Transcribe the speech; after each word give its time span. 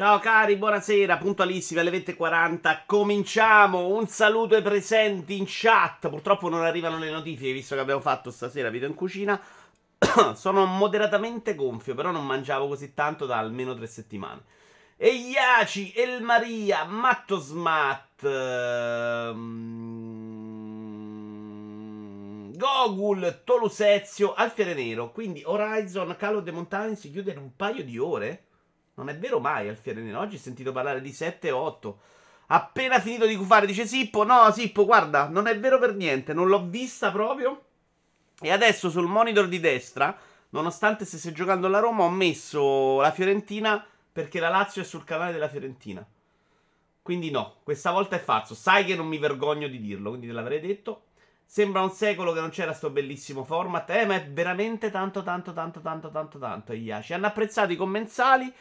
Ciao 0.00 0.18
cari, 0.18 0.56
buonasera, 0.56 1.18
puntualissimi 1.18 1.78
alle 1.78 1.90
20.40. 1.90 2.84
Cominciamo. 2.86 3.88
Un 3.88 4.06
saluto 4.06 4.54
ai 4.54 4.62
presenti 4.62 5.36
in 5.36 5.44
chat. 5.46 6.08
Purtroppo 6.08 6.48
non 6.48 6.64
arrivano 6.64 6.96
le 6.96 7.10
notifiche 7.10 7.52
visto 7.52 7.74
che 7.74 7.82
abbiamo 7.82 8.00
fatto 8.00 8.30
stasera 8.30 8.70
video 8.70 8.88
in 8.88 8.94
cucina. 8.94 9.38
Sono 10.32 10.64
moderatamente 10.64 11.54
gonfio, 11.54 11.94
però 11.94 12.12
non 12.12 12.24
mangiavo 12.24 12.66
così 12.66 12.94
tanto 12.94 13.26
da 13.26 13.36
almeno 13.36 13.74
tre 13.74 13.86
settimane. 13.86 14.40
E 14.96 15.08
Iaci, 15.08 15.92
El 15.94 16.22
Maria, 16.22 16.84
Matto 16.84 17.38
Smat, 17.38 18.24
ehm, 18.24 19.36
Gogul, 22.56 23.42
Tolusezio, 23.44 24.32
Alfiere 24.32 24.72
Nero. 24.72 25.12
Quindi 25.12 25.42
Horizon, 25.44 26.16
Call 26.18 26.36
of 26.36 26.44
the 26.44 26.52
Mountain 26.52 26.96
si 26.96 27.10
chiude 27.10 27.32
in 27.32 27.38
un 27.38 27.54
paio 27.54 27.84
di 27.84 27.98
ore? 27.98 28.44
Non 29.00 29.08
è 29.08 29.16
vero 29.16 29.40
mai 29.40 29.66
Alfiere 29.66 30.02
Nero. 30.02 30.20
Oggi 30.20 30.36
ho 30.36 30.38
sentito 30.38 30.72
parlare 30.72 31.00
di 31.00 31.10
7 31.10 31.50
o 31.50 31.58
8. 31.58 31.98
Appena 32.48 33.00
finito 33.00 33.26
di 33.26 33.34
cufare, 33.34 33.64
dice 33.64 33.86
Sippo. 33.86 34.24
No, 34.24 34.50
Sippo, 34.52 34.84
guarda, 34.84 35.26
non 35.26 35.46
è 35.46 35.58
vero 35.58 35.78
per 35.78 35.94
niente. 35.94 36.34
Non 36.34 36.48
l'ho 36.48 36.66
vista 36.66 37.10
proprio. 37.10 37.64
E 38.42 38.50
adesso 38.50 38.90
sul 38.90 39.06
monitor 39.06 39.48
di 39.48 39.58
destra, 39.58 40.14
nonostante 40.50 41.06
stesse 41.06 41.32
giocando 41.32 41.66
la 41.68 41.78
Roma, 41.78 42.04
ho 42.04 42.10
messo 42.10 43.00
la 43.00 43.10
Fiorentina 43.10 43.82
perché 44.12 44.38
la 44.38 44.50
Lazio 44.50 44.82
è 44.82 44.84
sul 44.84 45.04
canale 45.04 45.32
della 45.32 45.48
Fiorentina. 45.48 46.06
Quindi 47.00 47.30
no, 47.30 47.56
questa 47.62 47.92
volta 47.92 48.16
è 48.16 48.20
falso. 48.20 48.54
Sai 48.54 48.84
che 48.84 48.96
non 48.96 49.06
mi 49.06 49.16
vergogno 49.16 49.66
di 49.66 49.80
dirlo, 49.80 50.10
quindi 50.10 50.26
te 50.26 50.34
l'avrei 50.34 50.60
detto. 50.60 51.04
Sembra 51.46 51.80
un 51.80 51.90
secolo 51.90 52.32
che 52.32 52.40
non 52.40 52.50
c'era 52.50 52.74
sto 52.74 52.90
bellissimo 52.90 53.44
format. 53.44 53.88
Eh, 53.90 54.04
ma 54.04 54.16
è 54.16 54.28
veramente 54.28 54.90
tanto, 54.90 55.22
tanto, 55.22 55.54
tanto, 55.54 55.80
tanto, 55.80 56.10
tanto, 56.10 56.38
tanto. 56.38 56.72
Iaci. 56.74 57.14
Hanno 57.14 57.26
apprezzato 57.26 57.72
i 57.72 57.76
commensali. 57.76 58.52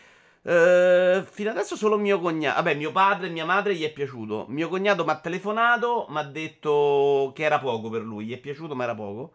Uh, 0.41 1.21
fino 1.23 1.49
adesso 1.49 1.75
solo 1.75 1.97
mio 1.97 2.19
cognato. 2.19 2.55
Vabbè, 2.55 2.75
mio 2.75 2.91
padre 2.91 3.27
e 3.27 3.29
mia 3.29 3.45
madre 3.45 3.75
gli 3.75 3.83
è 3.83 3.91
piaciuto. 3.91 4.45
Mio 4.49 4.69
cognato 4.69 5.03
mi 5.03 5.11
ha 5.11 5.19
telefonato, 5.19 6.07
mi 6.09 6.17
ha 6.17 6.23
detto 6.23 7.31
che 7.35 7.43
era 7.43 7.59
poco 7.59 7.89
per 7.89 8.01
lui. 8.01 8.25
Gli 8.25 8.33
è 8.33 8.37
piaciuto, 8.37 8.75
ma 8.75 8.83
era 8.83 8.95
poco. 8.95 9.33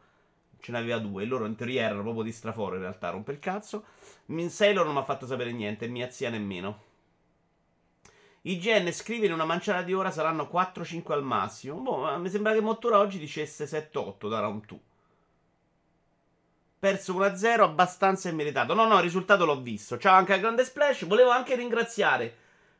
Ce 0.60 0.72
n'aveva 0.72 0.98
due. 0.98 1.24
Loro 1.26 1.46
in 1.46 1.56
teoria 1.56 1.82
erano 1.82 2.02
proprio 2.02 2.22
di 2.22 2.32
straforo. 2.32 2.76
In 2.76 2.82
realtà, 2.82 3.10
rompe 3.10 3.32
il 3.32 3.38
cazzo. 3.38 3.84
Min 4.26 4.48
Sailor 4.50 4.84
non 4.84 4.94
mi 4.94 5.00
ha 5.00 5.04
fatto 5.04 5.26
sapere 5.26 5.52
niente. 5.52 5.86
Mia 5.88 6.10
zia 6.10 6.30
nemmeno. 6.30 6.82
IGN 8.42 8.92
scrive 8.92 9.26
in 9.26 9.32
una 9.32 9.44
manciata 9.44 9.82
di 9.82 9.94
ora 9.94 10.10
saranno 10.10 10.48
4-5 10.52 11.12
al 11.12 11.22
massimo. 11.22 11.80
Boh, 11.80 12.18
mi 12.18 12.28
sembra 12.30 12.52
che 12.52 12.60
Mottura 12.60 12.98
oggi 12.98 13.18
dicesse 13.18 13.64
7-8 13.64 14.28
da 14.28 14.40
round 14.40 14.64
2 14.66 14.78
perso 16.84 17.14
1-0 17.14 17.62
abbastanza 17.62 18.28
immeritato. 18.28 18.74
No, 18.74 18.86
no, 18.86 18.96
il 18.96 19.02
risultato 19.02 19.46
l'ho 19.46 19.58
visto. 19.62 19.96
Ciao 19.96 20.16
anche 20.16 20.34
a 20.34 20.36
Grande 20.36 20.66
Splash. 20.66 21.06
Volevo 21.06 21.30
anche 21.30 21.56
ringraziare 21.56 22.30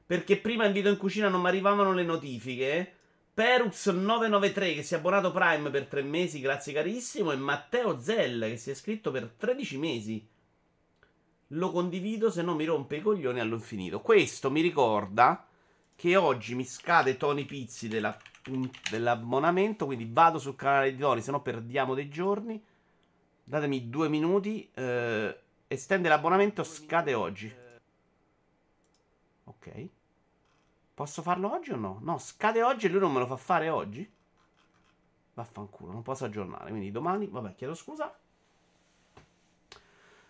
perché 0.05 0.36
prima 0.36 0.66
in 0.66 0.74
video 0.74 0.91
in 0.91 0.98
cucina 0.98 1.30
non 1.30 1.41
mi 1.41 1.48
arrivavano 1.48 1.94
le 1.94 2.02
notifiche. 2.02 2.92
Perux993 3.34 4.74
che 4.74 4.83
si 4.83 4.92
è 4.92 4.98
abbonato 4.98 5.33
Prime 5.33 5.70
per 5.70 5.86
3 5.86 6.02
mesi, 6.02 6.41
grazie 6.41 6.74
carissimo. 6.74 7.33
E 7.33 7.36
Matteo 7.36 7.98
Zell 7.98 8.42
che 8.42 8.58
si 8.58 8.69
è 8.69 8.72
iscritto 8.74 9.11
per 9.11 9.33
13 9.38 9.78
mesi. 9.78 10.28
Lo 11.48 11.70
condivido 11.70 12.30
se 12.30 12.42
no 12.42 12.55
mi 12.55 12.66
rompe 12.66 12.96
i 12.96 13.00
coglioni 13.00 13.41
all'infinito. 13.41 14.00
Questo 14.00 14.50
mi 14.50 14.61
ricorda 14.61 15.46
che 15.96 16.14
oggi 16.16 16.55
mi 16.55 16.66
scade 16.66 17.16
Tony 17.16 17.46
Pizzi 17.46 17.89
della, 17.89 18.14
dell'abbonamento. 18.91 19.86
Quindi 19.86 20.06
vado 20.12 20.39
sul 20.39 20.56
canale 20.56 20.92
di 20.92 20.98
Tony, 20.98 21.22
se 21.22 21.30
no 21.30 21.41
perdiamo 21.41 21.94
dei 21.94 22.11
giorni. 22.11 22.62
Datemi 23.45 23.91
due 23.91 24.09
minuti. 24.09 24.70
Eh, 24.73 25.39
estende 25.69 26.09
l'abbonamento, 26.09 26.64
scade 26.64 27.12
oggi. 27.12 27.55
Ok. 29.45 29.89
Posso 30.95 31.23
farlo 31.23 31.53
oggi 31.53 31.73
o 31.73 31.77
no? 31.77 31.98
No, 32.03 32.19
scade 32.19 32.62
oggi 32.62 32.86
e 32.86 32.89
lui 32.89 33.01
non 33.01 33.12
me 33.12 33.19
lo 33.19 33.27
fa 33.27 33.36
fare 33.36 33.69
oggi. 33.69 34.11
Vaffanculo, 35.34 35.92
non 35.92 36.03
posso 36.03 36.24
aggiornare. 36.24 36.70
Quindi 36.70 36.91
domani, 36.91 37.27
vabbè, 37.27 37.55
chiedo 37.55 37.74
scusa. 37.74 38.17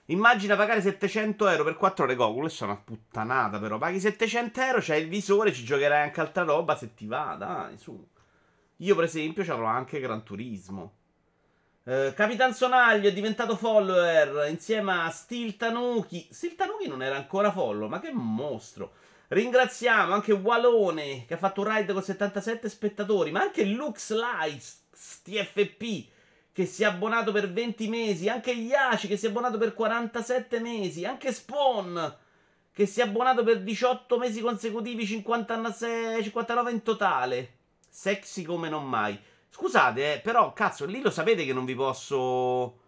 Immagina 0.07 0.57
pagare 0.57 0.83
700 0.83 1.49
euro 1.49 1.65
per 1.65 1.77
4 1.77 2.05
ore. 2.05 2.17
Questa 2.17 2.65
è 2.65 2.69
una 2.69 2.77
puttanata, 2.77 3.59
però. 3.59 3.79
Paghi 3.79 4.01
700 4.01 4.61
euro, 4.61 4.79
c'hai 4.81 5.03
il 5.03 5.09
visore, 5.09 5.53
ci 5.53 5.65
giocherai 5.65 6.03
anche 6.03 6.21
altra 6.21 6.43
roba 6.43 6.77
se 6.77 6.95
ti 6.95 7.07
va, 7.07 7.37
dai, 7.39 7.79
su. 7.79 8.07
Io, 8.79 8.95
per 8.95 9.05
esempio, 9.05 9.43
avrò 9.53 9.67
anche 9.67 10.01
Gran 10.01 10.23
Turismo. 10.25 10.93
Uh, 11.87 12.15
Capitan 12.15 12.55
Sonaglio 12.55 13.09
è 13.11 13.13
diventato 13.13 13.57
follower 13.57 14.49
insieme 14.49 15.05
a 15.05 15.11
Steel 15.11 15.55
Tanuki. 15.57 16.27
Steel 16.31 16.55
Tanuki 16.55 16.89
non 16.89 17.03
era 17.03 17.17
ancora 17.17 17.53
follower, 17.53 17.91
ma 17.91 18.01
che 18.01 18.11
mostro. 18.11 18.95
Ringraziamo 19.29 20.15
anche 20.15 20.33
Walone 20.33 21.27
che 21.27 21.35
ha 21.35 21.37
fatto 21.37 21.61
un 21.61 21.75
ride 21.75 21.93
con 21.93 22.03
77 22.03 22.71
spettatori, 22.71 23.31
ma 23.33 23.43
anche 23.43 23.65
Lux 23.65 24.15
Lights 24.15 24.85
TFP 25.25 26.09
che 26.53 26.65
si 26.65 26.85
è 26.85 26.87
abbonato 26.87 27.33
per 27.33 27.53
20 27.53 27.89
mesi, 27.89 28.31
anche 28.31 28.53
Yashi 28.53 29.07
che 29.07 29.19
si 29.19 29.27
è 29.27 29.29
abbonato 29.29 29.59
per 29.59 29.75
47 29.75 30.61
mesi, 30.61 31.05
anche 31.05 31.33
Spawn 31.35 32.17
che 32.73 32.87
si 32.87 33.01
è 33.01 33.03
abbonato 33.03 33.45
per 33.45 33.61
18 33.61 34.17
mesi 34.17 34.41
consecutivi, 34.41 35.05
56, 35.05 36.23
59 36.23 36.71
in 36.71 36.83
totale. 36.83 37.53
Sexy 37.91 38.43
come 38.43 38.71
non 38.71 38.89
mai. 38.89 39.21
Scusate, 39.57 40.15
eh, 40.15 40.19
però, 40.19 40.53
cazzo, 40.53 40.85
lì 40.85 41.01
lo 41.01 41.13
sapete 41.13 41.45
che 41.45 41.53
non 41.53 41.65
vi 41.65 41.77
posso 41.77 42.81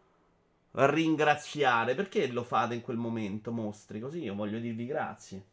ringraziare. 0.72 1.94
Perché 1.94 2.26
lo 2.26 2.42
fate 2.42 2.74
in 2.74 2.80
quel 2.80 2.96
momento, 2.96 3.52
mostri? 3.52 4.00
Così 4.00 4.24
io 4.24 4.34
voglio 4.34 4.58
dirvi 4.58 4.84
grazie. 4.84 5.44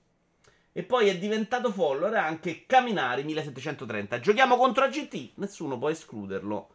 E 0.71 0.81
poi 0.81 1.09
è 1.09 1.19
diventato 1.19 1.71
follower 1.71 2.15
anche 2.15 2.65
Caminari 2.65 3.23
1730. 3.25 4.19
Giochiamo 4.21 4.57
contro 4.57 4.85
AGT. 4.85 5.33
Nessuno 5.35 5.77
può 5.77 5.89
escluderlo. 5.89 6.69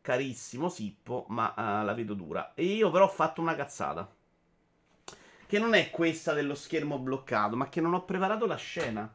Carissimo 0.00 0.68
Sippo, 0.68 1.26
ma 1.28 1.54
uh, 1.56 1.84
la 1.84 1.94
vedo 1.94 2.14
dura. 2.14 2.54
E 2.54 2.64
io 2.64 2.90
però 2.90 3.04
ho 3.04 3.08
fatto 3.08 3.40
una 3.40 3.54
cazzata. 3.54 4.12
Che 5.46 5.58
non 5.60 5.74
è 5.74 5.90
questa 5.90 6.32
dello 6.32 6.56
schermo 6.56 6.98
bloccato, 6.98 7.54
ma 7.54 7.68
che 7.68 7.80
non 7.80 7.94
ho 7.94 8.04
preparato 8.04 8.46
la 8.46 8.56
scena. 8.56 9.08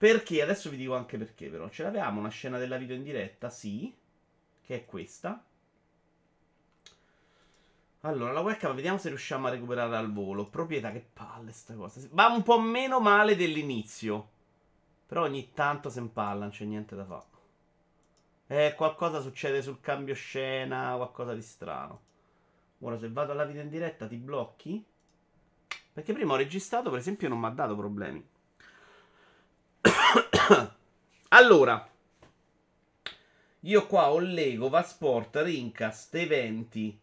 Perché? 0.00 0.40
Adesso 0.40 0.70
vi 0.70 0.78
dico 0.78 0.96
anche 0.96 1.18
perché, 1.18 1.50
però. 1.50 1.68
Ce 1.68 1.82
l'avevamo 1.82 2.20
una 2.20 2.30
scena 2.30 2.56
della 2.56 2.78
video 2.78 2.96
in 2.96 3.02
diretta? 3.02 3.50
Sì. 3.50 3.94
Che 4.62 4.74
è 4.74 4.86
questa. 4.86 5.44
Allora, 8.00 8.32
la 8.32 8.40
webcam, 8.40 8.74
vediamo 8.74 8.96
se 8.96 9.08
riusciamo 9.08 9.46
a 9.46 9.50
recuperare 9.50 9.94
al 9.94 10.10
volo. 10.10 10.48
Proprietà, 10.48 10.90
che 10.90 11.06
palle 11.12 11.52
sta 11.52 11.74
cosa. 11.74 12.00
Va 12.12 12.28
un 12.28 12.42
po' 12.42 12.58
meno 12.58 12.98
male 12.98 13.36
dell'inizio. 13.36 14.30
Però 15.04 15.24
ogni 15.24 15.50
tanto 15.52 15.90
si 15.90 15.98
impalla, 15.98 16.40
non 16.40 16.50
c'è 16.50 16.64
niente 16.64 16.96
da 16.96 17.04
fare. 17.04 17.26
Eh, 18.46 18.74
qualcosa 18.74 19.20
succede 19.20 19.60
sul 19.60 19.80
cambio 19.82 20.14
scena, 20.14 20.94
qualcosa 20.96 21.34
di 21.34 21.42
strano. 21.42 22.00
Ora, 22.78 22.98
se 22.98 23.10
vado 23.10 23.32
alla 23.32 23.44
video 23.44 23.60
in 23.60 23.68
diretta, 23.68 24.06
ti 24.06 24.16
blocchi? 24.16 24.82
Perché 25.92 26.14
prima 26.14 26.32
ho 26.32 26.36
registrato, 26.36 26.88
per 26.88 27.00
esempio, 27.00 27.28
non 27.28 27.38
mi 27.38 27.44
ha 27.44 27.50
dato 27.50 27.76
problemi. 27.76 28.26
allora, 31.28 31.88
io 33.60 33.86
qua 33.86 34.10
ho 34.10 34.18
Lego, 34.18 34.68
Vasport, 34.68 35.36
Rincast, 35.36 36.14
eventi, 36.14 36.98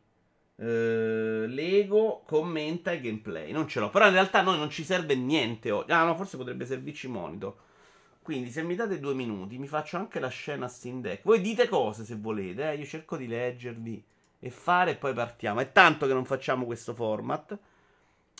eh, 0.55 1.45
Lego, 1.47 2.23
commenta 2.25 2.91
e 2.91 2.99
gameplay. 2.99 3.51
Non 3.51 3.67
ce 3.67 3.79
l'ho, 3.79 3.89
però 3.89 4.07
in 4.07 4.13
realtà 4.13 4.41
noi 4.41 4.57
non 4.57 4.69
ci 4.69 4.83
serve 4.83 5.15
niente 5.15 5.71
oggi. 5.71 5.91
Ah 5.91 6.03
no, 6.03 6.15
forse 6.15 6.37
potrebbe 6.37 6.65
servirci 6.65 7.07
monitor. 7.07 7.55
Quindi 8.21 8.49
se 8.49 8.61
mi 8.63 8.75
date 8.75 8.99
due 8.99 9.13
minuti 9.13 9.57
mi 9.57 9.67
faccio 9.67 9.97
anche 9.97 10.19
la 10.19 10.27
scena 10.27 10.67
Steam 10.67 11.01
Deck. 11.01 11.23
Voi 11.23 11.39
dite 11.39 11.67
cose 11.67 12.03
se 12.03 12.15
volete, 12.15 12.71
eh? 12.71 12.75
io 12.75 12.85
cerco 12.85 13.15
di 13.15 13.27
leggervi 13.27 14.03
e 14.39 14.49
fare 14.49 14.91
e 14.91 14.95
poi 14.95 15.13
partiamo. 15.13 15.61
È 15.61 15.71
tanto 15.71 16.07
che 16.07 16.13
non 16.13 16.25
facciamo 16.25 16.65
questo 16.65 16.93
format. 16.93 17.57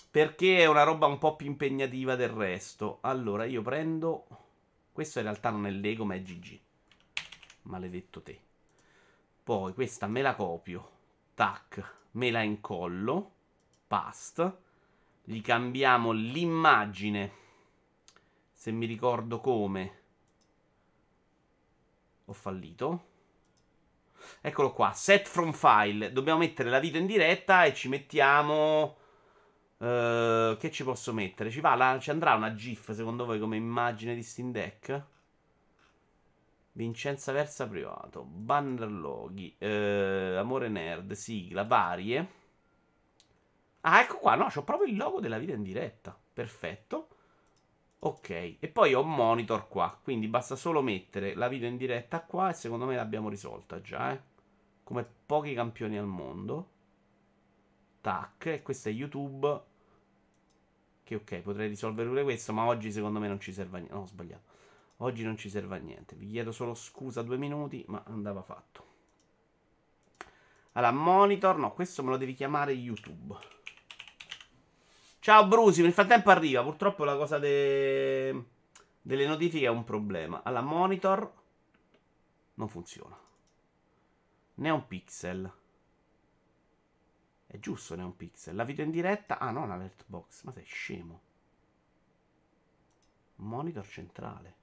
Perché 0.10 0.60
è 0.60 0.66
una 0.66 0.84
roba 0.84 1.06
un 1.06 1.20
po' 1.20 1.36
più 1.36 1.46
impegnativa 1.46 2.16
del 2.16 2.30
resto. 2.30 2.98
Allora, 3.02 3.46
io 3.46 3.62
prendo. 3.62 4.26
Questo 4.98 5.20
in 5.20 5.26
realtà 5.26 5.52
non 5.52 5.68
è 5.68 5.70
Lego, 5.70 6.06
ma 6.06 6.16
è 6.16 6.22
GG. 6.24 6.60
Maledetto 7.66 8.24
te. 8.24 8.42
Poi 9.44 9.72
questa 9.76 10.08
me 10.08 10.24
la 10.24 10.34
copio. 10.34 10.90
Tac. 11.36 12.08
Me 12.14 12.32
la 12.32 12.42
incollo. 12.42 13.34
Past. 13.86 14.58
Gli 15.24 15.40
cambiamo 15.42 16.14
l'immagine. 16.14 17.32
Se 18.52 18.72
mi 18.72 18.88
ricordo 18.88 19.40
come. 19.40 20.02
Ho 22.26 22.34
fallito. 22.34 23.06
Eccolo 24.42 24.74
qua. 24.74 24.94
Set 24.94 25.28
from 25.28 25.52
file. 25.52 26.12
Dobbiamo 26.12 26.40
mettere 26.40 26.72
la 26.72 26.80
video 26.80 27.00
in 27.00 27.06
diretta 27.06 27.66
e 27.66 27.76
ci 27.76 27.88
mettiamo 27.88 28.98
Uh, 29.78 30.58
che 30.58 30.72
ci 30.72 30.84
posso 30.84 31.14
mettere? 31.14 31.52
Ci, 31.52 31.62
la, 31.62 31.98
ci 32.00 32.10
andrà 32.10 32.34
una 32.34 32.56
GIF 32.56 32.92
secondo 32.94 33.26
voi 33.26 33.40
come 33.40 33.58
immagine 33.58 34.16
di 34.16 34.24
Steam 34.24 34.52
Deck? 34.52 35.06
Vincenza 36.72 37.32
Versa 37.32 37.68
privato, 37.68 38.24
banner 38.24 38.92
loghi, 38.92 39.56
uh, 39.60 40.38
amore 40.38 40.70
nerd, 40.70 41.12
sigla, 41.14 41.64
varie. 41.64 42.28
Ah, 43.82 44.02
ecco 44.02 44.18
qua, 44.18 44.36
no, 44.36 44.48
c'ho 44.48 44.64
proprio 44.64 44.90
il 44.90 44.98
logo 44.98 45.20
della 45.20 45.38
vita 45.38 45.54
in 45.54 45.64
diretta. 45.64 46.18
Perfetto. 46.34 47.08
Ok, 48.00 48.58
e 48.60 48.68
poi 48.72 48.94
ho 48.94 49.02
un 49.02 49.14
monitor 49.14 49.68
qua, 49.68 50.00
quindi 50.02 50.28
basta 50.28 50.56
solo 50.56 50.82
mettere 50.82 51.34
la 51.34 51.48
video 51.48 51.68
in 51.68 51.78
diretta 51.78 52.22
qua 52.22 52.50
e 52.50 52.54
secondo 52.54 52.86
me 52.86 52.96
l'abbiamo 52.96 53.30
risolta 53.30 53.82
già, 53.82 54.12
eh. 54.12 54.22
Come 54.84 55.08
pochi 55.26 55.54
campioni 55.54 55.98
al 55.98 56.06
mondo. 56.06 56.70
Tac, 58.02 58.46
e 58.46 58.62
questo 58.62 58.90
è 58.90 58.92
YouTube. 58.92 59.67
Che 61.08 61.16
ok, 61.16 61.36
potrei 61.38 61.70
risolvere 61.70 62.10
pure 62.10 62.24
questo, 62.24 62.52
ma 62.52 62.66
oggi 62.66 62.92
secondo 62.92 63.20
me 63.20 63.30
non 63.30 63.40
ci 63.40 63.54
serve 63.54 63.78
a 63.78 63.80
niente. 63.80 63.96
No, 63.96 64.02
ho 64.02 64.06
sbagliato. 64.08 64.44
Oggi 64.98 65.24
non 65.24 65.38
ci 65.38 65.50
serve 65.50 65.78
a 65.78 65.80
niente. 65.80 66.18
Vi 66.18 66.28
chiedo 66.28 66.52
solo 66.52 66.74
scusa 66.74 67.22
due 67.22 67.38
minuti, 67.38 67.82
ma 67.88 68.04
andava 68.08 68.42
fatto. 68.42 68.86
Allora, 70.74 70.92
monitor, 70.92 71.60
no, 71.60 71.72
questo 71.72 72.04
me 72.04 72.10
lo 72.10 72.18
devi 72.18 72.34
chiamare 72.34 72.74
YouTube. 72.74 73.38
Ciao 75.20 75.48
Brusi, 75.48 75.82
nel 75.82 75.94
frattempo 75.94 76.30
arriva. 76.30 76.62
Purtroppo 76.62 77.06
la 77.06 77.16
cosa 77.16 77.40
de... 77.40 78.44
delle 79.02 79.26
notifiche 79.28 79.66
è 79.66 79.70
un 79.70 79.86
problema. 79.86 80.44
Allora, 80.44 80.62
monitor 80.62 81.34
non 82.56 82.68
funziona. 82.68 83.18
Ne 84.56 84.68
è 84.68 84.72
un 84.72 84.86
pixel. 84.86 85.50
È 87.48 87.58
giusto, 87.60 87.96
ne 87.96 88.02
è 88.02 88.06
un 88.06 88.16
pixel. 88.16 88.56
La 88.56 88.66
video 88.66 88.84
in 88.84 88.92
diretta. 88.92 89.40
Ah, 89.40 89.52
no, 89.52 89.64
un 89.64 89.72
alert 89.72 90.04
box. 90.06 90.44
Ma 90.44 90.52
sei 90.52 90.66
scemo. 90.66 91.22
Monitor 93.38 93.88
centrale. 93.88 94.56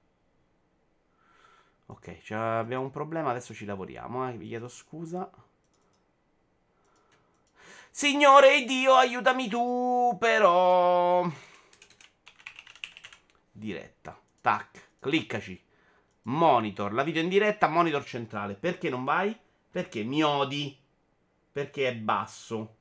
Ok, 1.87 2.19
cioè 2.21 2.37
abbiamo 2.37 2.83
un 2.83 2.91
problema. 2.91 3.31
Adesso 3.31 3.53
ci 3.53 3.65
lavoriamo. 3.65 4.29
Eh. 4.29 4.37
Vi 4.37 4.47
chiedo 4.47 4.67
scusa. 4.67 5.29
Signore 7.89 8.63
Dio, 8.65 8.93
aiutami 8.95 9.47
tu, 9.47 10.15
però. 10.19 11.27
Diretta. 13.51 14.19
Tac, 14.41 14.89
cliccaci. 14.99 15.63
Monitor, 16.23 16.93
la 16.93 17.03
video 17.03 17.21
in 17.21 17.29
diretta, 17.29 17.67
monitor 17.67 18.03
centrale. 18.03 18.55
Perché 18.55 18.89
non 18.89 19.03
vai? 19.03 19.35
Perché 19.71 20.03
mi 20.03 20.23
odi. 20.23 20.77
Perché 21.51 21.87
è 21.87 21.95
basso. 21.95 22.74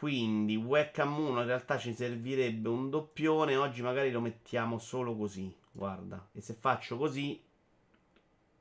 Quindi 0.00 0.56
webcam 0.56 1.14
1 1.18 1.40
in 1.40 1.46
realtà 1.46 1.76
ci 1.76 1.92
servirebbe 1.92 2.70
un 2.70 2.88
doppione. 2.88 3.54
Oggi 3.56 3.82
magari 3.82 4.10
lo 4.10 4.22
mettiamo 4.22 4.78
solo 4.78 5.14
così. 5.14 5.54
Guarda. 5.70 6.26
E 6.32 6.40
se 6.40 6.54
faccio 6.54 6.96
così 6.96 7.38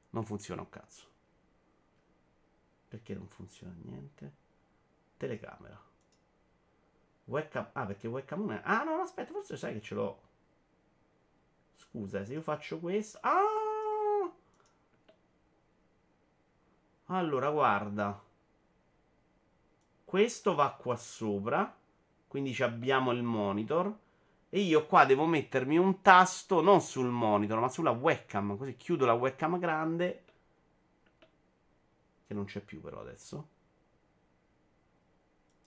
non 0.10 0.26
funziona 0.26 0.60
un 0.60 0.70
cazzo. 0.70 1.06
Perché 2.90 3.14
non 3.14 3.30
funziona 3.30 3.74
niente? 3.84 4.34
Telecamera. 5.16 5.82
Webcam. 7.24 7.70
Ah, 7.72 7.86
perché 7.86 8.08
webcam 8.08 8.42
1 8.42 8.54
è... 8.56 8.62
Ah, 8.66 8.84
no, 8.84 9.00
aspetta, 9.00 9.32
forse 9.32 9.56
sai 9.56 9.72
che 9.76 9.82
ce 9.82 9.96
l'ho. 9.96 10.22
Scusa, 11.78 12.26
se 12.26 12.34
io 12.34 12.42
faccio 12.42 12.80
questo... 12.80 13.18
Ah! 13.22 14.30
Allora, 17.06 17.50
guarda. 17.50 18.28
Questo 20.10 20.56
va 20.56 20.72
qua 20.72 20.96
sopra. 20.96 21.72
Quindi 22.28 22.60
abbiamo 22.64 23.12
il 23.12 23.22
monitor. 23.22 23.96
E 24.50 24.60
io 24.60 24.88
qua 24.88 25.06
devo 25.06 25.28
mettermi 25.28 25.78
un 25.78 26.02
tasto 26.02 26.62
non 26.62 26.82
sul 26.82 27.10
monitor, 27.10 27.60
ma 27.60 27.70
sulla 27.70 27.92
webcam. 27.92 28.58
Così 28.58 28.76
chiudo 28.76 29.06
la 29.06 29.14
webcam 29.14 29.60
grande. 29.60 30.24
Che 32.26 32.34
non 32.34 32.46
c'è 32.46 32.60
più 32.60 32.82
però 32.82 33.02
adesso. 33.02 33.48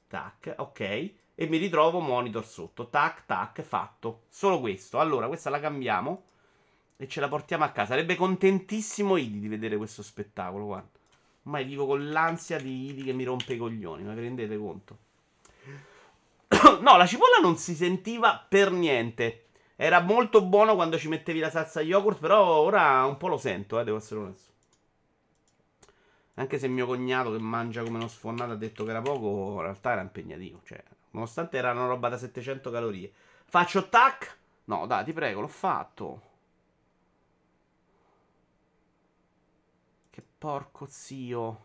Tac, 0.08 0.54
ok. 0.56 0.80
E 0.80 1.46
mi 1.46 1.58
ritrovo 1.58 2.00
monitor 2.00 2.44
sotto. 2.44 2.88
Tac, 2.88 3.24
tac, 3.26 3.62
fatto. 3.62 4.22
Solo 4.26 4.58
questo. 4.58 4.98
Allora, 4.98 5.28
questa 5.28 5.50
la 5.50 5.60
cambiamo. 5.60 6.24
E 6.96 7.06
ce 7.06 7.20
la 7.20 7.28
portiamo 7.28 7.62
a 7.62 7.70
casa. 7.70 7.90
Sarebbe 7.90 8.16
contentissimo 8.16 9.16
Idi 9.16 9.38
di 9.38 9.46
vedere 9.46 9.76
questo 9.76 10.02
spettacolo, 10.02 10.64
guarda. 10.64 10.98
Ormai 11.44 11.64
vivo 11.64 11.86
con 11.86 12.10
l'ansia 12.10 12.58
di 12.58 12.90
Idi 12.90 13.02
che 13.02 13.12
mi 13.12 13.24
rompe 13.24 13.54
i 13.54 13.56
coglioni, 13.56 14.04
ma 14.04 14.14
vi 14.14 14.20
rendete 14.20 14.56
conto? 14.56 14.98
no, 16.80 16.96
la 16.96 17.06
cipolla 17.06 17.38
non 17.40 17.56
si 17.56 17.74
sentiva 17.74 18.44
per 18.46 18.70
niente. 18.70 19.46
Era 19.76 20.00
molto 20.00 20.44
buono 20.44 20.74
quando 20.74 20.98
ci 20.98 21.08
mettevi 21.08 21.40
la 21.40 21.50
salsa 21.50 21.80
yogurt, 21.80 22.20
però 22.20 22.60
ora 22.60 23.04
un 23.04 23.16
po' 23.16 23.28
lo 23.28 23.38
sento, 23.38 23.80
eh, 23.80 23.84
devo 23.84 23.96
essere 23.96 24.20
onesto. 24.20 24.50
Anche 26.34 26.58
se 26.58 26.68
mio 26.68 26.86
cognato 26.86 27.32
che 27.32 27.38
mangia 27.38 27.82
come 27.82 27.98
uno 27.98 28.08
sfonnato 28.08 28.52
ha 28.52 28.56
detto 28.56 28.84
che 28.84 28.90
era 28.90 29.02
poco, 29.02 29.54
in 29.56 29.62
realtà 29.62 29.92
era 29.92 30.00
impegnativo. 30.00 30.60
Cioè, 30.64 30.82
nonostante 31.10 31.58
era 31.58 31.72
una 31.72 31.86
roba 31.86 32.08
da 32.08 32.16
700 32.16 32.70
calorie. 32.70 33.12
Faccio 33.44 33.88
tac? 33.88 34.36
No, 34.64 34.86
dai, 34.86 35.04
ti 35.04 35.12
prego, 35.12 35.40
l'ho 35.40 35.48
fatto. 35.48 36.22
Che 40.10 40.22
porco 40.42 40.88
zio. 40.90 41.64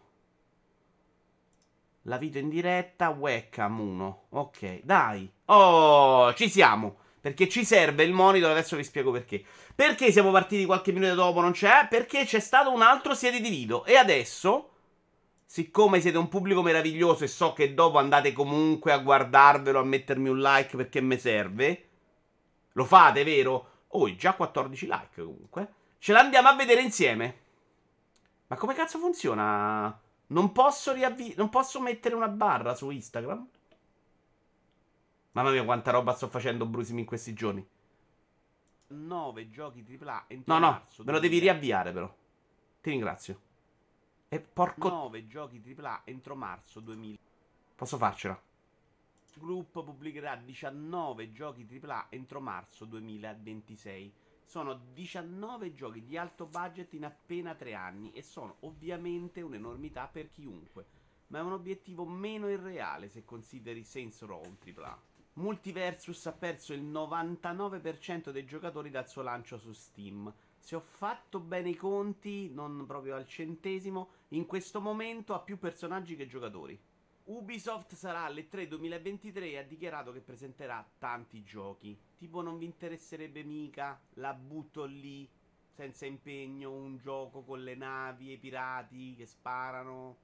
La 2.03 2.18
video 2.18 2.39
in 2.39 2.47
diretta, 2.47 3.09
webcam 3.09 3.79
1. 3.79 4.25
Ok, 4.29 4.81
dai. 4.83 5.27
Oh, 5.45 6.31
ci 6.35 6.47
siamo. 6.47 6.97
Perché 7.19 7.50
ci 7.50 7.65
serve 7.65 8.03
il 8.03 8.13
monitor, 8.13 8.51
adesso 8.51 8.75
vi 8.75 8.83
spiego 8.83 9.09
perché. 9.09 9.44
Perché 9.74 10.12
siamo 10.12 10.29
partiti 10.29 10.65
qualche 10.65 10.91
minuto 10.91 11.15
dopo, 11.15 11.41
non 11.41 11.53
c'è? 11.53 11.88
Perché 11.89 12.25
c'è 12.25 12.39
stato 12.39 12.71
un 12.71 12.83
altro 12.83 13.15
siete 13.15 13.41
di 13.41 13.50
video. 13.50 13.83
E 13.83 13.95
adesso, 13.95 14.69
siccome 15.44 16.00
siete 16.00 16.19
un 16.19 16.27
pubblico 16.27 16.62
meraviglioso 16.62 17.23
e 17.23 17.27
so 17.27 17.53
che 17.53 17.73
dopo 17.73 17.97
andate 17.97 18.31
comunque 18.31 18.91
a 18.91 19.00
guardarvelo, 19.00 19.80
a 19.80 19.83
mettermi 19.83 20.30
un 20.30 20.38
like 20.39 20.77
perché 20.77 21.01
mi 21.01 21.18
serve, 21.18 21.88
lo 22.73 22.85
fate, 22.85 23.23
vero? 23.23 23.85
Oh, 23.88 24.15
già 24.15 24.35
14 24.35 24.85
like 24.85 25.23
comunque. 25.23 25.73
Ce 25.97 26.13
l'andiamo 26.13 26.50
a 26.50 26.56
vedere 26.56 26.81
insieme. 26.81 27.45
Ma 28.47 28.55
come 28.55 28.73
cazzo 28.73 28.97
funziona? 28.99 29.99
Non 30.27 30.51
posso, 30.51 30.94
riavvi- 30.94 31.35
non 31.35 31.49
posso 31.49 31.81
mettere 31.81 32.15
una 32.15 32.27
barra 32.29 32.73
su 32.75 32.89
Instagram? 32.89 33.47
Mamma 35.33 35.51
mia, 35.51 35.63
quanta 35.65 35.91
roba 35.91 36.13
sto 36.13 36.27
facendo, 36.29 36.65
Brusimi, 36.65 37.01
in 37.01 37.05
questi 37.05 37.33
giorni. 37.33 37.65
9 38.89 39.49
giochi 39.49 39.83
AAA 39.83 40.25
entro 40.27 40.53
No, 40.53 40.59
no, 40.59 40.81
me 41.03 41.11
lo 41.11 41.19
devi 41.19 41.39
riavviare, 41.39 41.91
però. 41.91 42.13
Ti 42.81 42.89
ringrazio. 42.89 43.39
E 44.29 44.39
porco. 44.39 44.89
9 44.89 45.27
giochi 45.27 45.61
AAA 45.61 46.01
entro 46.05 46.35
marzo 46.35 46.79
2000. 46.79 47.17
Posso 47.75 47.97
farcela? 47.97 48.39
Il 49.35 49.44
gruppo 49.44 49.83
pubblicherà 49.83 50.35
19 50.35 51.31
giochi 51.31 51.67
AAA 51.69 52.07
entro 52.09 52.41
marzo 52.41 52.85
2026. 52.85 54.11
Sono 54.49 54.80
19 54.94 55.73
giochi 55.73 56.06
di 56.06 56.16
alto 56.18 56.45
budget 56.45 56.94
in 56.94 57.04
appena 57.04 57.54
3 57.54 57.73
anni 57.73 58.13
e 58.13 58.21
sono 58.21 58.56
ovviamente 58.61 59.42
un'enormità 59.42 60.07
per 60.07 60.30
chiunque, 60.30 60.85
ma 61.27 61.39
è 61.39 61.42
un 61.42 61.51
obiettivo 61.51 62.06
meno 62.06 62.49
irreale 62.49 63.09
se 63.09 63.25
consideri 63.25 63.83
Saints 63.83 64.21
Row 64.21 64.42
un 64.42 64.56
AAA. 64.57 65.01
Multiversus 65.33 66.27
ha 66.27 66.31
perso 66.31 66.71
il 66.71 66.81
99% 66.81 68.30
dei 68.30 68.45
giocatori 68.45 68.89
dal 68.89 69.09
suo 69.09 69.21
lancio 69.21 69.57
su 69.57 69.73
Steam. 69.73 70.33
Se 70.57 70.77
ho 70.77 70.81
fatto 70.81 71.42
bene 71.42 71.71
i 71.71 71.75
conti, 71.75 72.49
non 72.49 72.85
proprio 72.85 73.16
al 73.16 73.27
centesimo, 73.27 74.11
in 74.30 74.45
questo 74.45 74.80
momento 74.80 75.33
ha 75.33 75.42
più 75.42 75.59
personaggi 75.59 76.16
che 76.16 76.25
giocatori. 76.25 76.80
Ubisoft 77.29 77.93
sarà 77.93 78.23
alle 78.23 78.47
3 78.47 78.69
2023 78.69 79.49
e 79.49 79.57
ha 79.57 79.63
dichiarato 79.63 80.13
che 80.13 80.21
presenterà 80.21 80.87
tanti 80.97 81.43
giochi. 81.43 81.99
Tipo 82.17 82.41
non 82.41 82.57
vi 82.57 82.63
interesserebbe 82.63 83.43
mica, 83.43 83.99
la 84.13 84.33
butto 84.33 84.85
lì, 84.85 85.27
senza 85.73 86.05
impegno, 86.05 86.71
un 86.71 86.97
gioco 86.97 87.43
con 87.43 87.63
le 87.63 87.75
navi 87.75 88.29
e 88.29 88.33
i 88.33 88.37
pirati 88.37 89.13
che 89.17 89.25
sparano. 89.25 90.15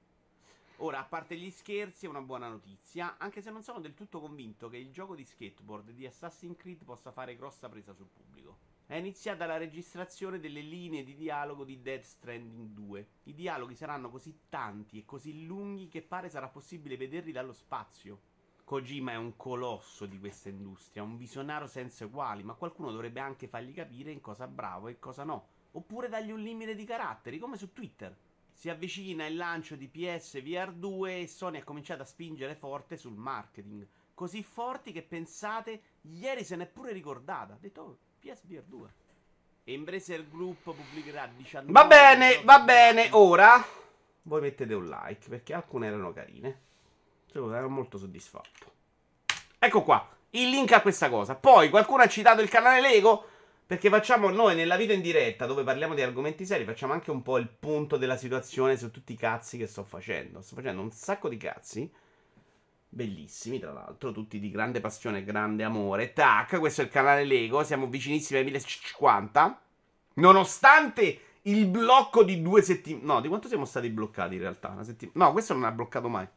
Ora, 0.76 1.00
a 1.00 1.04
parte 1.04 1.36
gli 1.36 1.50
scherzi, 1.50 2.06
è 2.06 2.08
una 2.08 2.22
buona 2.22 2.48
notizia, 2.48 3.18
anche 3.18 3.42
se 3.42 3.50
non 3.50 3.62
sono 3.62 3.80
del 3.80 3.92
tutto 3.92 4.18
convinto 4.18 4.70
che 4.70 4.78
il 4.78 4.90
gioco 4.90 5.14
di 5.14 5.26
skateboard 5.26 5.90
di 5.90 6.06
Assassin's 6.06 6.56
Creed 6.56 6.84
possa 6.84 7.12
fare 7.12 7.36
grossa 7.36 7.68
presa 7.68 7.92
sul 7.92 8.08
pubblico. 8.08 8.73
È 8.86 8.96
iniziata 8.96 9.46
la 9.46 9.56
registrazione 9.56 10.38
delle 10.38 10.60
linee 10.60 11.04
di 11.04 11.14
dialogo 11.14 11.64
di 11.64 11.80
Dead 11.80 12.02
Stranding 12.02 12.68
2. 12.68 13.08
I 13.24 13.34
dialoghi 13.34 13.74
saranno 13.74 14.10
così 14.10 14.40
tanti 14.50 14.98
e 14.98 15.06
così 15.06 15.46
lunghi 15.46 15.88
che 15.88 16.02
pare 16.02 16.28
sarà 16.28 16.48
possibile 16.48 16.98
vederli 16.98 17.32
dallo 17.32 17.54
spazio. 17.54 18.20
Kojima 18.62 19.12
è 19.12 19.16
un 19.16 19.36
colosso 19.36 20.04
di 20.04 20.18
questa 20.20 20.50
industria, 20.50 21.02
un 21.02 21.16
visionario 21.16 21.66
senza 21.66 22.04
uguali, 22.04 22.42
ma 22.42 22.52
qualcuno 22.52 22.90
dovrebbe 22.90 23.20
anche 23.20 23.48
fargli 23.48 23.72
capire 23.72 24.10
in 24.10 24.20
cosa 24.20 24.46
bravo 24.46 24.88
e 24.88 24.98
cosa 24.98 25.24
no. 25.24 25.48
Oppure 25.72 26.10
dargli 26.10 26.30
un 26.30 26.42
limite 26.42 26.74
di 26.74 26.84
caratteri, 26.84 27.38
come 27.38 27.56
su 27.56 27.72
Twitter. 27.72 28.14
Si 28.52 28.68
avvicina 28.68 29.24
il 29.24 29.36
lancio 29.36 29.76
di 29.76 29.88
PS 29.88 30.42
VR 30.42 30.72
2 30.72 31.20
e 31.20 31.26
Sony 31.26 31.58
ha 31.58 31.64
cominciato 31.64 32.02
a 32.02 32.06
spingere 32.06 32.54
forte 32.54 32.98
sul 32.98 33.14
marketing. 33.14 33.88
Così 34.12 34.42
forti 34.42 34.92
che 34.92 35.02
pensate, 35.02 35.82
ieri 36.02 36.44
se 36.44 36.54
n'è 36.54 36.66
pure 36.66 36.92
ricordata. 36.92 37.54
Ha 37.54 37.58
detto 37.58 37.80
oh, 37.80 37.98
PSVR 38.24 38.62
2. 38.64 38.88
Embracer 39.64 40.26
Group 40.26 40.62
pubblicherà 40.62 41.30
19. 41.36 41.70
Va 41.70 41.84
bene, 41.84 42.40
va 42.42 42.60
bene. 42.60 43.08
Ora 43.12 43.62
voi 44.22 44.40
mettete 44.40 44.72
un 44.72 44.86
like 44.86 45.28
perché 45.28 45.52
alcune 45.52 45.88
erano 45.88 46.10
carine. 46.14 46.60
Cioè, 47.30 47.54
ero 47.54 47.68
molto 47.68 47.98
soddisfatto. 47.98 48.72
Ecco 49.58 49.82
qua. 49.82 50.08
il 50.30 50.48
link 50.48 50.72
a 50.72 50.80
questa 50.80 51.10
cosa. 51.10 51.34
Poi 51.34 51.68
qualcuno 51.68 52.02
ha 52.02 52.08
citato 52.08 52.40
il 52.40 52.48
canale 52.48 52.80
Lego. 52.80 53.28
Perché 53.66 53.90
facciamo 53.90 54.30
noi 54.30 54.54
nella 54.54 54.76
video 54.76 54.94
in 54.94 55.00
diretta, 55.02 55.46
dove 55.46 55.62
parliamo 55.62 55.94
di 55.94 56.02
argomenti 56.02 56.44
seri, 56.44 56.64
facciamo 56.64 56.92
anche 56.92 57.10
un 57.10 57.22
po' 57.22 57.38
il 57.38 57.48
punto 57.48 57.96
della 57.96 58.16
situazione 58.16 58.76
su 58.76 58.90
tutti 58.90 59.14
i 59.14 59.16
cazzi 59.16 59.58
che 59.58 59.66
sto 59.66 59.84
facendo. 59.84 60.40
Sto 60.40 60.54
facendo 60.54 60.80
un 60.80 60.92
sacco 60.92 61.28
di 61.28 61.36
cazzi. 61.36 61.90
Bellissimi, 62.94 63.58
tra 63.58 63.72
l'altro, 63.72 64.12
tutti 64.12 64.38
di 64.38 64.52
grande 64.52 64.78
passione 64.78 65.18
e 65.18 65.24
grande 65.24 65.64
amore. 65.64 66.12
Tac, 66.12 66.60
questo 66.60 66.80
è 66.80 66.84
il 66.84 66.90
canale 66.90 67.24
Lego. 67.24 67.64
Siamo 67.64 67.88
vicinissimi 67.88 68.38
ai 68.38 68.44
1050. 68.44 69.62
Nonostante 70.14 71.20
il 71.42 71.66
blocco 71.66 72.22
di 72.22 72.40
due 72.40 72.62
settimane. 72.62 73.04
No, 73.04 73.20
di 73.20 73.26
quanto 73.26 73.48
siamo 73.48 73.64
stati 73.64 73.88
bloccati 73.90 74.34
in 74.34 74.40
realtà? 74.42 74.68
Una 74.68 74.84
settimana. 74.84 75.24
No, 75.24 75.32
questo 75.32 75.54
non 75.54 75.64
ha 75.64 75.72
bloccato 75.72 76.08
mai. 76.08 76.28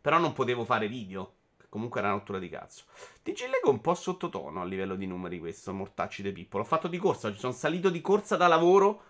Però 0.00 0.16
non 0.18 0.32
potevo 0.32 0.64
fare 0.64 0.88
video. 0.88 1.34
Comunque 1.68 2.00
era 2.00 2.08
una 2.08 2.16
rottura 2.16 2.38
di 2.38 2.48
cazzo. 2.48 2.84
TG 3.22 3.40
Lego 3.50 3.68
un 3.68 3.82
po' 3.82 3.92
sottotono 3.92 4.62
a 4.62 4.64
livello 4.64 4.94
di 4.94 5.06
numeri 5.06 5.38
questo, 5.38 5.74
mortacci 5.74 6.22
de 6.22 6.32
Pippo. 6.32 6.56
L'ho 6.56 6.64
fatto 6.64 6.88
di 6.88 6.96
corsa, 6.96 7.28
oggi 7.28 7.38
sono 7.38 7.52
salito 7.52 7.90
di 7.90 8.00
corsa 8.00 8.36
da 8.36 8.46
lavoro 8.46 9.02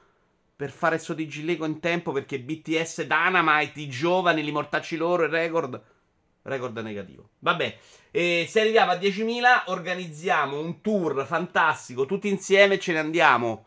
per 0.56 0.72
fare 0.72 0.98
suo 0.98 1.14
TG 1.14 1.44
Lego 1.44 1.66
in 1.66 1.78
tempo 1.78 2.10
perché 2.10 2.40
BTS 2.40 3.02
Dynamite, 3.02 3.80
i 3.80 3.88
giovani, 3.88 4.42
li 4.42 4.50
mortacci 4.50 4.96
loro, 4.96 5.22
il 5.22 5.30
record... 5.30 5.91
Record 6.42 6.76
negativo. 6.78 7.30
Vabbè, 7.38 7.78
e 8.10 8.46
se 8.48 8.60
arriviamo 8.60 8.92
a 8.92 8.96
10.000 8.96 9.62
organizziamo 9.66 10.58
un 10.58 10.80
tour 10.80 11.24
fantastico, 11.24 12.06
tutti 12.06 12.28
insieme 12.28 12.78
ce 12.78 12.92
ne 12.92 12.98
andiamo. 12.98 13.66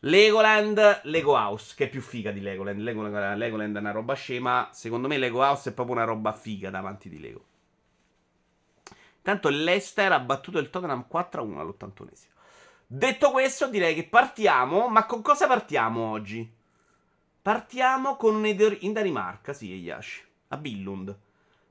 Legoland, 0.00 1.00
Lego 1.04 1.32
House, 1.32 1.74
che 1.76 1.84
è 1.84 1.88
più 1.88 2.00
figa 2.00 2.30
di 2.30 2.40
Legoland. 2.40 2.80
Legoland, 2.80 3.36
Legoland 3.36 3.76
è 3.76 3.80
una 3.80 3.90
roba 3.90 4.14
scema, 4.14 4.68
secondo 4.72 5.08
me 5.08 5.18
Lego 5.18 5.40
House 5.40 5.70
è 5.70 5.72
proprio 5.72 5.96
una 5.96 6.04
roba 6.04 6.32
figa 6.32 6.70
davanti 6.70 7.08
di 7.08 7.20
Lego. 7.20 7.44
Tanto 9.22 9.48
l'Ester 9.48 10.12
ha 10.12 10.20
battuto 10.20 10.58
il 10.58 10.70
Tottenham 10.70 11.06
4-1 11.10 11.58
all'81esimo. 11.58 12.36
Detto 12.86 13.30
questo, 13.30 13.68
direi 13.68 13.94
che 13.94 14.04
partiamo. 14.04 14.88
Ma 14.88 15.04
con 15.04 15.20
cosa 15.20 15.46
partiamo 15.46 16.10
oggi? 16.10 16.50
Partiamo 17.42 18.16
con 18.16 18.36
un 18.36 18.46
in 18.80 18.92
Danimarca, 18.92 19.52
sì, 19.52 19.74
Yashi, 19.74 20.22
a 20.48 20.56
Billund. 20.56 21.18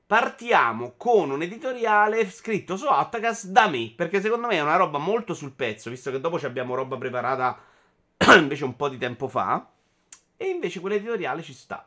Partiamo 0.08 0.94
con 0.96 1.30
un 1.30 1.42
editoriale 1.42 2.30
scritto 2.30 2.78
su 2.78 2.86
Attacas 2.86 3.48
da 3.48 3.68
me, 3.68 3.92
perché 3.94 4.22
secondo 4.22 4.46
me 4.46 4.54
è 4.54 4.62
una 4.62 4.76
roba 4.76 4.96
molto 4.96 5.34
sul 5.34 5.52
pezzo, 5.52 5.90
visto 5.90 6.10
che 6.10 6.18
dopo 6.18 6.36
abbiamo 6.36 6.74
roba 6.74 6.96
preparata 6.96 7.60
invece 8.38 8.64
un 8.64 8.74
po' 8.74 8.88
di 8.88 8.96
tempo 8.96 9.28
fa. 9.28 9.70
E 10.34 10.46
invece 10.46 10.80
quell'editoriale 10.80 11.42
ci 11.42 11.52
sta. 11.52 11.86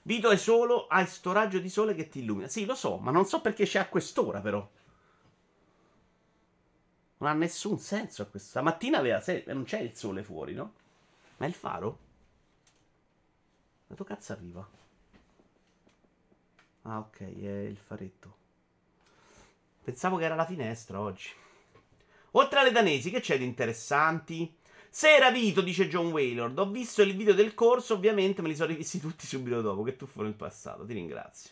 Vito 0.00 0.30
è 0.30 0.38
solo, 0.38 0.86
hai 0.86 1.06
sto 1.06 1.32
raggio 1.32 1.58
di 1.58 1.68
sole 1.68 1.94
che 1.94 2.08
ti 2.08 2.20
illumina. 2.20 2.48
Sì, 2.48 2.64
lo 2.64 2.74
so, 2.74 2.96
ma 2.96 3.10
non 3.10 3.26
so 3.26 3.42
perché 3.42 3.66
c'è 3.66 3.80
a 3.80 3.88
quest'ora, 3.88 4.40
però. 4.40 4.66
Non 7.18 7.28
ha 7.28 7.34
nessun 7.34 7.78
senso 7.78 8.22
a 8.22 8.24
questa. 8.24 8.48
Stamattina 8.48 8.96
aveva 8.96 9.20
se... 9.20 9.44
non 9.48 9.64
c'è 9.64 9.80
il 9.80 9.94
sole 9.94 10.22
fuori, 10.22 10.54
no? 10.54 10.72
Ma 11.36 11.44
è 11.44 11.48
il 11.50 11.54
faro? 11.54 11.98
Ma 13.88 13.94
dove 13.94 14.08
cazzo 14.08 14.32
arriva? 14.32 14.83
Ah, 16.86 16.98
ok, 16.98 17.20
è 17.20 17.60
il 17.66 17.78
faretto. 17.78 18.36
Pensavo 19.82 20.16
che 20.16 20.24
era 20.24 20.34
la 20.34 20.46
finestra 20.46 21.00
oggi. 21.00 21.30
Oltre 22.32 22.60
alle 22.60 22.72
danesi, 22.72 23.10
che 23.10 23.20
c'è 23.20 23.38
di 23.38 23.44
interessanti? 23.44 24.56
Se 24.90 25.12
era 25.12 25.30
Vito, 25.30 25.60
dice 25.60 25.88
John 25.88 26.10
Waylord, 26.12 26.58
ho 26.58 26.70
visto 26.70 27.02
il 27.02 27.16
video 27.16 27.34
del 27.34 27.54
corso, 27.54 27.94
ovviamente 27.94 28.42
me 28.42 28.48
li 28.48 28.54
sono 28.54 28.68
rivisti 28.68 29.00
tutti 29.00 29.26
subito 29.26 29.60
dopo, 29.60 29.82
che 29.82 29.96
tuffo 29.96 30.22
nel 30.22 30.34
passato, 30.34 30.84
ti 30.84 30.92
ringrazio. 30.92 31.50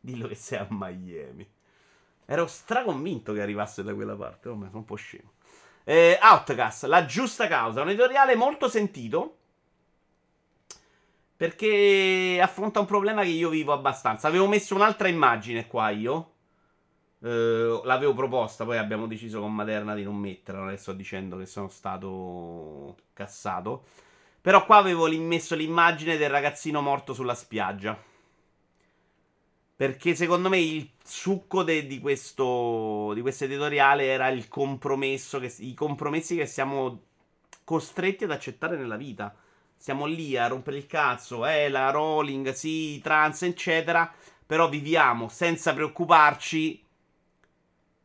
Dillo 0.00 0.28
che 0.28 0.34
sei 0.34 0.58
a 0.58 0.66
Miami. 0.70 1.48
Ero 2.26 2.46
straconvinto 2.46 3.32
che 3.32 3.42
arrivasse 3.42 3.82
da 3.82 3.94
quella 3.94 4.14
parte, 4.14 4.48
oh, 4.48 4.54
sono 4.54 4.70
un 4.72 4.84
po' 4.84 4.94
scemo. 4.94 5.32
Eh, 5.84 6.18
Outcast, 6.22 6.84
la 6.84 7.04
giusta 7.04 7.48
causa, 7.48 7.82
un 7.82 7.88
editoriale 7.88 8.36
molto 8.36 8.68
sentito, 8.68 9.38
perché 11.42 12.38
affronta 12.40 12.78
un 12.78 12.86
problema 12.86 13.22
che 13.22 13.30
io 13.30 13.48
vivo 13.48 13.72
abbastanza. 13.72 14.28
Avevo 14.28 14.46
messo 14.46 14.76
un'altra 14.76 15.08
immagine 15.08 15.66
qua 15.66 15.90
io, 15.90 16.28
Uh, 17.22 17.80
l'avevo 17.84 18.14
proposta, 18.14 18.64
poi 18.64 18.78
abbiamo 18.78 19.06
deciso 19.06 19.38
con 19.38 19.54
Materna 19.54 19.94
di 19.94 20.02
non 20.02 20.16
metterla. 20.16 20.66
Adesso 20.66 20.82
sto 20.82 20.92
dicendo 20.92 21.36
che 21.36 21.46
sono 21.46 21.68
stato 21.68 22.96
cassato. 23.12 23.84
Però 24.40 24.64
qua 24.66 24.78
avevo 24.78 25.08
messo 25.20 25.54
l'immagine 25.54 26.16
del 26.16 26.30
ragazzino 26.30 26.80
morto 26.80 27.14
sulla 27.14 27.36
spiaggia. 27.36 27.96
Perché 29.76 30.16
secondo 30.16 30.48
me 30.48 30.58
il 30.58 30.90
succo 31.04 31.62
de, 31.62 31.86
di, 31.86 32.00
questo, 32.00 33.12
di 33.14 33.20
questo 33.20 33.44
editoriale 33.44 34.06
era 34.06 34.28
il 34.28 34.48
compromesso, 34.48 35.38
che, 35.38 35.52
i 35.58 35.74
compromessi 35.74 36.34
che 36.34 36.46
siamo 36.46 37.02
costretti 37.62 38.24
ad 38.24 38.32
accettare 38.32 38.76
nella 38.76 38.96
vita. 38.96 39.32
Siamo 39.82 40.06
lì 40.06 40.36
a 40.36 40.46
rompere 40.46 40.76
il 40.76 40.86
cazzo, 40.86 41.44
eh, 41.44 41.68
la 41.68 41.90
rolling, 41.90 42.52
sì, 42.52 43.00
trans, 43.00 43.42
eccetera. 43.42 44.08
Però 44.46 44.68
viviamo 44.68 45.28
senza 45.28 45.74
preoccuparci 45.74 46.86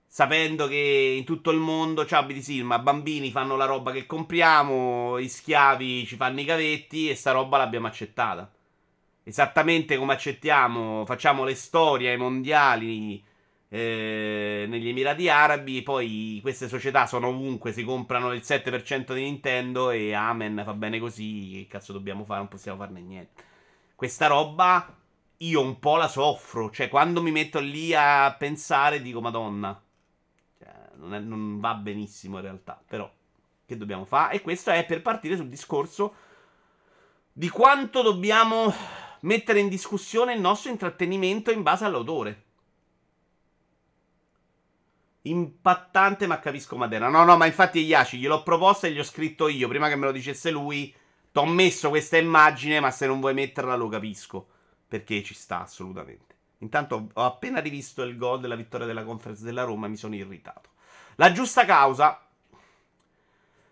sapendo 0.08 0.66
che 0.66 1.14
in 1.16 1.24
tutto 1.24 1.52
il 1.52 1.60
mondo, 1.60 2.04
ciao 2.04 2.26
BTC, 2.26 2.64
ma 2.64 2.80
bambini 2.80 3.30
fanno 3.30 3.56
la 3.56 3.66
roba 3.66 3.92
che 3.92 4.08
compriamo, 4.08 5.22
gli 5.22 5.28
schiavi 5.28 6.08
ci 6.08 6.16
fanno 6.16 6.42
i 6.42 6.46
cavetti 6.46 7.12
e 7.12 7.16
sta 7.16 7.30
roba 7.30 7.58
l'abbiamo 7.60 7.86
accettata. 7.86 8.52
Esattamente 9.22 9.98
come 9.98 10.14
accettiamo, 10.14 11.06
facciamo 11.06 11.44
le 11.44 11.54
storie 11.54 12.10
ai 12.10 12.18
mondiali 12.18 13.24
eh, 13.70 14.66
negli 14.68 14.90
Emirati 14.90 15.30
Arabi, 15.30 15.82
poi 15.82 16.40
queste 16.42 16.68
società 16.68 17.06
sono 17.06 17.28
ovunque, 17.28 17.72
si 17.72 17.84
comprano 17.84 18.34
il 18.34 18.42
7% 18.44 19.14
di 19.14 19.22
Nintendo 19.22 19.90
e 19.90 20.14
amen, 20.14 20.62
va 20.66 20.74
bene 20.74 21.00
così, 21.00 21.52
che 21.54 21.68
cazzo 21.68 21.94
dobbiamo 21.94 22.24
fare? 22.24 22.40
Non 22.40 22.48
possiamo 22.48 22.78
farne 22.78 23.02
niente. 23.02 23.44
Questa 23.96 24.28
roba 24.28 24.96
io 25.38 25.62
un 25.62 25.80
po' 25.80 25.98
la 25.98 26.08
soffro, 26.08 26.70
cioè 26.72 26.90
quando 26.90 27.22
mi 27.22 27.32
metto 27.32 27.60
lì 27.60 27.94
a 27.94 28.34
pensare 28.38 29.02
dico 29.02 29.22
madonna 29.22 29.80
non, 30.98 31.14
è, 31.14 31.20
non 31.20 31.60
va 31.60 31.74
benissimo 31.76 32.38
in 32.38 32.44
realtà, 32.44 32.82
però 32.86 33.10
che 33.66 33.78
dobbiamo 33.78 34.06
fare? 34.06 34.36
E 34.36 34.42
questo 34.42 34.72
è 34.72 34.86
per 34.86 35.02
partire 35.02 35.36
sul 35.36 35.50
discorso 35.50 36.16
di 37.32 37.50
quanto 37.50 38.02
dobbiamo 38.02 38.74
mettere 39.22 39.60
in 39.60 39.70
discussione 39.70 40.34
il 40.34 40.40
nostro 40.40 40.72
intrattenimento 40.72 41.52
in 41.52 41.64
base 41.64 41.86
all'odore. 41.86 42.44
Impattante, 45.30 46.28
ma 46.28 46.40
capisco 46.40 46.78
Madera. 46.78 47.10
No, 47.10 47.24
no, 47.24 47.38
ma 47.38 47.46
infatti 47.46 47.80
Iaci 47.80 48.18
gliel'ho 48.18 48.44
proposta 48.44 48.88
e 48.88 48.92
gli 48.92 49.00
ho 49.00 49.04
scritto 49.04 49.48
io. 49.48 49.68
Prima 49.68 49.90
che 49.90 49.96
me 49.96 50.06
lo 50.06 50.12
dicesse 50.12 50.52
lui, 50.52 50.94
ti 51.32 51.38
ho 51.40 51.46
messo 51.46 51.90
questa 51.90 52.18
immagine, 52.18 52.80
ma 52.80 52.92
se 52.92 53.08
non 53.08 53.20
vuoi 53.20 53.34
metterla 53.34 53.76
lo 53.76 53.88
capisco. 53.88 54.48
Perché 54.88 55.24
ci 55.24 55.34
sta 55.34 55.64
assolutamente. 55.64 56.36
Intanto 56.60 57.10
ho 57.14 57.26
appena 57.26 57.60
rivisto 57.60 58.02
il 58.04 58.18
gol 58.18 58.40
della 58.40 58.56
vittoria 58.56 58.88
della 58.88 59.04
conferenza 59.04 59.44
della 59.44 59.64
Roma 59.64 59.86
e 59.86 59.90
mi 59.90 59.98
sono 59.98 60.16
irritato. 60.16 60.70
La 61.16 61.32
giusta 61.32 61.66
causa. 61.66 62.22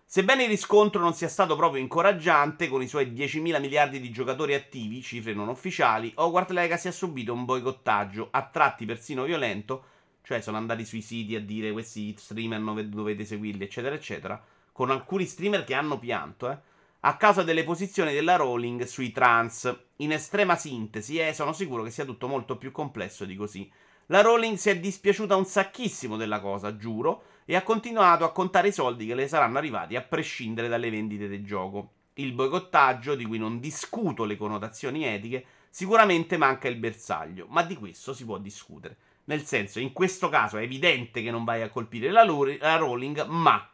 Sebbene 0.08 0.44
il 0.44 0.50
riscontro 0.50 1.02
non 1.02 1.14
sia 1.14 1.28
stato 1.28 1.56
proprio 1.56 1.82
incoraggiante, 1.82 2.68
con 2.68 2.82
i 2.82 2.88
suoi 2.88 3.12
10.000 3.12 3.60
miliardi 3.60 4.00
di 4.00 4.12
giocatori 4.12 4.54
attivi, 4.54 5.02
cifre 5.02 5.34
non 5.34 5.48
ufficiali, 5.48 6.12
Hogwarts 6.16 6.52
Legacy 6.52 6.88
ha 6.88 6.92
subito 6.92 7.34
un 7.34 7.44
boicottaggio, 7.44 8.28
a 8.30 8.44
tratti 8.44 8.86
persino 8.86 9.24
violento, 9.24 9.86
cioè 10.25 10.41
sono 10.41 10.58
andati 10.58 10.84
sui 10.86 11.01
siti 11.01 11.36
a 11.36 11.39
dire 11.39 11.72
questi 11.72 12.15
streamer 12.17 12.88
dovete 12.88 13.24
seguirli, 13.25 13.63
eccetera, 13.63 13.94
eccetera, 13.94 14.44
con 14.72 14.89
alcuni 14.89 15.25
streamer 15.25 15.63
che 15.63 15.75
hanno 15.75 16.00
pianto, 16.00 16.50
eh, 16.50 16.58
a 17.01 17.15
causa 17.15 17.44
delle 17.44 17.63
posizioni 17.63 18.12
della 18.12 18.36
Rowling 18.36 18.84
sui 18.86 19.12
trans. 19.12 19.72
In 19.98 20.12
estrema 20.12 20.55
sintesi, 20.55 21.20
eh, 21.20 21.32
sono 21.32 21.53
sicuro 21.53 21.84
che 21.84 21.91
sia 21.91 22.05
tutto 22.05 22.27
molto 22.27 22.58
più 22.58 22.72
complesso 22.72 23.24
di 23.24 23.36
così. 23.36 23.72
La 24.08 24.22
Rowling 24.22 24.58
si 24.58 24.72
è 24.72 24.79
dispiaciuta 24.79 25.36
un 25.36 25.46
sacchissimo 25.46 26.17
della 26.17 26.39
cosa, 26.39 26.75
giuro, 26.75 27.24
e 27.46 27.55
ha 27.55 27.62
continuato 27.62 28.24
a 28.24 28.32
contare 28.32 28.70
i 28.70 28.74
soldi 28.74 29.05
che 29.05 29.13
le 29.13 29.27
saranno 29.27 29.60
arrivati 29.60 29.96
a 29.96 30.01
prescindere 30.01 30.67
dalle 30.67 30.89
vendite 30.89 31.27
del 31.27 31.46
gioco. 31.46 31.91
Il 32.15 32.34
boicottaggio, 32.34 33.13
di 33.13 33.25
cui 33.25 33.38
non 33.38 33.60
discuto 33.60 34.24
le 34.24 34.38
connotazioni 34.38 35.05
etiche, 35.05 35.46
sicuramente 35.70 36.38
manca 36.38 36.67
il 36.67 36.77
bersaglio, 36.77 37.46
ma 37.50 37.62
di 37.62 37.75
questo 37.75 38.12
si 38.13 38.25
può 38.25 38.39
discutere. 38.39 38.98
Nel 39.25 39.44
senso, 39.44 39.79
in 39.79 39.91
questo 39.91 40.29
caso 40.29 40.58
è 40.58 40.62
evidente 40.62 41.22
che 41.22 41.32
non 41.32 41.44
vai 41.44 41.62
a 41.62 41.70
colpire 41.70 42.12
la, 42.12 42.24
la 42.24 42.75
Rowling, 42.75 43.25
ma... 43.25 43.70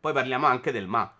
Poi 0.00 0.12
parliamo 0.12 0.46
anche 0.46 0.72
del 0.72 0.86
ma. 0.86 1.12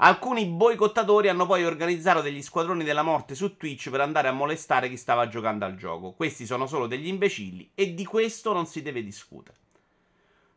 Alcuni 0.00 0.46
boicottatori 0.46 1.28
hanno 1.28 1.44
poi 1.44 1.64
organizzato 1.64 2.20
degli 2.20 2.40
squadroni 2.42 2.84
della 2.84 3.02
morte 3.02 3.34
su 3.34 3.56
Twitch 3.56 3.90
per 3.90 4.00
andare 4.00 4.28
a 4.28 4.32
molestare 4.32 4.88
chi 4.88 4.96
stava 4.96 5.26
giocando 5.26 5.64
al 5.64 5.74
gioco. 5.74 6.12
Questi 6.12 6.46
sono 6.46 6.68
solo 6.68 6.86
degli 6.86 7.08
imbecilli 7.08 7.72
e 7.74 7.94
di 7.94 8.04
questo 8.04 8.52
non 8.52 8.66
si 8.66 8.80
deve 8.80 9.02
discutere. 9.02 9.56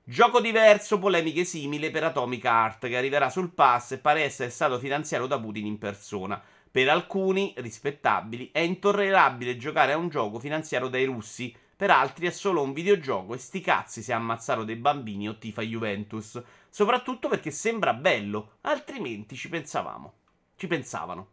Gioco 0.03 0.41
diverso, 0.41 0.99
polemiche 0.99 1.43
simili 1.43 1.89
per 1.89 2.03
Atomic 2.03 2.43
Heart 2.43 2.87
che 2.87 2.97
arriverà 2.97 3.29
sul 3.29 3.51
pass 3.51 3.93
e 3.93 3.97
pare 3.97 4.23
essere 4.23 4.49
stato 4.49 4.77
finanziato 4.77 5.25
da 5.25 5.39
Putin 5.39 5.65
in 5.65 5.77
persona. 5.77 6.39
Per 6.71 6.87
alcuni, 6.87 7.53
rispettabili, 7.57 8.49
è 8.51 8.59
intollerabile 8.59 9.57
giocare 9.57 9.91
a 9.91 9.97
un 9.97 10.07
gioco 10.07 10.39
finanziato 10.39 10.87
dai 10.87 11.05
russi 11.05 11.53
per 11.81 11.89
altri 11.89 12.27
è 12.27 12.29
solo 12.29 12.61
un 12.61 12.73
videogioco 12.73 13.33
e 13.33 13.39
sti 13.39 13.59
cazzi 13.59 14.03
se 14.03 14.13
ammazzano 14.13 14.63
dei 14.63 14.75
bambini 14.75 15.27
o 15.27 15.39
tifa 15.39 15.63
Juventus. 15.63 16.39
Soprattutto 16.69 17.27
perché 17.27 17.49
sembra 17.49 17.95
bello, 17.95 18.57
altrimenti 18.61 19.35
ci 19.35 19.49
pensavamo. 19.49 20.13
Ci 20.55 20.67
pensavano. 20.67 21.29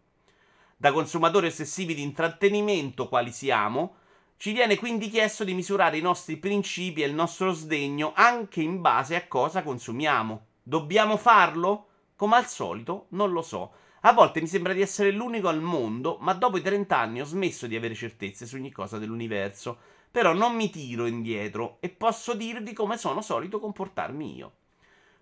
Da 0.75 0.90
consumatori 0.90 1.49
ossessivi 1.49 1.95
di 1.95 2.00
intrattenimento, 2.00 3.09
quali 3.09 3.30
siamo, 3.30 3.97
ci 4.38 4.52
viene 4.52 4.78
quindi 4.78 5.11
chiesto 5.11 5.45
di 5.45 5.52
misurare 5.52 5.99
i 5.99 6.00
nostri 6.00 6.38
principi 6.38 7.02
e 7.02 7.07
il 7.09 7.14
nostro 7.14 7.52
sdegno 7.52 8.14
anche 8.16 8.62
in 8.62 8.80
base 8.80 9.16
a 9.16 9.28
cosa 9.28 9.62
consumiamo. 9.62 10.47
Dobbiamo 10.62 11.18
farlo? 11.18 11.88
Come 12.16 12.37
al 12.37 12.47
solito, 12.47 13.04
non 13.11 13.33
lo 13.33 13.42
so. 13.42 13.73
A 14.02 14.12
volte 14.12 14.40
mi 14.40 14.47
sembra 14.47 14.73
di 14.73 14.81
essere 14.81 15.11
l'unico 15.11 15.49
al 15.49 15.61
mondo, 15.61 16.19
ma 16.21 16.33
dopo 16.33 16.57
i 16.57 16.62
30 16.62 16.97
anni 16.97 17.21
ho 17.21 17.25
smesso 17.25 17.67
di 17.67 17.75
avere 17.75 17.95
certezze 17.95 18.47
su 18.47 18.55
ogni 18.55 18.71
cosa 18.71 18.97
dell'universo. 18.97 19.76
Però 20.11 20.33
non 20.33 20.55
mi 20.55 20.71
tiro 20.71 21.07
indietro 21.07 21.78
e 21.81 21.88
posso 21.88 22.35
dirvi 22.35 22.73
come 22.73 22.97
sono 22.97 23.23
solito 23.23 23.59
comportarmi 23.59 24.37
io. 24.37 24.52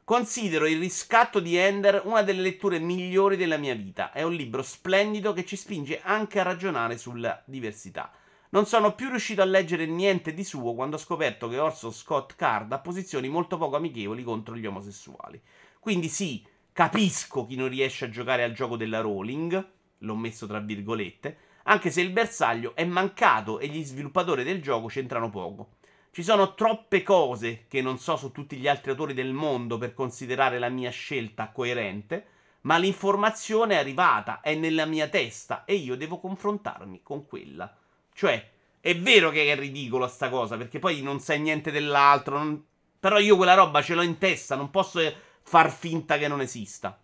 Considero 0.04 0.66
Il 0.66 0.78
riscatto 0.78 1.40
di 1.40 1.56
Ender 1.56 2.02
una 2.04 2.22
delle 2.22 2.42
letture 2.42 2.78
migliori 2.78 3.36
della 3.36 3.56
mia 3.56 3.74
vita. 3.74 4.12
È 4.12 4.22
un 4.22 4.34
libro 4.34 4.62
splendido 4.62 5.32
che 5.32 5.46
ci 5.46 5.56
spinge 5.56 6.00
anche 6.02 6.38
a 6.38 6.44
ragionare 6.44 6.98
sulla 6.98 7.42
diversità. 7.46 8.12
Non 8.50 8.66
sono 8.66 8.94
più 8.94 9.08
riuscito 9.08 9.42
a 9.42 9.46
leggere 9.46 9.86
niente 9.86 10.32
di 10.32 10.44
suo 10.44 10.74
quando 10.74 10.96
ho 10.96 11.00
scoperto 11.00 11.48
che 11.48 11.58
Orson 11.58 11.92
Scott 11.92 12.36
Card 12.36 12.70
ha 12.72 12.78
posizioni 12.78 13.28
molto 13.28 13.56
poco 13.56 13.76
amichevoli 13.76 14.22
contro 14.22 14.54
gli 14.54 14.66
omosessuali. 14.66 15.42
Quindi 15.80 16.08
sì, 16.08 16.46
Capisco 16.76 17.46
chi 17.46 17.56
non 17.56 17.70
riesce 17.70 18.04
a 18.04 18.10
giocare 18.10 18.42
al 18.42 18.52
gioco 18.52 18.76
della 18.76 19.00
Rowling, 19.00 19.66
l'ho 19.96 20.14
messo 20.14 20.46
tra 20.46 20.58
virgolette, 20.58 21.38
anche 21.62 21.90
se 21.90 22.02
il 22.02 22.10
bersaglio 22.10 22.76
è 22.76 22.84
mancato 22.84 23.58
e 23.60 23.68
gli 23.68 23.82
sviluppatori 23.82 24.44
del 24.44 24.60
gioco 24.60 24.88
c'entrano 24.88 25.30
poco. 25.30 25.76
Ci 26.10 26.22
sono 26.22 26.52
troppe 26.52 27.02
cose 27.02 27.64
che 27.66 27.80
non 27.80 27.96
so 27.98 28.18
su 28.18 28.30
tutti 28.30 28.58
gli 28.58 28.68
altri 28.68 28.90
autori 28.90 29.14
del 29.14 29.32
mondo 29.32 29.78
per 29.78 29.94
considerare 29.94 30.58
la 30.58 30.68
mia 30.68 30.90
scelta 30.90 31.48
coerente, 31.48 32.26
ma 32.60 32.76
l'informazione 32.76 33.76
è 33.76 33.78
arrivata, 33.78 34.42
è 34.42 34.54
nella 34.54 34.84
mia 34.84 35.08
testa 35.08 35.64
e 35.64 35.76
io 35.76 35.96
devo 35.96 36.20
confrontarmi 36.20 37.00
con 37.02 37.24
quella. 37.24 37.74
Cioè, 38.12 38.50
è 38.80 38.94
vero 38.98 39.30
che 39.30 39.50
è 39.50 39.56
ridicolo 39.56 40.06
sta 40.08 40.28
cosa, 40.28 40.58
perché 40.58 40.78
poi 40.78 41.00
non 41.00 41.20
sai 41.20 41.40
niente 41.40 41.70
dell'altro, 41.70 42.36
non... 42.36 42.62
però 43.00 43.18
io 43.18 43.34
quella 43.36 43.54
roba 43.54 43.80
ce 43.80 43.94
l'ho 43.94 44.02
in 44.02 44.18
testa, 44.18 44.56
non 44.56 44.68
posso 44.68 45.00
far 45.48 45.70
finta 45.70 46.18
che 46.18 46.26
non 46.26 46.40
esista. 46.40 46.98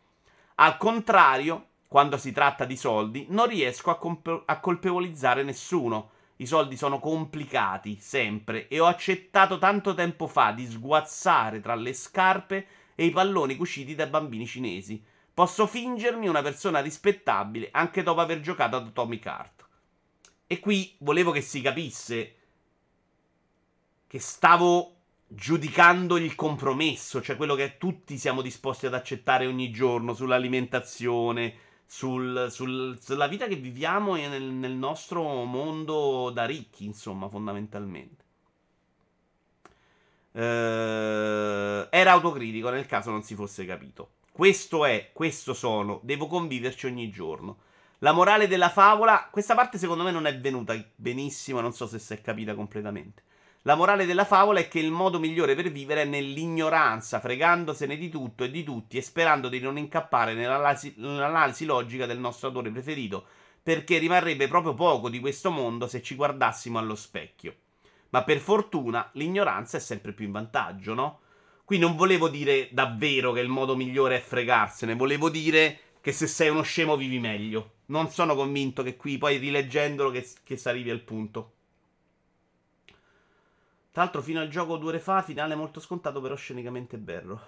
Al 0.56 0.76
contrario, 0.76 1.68
quando 1.86 2.16
si 2.16 2.32
tratta 2.32 2.64
di 2.64 2.76
soldi, 2.76 3.26
non 3.28 3.46
riesco 3.46 3.90
a, 3.90 3.96
comp- 3.96 4.42
a 4.44 4.58
colpevolizzare 4.58 5.44
nessuno. 5.44 6.10
I 6.36 6.46
soldi 6.46 6.76
sono 6.76 6.98
complicati, 6.98 7.98
sempre, 8.00 8.66
e 8.66 8.80
ho 8.80 8.86
accettato 8.86 9.58
tanto 9.58 9.94
tempo 9.94 10.26
fa 10.26 10.50
di 10.50 10.66
sguazzare 10.66 11.60
tra 11.60 11.76
le 11.76 11.92
scarpe 11.94 12.66
e 12.96 13.04
i 13.04 13.10
palloni 13.10 13.56
cuciti 13.56 13.94
dai 13.94 14.08
bambini 14.08 14.46
cinesi. 14.46 15.02
Posso 15.32 15.68
fingermi 15.68 16.26
una 16.26 16.42
persona 16.42 16.80
rispettabile 16.80 17.68
anche 17.70 18.02
dopo 18.02 18.20
aver 18.20 18.40
giocato 18.40 18.74
ad 18.74 18.88
Atomic 18.88 19.24
Heart. 19.24 19.66
E 20.48 20.58
qui 20.58 20.96
volevo 20.98 21.30
che 21.30 21.40
si 21.40 21.60
capisse 21.60 22.36
che 24.08 24.18
stavo 24.18 25.01
giudicando 25.34 26.16
il 26.16 26.34
compromesso, 26.34 27.22
cioè 27.22 27.36
quello 27.36 27.54
che 27.54 27.76
tutti 27.78 28.18
siamo 28.18 28.42
disposti 28.42 28.86
ad 28.86 28.94
accettare 28.94 29.46
ogni 29.46 29.70
giorno 29.70 30.14
sull'alimentazione, 30.14 31.54
sul, 31.86 32.48
sul, 32.50 32.98
sulla 33.00 33.26
vita 33.26 33.46
che 33.46 33.56
viviamo 33.56 34.14
nel, 34.14 34.42
nel 34.42 34.72
nostro 34.72 35.44
mondo 35.44 36.30
da 36.30 36.44
ricchi, 36.44 36.84
insomma, 36.84 37.28
fondamentalmente. 37.28 38.24
Uh, 40.32 41.86
era 41.90 42.12
autocritico 42.12 42.70
nel 42.70 42.86
caso 42.86 43.10
non 43.10 43.22
si 43.22 43.34
fosse 43.34 43.66
capito. 43.66 44.12
Questo 44.32 44.86
è, 44.86 45.10
questo 45.12 45.52
sono, 45.52 46.00
devo 46.02 46.26
conviverci 46.26 46.86
ogni 46.86 47.10
giorno. 47.10 47.58
La 47.98 48.12
morale 48.12 48.48
della 48.48 48.70
favola, 48.70 49.28
questa 49.30 49.54
parte 49.54 49.76
secondo 49.78 50.02
me 50.02 50.10
non 50.10 50.26
è 50.26 50.36
venuta 50.38 50.74
benissimo, 50.96 51.60
non 51.60 51.72
so 51.72 51.86
se 51.86 51.98
si 51.98 52.14
è 52.14 52.20
capita 52.20 52.54
completamente. 52.54 53.22
La 53.64 53.76
morale 53.76 54.06
della 54.06 54.24
favola 54.24 54.58
è 54.58 54.66
che 54.66 54.80
il 54.80 54.90
modo 54.90 55.20
migliore 55.20 55.54
per 55.54 55.70
vivere 55.70 56.02
è 56.02 56.04
nell'ignoranza, 56.04 57.20
fregandosene 57.20 57.96
di 57.96 58.08
tutto 58.08 58.42
e 58.42 58.50
di 58.50 58.64
tutti 58.64 58.96
e 58.96 59.02
sperando 59.02 59.48
di 59.48 59.60
non 59.60 59.78
incappare 59.78 60.34
nell'analisi, 60.34 60.94
nell'analisi 60.96 61.64
logica 61.64 62.04
del 62.04 62.18
nostro 62.18 62.48
autore 62.48 62.70
preferito, 62.70 63.24
perché 63.62 63.98
rimarrebbe 63.98 64.48
proprio 64.48 64.74
poco 64.74 65.08
di 65.08 65.20
questo 65.20 65.52
mondo 65.52 65.86
se 65.86 66.02
ci 66.02 66.16
guardassimo 66.16 66.80
allo 66.80 66.96
specchio. 66.96 67.54
Ma 68.08 68.24
per 68.24 68.40
fortuna 68.40 69.08
l'ignoranza 69.12 69.76
è 69.76 69.80
sempre 69.80 70.10
più 70.12 70.24
in 70.24 70.32
vantaggio, 70.32 70.94
no? 70.94 71.20
Qui 71.64 71.78
non 71.78 71.94
volevo 71.94 72.28
dire 72.28 72.68
davvero 72.72 73.30
che 73.30 73.40
il 73.40 73.48
modo 73.48 73.76
migliore 73.76 74.16
è 74.16 74.20
fregarsene, 74.20 74.96
volevo 74.96 75.28
dire 75.30 75.78
che 76.00 76.10
se 76.10 76.26
sei 76.26 76.48
uno 76.48 76.62
scemo 76.62 76.96
vivi 76.96 77.20
meglio. 77.20 77.74
Non 77.86 78.10
sono 78.10 78.34
convinto 78.34 78.82
che 78.82 78.96
qui, 78.96 79.18
poi 79.18 79.36
rileggendolo, 79.36 80.10
che, 80.10 80.28
che 80.42 80.56
si 80.56 80.68
arrivi 80.68 80.90
al 80.90 81.02
punto. 81.02 81.52
Tra 83.92 84.04
l'altro, 84.04 84.22
fino 84.22 84.40
al 84.40 84.48
gioco 84.48 84.78
due 84.78 84.88
ore 84.88 85.00
fa, 85.00 85.20
finale 85.20 85.54
molto 85.54 85.78
scontato, 85.78 86.22
però 86.22 86.34
scenicamente 86.34 86.96
bello. 86.96 87.38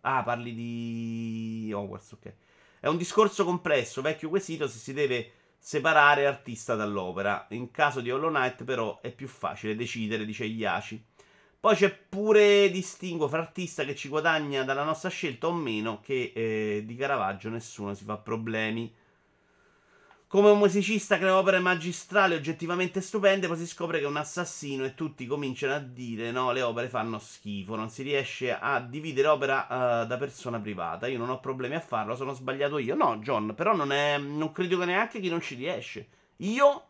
Ah, 0.00 0.24
parli 0.24 0.52
di 0.52 1.72
Hogwarts, 1.72 2.12
ok. 2.12 2.34
È 2.80 2.88
un 2.88 2.96
discorso 2.96 3.44
complesso, 3.44 4.02
vecchio 4.02 4.28
quesito 4.28 4.66
se 4.66 4.78
si 4.78 4.92
deve 4.92 5.30
separare 5.56 6.26
artista 6.26 6.74
dall'opera. 6.74 7.46
In 7.50 7.70
caso 7.70 8.00
di 8.00 8.10
Hollow 8.10 8.28
Knight, 8.28 8.64
però, 8.64 9.00
è 9.00 9.12
più 9.12 9.28
facile 9.28 9.76
decidere, 9.76 10.24
dice 10.24 10.44
Iaci. 10.44 11.02
Poi 11.60 11.76
c'è 11.76 11.90
pure 11.96 12.68
distinguo 12.70 13.28
fra 13.28 13.38
artista 13.38 13.84
che 13.84 13.94
ci 13.94 14.08
guadagna 14.08 14.64
dalla 14.64 14.82
nostra 14.82 15.08
scelta 15.08 15.46
o 15.46 15.52
meno, 15.52 16.00
che 16.00 16.32
eh, 16.34 16.82
di 16.84 16.96
Caravaggio 16.96 17.50
nessuno 17.50 17.94
si 17.94 18.04
fa 18.04 18.16
problemi. 18.16 18.92
Come 20.34 20.50
un 20.50 20.58
musicista 20.58 21.16
crea 21.16 21.38
opere 21.38 21.60
magistrali 21.60 22.34
oggettivamente 22.34 23.00
stupende, 23.00 23.46
poi 23.46 23.56
si 23.56 23.68
scopre 23.68 24.00
che 24.00 24.04
è 24.04 24.08
un 24.08 24.16
assassino 24.16 24.84
e 24.84 24.96
tutti 24.96 25.26
cominciano 25.26 25.74
a 25.74 25.78
dire 25.78 26.32
no, 26.32 26.50
le 26.50 26.60
opere 26.60 26.88
fanno 26.88 27.20
schifo, 27.20 27.76
non 27.76 27.88
si 27.88 28.02
riesce 28.02 28.52
a 28.52 28.80
dividere 28.80 29.28
opera 29.28 29.64
uh, 30.02 30.06
da 30.08 30.16
persona 30.16 30.58
privata. 30.58 31.06
Io 31.06 31.18
non 31.18 31.30
ho 31.30 31.38
problemi 31.38 31.76
a 31.76 31.80
farlo, 31.80 32.16
sono 32.16 32.32
sbagliato 32.32 32.78
io. 32.78 32.96
No, 32.96 33.18
John, 33.18 33.54
però 33.54 33.76
non, 33.76 33.92
è, 33.92 34.18
non 34.18 34.50
che 34.50 34.64
neanche 34.66 35.20
chi 35.20 35.28
non 35.28 35.40
ci 35.40 35.54
riesce. 35.54 36.08
Io 36.38 36.86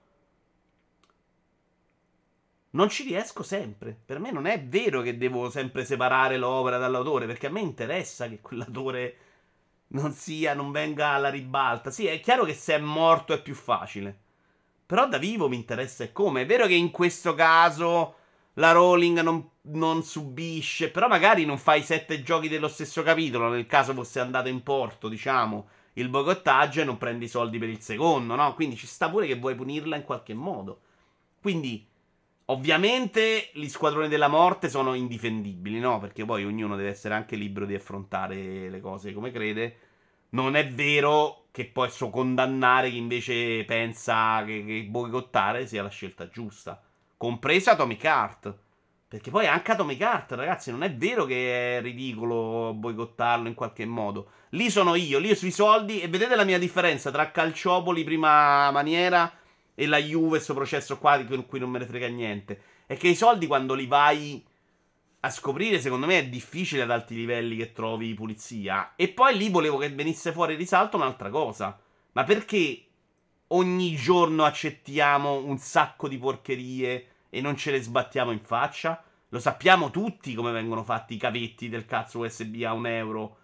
non 2.71 2.89
ci 2.89 3.03
riesco 3.03 3.43
sempre. 3.43 3.95
Per 4.07 4.21
me 4.21 4.33
non 4.33 4.47
è 4.47 4.65
vero 4.65 5.03
che 5.03 5.19
devo 5.19 5.51
sempre 5.51 5.85
separare 5.85 6.39
l'opera 6.39 6.79
dall'autore, 6.79 7.27
perché 7.27 7.49
a 7.49 7.51
me 7.51 7.61
interessa 7.61 8.27
che 8.27 8.41
quell'autore 8.41 9.17
non 9.89 10.13
sia, 10.13 10.55
non 10.55 10.73
venga 10.73 11.09
alla 11.09 11.31
ribalta. 11.31 11.91
Sì, 11.91 12.07
è 12.07 12.21
chiaro 12.21 12.45
che 12.45 12.55
se 12.55 12.75
è 12.75 12.79
morto 12.79 13.33
è 13.33 13.43
più 13.43 13.55
facile. 13.55 14.21
Però 14.87 15.09
da 15.09 15.19
vivo 15.19 15.49
mi 15.49 15.57
interessa 15.57 16.11
come. 16.13 16.43
È 16.43 16.47
vero 16.47 16.67
che 16.67 16.75
in 16.75 16.91
questo 16.91 17.35
caso 17.35 18.17
la 18.55 18.73
Rowling 18.73 19.21
non, 19.21 19.49
non, 19.63 20.03
subisce, 20.03 20.91
però 20.91 21.09
magari 21.09 21.45
non 21.45 21.59
fai 21.59 21.83
sette 21.83 22.23
giochi 22.23 22.49
dello 22.49 22.69
stesso 22.69 23.03
capitolo, 23.03 23.49
nel 23.49 23.67
caso 23.67 23.95
fosse 23.95 24.21
andato 24.21 24.49
in 24.49 24.63
porto, 24.63 25.09
diciamo, 25.09 25.69
il 25.95 26.09
boicottaggio 26.09 26.81
e 26.81 26.85
non 26.85 26.99
prendi 26.99 27.25
i 27.25 27.29
soldi 27.29 27.59
per 27.59 27.69
il 27.69 27.81
secondo, 27.81 28.35
no? 28.35 28.55
Quindi 28.55 28.77
ci 28.77 28.87
sta 28.87 29.09
pure 29.09 29.27
che 29.27 29.37
vuoi 29.37 29.55
punirla 29.55 29.97
in 29.97 30.05
qualche 30.05 30.35
modo. 30.35 30.81
Quindi, 31.41 31.87
ovviamente, 32.47 33.51
gli 33.53 33.69
squadroni 33.69 34.09
della 34.09 34.29
morte 34.29 34.69
sono 34.69 34.95
indifendibili, 34.95 35.79
no? 35.81 35.99
Perché 36.01 36.25
poi 36.25 36.45
ognuno 36.45 36.77
deve 36.77 36.91
essere 36.91 37.15
anche 37.15 37.37
libero 37.37 37.67
di 37.67 37.75
affrontare 37.75 38.69
le 38.69 38.81
cose 38.81 39.13
come 39.13 39.31
crede 39.31 39.79
non 40.35 40.57
è 40.57 40.69
vero 40.69 41.47
che 41.51 41.65
posso 41.65 42.11
condannare 42.11 42.91
chi 42.91 42.97
invece 42.97 43.65
pensa 43.65 44.45
che, 44.45 44.65
che 44.65 44.85
boicottare 44.89 45.67
sia 45.67 45.83
la 45.83 45.89
scelta 45.89 46.29
giusta. 46.29 46.83
Compresa 47.17 47.73
Atomic 47.73 48.05
Heart. 48.05 48.59
Perché 49.07 49.31
poi 49.31 49.47
anche 49.47 49.71
Atomic 49.71 50.01
Heart, 50.01 50.33
ragazzi, 50.33 50.73
non 50.73 50.83
è 50.83 50.93
vero 50.93 51.25
che 51.25 51.79
è 51.79 51.81
ridicolo 51.81 52.75
boicottarlo 52.75 53.47
in 53.47 53.55
qualche 53.55 53.87
modo. 53.87 54.31
Lì 54.51 54.71
sono 54.71 54.97
io, 54.97 55.21
lì 55.21 55.33
sui 55.37 55.53
soldi. 55.53 56.01
E 56.01 56.09
vedete 56.09 56.35
la 56.35 56.45
mia 56.45 56.59
differenza 56.59 57.13
tra 57.13 57.31
Calciopoli, 57.31 58.03
prima 58.03 58.73
maniera, 58.73 59.33
e 59.75 59.87
la 59.87 59.99
Juve, 59.99 60.29
questo 60.29 60.55
processo 60.55 60.99
qua 60.99 61.17
di 61.17 61.45
cui 61.47 61.59
non 61.59 61.71
me 61.71 61.79
ne 61.79 61.87
frega 61.87 62.09
niente. 62.09 62.61
È 62.87 62.97
che 62.97 63.09
i 63.09 63.15
soldi 63.15 63.47
quando 63.47 63.75
li 63.75 63.87
vai 63.87 64.45
a 65.21 65.31
scoprire, 65.31 65.81
secondo 65.81 66.07
me, 66.07 66.19
è 66.19 66.29
difficile 66.29 66.83
ad 66.83 66.91
alti 66.91 67.15
livelli 67.15 67.57
che 67.57 67.73
trovi 67.73 68.13
pulizia. 68.15 68.93
E 68.95 69.09
poi 69.09 69.37
lì 69.37 69.49
volevo 69.49 69.79
che 69.79 69.89
venisse 69.89 70.33
fuori 70.33 70.55
risalto 70.55 70.97
un'altra 70.97 71.31
cosa. 71.31 71.79
Ma 72.13 72.25
perché 72.25 72.85
ogni 73.49 73.97
giorno 73.97 74.45
accettiamo 74.45 75.43
un 75.45 75.59
sacco 75.59 76.09
di 76.09 76.19
porcherie 76.19 77.07
e 77.31 77.41
non 77.41 77.57
ce 77.57 77.71
le 77.71 77.83
sbattiamo 77.83 78.31
in 78.31 78.41
faccia? 78.41 79.03
Lo 79.31 79.41
sappiamo 79.41 79.91
tutti 79.91 80.35
come 80.35 80.53
vengono 80.53 80.85
fatti 80.85 81.15
i 81.15 81.19
cavetti 81.19 81.69
del 81.69 81.87
cazzo 81.87 82.21
USB 82.21 82.63
a 82.63 82.73
un 82.73 82.87
euro. 82.87 83.39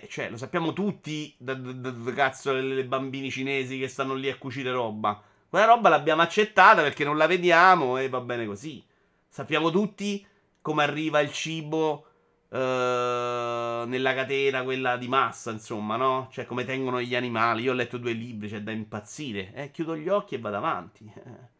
Eh, 0.00 0.08
cioè, 0.08 0.30
lo 0.30 0.36
sappiamo 0.36 0.72
tutti 0.72 1.34
da, 1.38 1.54
da, 1.54 1.90
da, 1.90 2.12
cazzo 2.12 2.52
le 2.52 2.84
bambini 2.84 3.30
cinesi 3.30 3.78
che 3.78 3.88
stanno 3.88 4.14
lì 4.14 4.28
a 4.28 4.36
cucire 4.36 4.70
roba. 4.70 5.22
Quella 5.48 5.66
roba 5.66 5.88
l'abbiamo 5.88 6.22
accettata 6.22 6.82
perché 6.82 7.04
non 7.04 7.16
la 7.16 7.26
vediamo 7.26 7.96
e 7.98 8.08
va 8.08 8.20
bene 8.20 8.46
così. 8.46 8.84
Sappiamo 9.28 9.70
tutti 9.70 10.26
come 10.60 10.82
arriva 10.82 11.20
il 11.20 11.30
cibo 11.30 12.06
uh, 12.48 12.56
nella 12.56 14.14
catena, 14.14 14.64
quella 14.64 14.96
di 14.96 15.06
massa, 15.06 15.50
insomma, 15.50 15.96
no? 15.96 16.28
Cioè 16.32 16.44
come 16.46 16.64
tengono 16.64 17.00
gli 17.00 17.14
animali. 17.14 17.62
Io 17.62 17.72
ho 17.72 17.74
letto 17.74 17.98
due 17.98 18.12
libri, 18.12 18.48
c'è 18.48 18.62
da 18.62 18.72
impazzire. 18.72 19.52
Eh, 19.54 19.70
chiudo 19.70 19.96
gli 19.96 20.08
occhi 20.08 20.34
e 20.34 20.38
vado 20.38 20.56
avanti. 20.56 21.12
Eh. 21.14 21.20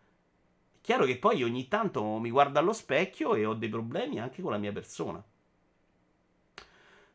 È 0.84 0.86
chiaro 0.86 1.04
che 1.04 1.16
poi 1.16 1.42
ogni 1.42 1.68
tanto 1.68 2.18
mi 2.18 2.30
guardo 2.30 2.58
allo 2.58 2.72
specchio 2.72 3.34
e 3.34 3.46
ho 3.46 3.54
dei 3.54 3.70
problemi 3.70 4.20
anche 4.20 4.42
con 4.42 4.50
la 4.50 4.58
mia 4.58 4.72
persona. 4.72 5.24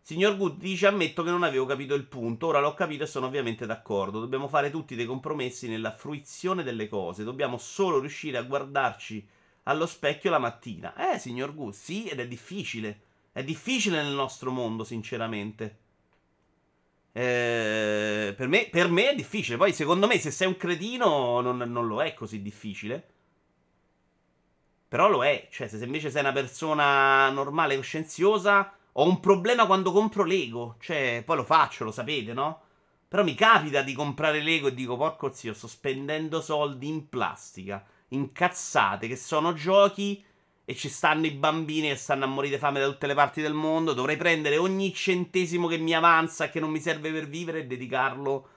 Signor 0.10 0.38
Good 0.38 0.58
dice: 0.58 0.88
Ammetto 0.88 1.22
che 1.22 1.30
non 1.30 1.44
avevo 1.44 1.68
capito 1.68 1.94
il 1.94 2.06
punto. 2.06 2.48
Ora 2.48 2.60
l'ho 2.60 2.74
capito 2.74 3.04
e 3.04 3.06
sono 3.06 3.28
ovviamente 3.28 3.68
d'accordo. 3.68 4.20
Dobbiamo 4.20 4.48
fare 4.48 4.72
tutti 4.72 4.96
dei 4.96 5.06
compromessi 5.06 5.68
nella 5.68 5.92
fruizione 5.92 6.64
delle 6.64 6.90
cose. 6.90 7.24
Dobbiamo 7.24 7.60
solo 7.60 8.00
riuscire 8.00 8.38
a 8.38 8.42
guardarci 8.42 9.24
allo 9.66 9.86
specchio 9.86 10.32
la 10.32 10.40
mattina. 10.40 11.14
Eh, 11.14 11.20
signor 11.20 11.54
Good, 11.54 11.74
sì, 11.74 12.08
ed 12.08 12.20
è 12.20 12.28
difficile. 12.28 13.02
È 13.32 13.44
difficile 13.44 14.02
nel 14.02 14.16
nostro 14.16 14.50
mondo, 14.50 14.84
sinceramente. 14.84 15.78
Eh, 17.12 18.34
per, 18.36 18.48
me, 18.48 18.68
per, 18.72 18.90
me, 18.90 19.12
è 19.12 19.16
difficile. 19.16 19.58
Poi, 19.58 19.74
secondo 19.74 20.08
me, 20.08 20.18
se 20.18 20.32
sei 20.32 20.48
un 20.48 20.58
cretino, 20.58 21.40
non, 21.42 21.58
non 21.58 21.86
lo 21.86 22.02
è 22.02 22.16
così 22.16 22.42
difficile. 22.42 23.10
Però 24.88 25.08
lo 25.08 25.24
è. 25.24 25.50
Cioè, 25.52 25.68
se 25.68 25.86
invece 25.86 26.10
sei 26.10 26.22
una 26.22 26.32
persona 26.32 27.30
normale, 27.30 27.76
coscienziosa 27.76 28.74
ho 29.00 29.08
un 29.08 29.20
problema 29.22 29.66
quando 29.66 29.92
compro 29.92 30.24
Lego. 30.24 30.76
Cioè, 30.80 31.24
poi 31.26 31.38
lo 31.38 31.44
faccio, 31.44 31.86
lo 31.86 31.92
sapete, 31.92 32.34
no? 32.34 32.62
Però 33.08 33.24
mi 33.24 33.34
capita 33.34 33.82
di 33.82 33.94
comprare 33.94 34.42
Lego 34.42 34.68
e 34.68 34.74
dico, 34.74 34.98
porco 34.98 35.32
zio, 35.32 35.54
sto 35.54 35.68
spendendo 35.68 36.42
soldi 36.42 36.88
in 36.88 37.08
plastica, 37.10 37.84
incazzate, 38.10 39.08
che 39.08 39.16
sono 39.16 39.54
giochi 39.54 40.24
e 40.66 40.76
ci 40.76 40.90
stanno 40.90 41.26
i 41.26 41.32
bambini 41.32 41.88
che 41.88 41.96
stanno 41.96 42.26
a 42.26 42.28
morire 42.28 42.60
fame 42.60 42.80
da 42.80 42.88
tutte 42.88 43.08
le 43.08 43.16
parti 43.16 43.42
del 43.42 43.54
mondo. 43.54 43.94
Dovrei 43.94 44.18
prendere 44.18 44.58
ogni 44.58 44.94
centesimo 44.94 45.68
che 45.68 45.78
mi 45.78 45.96
avanza 45.96 46.46
e 46.46 46.50
che 46.50 46.60
non 46.60 46.70
mi 46.70 46.80
serve 46.80 47.12
per 47.12 47.28
vivere 47.28 47.60
e 47.60 47.66
dedicarlo 47.66 48.50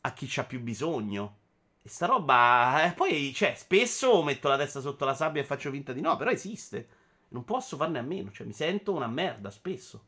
a 0.00 0.12
chi 0.12 0.26
c'ha 0.28 0.44
più 0.44 0.60
bisogno. 0.60 1.36
E 1.82 1.88
sta 1.88 2.06
roba. 2.06 2.86
Eh, 2.86 2.92
poi, 2.92 3.32
cioè, 3.34 3.54
spesso 3.56 4.22
metto 4.22 4.48
la 4.48 4.56
testa 4.56 4.80
sotto 4.80 5.04
la 5.04 5.14
sabbia 5.14 5.42
e 5.42 5.44
faccio 5.44 5.70
finta 5.70 5.92
di 5.92 6.00
no, 6.00 6.16
però 6.16 6.30
esiste. 6.30 6.88
Non 7.32 7.44
posso 7.44 7.76
farne 7.76 7.98
a 7.98 8.02
meno, 8.02 8.30
cioè 8.30 8.46
mi 8.46 8.52
sento 8.52 8.92
una 8.92 9.06
merda 9.06 9.50
spesso. 9.50 10.04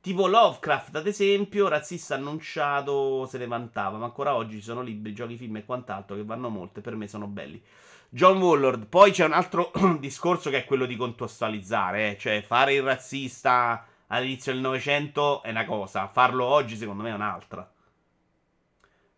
Tipo 0.00 0.26
Lovecraft, 0.26 0.94
ad 0.96 1.06
esempio, 1.06 1.68
razzista 1.68 2.14
annunciato 2.14 3.26
se 3.26 3.38
ne 3.38 3.46
vantava, 3.46 3.98
ma 3.98 4.04
ancora 4.04 4.34
oggi 4.34 4.56
ci 4.56 4.62
sono 4.62 4.80
libri, 4.80 5.12
giochi, 5.12 5.36
film 5.36 5.56
e 5.56 5.64
quant'altro 5.64 6.14
che 6.16 6.24
vanno 6.24 6.48
molto 6.48 6.78
e 6.78 6.82
per 6.82 6.94
me 6.94 7.08
sono 7.08 7.26
belli. 7.26 7.60
John 8.08 8.40
Wallard, 8.40 8.86
poi 8.86 9.10
c'è 9.10 9.24
un 9.24 9.32
altro 9.32 9.70
discorso 9.98 10.50
che 10.50 10.58
è 10.58 10.64
quello 10.64 10.86
di 10.86 10.96
contestualizzare, 10.96 12.12
eh? 12.12 12.18
cioè 12.18 12.42
fare 12.42 12.74
il 12.74 12.82
razzista 12.82 13.86
all'inizio 14.06 14.52
del 14.52 14.62
Novecento 14.62 15.42
è 15.42 15.50
una 15.50 15.66
cosa, 15.66 16.08
farlo 16.08 16.44
oggi 16.44 16.76
secondo 16.76 17.02
me 17.02 17.10
è 17.10 17.14
un'altra. 17.14 17.70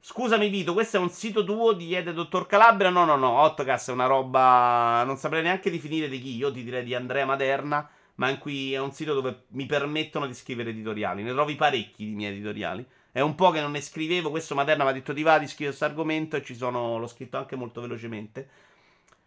Scusami 0.02 0.48
Vito, 0.48 0.72
questo 0.72 0.96
è 0.96 1.00
un 1.00 1.10
sito 1.10 1.44
tuo 1.44 1.72
di 1.74 1.94
Ede 1.94 2.14
Dottor 2.14 2.46
Calabria? 2.46 2.88
No, 2.88 3.04
no, 3.04 3.16
no, 3.16 3.42
Hotcast 3.42 3.90
è 3.90 3.92
una 3.92 4.06
roba... 4.06 5.04
non 5.04 5.18
saprei 5.18 5.42
neanche 5.42 5.70
definire 5.70 6.08
di 6.08 6.18
chi, 6.22 6.36
io 6.36 6.50
ti 6.50 6.64
direi 6.64 6.84
di 6.84 6.94
Andrea 6.94 7.26
Maderna, 7.26 7.86
ma 8.14 8.30
in 8.30 8.38
cui 8.38 8.72
è 8.72 8.78
un 8.78 8.92
sito 8.92 9.12
dove 9.12 9.44
mi 9.48 9.66
permettono 9.66 10.26
di 10.26 10.32
scrivere 10.32 10.70
editoriali, 10.70 11.22
ne 11.22 11.32
trovi 11.32 11.54
parecchi 11.54 12.06
di 12.06 12.14
miei 12.14 12.32
editoriali. 12.32 12.84
È 13.12 13.20
un 13.20 13.34
po' 13.34 13.50
che 13.50 13.60
non 13.60 13.72
ne 13.72 13.82
scrivevo, 13.82 14.30
questo 14.30 14.54
Maderna 14.54 14.84
mi 14.84 14.90
ha 14.90 14.94
detto 14.94 15.12
di 15.12 15.22
va, 15.22 15.38
di 15.38 15.46
scrivere 15.46 15.76
questo 15.76 15.84
argomento 15.84 16.36
e 16.36 16.42
ci 16.42 16.54
sono, 16.54 16.96
l'ho 16.96 17.06
scritto 17.06 17.36
anche 17.36 17.56
molto 17.56 17.82
velocemente. 17.82 18.48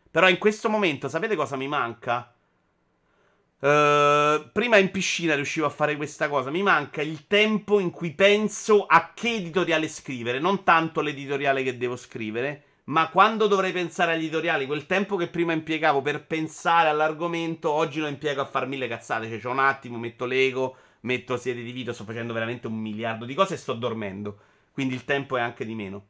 Però 0.09 0.27
in 0.27 0.39
questo 0.39 0.69
momento, 0.69 1.07
sapete 1.07 1.35
cosa 1.35 1.55
mi 1.55 1.67
manca? 1.67 2.33
Uh, 3.63 4.49
prima 4.51 4.75
in 4.75 4.91
piscina 4.91 5.35
riuscivo 5.35 5.65
a 5.65 5.69
fare 5.69 5.95
questa 5.95 6.27
cosa. 6.27 6.49
Mi 6.49 6.61
manca 6.61 7.01
il 7.01 7.27
tempo 7.27 7.79
in 7.79 7.91
cui 7.91 8.11
penso 8.11 8.85
a 8.85 9.11
che 9.13 9.35
editoriale 9.35 9.87
scrivere. 9.87 10.39
Non 10.39 10.65
tanto 10.65 10.99
l'editoriale 10.99 11.63
che 11.63 11.77
devo 11.77 11.95
scrivere, 11.95 12.63
ma 12.85 13.07
quando 13.07 13.47
dovrei 13.47 13.71
pensare 13.71 14.11
agli 14.11 14.23
editoriali. 14.23 14.65
Quel 14.65 14.85
tempo 14.85 15.15
che 15.15 15.29
prima 15.29 15.53
impiegavo 15.53 16.01
per 16.01 16.25
pensare 16.25 16.89
all'argomento, 16.89 17.71
oggi 17.71 18.01
lo 18.01 18.07
impiego 18.07 18.41
a 18.41 18.45
far 18.45 18.67
mille 18.67 18.89
cazzate. 18.89 19.29
Cioè, 19.29 19.39
c'è 19.39 19.47
un 19.47 19.59
attimo, 19.59 19.97
metto 19.97 20.25
l'ego, 20.25 20.75
metto 21.01 21.37
siete 21.37 21.63
di 21.63 21.71
video, 21.71 21.93
sto 21.93 22.03
facendo 22.03 22.33
veramente 22.33 22.67
un 22.67 22.75
miliardo 22.75 23.23
di 23.23 23.33
cose 23.33 23.53
e 23.53 23.57
sto 23.57 23.71
dormendo. 23.71 24.39
Quindi 24.73 24.93
il 24.93 25.05
tempo 25.05 25.37
è 25.37 25.41
anche 25.41 25.65
di 25.65 25.73
meno. 25.73 26.07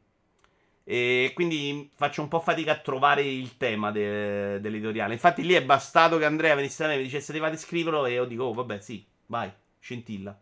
E 0.84 1.32
quindi 1.34 1.90
faccio 1.94 2.20
un 2.20 2.28
po' 2.28 2.40
fatica 2.40 2.72
a 2.72 2.78
trovare 2.78 3.22
il 3.22 3.56
tema 3.56 3.90
de- 3.90 4.60
dell'editoriale. 4.60 5.14
Infatti, 5.14 5.42
lì 5.42 5.54
è 5.54 5.64
bastato 5.64 6.18
che 6.18 6.26
Andrea 6.26 6.54
venisse 6.54 6.82
da 6.82 6.90
me 6.90 6.94
e 6.94 6.98
mi 6.98 7.04
dicesse: 7.04 7.32
di 7.32 7.56
scriverlo? 7.56 8.04
E 8.04 8.12
io 8.12 8.24
dico: 8.26 8.44
Oh, 8.44 8.52
vabbè, 8.52 8.80
sì, 8.80 9.04
vai, 9.26 9.50
scintilla. 9.80 10.38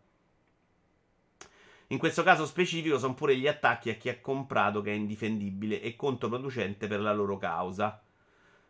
In 1.87 1.97
questo 1.97 2.23
caso 2.23 2.45
specifico 2.45 2.97
sono 2.97 3.13
pure 3.13 3.37
gli 3.37 3.47
attacchi 3.47 3.89
a 3.89 3.95
chi 3.95 4.09
ha 4.09 4.19
comprato 4.19 4.81
che 4.81 4.91
è 4.91 4.95
indifendibile 4.95 5.81
e 5.81 5.95
controproducente 5.95 6.87
per 6.87 6.99
la 6.99 7.13
loro 7.13 7.37
causa. 7.37 8.01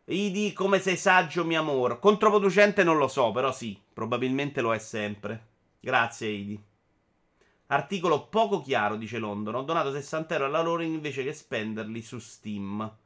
Idi, 0.05 0.51
come 0.51 0.79
sei 0.79 0.97
saggio, 0.97 1.45
mio 1.45 1.59
amore. 1.59 1.99
Controproducente 1.99 2.83
non 2.83 2.97
lo 2.97 3.07
so, 3.07 3.31
però 3.31 3.53
sì, 3.53 3.79
probabilmente 3.93 4.59
lo 4.61 4.73
è 4.73 4.79
sempre. 4.79 5.47
Grazie, 5.79 6.27
Idi. 6.27 6.63
Articolo 7.73 8.27
poco 8.27 8.61
chiaro, 8.61 8.97
dice 8.97 9.17
London. 9.17 9.55
Ho 9.55 9.63
donato 9.63 9.91
60 9.91 10.35
euro 10.35 10.45
alla 10.45 10.61
loro 10.61 10.83
invece 10.83 11.23
che 11.23 11.33
spenderli 11.33 12.03
su 12.03 12.19
Steam. 12.19 12.97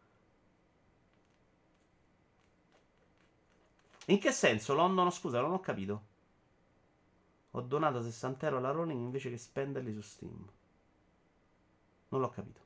In 4.08 4.19
che 4.19 4.32
senso, 4.34 4.73
London? 4.73 5.10
Scusa, 5.10 5.39
non 5.39 5.53
ho 5.53 5.62
capito. 5.62 6.01
Ho 7.51 7.62
donato 7.62 8.01
60 8.01 8.45
euro 8.45 8.58
alla 8.58 8.71
Ronin 8.71 8.99
invece 8.99 9.30
che 9.30 9.38
spenderli 9.38 9.93
su 9.93 10.01
Steam. 10.01 10.45
Non 12.10 12.19
l'ho 12.19 12.30
capito. 12.30 12.60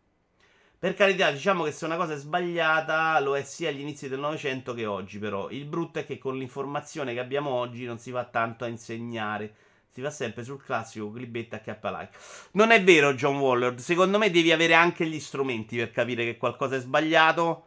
Per 0.80 0.96
carità, 0.96 1.32
diciamo 1.32 1.64
che 1.64 1.72
se 1.72 1.86
una 1.86 1.98
cosa 1.98 2.14
è 2.14 2.18
sbagliata 2.18 3.20
lo 3.20 3.38
è 3.38 3.44
sia 3.44 3.70
agli 3.70 3.82
inizi 3.82 4.10
del 4.10 4.20
Novecento 4.20 4.74
che 4.74 4.88
oggi, 4.88 5.20
però. 5.20 5.52
Il 5.52 5.66
brutto 5.66 6.00
è 6.00 6.06
che 6.08 6.18
con 6.18 6.36
l'informazione 6.36 7.14
che 7.14 7.20
abbiamo 7.20 7.52
oggi 7.52 7.86
non 7.86 8.00
si 8.00 8.10
va 8.10 8.26
tanto 8.26 8.64
a 8.64 8.68
insegnare 8.68 9.56
si 9.94 10.00
va 10.00 10.10
sempre 10.10 10.46
sul 10.46 10.64
classico 10.64 11.12
clipbait 11.12 11.54
a 11.54 11.60
K-like. 11.60 12.18
Non 12.52 12.72
è 12.72 12.82
vero, 12.82 13.14
John 13.14 13.38
Wallard. 13.40 13.80
Secondo 13.80 14.18
me 14.18 14.32
devi 14.32 14.54
avere 14.54 14.74
anche 14.74 15.06
gli 15.06 15.20
strumenti 15.20 15.76
per 15.76 15.92
capire 15.92 16.24
che 16.24 16.38
qualcosa 16.38 16.78
è 16.78 16.80
sbagliato. 16.80 17.66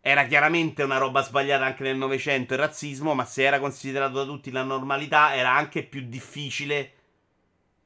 Era 0.00 0.26
chiaramente 0.26 0.82
una 0.82 0.98
roba 0.98 1.22
sbagliata 1.22 1.64
anche 1.64 1.84
nel 1.84 1.96
Novecento 1.96 2.54
il 2.54 2.58
razzismo, 2.58 3.14
ma 3.14 3.24
se 3.24 3.44
era 3.44 3.60
considerato 3.60 4.14
da 4.14 4.24
tutti 4.24 4.50
la 4.50 4.64
normalità, 4.64 5.36
era 5.36 5.52
anche 5.52 5.84
più 5.84 6.00
difficile 6.08 6.92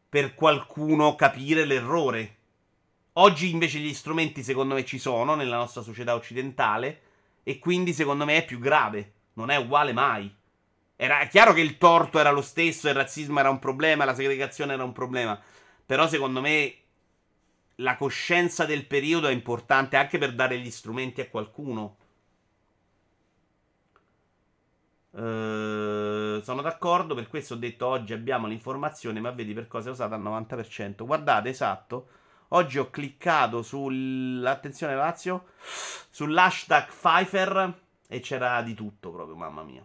per 0.09 0.35
qualcuno 0.35 1.15
capire 1.15 1.67
l'errore. 1.67 2.35
Oggi 3.19 3.51
invece 3.51 3.79
gli 3.79 3.93
strumenti 3.93 4.43
secondo 4.43 4.75
me 4.75 4.87
ci 4.87 4.99
sono 4.99 5.35
nella 5.35 5.57
nostra 5.57 5.83
società 5.83 6.15
occidentale 6.15 7.01
e 7.43 7.59
quindi 7.59 7.93
secondo 7.93 8.25
me 8.25 8.39
è 8.39 8.45
più 8.47 8.59
grave. 8.59 9.13
Non 9.35 9.51
è 9.51 9.57
uguale 9.57 9.93
mai. 9.93 10.35
Era 10.97 11.27
chiaro 11.27 11.53
che 11.53 11.61
il 11.61 11.77
torto 11.77 12.19
era 12.19 12.31
lo 12.31 12.41
stesso, 12.41 12.89
il 12.89 12.95
razzismo 12.95 13.39
era 13.39 13.51
un 13.51 13.59
problema, 13.59 14.07
la 14.07 14.15
segregazione 14.15 14.73
era 14.73 14.83
un 14.83 14.93
problema. 14.93 15.39
Però 15.85 16.09
secondo 16.09 16.41
me 16.41 16.75
la 17.77 17.97
coscienza 17.97 18.65
del 18.65 18.87
periodo 18.87 19.29
è 19.29 19.33
importante 19.33 19.97
anche 19.97 20.17
per 20.19 20.35
dare 20.35 20.59
gli 20.59 20.71
strumenti 20.71 21.21
a 21.21 21.29
qualcuno. 21.29 21.97
Uh, 25.11 26.41
sono 26.43 26.61
d'accordo, 26.63 27.15
per 27.15 27.29
questo 27.29 27.55
ho 27.55 27.57
detto 27.57 27.87
oggi 27.87 28.13
abbiamo 28.13 28.47
l'informazione, 28.47 29.21
ma 29.21 29.31
vedi 29.31 29.53
per 29.55 29.67
cosa 29.67 29.91
è 29.91 29.93
usata 29.93 30.15
al 30.15 30.23
90%. 30.23 31.05
Guardate, 31.05 31.51
esatto. 31.51 32.09
Oggi 32.49 32.79
ho 32.79 32.91
cliccato 32.91 33.63
sull'attenzione 33.63 34.95
Lazio 34.95 35.49
sull'hashtag 36.11 36.87
Pfeiffer 36.87 37.75
e 38.09 38.21
c'era 38.21 38.63
di 38.63 38.75
tutto 38.75 39.11
proprio, 39.11 39.37
mamma 39.37 39.63
mia. 39.63 39.85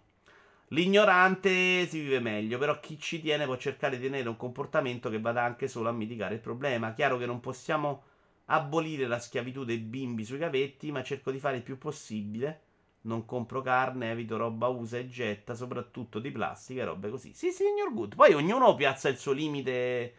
L'ignorante 0.73 1.85
si 1.85 1.99
vive 1.99 2.21
meglio, 2.21 2.57
però 2.57 2.79
chi 2.79 2.97
ci 2.97 3.19
tiene 3.19 3.45
può 3.45 3.57
cercare 3.57 3.97
di 3.97 4.03
tenere 4.03 4.29
un 4.29 4.37
comportamento 4.37 5.09
che 5.09 5.19
vada 5.19 5.43
anche 5.43 5.67
solo 5.67 5.89
a 5.89 5.91
mitigare 5.91 6.35
il 6.35 6.39
problema. 6.39 6.93
Chiaro 6.93 7.17
che 7.17 7.25
non 7.25 7.41
possiamo 7.41 8.03
abolire 8.45 9.05
la 9.05 9.19
schiavitù 9.19 9.65
dei 9.65 9.79
bimbi 9.79 10.23
sui 10.23 10.37
cavetti, 10.37 10.91
ma 10.91 11.03
cerco 11.03 11.31
di 11.31 11.39
fare 11.39 11.57
il 11.57 11.63
più 11.63 11.77
possibile. 11.77 12.61
Non 13.01 13.25
compro 13.25 13.61
carne, 13.61 14.11
evito 14.11 14.37
roba 14.37 14.67
usa 14.67 14.97
e 14.97 15.09
getta, 15.09 15.55
soprattutto 15.55 16.19
di 16.19 16.31
plastica 16.31 16.83
e 16.83 16.85
robe 16.85 17.09
così. 17.09 17.33
Sì, 17.33 17.51
signor 17.51 17.93
Good. 17.93 18.15
Poi 18.15 18.33
ognuno 18.33 18.73
piazza 18.75 19.09
il 19.09 19.17
suo 19.17 19.33
limite 19.33 20.13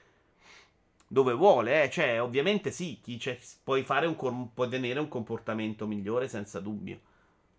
dove 1.06 1.32
vuole, 1.32 1.84
eh. 1.84 1.90
Cioè, 1.90 2.20
ovviamente 2.20 2.70
sì, 2.70 3.00
chi 3.02 3.16
c'è, 3.16 3.38
puoi, 3.64 3.84
fare 3.84 4.06
un, 4.06 4.52
puoi 4.52 4.68
tenere 4.68 5.00
un 5.00 5.08
comportamento 5.08 5.86
migliore 5.86 6.28
senza 6.28 6.60
dubbio. 6.60 7.00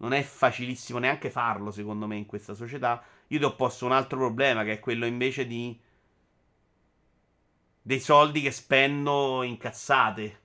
Non 0.04 0.13
è 0.13 0.22
facilissimo 0.22 1.00
neanche 1.00 1.30
farlo, 1.32 1.72
secondo 1.72 2.08
me, 2.08 2.18
in 2.18 2.26
questa 2.26 2.54
società. 2.54 3.02
Io 3.28 3.39
ti 3.39 3.46
ho 3.46 3.56
posto 3.56 3.86
un 3.86 3.94
altro 3.94 4.18
problema, 4.18 4.63
che 4.63 4.74
è 4.74 4.80
quello 4.80 5.06
invece 5.06 5.48
di... 5.48 5.80
dei 7.82 8.00
soldi 8.00 8.42
che 8.42 8.52
spendo 8.52 9.44
in 9.44 9.58
cazzate. 9.58 10.39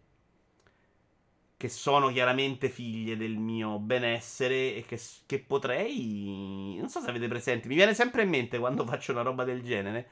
che 1.57 1.69
sono 1.69 2.09
chiaramente 2.13 2.69
figlie 2.69 3.17
del 3.17 3.37
mio 3.37 3.79
benessere 3.81 4.77
e 4.77 4.85
che, 4.87 5.01
che 5.27 5.41
potrei... 5.41 6.77
Non 6.79 6.89
so 6.89 7.01
se 7.01 7.11
avete 7.11 7.27
presente, 7.27 7.67
mi 7.67 7.75
viene 7.75 7.95
sempre 7.95 8.23
in 8.23 8.29
mente 8.29 8.59
quando 8.59 8.87
faccio 8.87 9.11
una 9.11 9.23
roba 9.23 9.43
del 9.45 9.63
genere 9.63 10.09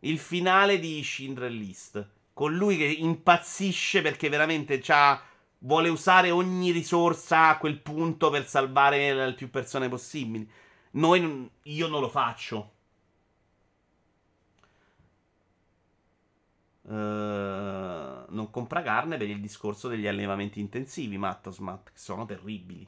il 0.00 0.18
finale 0.18 0.78
di 0.78 1.02
Schindler 1.02 1.50
List. 1.50 2.08
Con 2.32 2.54
lui 2.54 2.76
che 2.76 2.84
impazzisce 2.84 4.00
perché 4.00 4.28
veramente 4.28 4.78
c'ha 4.78 5.22
vuole 5.60 5.88
usare 5.88 6.30
ogni 6.30 6.70
risorsa 6.70 7.48
a 7.48 7.58
quel 7.58 7.78
punto 7.78 8.30
per 8.30 8.46
salvare 8.46 9.14
le 9.14 9.34
più 9.34 9.50
persone 9.50 9.88
possibili. 9.88 10.48
Noi, 10.92 11.50
io 11.62 11.88
non 11.88 12.00
lo 12.00 12.08
faccio. 12.08 12.72
Uh, 16.82 16.92
non 16.92 18.48
compra 18.50 18.82
carne 18.82 19.16
per 19.16 19.28
il 19.28 19.40
discorso 19.40 19.88
degli 19.88 20.06
allevamenti 20.06 20.60
intensivi, 20.60 21.18
Mattosmat, 21.18 21.92
che 21.92 21.98
sono 21.98 22.26
terribili. 22.26 22.86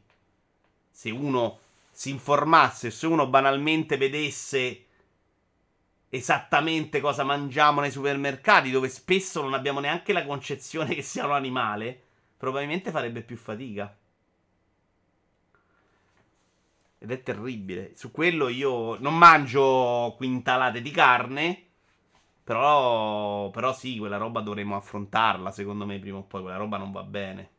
Se 0.91 1.11
uno 1.11 1.59
si 1.91 2.11
informasse, 2.11 2.91
se 2.91 3.07
uno 3.07 3.29
banalmente 3.29 3.97
vedesse 3.97 4.87
esattamente 6.09 7.01
cosa 7.01 7.23
mangiamo 7.23 7.81
nei 7.81 7.91
supermercati, 7.91 8.71
dove 8.71 8.89
spesso 8.89 9.41
non 9.41 9.55
abbiamo 9.55 9.81
neanche 9.81 10.13
la 10.13 10.27
concezione 10.27 10.95
che 10.97 11.03
sia 11.03 11.27
un 11.27 11.33
animale, 11.33 12.03
probabilmente 12.43 12.91
farebbe 12.91 13.23
più 13.23 13.37
fatica. 13.37 13.97
Ed 16.99 17.13
è 17.13 17.23
terribile. 17.23 17.93
Su 17.95 18.11
quello 18.11 18.49
io 18.49 18.99
non 18.99 19.17
mangio 19.17 20.13
quintalate 20.17 20.83
di 20.83 20.91
carne. 20.91 21.67
Però, 22.43 23.49
però 23.51 23.73
sì, 23.73 23.97
quella 23.97 24.17
roba 24.17 24.41
dovremmo 24.41 24.75
affrontarla, 24.75 25.53
secondo 25.53 25.87
me, 25.87 26.01
prima 26.01 26.19
o 26.19 26.25
poi. 26.25 26.43
Quella 26.43 26.57
roba 26.57 26.79
non 26.79 26.91
va 26.91 27.05
bene. 27.05 27.51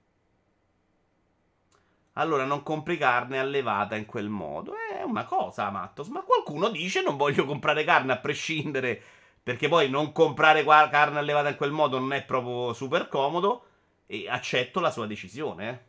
Allora 2.15 2.43
non 2.43 2.61
compri 2.61 2.97
carne 2.97 3.39
allevata 3.39 3.95
in 3.95 4.05
quel 4.05 4.27
modo. 4.27 4.73
È 4.73 5.01
una 5.03 5.23
cosa, 5.23 5.69
Mattos. 5.69 6.09
Ma 6.09 6.23
qualcuno 6.23 6.67
dice 6.67 7.01
non 7.01 7.15
voglio 7.15 7.45
comprare 7.45 7.85
carne 7.85 8.11
a 8.11 8.17
prescindere. 8.17 9.01
Perché 9.41 9.69
poi 9.69 9.89
non 9.89 10.11
comprare 10.11 10.65
carne 10.65 11.19
allevata 11.19 11.47
in 11.47 11.55
quel 11.55 11.71
modo 11.71 11.99
non 11.99 12.11
è 12.11 12.25
proprio 12.25 12.73
super 12.73 13.07
comodo. 13.07 13.67
E 14.13 14.29
accetto 14.29 14.79
la 14.79 14.91
sua 14.91 15.07
decisione. 15.07 15.69
Eh. 15.69 15.79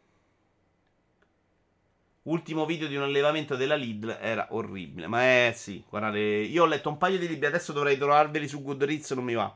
Ultimo 2.22 2.64
video 2.64 2.88
di 2.88 2.96
un 2.96 3.02
allevamento 3.02 3.54
della 3.54 3.74
Lidl 3.74 4.16
era 4.18 4.46
orribile. 4.52 5.06
Ma 5.06 5.48
eh 5.48 5.52
sì, 5.54 5.84
guardate, 5.86 6.18
io 6.18 6.62
ho 6.62 6.66
letto 6.66 6.88
un 6.88 6.96
paio 6.96 7.18
di 7.18 7.28
libri, 7.28 7.44
adesso 7.44 7.74
dovrei 7.74 7.98
trovarveli 7.98 8.48
su 8.48 8.62
Goodreads, 8.62 9.10
non 9.10 9.24
mi 9.24 9.34
va. 9.34 9.54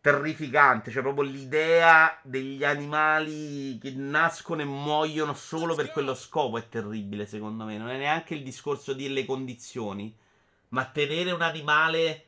Terrificante, 0.00 0.90
cioè 0.90 1.02
proprio 1.02 1.22
l'idea 1.30 2.18
degli 2.22 2.64
animali 2.64 3.78
che 3.78 3.92
nascono 3.92 4.62
e 4.62 4.64
muoiono 4.64 5.34
solo 5.34 5.76
per 5.76 5.92
quello 5.92 6.16
scopo 6.16 6.58
è 6.58 6.68
terribile, 6.68 7.26
secondo 7.26 7.62
me. 7.62 7.78
Non 7.78 7.90
è 7.90 7.96
neanche 7.96 8.34
il 8.34 8.42
discorso 8.42 8.92
delle 8.92 9.24
condizioni, 9.24 10.12
ma 10.70 10.84
tenere 10.86 11.30
un 11.30 11.42
animale 11.42 12.24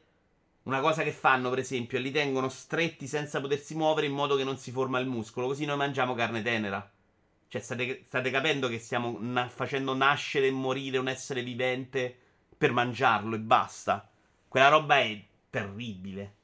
una 0.69 0.81
cosa 0.81 1.03
che 1.03 1.13
fanno, 1.13 1.49
per 1.49 1.61
esempio, 1.61 1.97
è 1.97 2.01
li 2.01 2.11
tengono 2.11 2.51
stretti 2.51 3.07
senza 3.07 3.41
potersi 3.41 3.75
muovere 3.75 4.07
in 4.07 4.13
modo 4.13 4.37
che 4.37 4.45
non 4.45 4.59
si 4.59 4.71
forma 4.71 4.99
il 4.99 5.07
muscolo, 5.07 5.47
così 5.47 5.65
noi 5.65 5.79
mangiamo 5.79 6.15
carne 6.15 6.43
tenera. 6.43 6.87
Cioè, 7.49 7.63
state, 7.63 8.05
state 8.07 8.31
capendo 8.31 8.69
che 8.69 8.79
stiamo 8.79 9.17
na- 9.19 9.49
facendo 9.49 9.95
nascere 9.95 10.47
e 10.47 10.51
morire 10.51 10.99
un 10.99 11.09
essere 11.09 11.43
vivente 11.43 12.15
per 12.57 12.73
mangiarlo 12.73 13.35
e 13.35 13.39
basta. 13.39 14.11
Quella 14.47 14.69
roba 14.69 14.99
è 14.99 15.19
terribile. 15.49 16.35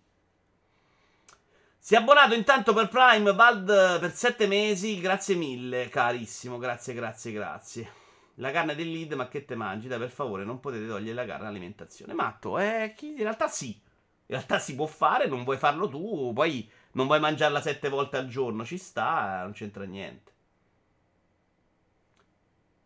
Si 1.78 1.94
è 1.94 1.98
abbonato 1.98 2.32
intanto 2.32 2.72
per 2.72 2.88
Prime 2.88 3.34
Vald 3.34 4.00
per 4.00 4.10
7 4.10 4.46
mesi. 4.46 5.00
Grazie 5.00 5.34
mille, 5.34 5.90
carissimo. 5.90 6.56
Grazie, 6.56 6.94
grazie, 6.94 7.30
grazie. 7.30 7.92
La 8.37 8.50
carne 8.50 8.74
del 8.74 8.90
lead, 8.90 9.12
ma 9.12 9.28
che 9.28 9.44
te 9.44 9.54
mangi? 9.54 9.87
Dai, 9.87 9.98
per 9.98 10.10
favore, 10.10 10.44
non 10.44 10.60
potete 10.60 10.87
togliere 10.87 11.12
la 11.12 11.26
carne 11.26 11.44
all'alimentazione. 11.44 12.14
Matto, 12.14 12.58
eh, 12.58 12.94
chi... 12.96 13.08
in 13.10 13.18
realtà 13.18 13.48
sì. 13.48 13.83
In 14.26 14.37
realtà 14.37 14.58
si 14.58 14.74
può 14.74 14.87
fare, 14.87 15.26
non 15.26 15.44
vuoi 15.44 15.58
farlo 15.58 15.88
tu, 15.88 16.32
poi 16.32 16.68
non 16.92 17.06
vuoi 17.06 17.20
mangiarla 17.20 17.60
sette 17.60 17.88
volte 17.88 18.16
al 18.16 18.28
giorno, 18.28 18.64
ci 18.64 18.78
sta, 18.78 19.42
non 19.42 19.52
c'entra 19.52 19.84
niente. 19.84 20.32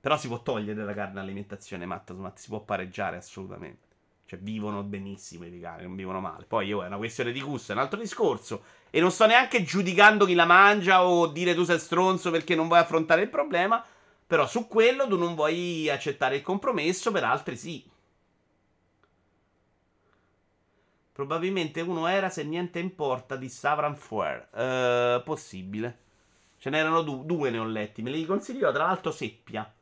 Però 0.00 0.16
si 0.16 0.28
può 0.28 0.42
togliere 0.42 0.84
la 0.84 0.94
carne 0.94 1.20
all'alimentazione, 1.20 1.86
Matta, 1.86 2.12
ma 2.14 2.32
si 2.34 2.48
può 2.48 2.60
pareggiare 2.60 3.16
assolutamente. 3.16 3.86
Cioè, 4.26 4.38
vivono 4.40 4.82
benissimo 4.82 5.46
i 5.46 5.50
vegani, 5.50 5.84
non 5.84 5.96
vivono 5.96 6.20
male. 6.20 6.44
Poi 6.44 6.66
io 6.66 6.82
è 6.82 6.86
una 6.86 6.98
questione 6.98 7.32
di 7.32 7.40
gusto, 7.40 7.72
è 7.72 7.74
un 7.74 7.80
altro 7.80 7.98
discorso. 7.98 8.62
E 8.90 9.00
non 9.00 9.10
sto 9.10 9.26
neanche 9.26 9.62
giudicando 9.62 10.26
chi 10.26 10.34
la 10.34 10.44
mangia 10.44 11.04
o 11.04 11.28
dire 11.28 11.54
tu 11.54 11.64
sei 11.64 11.78
stronzo 11.78 12.30
perché 12.30 12.54
non 12.54 12.68
vuoi 12.68 12.80
affrontare 12.80 13.22
il 13.22 13.30
problema. 13.30 13.82
Però 14.26 14.46
su 14.46 14.68
quello 14.68 15.08
tu 15.08 15.16
non 15.16 15.34
vuoi 15.34 15.88
accettare 15.88 16.36
il 16.36 16.42
compromesso, 16.42 17.10
per 17.10 17.24
altri 17.24 17.56
sì. 17.56 17.82
Probabilmente 21.18 21.80
uno 21.80 22.06
era 22.06 22.30
se 22.30 22.44
niente 22.44 22.78
importa 22.78 23.34
di 23.34 23.48
Savran 23.48 23.96
Fuer. 23.96 24.50
Uh, 24.52 25.20
possibile. 25.24 25.98
Ce 26.58 26.70
n'erano 26.70 27.02
du- 27.02 27.24
due, 27.24 27.50
ne 27.50 27.58
ho 27.58 27.64
letti. 27.64 28.02
Me 28.02 28.12
li 28.12 28.24
consiglio, 28.24 28.70
tra 28.70 28.84
l'altro, 28.84 29.10
Seppia. 29.10 29.62
Non 29.62 29.72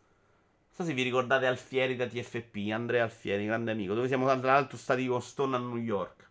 so 0.73 0.83
se 0.83 0.95
vi 0.95 1.03
ricordate 1.03 1.45
Alfieri 1.45 1.95
da 1.95 2.07
TFP. 2.07 2.71
Andrea 2.73 3.03
Alfieri, 3.03 3.45
grande 3.45 3.73
amico. 3.73 3.93
Dove 3.93 4.07
siamo, 4.07 4.25
tra 4.25 4.53
l'altro, 4.53 4.79
stati 4.79 5.07
con 5.07 5.21
Stone 5.21 5.57
a 5.57 5.59
New 5.59 5.77
York. 5.77 6.31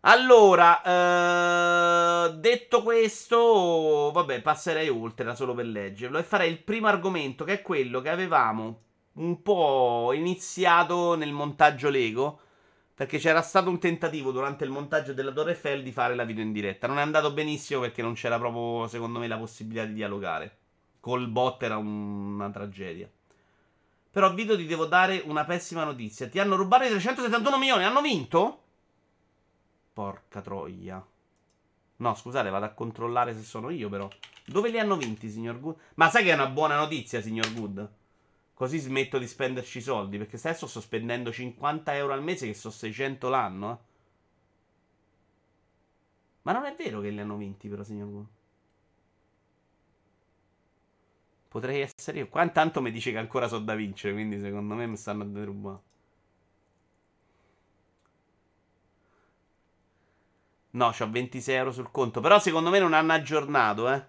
Allora, 0.00 0.80
uh, 0.80 2.38
detto 2.38 2.82
questo, 2.82 4.12
vabbè, 4.14 4.40
passerei 4.40 4.88
oltre, 4.88 5.26
era 5.26 5.34
solo 5.34 5.52
per 5.52 5.66
leggerlo. 5.66 6.16
E 6.16 6.22
farei 6.22 6.50
il 6.50 6.62
primo 6.62 6.86
argomento, 6.86 7.44
che 7.44 7.52
è 7.52 7.60
quello 7.60 8.00
che 8.00 8.08
avevamo 8.08 8.78
un 9.16 9.42
po' 9.42 10.12
iniziato 10.14 11.16
nel 11.16 11.32
montaggio 11.32 11.90
Lego 11.90 12.38
perché 12.94 13.18
c'era 13.18 13.42
stato 13.42 13.68
un 13.70 13.80
tentativo 13.80 14.30
durante 14.30 14.64
il 14.64 14.70
montaggio 14.70 15.12
della 15.12 15.32
Torre 15.32 15.50
Eiffel 15.50 15.82
di 15.82 15.90
fare 15.90 16.14
la 16.14 16.24
video 16.24 16.44
in 16.44 16.52
diretta. 16.52 16.86
Non 16.86 16.98
è 16.98 17.02
andato 17.02 17.32
benissimo 17.32 17.80
perché 17.80 18.02
non 18.02 18.14
c'era 18.14 18.38
proprio, 18.38 18.86
secondo 18.86 19.18
me, 19.18 19.26
la 19.26 19.36
possibilità 19.36 19.84
di 19.84 19.94
dialogare. 19.94 20.58
Col 21.00 21.28
bot 21.28 21.62
era 21.64 21.76
un... 21.76 22.34
una 22.34 22.50
tragedia. 22.50 23.10
Però, 24.10 24.32
Vito, 24.32 24.56
ti 24.56 24.64
devo 24.66 24.86
dare 24.86 25.22
una 25.26 25.44
pessima 25.44 25.82
notizia. 25.82 26.28
Ti 26.28 26.38
hanno 26.38 26.54
rubato 26.54 26.84
i 26.84 26.88
371 26.88 27.58
milioni. 27.58 27.82
Hanno 27.82 28.00
vinto? 28.00 28.62
Porca 29.92 30.40
troia. 30.40 31.04
No, 31.96 32.14
scusate, 32.14 32.48
vado 32.48 32.64
a 32.64 32.70
controllare 32.70 33.34
se 33.34 33.42
sono 33.42 33.70
io, 33.70 33.88
però. 33.88 34.08
Dove 34.46 34.68
li 34.68 34.78
hanno 34.78 34.96
vinti, 34.96 35.28
signor 35.30 35.58
Good? 35.58 35.76
Ma 35.94 36.10
sai 36.10 36.22
che 36.22 36.30
è 36.30 36.34
una 36.34 36.46
buona 36.46 36.76
notizia, 36.76 37.20
signor 37.20 37.52
Good? 37.52 37.90
Così 38.54 38.78
smetto 38.78 39.18
di 39.18 39.26
spenderci 39.26 39.80
soldi. 39.80 40.16
Perché 40.16 40.36
adesso 40.36 40.66
sto 40.68 40.80
spendendo 40.80 41.32
50 41.32 41.94
euro 41.96 42.12
al 42.12 42.22
mese, 42.22 42.46
che 42.46 42.54
sono 42.54 42.72
600 42.72 43.28
l'anno. 43.28 43.72
Eh. 43.72 43.92
Ma 46.42 46.52
non 46.52 46.64
è 46.64 46.74
vero 46.76 47.00
che 47.00 47.10
li 47.10 47.18
hanno 47.20 47.36
vinti, 47.36 47.68
però, 47.68 47.82
signor 47.82 48.08
Gu. 48.10 48.26
Potrei 51.48 51.80
essere 51.80 52.18
io. 52.18 52.28
Qua 52.28 52.42
intanto 52.42 52.82
mi 52.82 52.90
dice 52.90 53.10
che 53.10 53.16
ancora 53.16 53.48
so 53.48 53.58
da 53.58 53.74
vincere. 53.74 54.12
Quindi, 54.12 54.38
secondo 54.38 54.74
me, 54.74 54.86
mi 54.86 54.96
stanno 54.96 55.22
a 55.22 55.26
derubare. 55.26 55.78
No, 60.72 60.92
ho 60.98 61.10
26 61.10 61.54
euro 61.54 61.72
sul 61.72 61.90
conto. 61.90 62.20
Però, 62.20 62.38
secondo 62.38 62.68
me, 62.70 62.78
non 62.78 62.92
hanno 62.92 63.12
aggiornato, 63.14 63.90
eh. 63.90 64.04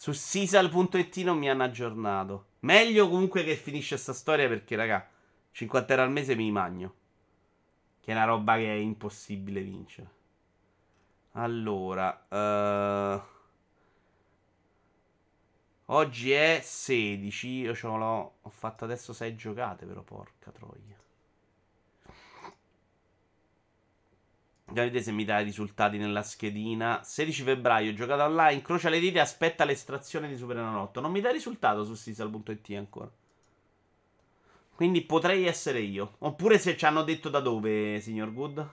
Su 0.00 0.12
sisal.it 0.12 1.14
non 1.18 1.36
mi 1.36 1.50
hanno 1.50 1.62
aggiornato. 1.62 2.52
Meglio 2.60 3.06
comunque 3.06 3.44
che 3.44 3.54
finisce 3.54 3.98
sta 3.98 4.14
storia 4.14 4.48
perché, 4.48 4.74
raga, 4.74 5.06
50 5.50 5.92
euro 5.92 6.06
al 6.06 6.10
mese 6.10 6.34
mi 6.34 6.50
magno. 6.50 6.94
Che 8.00 8.10
è 8.10 8.14
una 8.14 8.24
roba 8.24 8.56
che 8.56 8.64
è 8.64 8.78
impossibile 8.78 9.60
vincere. 9.60 10.10
Allora, 11.32 12.18
uh... 12.30 13.22
oggi 15.92 16.30
è 16.30 16.60
16. 16.64 17.48
Io 17.48 17.74
ce 17.74 17.86
l'ho. 17.86 18.36
Ho 18.40 18.48
fatto 18.48 18.84
adesso 18.84 19.12
6 19.12 19.36
giocate, 19.36 19.84
però, 19.84 20.00
porca 20.00 20.50
troia. 20.50 20.96
Vedete 24.72 25.02
se 25.02 25.10
mi 25.10 25.24
dà 25.24 25.40
i 25.40 25.44
risultati 25.44 25.98
nella 25.98 26.22
schedina. 26.22 27.00
16 27.02 27.42
febbraio, 27.42 27.92
giocata 27.92 28.24
online, 28.24 28.54
incrocia 28.54 28.88
le 28.88 29.00
dita 29.00 29.18
e 29.18 29.22
aspetta 29.22 29.64
l'estrazione 29.64 30.28
di 30.28 30.36
Super 30.36 30.58
Enalotto. 30.58 31.00
Non 31.00 31.10
mi 31.10 31.20
dà 31.20 31.30
risultato 31.30 31.84
su 31.84 31.94
sisal.it 31.94 32.70
ancora. 32.76 33.10
Quindi 34.74 35.02
potrei 35.02 35.46
essere 35.46 35.80
io. 35.80 36.14
Oppure 36.18 36.58
se 36.58 36.76
ci 36.76 36.84
hanno 36.84 37.02
detto 37.02 37.28
da 37.28 37.40
dove, 37.40 38.00
signor 38.00 38.32
Good. 38.32 38.70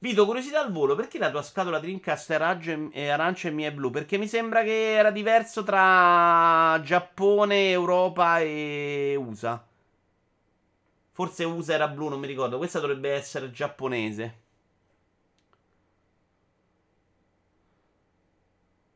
Vito, 0.00 0.24
curiosità 0.24 0.60
al 0.60 0.72
volo, 0.72 0.94
perché 0.94 1.18
la 1.18 1.30
tua 1.30 1.42
scatola 1.42 1.80
Dreamcast 1.80 2.30
è 2.30 3.08
arancia 3.08 3.48
e 3.48 3.50
mia 3.50 3.68
è 3.68 3.72
blu? 3.72 3.90
Perché 3.90 4.16
mi 4.16 4.28
sembra 4.28 4.62
che 4.62 4.92
era 4.92 5.10
diverso 5.10 5.64
tra 5.64 6.80
Giappone, 6.82 7.70
Europa 7.70 8.40
e 8.40 9.16
USA. 9.16 9.66
Forse 11.18 11.42
USA 11.42 11.74
era 11.74 11.88
blu, 11.88 12.06
non 12.06 12.20
mi 12.20 12.28
ricordo. 12.28 12.58
Questa 12.58 12.78
dovrebbe 12.78 13.10
essere 13.10 13.50
giapponese. 13.50 14.38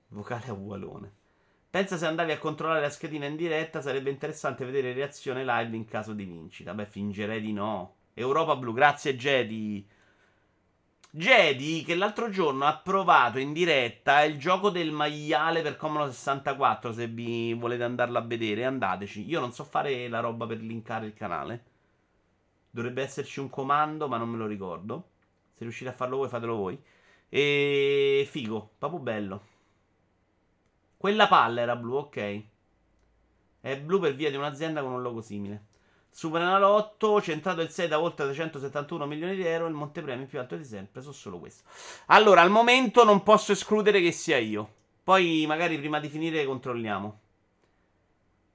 Vocale 0.07 0.47
a 0.47 0.53
ugualone. 0.53 1.13
Pensa 1.69 1.97
se 1.97 2.07
andavi 2.07 2.31
a 2.31 2.39
controllare 2.39 2.81
la 2.81 2.91
schedina 2.91 3.27
in 3.27 3.35
diretta, 3.35 3.81
sarebbe 3.81 4.11
interessante 4.11 4.65
vedere 4.65 4.93
reazione 4.93 5.45
live 5.45 5.75
in 5.75 5.85
caso 5.85 6.13
di 6.13 6.23
vincita. 6.23 6.73
Beh, 6.75 6.87
fingerei 6.87 7.41
di 7.41 7.53
no. 7.53 7.95
Europa 8.15 8.55
Blu, 8.55 8.73
grazie 8.73 9.17
Jedi. 9.17 9.85
Jedi 11.11 11.83
che 11.83 11.97
l'altro 11.97 12.31
giorno 12.31 12.67
ha 12.67 12.77
provato 12.77 13.41
in 13.41 13.53
diretta 13.53 14.23
il 14.23 14.39
gioco 14.39 14.71
del 14.71 14.93
maiale 14.93 15.61
per 15.61 15.77
Commodore 15.77 16.13
64. 16.13 16.93
Se 16.93 17.09
vi 17.09 17.53
volete 17.55 17.83
andarlo 17.83 18.19
a 18.19 18.23
vedere, 18.23 18.65
andateci. 18.65 19.29
Io 19.29 19.41
non 19.41 19.53
so 19.53 19.65
fare 19.65 20.07
la 20.07 20.21
roba 20.21 20.47
per 20.47 20.61
linkare 20.61 21.07
il 21.07 21.15
canale. 21.15 21.71
Dovrebbe 22.75 23.03
esserci 23.03 23.39
un 23.39 23.51
comando, 23.51 24.09
ma 24.09 24.17
non 24.17 24.31
me 24.31 24.39
lo 24.39 24.47
ricordo. 24.47 25.11
Se 25.53 25.63
riuscite 25.63 25.91
a 25.91 25.93
farlo 25.93 26.17
voi, 26.17 26.29
fatelo 26.31 26.57
voi. 26.57 26.83
E 27.29 28.27
figo, 28.31 28.71
proprio 28.79 28.99
bello. 28.99 29.43
Quella 30.97 31.29
palla 31.29 31.61
era 31.61 31.77
blu, 31.77 31.97
ok. 31.97 32.43
È 33.61 33.79
blu 33.79 33.99
per 33.99 34.15
via 34.15 34.31
di 34.31 34.37
un'azienda 34.37 34.81
con 34.81 34.93
un 34.93 35.03
logo 35.03 35.21
simile. 35.21 35.67
Superenalotto, 36.09 37.21
centrato 37.21 37.61
il 37.61 37.69
6 37.69 37.89
da 37.89 38.01
oltre 38.01 38.25
371 38.25 39.05
milioni 39.05 39.37
di 39.37 39.45
euro, 39.45 39.67
il 39.67 39.75
montepremi 39.75 40.25
più 40.25 40.39
alto 40.39 40.57
di 40.57 40.65
sempre, 40.65 41.03
so 41.03 41.13
solo 41.13 41.39
questo. 41.39 41.69
Allora, 42.07 42.41
al 42.41 42.51
momento 42.51 43.05
non 43.05 43.23
posso 43.23 43.53
escludere 43.53 44.01
che 44.01 44.13
sia 44.13 44.39
io. 44.39 44.73
Poi 45.05 45.45
magari 45.47 45.77
prima 45.79 46.01
di 46.01 46.09
finire 46.09 46.47
controlliamo. 46.47 47.21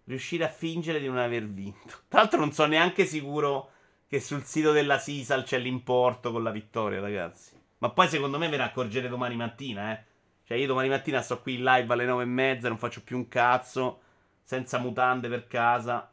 Riuscire 0.06 0.44
a 0.44 0.50
fingere 0.50 1.00
di 1.00 1.06
non 1.06 1.18
aver 1.18 1.48
vinto. 1.48 2.00
Tra 2.08 2.22
l'altro 2.22 2.40
non 2.40 2.52
sono 2.52 2.70
neanche 2.70 3.06
sicuro 3.06 3.74
che 4.08 4.20
sul 4.20 4.44
sito 4.44 4.72
della 4.72 4.98
Sisal 4.98 5.44
c'è 5.44 5.58
l'importo 5.60 6.32
con 6.32 6.44
la 6.44 6.52
vittoria, 6.52 7.00
ragazzi. 7.00 7.56
Ma 7.80 7.90
poi 7.90 8.08
secondo 8.08 8.38
me 8.38 8.50
ve 8.50 8.58
ne 8.58 8.64
accorgete 8.64 9.08
domani 9.08 9.36
mattina, 9.36 9.92
eh. 9.92 10.04
Cioè 10.44 10.58
io 10.58 10.68
domani 10.68 10.90
mattina 10.90 11.22
sto 11.22 11.42
qui 11.42 11.56
in 11.56 11.64
live 11.64 11.94
alle 11.94 12.06
9 12.06 12.24
e 12.24 12.26
mezza, 12.26 12.70
non 12.70 12.78
faccio 12.78 13.04
più 13.04 13.18
un 13.18 13.28
cazzo, 13.28 14.02
senza 14.44 14.78
mutande 14.80 15.28
per 15.28 15.48
casa. 15.48 16.10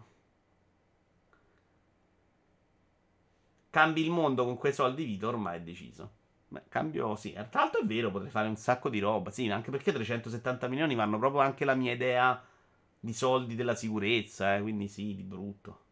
cambi 3.75 4.03
il 4.03 4.11
mondo 4.11 4.45
con 4.45 4.57
quei 4.57 4.73
soldi 4.73 5.03
vita, 5.05 5.27
ormai 5.27 5.59
è 5.59 5.61
deciso. 5.63 6.13
Beh, 6.47 6.63
cambio, 6.69 7.17
sì. 7.17 7.33
Tra 7.33 7.63
l'altro 7.63 7.81
è 7.81 7.85
vero, 7.85 8.13
potrei 8.13 8.31
fare 8.31 8.47
un 8.47 8.55
sacco 8.55 8.89
di 8.89 9.01
roba. 9.01 9.33
Sì, 9.33 9.51
anche 9.51 9.73
perché 9.73 9.93
370 9.93 10.69
milioni 10.69 10.95
vanno 10.95 11.19
proprio 11.19 11.41
anche 11.41 11.65
la 11.65 11.75
mia 11.75 11.93
idea 11.93 12.41
di 13.01 13.13
soldi 13.13 13.57
della 13.57 13.75
sicurezza, 13.75 14.55
eh, 14.55 14.63
quindi 14.63 14.87
sì, 14.87 15.17
di 15.17 15.25
brutto. 15.25 15.84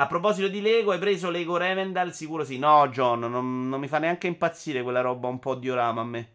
A 0.00 0.06
proposito 0.06 0.46
di 0.46 0.60
Lego, 0.60 0.92
hai 0.92 0.98
preso 1.00 1.28
Lego 1.28 1.56
Revendal? 1.56 2.14
Sicuro 2.14 2.44
sì. 2.44 2.56
No, 2.56 2.88
John, 2.88 3.18
non, 3.18 3.68
non 3.68 3.80
mi 3.80 3.88
fa 3.88 3.98
neanche 3.98 4.28
impazzire 4.28 4.82
quella 4.82 5.00
roba 5.00 5.26
un 5.26 5.40
po' 5.40 5.56
di 5.56 5.68
orama 5.68 6.02
a 6.02 6.04
me. 6.04 6.34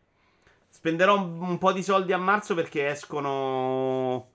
Spenderò 0.69 1.17
un, 1.17 1.41
un 1.41 1.58
po' 1.58 1.71
di 1.71 1.82
soldi 1.82 2.12
a 2.12 2.17
marzo 2.17 2.56
perché 2.56 2.89
escono 2.89 4.32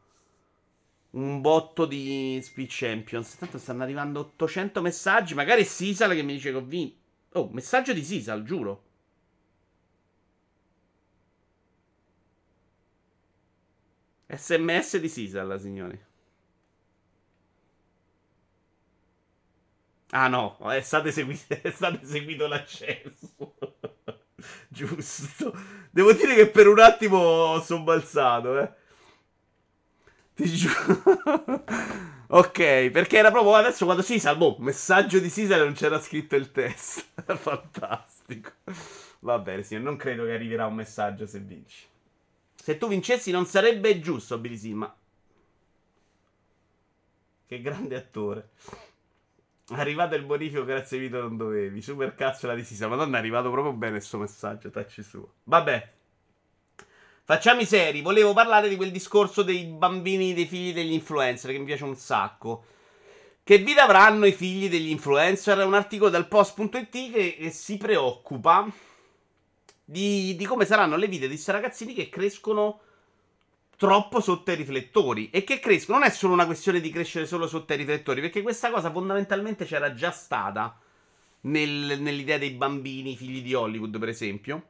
un 1.10 1.40
botto 1.42 1.84
di 1.84 2.40
Speed 2.42 2.68
Champions. 2.70 3.36
Tanto 3.36 3.58
stanno 3.58 3.82
arrivando 3.82 4.20
800 4.20 4.80
messaggi. 4.80 5.34
Magari 5.34 5.60
è 5.60 5.64
Sisal 5.64 6.14
che 6.14 6.22
mi 6.22 6.32
dice 6.32 6.50
che 6.50 6.56
ho 6.56 6.64
vinto. 6.64 6.96
Oh, 7.32 7.50
messaggio 7.52 7.92
di 7.92 8.02
Sisal, 8.02 8.42
giuro. 8.44 8.82
SMS 14.28 14.96
di 14.98 15.08
Sisal, 15.08 15.60
signori. 15.60 16.08
Ah 20.11 20.29
no, 20.29 20.57
è 20.71 20.81
stato 20.81 21.09
eseguito, 21.09 21.59
è 21.61 21.71
stato 21.71 22.01
eseguito 22.03 22.47
l'accesso. 22.47 23.55
Giusto. 24.68 25.55
Devo 25.90 26.12
dire 26.12 26.35
che 26.35 26.49
per 26.49 26.66
un 26.68 26.81
attimo 26.81 27.18
ho 27.18 27.61
sobbalzato, 27.61 28.59
eh. 28.61 28.71
Ti 30.35 30.44
giuro. 30.47 31.64
ok, 32.29 32.90
perché 32.90 33.18
era 33.18 33.31
proprio 33.31 33.55
adesso 33.55 33.85
quando 33.85 34.03
si 34.03 34.18
salvò. 34.21 34.57
Messaggio 34.61 35.18
di 35.18 35.29
Sisal 35.29 35.61
non 35.61 35.75
c'era 35.75 36.01
scritto 36.01 36.37
il 36.37 36.53
test. 36.53 37.05
Fantastico. 37.35 38.53
Va 39.21 39.38
bene, 39.38 39.62
signor. 39.62 39.83
Non 39.83 39.97
credo 39.97 40.25
che 40.25 40.33
arriverà 40.33 40.66
un 40.66 40.75
messaggio 40.75 41.27
se 41.27 41.40
vinci. 41.40 41.85
Se 42.55 42.79
tu 42.79 42.88
vincessi 42.88 43.31
non 43.31 43.47
sarebbe 43.47 43.99
giusto, 44.01 44.38
Billy 44.38 44.57
Sim, 44.57 44.90
Che 47.47 47.61
grande 47.61 47.97
attore. 47.97 48.51
Arrivato 49.70 50.14
il 50.14 50.24
bonifico, 50.24 50.64
grazie 50.64 50.98
Vito, 50.98 51.20
non 51.20 51.37
dovevi. 51.37 51.83
Super 51.83 52.14
cazzo 52.14 52.46
la 52.46 52.54
di 52.54 52.64
Sisa. 52.64 52.88
Madonna, 52.88 53.16
è 53.16 53.20
arrivato 53.20 53.50
proprio 53.50 53.72
bene 53.72 54.00
suo 54.00 54.18
messaggio, 54.18 54.70
tacci 54.70 55.02
suo. 55.02 55.35
Vabbè. 55.44 55.92
Facciamo 57.24 57.61
i 57.61 57.66
seri. 57.66 58.00
Volevo 58.00 58.33
parlare 58.33 58.70
di 58.70 58.76
quel 58.76 58.90
discorso 58.90 59.42
dei 59.42 59.64
bambini, 59.64 60.33
dei 60.33 60.46
figli 60.46 60.72
degli 60.72 60.92
influencer, 60.92 61.50
che 61.50 61.59
mi 61.59 61.66
piace 61.66 61.85
un 61.85 61.96
sacco. 61.96 62.64
Che 63.44 63.59
vita 63.59 63.83
avranno 63.85 64.24
i 64.24 64.33
figli 64.33 64.70
degli 64.70 64.88
influencer? 64.88 65.59
È 65.59 65.64
un 65.64 65.74
articolo 65.74 66.11
dal 66.11 66.28
post.it 66.28 66.90
che, 66.90 67.37
che 67.38 67.50
si 67.50 67.76
preoccupa 67.76 68.66
di, 69.85 70.37
di, 70.37 70.44
come 70.46 70.64
saranno 70.64 70.96
le 70.96 71.07
vite 71.07 71.26
di 71.26 71.33
questi 71.33 71.50
ragazzini 71.50 71.94
che 71.94 72.09
crescono 72.09 72.81
troppo 73.78 74.20
sotto 74.20 74.50
i 74.50 74.56
riflettori. 74.56 75.30
E 75.30 75.44
che 75.44 75.60
crescono 75.60 76.00
non 76.00 76.08
è 76.08 76.10
solo 76.10 76.34
una 76.34 76.44
questione 76.44 76.80
di 76.80 76.90
crescere 76.90 77.24
solo 77.24 77.46
sotto 77.46 77.72
i 77.72 77.76
riflettori, 77.76 78.20
perché 78.20 78.42
questa 78.42 78.70
cosa 78.70 78.90
fondamentalmente 78.90 79.64
c'era 79.64 79.94
già 79.94 80.10
stata 80.10 80.78
nel, 81.42 81.98
nell'idea 82.00 82.36
dei 82.36 82.50
bambini, 82.50 83.16
figli 83.16 83.40
di 83.40 83.54
Hollywood, 83.54 83.98
per 83.98 84.08
esempio. 84.10 84.66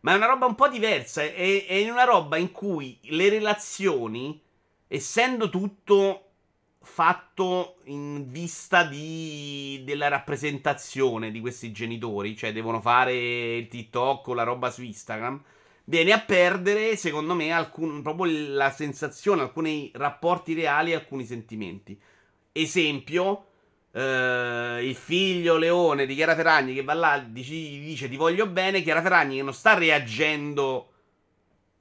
Ma 0.00 0.12
è 0.12 0.16
una 0.16 0.26
roba 0.26 0.46
un 0.46 0.54
po' 0.54 0.68
diversa. 0.68 1.22
È, 1.22 1.66
è 1.66 1.90
una 1.90 2.04
roba 2.04 2.36
in 2.36 2.52
cui 2.52 2.98
le 3.04 3.28
relazioni, 3.28 4.40
essendo 4.86 5.48
tutto 5.48 6.26
fatto 6.84 7.76
in 7.84 8.30
vista 8.30 8.84
di, 8.84 9.82
della 9.84 10.08
rappresentazione 10.08 11.30
di 11.30 11.40
questi 11.40 11.72
genitori, 11.72 12.36
cioè 12.36 12.52
devono 12.52 12.80
fare 12.80 13.56
il 13.56 13.68
TikTok 13.68 14.26
o 14.26 14.34
la 14.34 14.42
roba 14.42 14.70
su 14.70 14.82
Instagram, 14.82 15.42
viene 15.92 16.12
a 16.12 16.20
perdere, 16.20 16.96
secondo 16.96 17.34
me, 17.34 17.52
alcun, 17.52 18.00
proprio 18.00 18.54
la 18.54 18.70
sensazione, 18.70 19.42
alcuni 19.42 19.90
rapporti 19.92 20.54
reali, 20.54 20.94
alcuni 20.94 21.26
sentimenti. 21.26 22.00
Esempio, 22.50 23.48
Uh, 23.92 24.80
il 24.80 24.94
figlio 24.94 25.58
Leone 25.58 26.06
di 26.06 26.14
Chiara 26.14 26.34
Ferragni 26.34 26.72
che 26.72 26.82
va 26.82 26.94
là 26.94 27.16
e 27.16 27.30
dice, 27.30 27.52
dice 27.52 28.08
ti 28.08 28.16
voglio 28.16 28.46
bene. 28.46 28.80
Chiara 28.80 29.02
Ferragni 29.02 29.36
che 29.36 29.42
non 29.42 29.52
sta 29.52 29.74
reagendo 29.74 30.92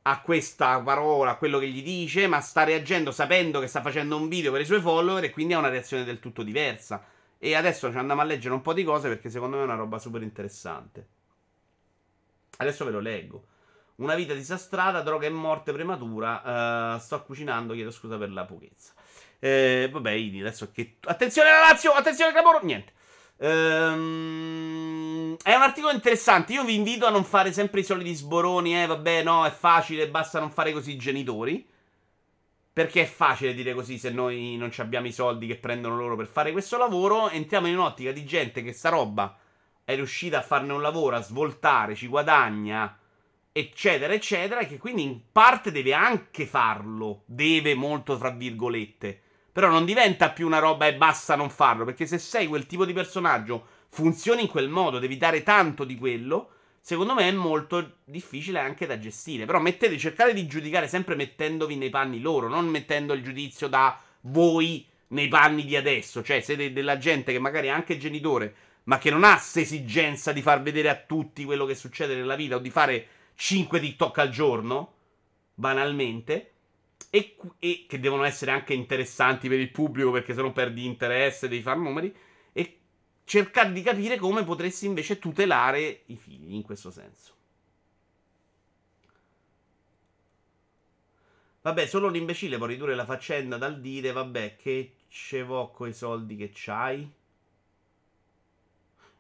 a 0.01 0.19
questa 0.19 0.81
parola, 0.81 1.31
a 1.31 1.35
quello 1.37 1.57
che 1.57 1.69
gli 1.69 1.81
dice, 1.81 2.27
ma 2.27 2.41
sta 2.41 2.65
reagendo 2.65 3.11
sapendo 3.11 3.61
che 3.61 3.67
sta 3.67 3.81
facendo 3.81 4.17
un 4.17 4.27
video 4.27 4.51
per 4.51 4.59
i 4.59 4.65
suoi 4.65 4.81
follower 4.81 5.23
e 5.23 5.29
quindi 5.29 5.53
ha 5.53 5.59
una 5.59 5.69
reazione 5.69 6.03
del 6.03 6.19
tutto 6.19 6.43
diversa. 6.43 7.01
E 7.37 7.55
adesso 7.55 7.89
ci 7.89 7.97
andiamo 7.97 8.19
a 8.19 8.25
leggere 8.25 8.55
un 8.55 8.61
po' 8.61 8.73
di 8.73 8.83
cose 8.83 9.07
perché 9.07 9.29
secondo 9.29 9.55
me 9.55 9.61
è 9.61 9.65
una 9.65 9.75
roba 9.75 9.97
super 9.97 10.21
interessante. 10.21 11.07
Adesso 12.57 12.83
ve 12.83 12.91
lo 12.91 12.99
leggo. 12.99 13.45
Una 14.01 14.15
vita 14.15 14.33
disastrata, 14.33 15.01
droga 15.01 15.27
e 15.27 15.29
morte 15.29 15.71
prematura. 15.71 16.95
Uh, 16.95 16.99
sto 16.99 17.23
cucinando, 17.23 17.75
chiedo 17.75 17.91
scusa 17.91 18.17
per 18.17 18.31
la 18.31 18.45
pochezza. 18.45 18.93
Eh, 19.37 19.89
vabbè, 19.91 20.11
adesso 20.39 20.71
che. 20.71 20.97
Attenzione 21.01 21.49
alla 21.49 21.67
Lazio! 21.67 21.91
Attenzione 21.91 22.31
Clamoro! 22.31 22.61
Niente. 22.63 22.93
Ehm, 23.37 25.37
è 25.43 25.53
un 25.53 25.61
articolo 25.61 25.93
interessante. 25.93 26.53
Io 26.53 26.63
vi 26.63 26.73
invito 26.73 27.05
a 27.05 27.11
non 27.11 27.23
fare 27.23 27.53
sempre 27.53 27.81
i 27.81 27.83
soliti 27.83 28.15
sboroni. 28.15 28.81
Eh, 28.81 28.87
vabbè, 28.87 29.21
no, 29.21 29.45
è 29.45 29.51
facile, 29.51 30.09
basta 30.09 30.39
non 30.39 30.49
fare 30.49 30.73
così 30.73 30.93
i 30.93 30.97
genitori. 30.97 31.63
Perché 32.73 33.03
è 33.03 33.05
facile 33.05 33.53
dire 33.53 33.75
così 33.75 33.99
se 33.99 34.09
noi 34.09 34.55
non 34.57 34.71
abbiamo 34.77 35.05
i 35.05 35.11
soldi 35.11 35.45
che 35.45 35.57
prendono 35.57 35.95
loro 35.95 36.15
per 36.15 36.25
fare 36.25 36.51
questo 36.51 36.77
lavoro. 36.77 37.29
Entriamo 37.29 37.67
in 37.67 37.77
un'ottica 37.77 38.11
di 38.11 38.25
gente 38.25 38.63
che 38.63 38.73
sta 38.73 38.89
roba 38.89 39.37
è 39.83 39.95
riuscita 39.95 40.39
a 40.39 40.41
farne 40.41 40.73
un 40.73 40.81
lavoro, 40.81 41.15
a 41.15 41.21
svoltare, 41.21 41.95
ci 41.95 42.07
guadagna, 42.07 42.95
eccetera, 43.51 44.13
eccetera. 44.13 44.65
Che 44.65 44.77
quindi 44.77 45.03
in 45.03 45.19
parte 45.31 45.71
deve 45.71 45.93
anche 45.93 46.45
farlo. 46.45 47.23
Deve 47.25 47.73
molto, 47.75 48.17
tra 48.17 48.29
virgolette. 48.29 49.19
Però 49.51 49.69
non 49.69 49.85
diventa 49.85 50.31
più 50.31 50.45
una 50.45 50.59
roba 50.59 50.87
e 50.87 50.95
basta 50.95 51.35
non 51.35 51.49
farlo. 51.49 51.85
Perché 51.85 52.05
se 52.05 52.17
sei 52.17 52.47
quel 52.47 52.65
tipo 52.65 52.85
di 52.85 52.93
personaggio, 52.93 53.65
funzioni 53.89 54.43
in 54.43 54.47
quel 54.47 54.69
modo, 54.69 54.99
devi 54.99 55.17
dare 55.17 55.43
tanto 55.43 55.83
di 55.83 55.97
quello. 55.97 56.51
Secondo 56.79 57.13
me 57.13 57.27
è 57.27 57.31
molto 57.31 57.97
difficile 58.05 58.59
anche 58.59 58.87
da 58.87 58.97
gestire. 58.97 59.45
Però 59.45 59.59
mettete, 59.59 59.97
cercate 59.97 60.33
di 60.33 60.47
giudicare 60.47 60.87
sempre 60.87 61.15
mettendovi 61.15 61.75
nei 61.75 61.89
panni 61.89 62.19
loro, 62.19 62.47
non 62.47 62.67
mettendo 62.67 63.13
il 63.13 63.23
giudizio 63.23 63.67
da 63.67 63.99
voi 64.21 64.85
nei 65.09 65.27
panni 65.27 65.63
di 65.65 65.75
adesso. 65.75 66.23
Cioè, 66.23 66.41
siete 66.41 66.73
della 66.73 66.97
gente 66.97 67.31
che 67.31 67.39
magari 67.39 67.67
è 67.67 67.71
anche 67.71 67.97
genitore, 67.97 68.55
ma 68.83 68.97
che 68.97 69.11
non 69.11 69.23
ha 69.23 69.33
questa 69.33 69.59
esigenza 69.59 70.31
di 70.31 70.41
far 70.41 70.61
vedere 70.61 70.89
a 70.89 70.95
tutti 70.95 71.45
quello 71.45 71.65
che 71.65 71.75
succede 71.75 72.15
nella 72.15 72.35
vita 72.35 72.55
o 72.55 72.59
di 72.59 72.69
fare 72.69 73.07
5 73.43 73.79
TikTok 73.79 74.19
al 74.19 74.29
giorno, 74.29 74.93
banalmente 75.55 76.51
e, 77.09 77.35
e, 77.57 77.85
che 77.89 77.99
devono 77.99 78.23
essere 78.23 78.51
anche 78.51 78.75
interessanti 78.75 79.49
per 79.49 79.59
il 79.59 79.71
pubblico 79.71 80.11
perché 80.11 80.35
se 80.35 80.43
no 80.43 80.53
perdi 80.53 80.85
interesse, 80.85 81.47
devi 81.47 81.63
fare 81.63 81.79
numeri 81.79 82.15
e 82.53 82.77
cercare 83.23 83.71
di 83.71 83.81
capire 83.81 84.17
come 84.17 84.43
potresti 84.43 84.85
invece 84.85 85.17
tutelare 85.17 86.03
i 86.05 86.17
figli 86.17 86.53
in 86.53 86.61
questo 86.61 86.91
senso. 86.91 87.33
Vabbè, 91.63 91.87
solo 91.87 92.09
un 92.09 92.15
imbecille 92.15 92.57
può 92.57 92.67
ridurre 92.67 92.93
la 92.93 93.05
faccenda 93.05 93.57
dal 93.57 93.81
dire, 93.81 94.11
vabbè, 94.11 94.55
che 94.55 94.97
ce 95.07 95.41
vo 95.41 95.71
coi 95.71 95.93
soldi 95.93 96.35
che 96.35 96.51
c'hai. 96.53 97.11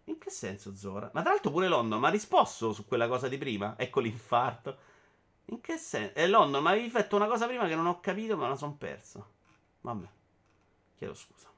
In 0.05 0.17
che 0.17 0.29
senso, 0.29 0.75
Zora? 0.75 1.09
Ma 1.13 1.21
tra 1.21 1.31
l'altro 1.31 1.51
pure 1.51 1.67
London 1.67 1.99
mi 1.99 2.07
ha 2.07 2.09
risposto 2.09 2.73
su 2.73 2.85
quella 2.85 3.07
cosa 3.07 3.27
di 3.27 3.37
prima. 3.37 3.75
Ecco 3.77 3.99
l'infarto. 3.99 4.77
In 5.45 5.61
che 5.61 5.77
senso? 5.77 6.15
Eh, 6.15 6.27
London, 6.27 6.63
ma 6.63 6.71
avevi 6.71 6.89
fatto 6.89 7.15
una 7.15 7.27
cosa 7.27 7.47
prima 7.47 7.67
che 7.67 7.75
non 7.75 7.85
ho 7.85 7.99
capito, 7.99 8.35
ma 8.37 8.47
la 8.47 8.55
sono 8.55 8.75
perso. 8.75 9.25
Vabbè. 9.81 10.07
Chiedo 10.97 11.13
scusa. 11.13 11.49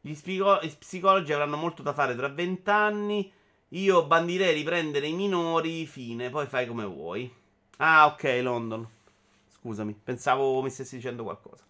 Gli, 0.00 0.14
spico- 0.14 0.60
gli 0.62 0.76
psicologi 0.76 1.32
avranno 1.32 1.56
molto 1.56 1.82
da 1.82 1.92
fare 1.92 2.14
tra 2.14 2.28
vent'anni. 2.28 3.32
Io 3.72 4.06
bandirei 4.06 4.54
riprendere 4.54 5.06
i 5.06 5.12
minori, 5.12 5.86
fine. 5.86 6.30
Poi 6.30 6.46
fai 6.46 6.66
come 6.66 6.84
vuoi. 6.84 7.32
Ah, 7.78 8.06
ok, 8.06 8.40
London. 8.42 8.86
Scusami, 9.48 9.94
pensavo 9.94 10.62
mi 10.62 10.70
stessi 10.70 10.96
dicendo 10.96 11.24
qualcosa. 11.24 11.64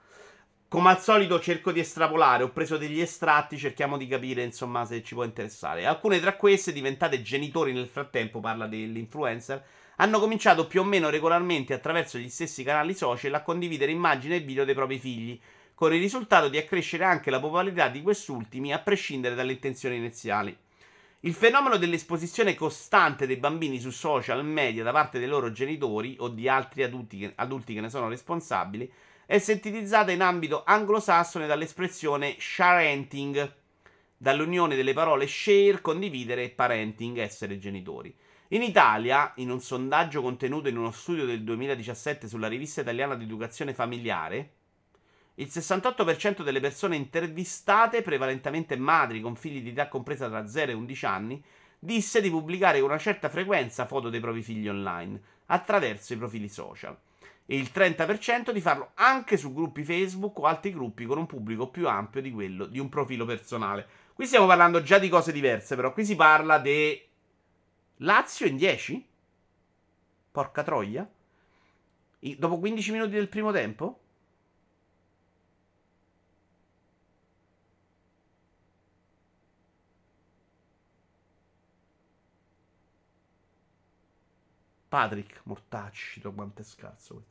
Come 0.71 0.91
al 0.91 1.01
solito 1.01 1.41
cerco 1.41 1.73
di 1.73 1.81
estrapolare, 1.81 2.43
ho 2.43 2.51
preso 2.51 2.77
degli 2.77 3.01
estratti, 3.01 3.57
cerchiamo 3.57 3.97
di 3.97 4.07
capire 4.07 4.43
insomma 4.43 4.85
se 4.85 5.03
ci 5.03 5.15
può 5.15 5.25
interessare. 5.25 5.87
Alcune 5.87 6.21
tra 6.21 6.37
queste, 6.37 6.75
diventate 6.75 7.23
genitori 7.23 7.73
nel 7.73 7.89
frattempo, 7.89 8.41
parla 8.41 8.67
dell'influencer, 8.67 9.65
hanno 9.97 10.21
cominciato 10.21 10.67
più 10.67 10.83
o 10.83 10.85
meno 10.85 11.09
regolarmente 11.09 11.73
attraverso 11.73 12.19
gli 12.19 12.29
stessi 12.29 12.65
canali 12.65 12.93
social 12.93 13.33
a 13.33 13.41
condividere 13.41 13.93
immagini 13.93 14.35
e 14.35 14.41
video 14.41 14.67
dei 14.67 14.75
propri 14.75 14.99
figli, 14.99 15.41
con 15.73 15.95
il 15.95 16.01
risultato 16.01 16.51
di 16.51 16.59
accrescere 16.59 17.05
anche 17.05 17.31
la 17.31 17.41
popolarità 17.41 17.89
di 17.89 18.03
quest'ultimi 18.03 18.71
a 18.75 18.79
prescindere 18.79 19.35
dalle 19.35 19.53
intenzioni 19.53 19.97
iniziali. 19.97 20.55
Il 21.21 21.33
fenomeno 21.33 21.79
dell'esposizione 21.79 22.55
costante 22.55 23.27
dei 23.27 23.37
bambini 23.37 23.81
su 23.81 23.89
social 23.89 24.45
media 24.45 24.85
da 24.85 24.93
parte 24.93 25.19
dei 25.19 25.29
loro 25.29 25.51
genitori 25.51 26.15
o 26.19 26.29
di 26.29 26.47
altri 26.47 26.83
adulti 26.83 27.33
adulti 27.37 27.73
che 27.73 27.81
ne 27.81 27.89
sono 27.89 28.11
responsabili 28.11 28.93
è 29.31 29.39
sintetizzata 29.39 30.11
in 30.11 30.23
ambito 30.23 30.63
anglosassone 30.65 31.47
dall'espressione 31.47 32.37
sharenting, 32.39 33.57
dall'unione 34.17 34.75
delle 34.75 34.95
parole 34.95 35.27
share, 35.27 35.83
condividere 35.83 36.45
e 36.45 36.49
parenting, 36.49 37.19
essere 37.19 37.59
genitori. 37.59 38.17
In 38.49 38.63
Italia, 38.63 39.35
in 39.37 39.51
un 39.51 39.61
sondaggio 39.61 40.23
contenuto 40.23 40.71
in 40.71 40.79
uno 40.79 40.93
studio 40.93 41.27
del 41.27 41.45
2017 41.45 42.27
sulla 42.27 42.49
rivista 42.49 42.81
italiana 42.81 43.17
di 43.17 43.25
educazione 43.25 43.75
familiare, 43.75 44.53
il 45.35 45.49
68% 45.49 46.43
delle 46.43 46.61
persone 46.61 46.97
intervistate, 46.97 48.01
prevalentemente 48.01 48.79
madri 48.79 49.21
con 49.21 49.37
figli 49.37 49.61
di 49.61 49.69
età 49.69 49.89
compresa 49.89 50.31
tra 50.31 50.49
0 50.49 50.71
e 50.71 50.75
11 50.75 51.05
anni, 51.05 51.45
disse 51.79 52.23
di 52.23 52.31
pubblicare 52.31 52.81
con 52.81 52.89
una 52.89 52.99
certa 52.99 53.29
frequenza 53.29 53.85
foto 53.85 54.09
dei 54.09 54.21
propri 54.21 54.43
figli 54.43 54.69
online 54.69 55.21
attraverso 55.49 56.15
i 56.15 56.17
profili 56.17 56.49
social 56.49 56.97
e 57.51 57.57
il 57.57 57.71
30% 57.73 58.51
di 58.51 58.61
farlo 58.61 58.91
anche 58.93 59.39
su 59.39 59.55
gruppi 59.55 59.83
Facebook 59.83 60.39
o 60.39 60.43
altri 60.43 60.71
gruppi 60.71 61.07
con 61.07 61.17
un 61.17 61.25
pubblico 61.25 61.71
più 61.71 61.89
ampio 61.89 62.21
di 62.21 62.31
quello 62.31 62.67
di 62.67 62.79
un 62.79 62.91
profilo 62.91 63.25
personale. 63.25 63.87
Qui 64.13 64.27
stiamo 64.27 64.47
parlando 64.47 64.83
già 64.83 64.99
di 64.99 65.09
cose 65.09 65.33
diverse, 65.33 65.75
però 65.75 65.95
qui 65.95 66.05
si 66.05 66.15
parla 66.15 66.59
di 66.59 67.03
Lazio 68.03 68.45
in 68.45 68.57
10? 68.59 69.07
Porca 70.31 70.63
troia. 70.63 71.09
dopo 72.37 72.59
15 72.59 72.93
minuti 72.93 73.13
del 73.13 73.29
primo 73.31 73.51
tempo? 73.51 74.01
Patrick, 84.89 85.41
mortacci, 85.45 86.21
quanto 86.21 86.63
è 86.63 86.65
scarso. 86.65 87.25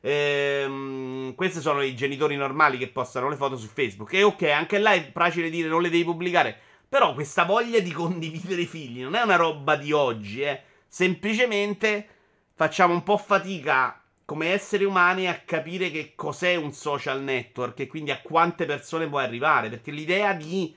Ehm, 0.00 1.34
questi 1.34 1.60
sono 1.60 1.80
i 1.82 1.94
genitori 1.94 2.36
normali 2.36 2.76
che 2.76 2.88
postano 2.88 3.28
le 3.28 3.36
foto 3.36 3.56
su 3.56 3.66
Facebook. 3.68 4.12
E 4.12 4.22
ok, 4.22 4.42
anche 4.44 4.78
là 4.78 4.92
è 4.92 5.10
facile 5.12 5.50
dire 5.50 5.68
non 5.68 5.82
le 5.82 5.90
devi 5.90 6.04
pubblicare. 6.04 6.58
Però 6.88 7.14
questa 7.14 7.44
voglia 7.44 7.80
di 7.80 7.90
condividere 7.90 8.62
i 8.62 8.66
figli 8.66 9.02
non 9.02 9.14
è 9.14 9.22
una 9.22 9.36
roba 9.36 9.76
di 9.76 9.92
oggi, 9.92 10.42
eh. 10.42 10.62
Semplicemente 10.86 12.08
facciamo 12.54 12.94
un 12.94 13.02
po' 13.02 13.16
fatica 13.16 14.00
come 14.24 14.48
esseri 14.52 14.84
umani 14.84 15.26
a 15.26 15.40
capire 15.44 15.90
che 15.90 16.12
cos'è 16.14 16.54
un 16.54 16.72
social 16.72 17.22
network 17.22 17.80
e 17.80 17.86
quindi 17.86 18.10
a 18.10 18.20
quante 18.20 18.64
persone 18.66 19.08
può 19.08 19.18
arrivare. 19.18 19.70
Perché 19.70 19.90
l'idea 19.90 20.34
di 20.34 20.76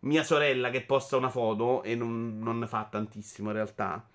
mia 0.00 0.22
sorella 0.22 0.70
che 0.70 0.82
posta 0.82 1.16
una 1.16 1.30
foto 1.30 1.82
e 1.82 1.94
non, 1.96 2.38
non 2.38 2.58
ne 2.60 2.66
fa 2.66 2.86
tantissimo 2.88 3.48
in 3.48 3.56
realtà 3.56 4.06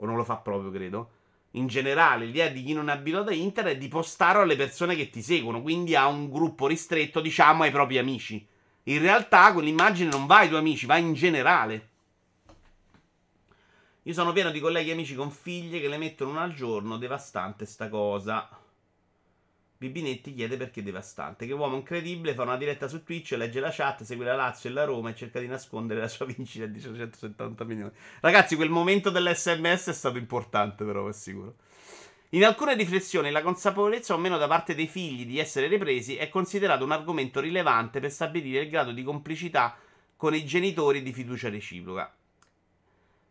o 0.00 0.06
non 0.06 0.16
lo 0.16 0.24
fa 0.24 0.36
proprio, 0.36 0.70
credo. 0.70 1.10
In 1.52 1.66
generale, 1.66 2.26
l'idea 2.26 2.48
di 2.48 2.62
chi 2.62 2.72
non 2.72 2.88
è 2.88 2.92
abituato 2.92 3.30
a 3.30 3.34
internet 3.34 3.74
è 3.74 3.78
di 3.78 3.88
postarlo 3.88 4.42
alle 4.42 4.56
persone 4.56 4.94
che 4.94 5.10
ti 5.10 5.22
seguono, 5.22 5.62
quindi 5.62 5.96
a 5.96 6.06
un 6.06 6.30
gruppo 6.30 6.66
ristretto, 6.66 7.20
diciamo, 7.20 7.62
ai 7.62 7.70
propri 7.70 7.98
amici. 7.98 8.46
In 8.84 9.00
realtà 9.00 9.52
quell'immagine 9.52 10.10
non 10.10 10.26
va 10.26 10.38
ai 10.38 10.48
tuoi 10.48 10.60
amici, 10.60 10.86
va 10.86 10.96
in 10.96 11.12
generale. 11.14 11.88
Io 14.04 14.12
sono 14.12 14.32
pieno 14.32 14.50
di 14.50 14.60
colleghi 14.60 14.90
e 14.90 14.92
amici 14.92 15.14
con 15.14 15.30
figlie 15.30 15.80
che 15.80 15.88
le 15.88 15.98
mettono 15.98 16.30
una 16.30 16.42
al 16.42 16.54
giorno, 16.54 16.96
devastante 16.96 17.66
sta 17.66 17.88
cosa. 17.88 18.48
Bibinetti 19.80 20.34
chiede 20.34 20.58
perché 20.58 20.82
devastante. 20.82 21.46
Che 21.46 21.54
uomo 21.54 21.74
incredibile 21.74 22.34
fa 22.34 22.42
una 22.42 22.58
diretta 22.58 22.86
su 22.86 23.02
Twitch, 23.02 23.30
legge 23.30 23.60
la 23.60 23.70
chat, 23.72 24.02
segue 24.02 24.26
la 24.26 24.34
Lazio 24.34 24.68
e 24.68 24.74
la 24.74 24.84
Roma 24.84 25.08
e 25.08 25.14
cerca 25.14 25.40
di 25.40 25.46
nascondere 25.46 26.00
la 26.00 26.08
sua 26.08 26.26
vincita 26.26 26.66
di 26.66 26.78
170 26.78 27.64
milioni. 27.64 27.90
Ragazzi, 28.20 28.56
quel 28.56 28.68
momento 28.68 29.08
dell'SMS 29.08 29.88
è 29.88 29.94
stato 29.94 30.18
importante, 30.18 30.84
però, 30.84 31.08
è 31.08 31.14
sicuro. 31.14 31.54
In 32.32 32.44
alcune 32.44 32.74
riflessioni, 32.74 33.30
la 33.30 33.40
consapevolezza 33.40 34.12
o 34.12 34.18
meno 34.18 34.36
da 34.36 34.46
parte 34.46 34.74
dei 34.74 34.86
figli 34.86 35.24
di 35.24 35.38
essere 35.38 35.66
ripresi 35.66 36.14
è 36.14 36.28
considerato 36.28 36.84
un 36.84 36.92
argomento 36.92 37.40
rilevante 37.40 38.00
per 38.00 38.10
stabilire 38.10 38.64
il 38.64 38.68
grado 38.68 38.92
di 38.92 39.02
complicità 39.02 39.78
con 40.14 40.34
i 40.34 40.44
genitori 40.44 41.02
di 41.02 41.14
fiducia 41.14 41.48
reciproca 41.48 42.14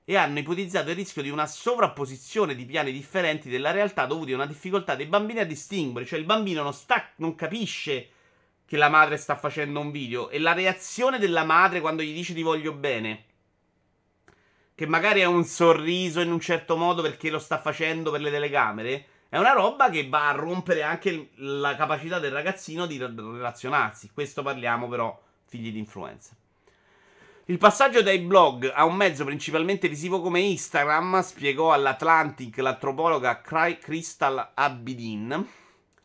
e 0.10 0.18
hanno 0.18 0.40
ipotizzato 0.40 0.90
il 0.90 0.96
rischio 0.96 1.22
di 1.22 1.30
una 1.30 1.46
sovrapposizione 1.46 2.56
di 2.56 2.66
piani 2.66 2.92
differenti 2.92 3.48
della 3.48 3.70
realtà 3.70 4.08
dovuti 4.08 4.32
a 4.32 4.38
una 4.38 4.48
difficoltà 4.48 4.96
dei 4.96 5.06
bambini 5.06 5.38
a 5.38 5.46
distinguere, 5.46 6.08
cioè 6.08 6.18
il 6.18 6.26
bambino 6.26 6.64
non, 6.64 6.74
sta, 6.74 7.12
non 7.18 7.36
capisce 7.36 8.10
che 8.66 8.76
la 8.76 8.90
madre 8.90 9.18
sta 9.18 9.36
facendo 9.36 9.80
un 9.80 9.92
video 9.92 10.30
e 10.30 10.40
la 10.40 10.54
reazione 10.54 11.20
della 11.20 11.44
madre 11.44 11.80
quando 11.80 12.02
gli 12.02 12.12
dice 12.12 12.34
ti 12.34 12.42
voglio 12.42 12.74
bene, 12.74 13.26
che 14.74 14.88
magari 14.88 15.20
è 15.20 15.26
un 15.26 15.44
sorriso 15.44 16.22
in 16.22 16.32
un 16.32 16.40
certo 16.40 16.76
modo 16.76 17.04
perché 17.04 17.30
lo 17.30 17.38
sta 17.38 17.60
facendo 17.60 18.10
per 18.10 18.22
le 18.22 18.32
telecamere, 18.32 19.06
è 19.30 19.38
una 19.38 19.52
roba 19.52 19.92
che 19.92 20.10
va 20.10 20.30
a 20.30 20.32
rompere 20.32 20.82
anche 20.82 21.30
la 21.36 21.76
capacità 21.76 22.18
del 22.18 22.32
ragazzino 22.32 22.88
di 22.88 22.98
relazionarsi. 22.98 24.10
Questo 24.12 24.42
parliamo 24.42 24.88
però 24.88 25.22
figli 25.46 25.72
di 25.72 25.78
influenza. 25.78 26.36
Il 27.50 27.58
passaggio 27.58 28.04
dai 28.04 28.20
blog 28.20 28.72
a 28.72 28.86
un 28.86 28.96
mezzo 28.96 29.26
principalmente 29.26 29.90
visivo 29.90 30.22
come 30.22 30.40
Instagram, 30.40 31.22
spiegò 31.22 31.74
all'Atlantic 31.74 32.56
l'antropologa 32.60 33.42
Crystal 33.42 34.52
Abidin, 34.54 35.48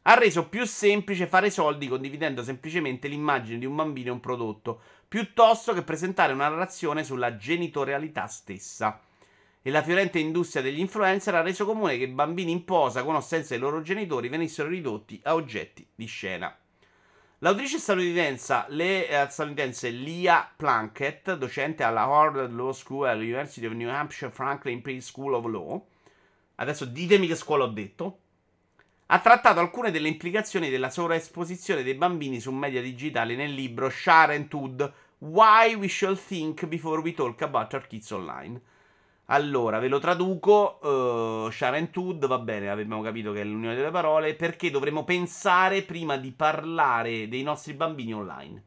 ha 0.01 0.15
reso 0.15 0.49
più 0.49 0.65
semplice 0.65 1.27
fare 1.27 1.51
soldi 1.51 1.87
condividendo 1.87 2.43
semplicemente 2.43 3.09
l'immagine 3.09 3.59
di 3.59 3.67
un 3.67 3.77
bambino 3.77 4.09
e 4.09 4.13
un 4.13 4.21
prodotto, 4.21 4.81
piuttosto 5.07 5.75
che 5.75 5.83
presentare 5.83 6.33
una 6.33 6.49
narrazione 6.49 7.05
sulla 7.05 7.37
genitorialità 7.37 8.27
stessa. 8.27 9.03
E 9.61 9.71
la 9.71 9.83
fiorente 9.83 10.19
industria 10.19 10.63
degli 10.63 10.81
influencer 10.81 11.35
ha 11.35 11.43
reso 11.43 11.67
comune 11.67 11.99
che 11.99 12.09
bambini 12.09 12.53
in 12.53 12.65
posa 12.65 13.05
con 13.05 13.17
o 13.17 13.21
senza 13.21 13.55
i 13.55 13.59
loro 13.59 13.83
genitori 13.83 14.31
venissero 14.31 14.71
ridotti 14.71 15.21
a 15.25 15.35
oggetti 15.35 15.87
di 15.95 16.07
scena. 16.07 16.57
L'autrice 17.45 17.77
statunitense, 17.77 18.65
le, 18.69 19.07
eh, 19.07 19.29
statunitense 19.29 19.91
Leah 19.91 20.51
Plunkett, 20.57 21.35
docente 21.35 21.83
alla 21.83 22.05
Harvard 22.05 22.51
Law 22.51 22.73
School 22.73 23.07
all'University 23.07 23.67
of 23.67 23.75
New 23.75 23.91
Hampshire 23.91 24.31
Franklin 24.31 24.81
P. 24.81 24.99
School 25.01 25.35
of 25.35 25.45
Law, 25.45 25.87
adesso 26.55 26.87
ditemi 26.87 27.27
che 27.27 27.35
scuola 27.35 27.65
ho 27.65 27.67
detto, 27.67 28.19
ha 29.05 29.19
trattato 29.19 29.61
alcune 29.61 29.91
delle 29.91 30.09
implicazioni 30.09 30.71
della 30.71 30.89
sovraesposizione 30.89 31.83
dei 31.83 31.93
bambini 31.93 32.41
su 32.41 32.51
media 32.51 32.81
digitali 32.81 33.37
nel 33.37 33.53
libro 33.53 33.91
Sharenhood 33.91 34.93
Why 35.19 35.75
We 35.75 35.89
Shall 35.89 36.19
Think 36.19 36.65
Before 36.65 37.03
We 37.03 37.13
Talk 37.13 37.43
About 37.43 37.75
Our 37.75 37.87
Kids 37.87 38.11
Online 38.13 38.59
allora, 39.27 39.79
ve 39.79 39.89
lo 39.89 39.99
traduco. 39.99 40.79
Uh, 40.83 41.51
Sharentud, 41.51 42.27
va 42.27 42.39
bene, 42.39 42.69
abbiamo 42.69 43.01
capito 43.01 43.33
che 43.33 43.41
è 43.41 43.45
l'unione 43.45 43.75
delle 43.75 43.91
parole. 43.91 44.35
Perché 44.35 44.71
dovremmo 44.71 45.05
pensare 45.05 45.83
prima 45.83 46.17
di 46.17 46.33
parlare 46.33 47.29
dei 47.29 47.43
nostri 47.43 47.73
bambini 47.73 48.13
online? 48.13 48.63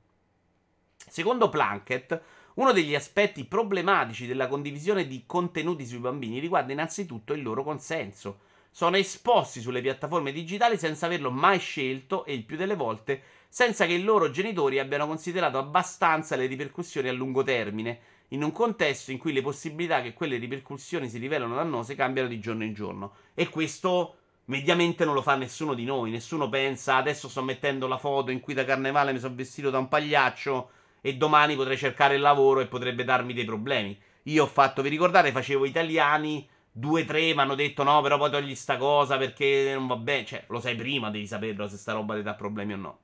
Secondo 0.95 1.49
Plunkett, 1.49 2.19
uno 2.55 2.71
degli 2.71 2.95
aspetti 2.95 3.45
problematici 3.45 4.25
della 4.25 4.47
condivisione 4.47 5.05
di 5.05 5.23
contenuti 5.27 5.85
sui 5.85 5.99
bambini 5.99 6.39
riguarda 6.39 6.73
innanzitutto 6.73 7.33
il 7.33 7.43
loro 7.43 7.63
consenso. 7.63 8.39
sono 8.71 8.97
esposti 8.97 9.61
sulle 9.61 9.81
piattaforme 9.81 10.31
digitali 10.31 10.77
senza 10.77 11.05
averlo 11.05 11.31
mai 11.31 11.59
scelto 11.59 12.25
e 12.25 12.33
il 12.33 12.43
più 12.43 12.57
delle 12.57 12.75
volte 12.75 13.21
senza 13.49 13.85
che 13.85 13.93
i 13.93 14.03
loro 14.03 14.29
genitori 14.29 14.77
abbiano 14.77 15.07
considerato 15.07 15.57
abbastanza 15.57 16.35
le 16.35 16.45
ripercussioni 16.45 17.07
a 17.07 17.13
lungo 17.13 17.43
termine, 17.43 17.99
in 18.29 18.43
un 18.43 18.51
contesto 18.51 19.11
in 19.11 19.17
cui 19.17 19.31
le 19.31 19.41
possibilità 19.41 20.01
che 20.01 20.13
quelle 20.13 20.37
ripercussioni 20.37 21.09
si 21.09 21.17
rivelano 21.17 21.55
dannose 21.55 21.95
cambiano 21.95 22.27
di 22.27 22.39
giorno 22.39 22.63
in 22.63 22.73
giorno. 22.73 23.13
E 23.33 23.49
questo 23.49 24.15
mediamente 24.45 25.05
non 25.05 25.13
lo 25.13 25.21
fa 25.21 25.35
nessuno 25.35 25.73
di 25.73 25.85
noi. 25.85 26.11
Nessuno 26.11 26.49
pensa 26.49 26.95
adesso 26.95 27.29
sto 27.29 27.43
mettendo 27.43 27.87
la 27.87 27.97
foto 27.97 28.31
in 28.31 28.39
cui 28.39 28.53
da 28.53 28.65
carnevale 28.65 29.13
mi 29.13 29.19
sono 29.19 29.35
vestito 29.35 29.69
da 29.69 29.77
un 29.77 29.87
pagliaccio 29.87 30.69
e 31.01 31.15
domani 31.15 31.55
potrei 31.55 31.77
cercare 31.77 32.15
il 32.15 32.21
lavoro 32.21 32.59
e 32.59 32.67
potrebbe 32.67 33.03
darmi 33.03 33.33
dei 33.33 33.45
problemi. 33.45 33.97
Io 34.23 34.43
ho 34.43 34.47
fatto, 34.47 34.81
vi 34.81 34.89
ricordate, 34.89 35.31
facevo 35.31 35.65
italiani. 35.65 36.47
Due, 36.69 37.05
tre 37.05 37.33
mi 37.33 37.39
hanno 37.39 37.55
detto 37.55 37.81
no, 37.81 38.01
però 38.01 38.17
poi 38.17 38.29
togli 38.29 38.53
sta 38.53 38.77
cosa 38.77 39.17
perché 39.17 39.71
non 39.73 39.87
va 39.87 39.95
bene. 39.95 40.25
Cioè, 40.25 40.45
lo 40.49 40.59
sai 40.59 40.75
prima, 40.75 41.09
devi 41.09 41.25
saperlo 41.25 41.67
se 41.67 41.77
sta 41.77 41.93
roba 41.93 42.15
ti 42.15 42.21
dà 42.21 42.35
problemi 42.35 42.73
o 42.73 42.77
no 42.77 42.99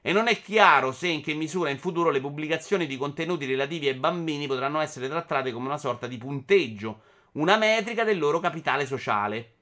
e 0.00 0.12
non 0.12 0.28
è 0.28 0.40
chiaro 0.40 0.92
se 0.92 1.08
in 1.08 1.22
che 1.22 1.34
misura 1.34 1.70
in 1.70 1.78
futuro 1.78 2.10
le 2.10 2.20
pubblicazioni 2.20 2.86
di 2.86 2.96
contenuti 2.96 3.46
relativi 3.46 3.88
ai 3.88 3.94
bambini 3.94 4.46
potranno 4.46 4.80
essere 4.80 5.08
trattate 5.08 5.52
come 5.52 5.66
una 5.66 5.78
sorta 5.78 6.06
di 6.06 6.16
punteggio, 6.16 7.00
una 7.32 7.56
metrica 7.56 8.04
del 8.04 8.18
loro 8.18 8.38
capitale 8.38 8.86
sociale, 8.86 9.52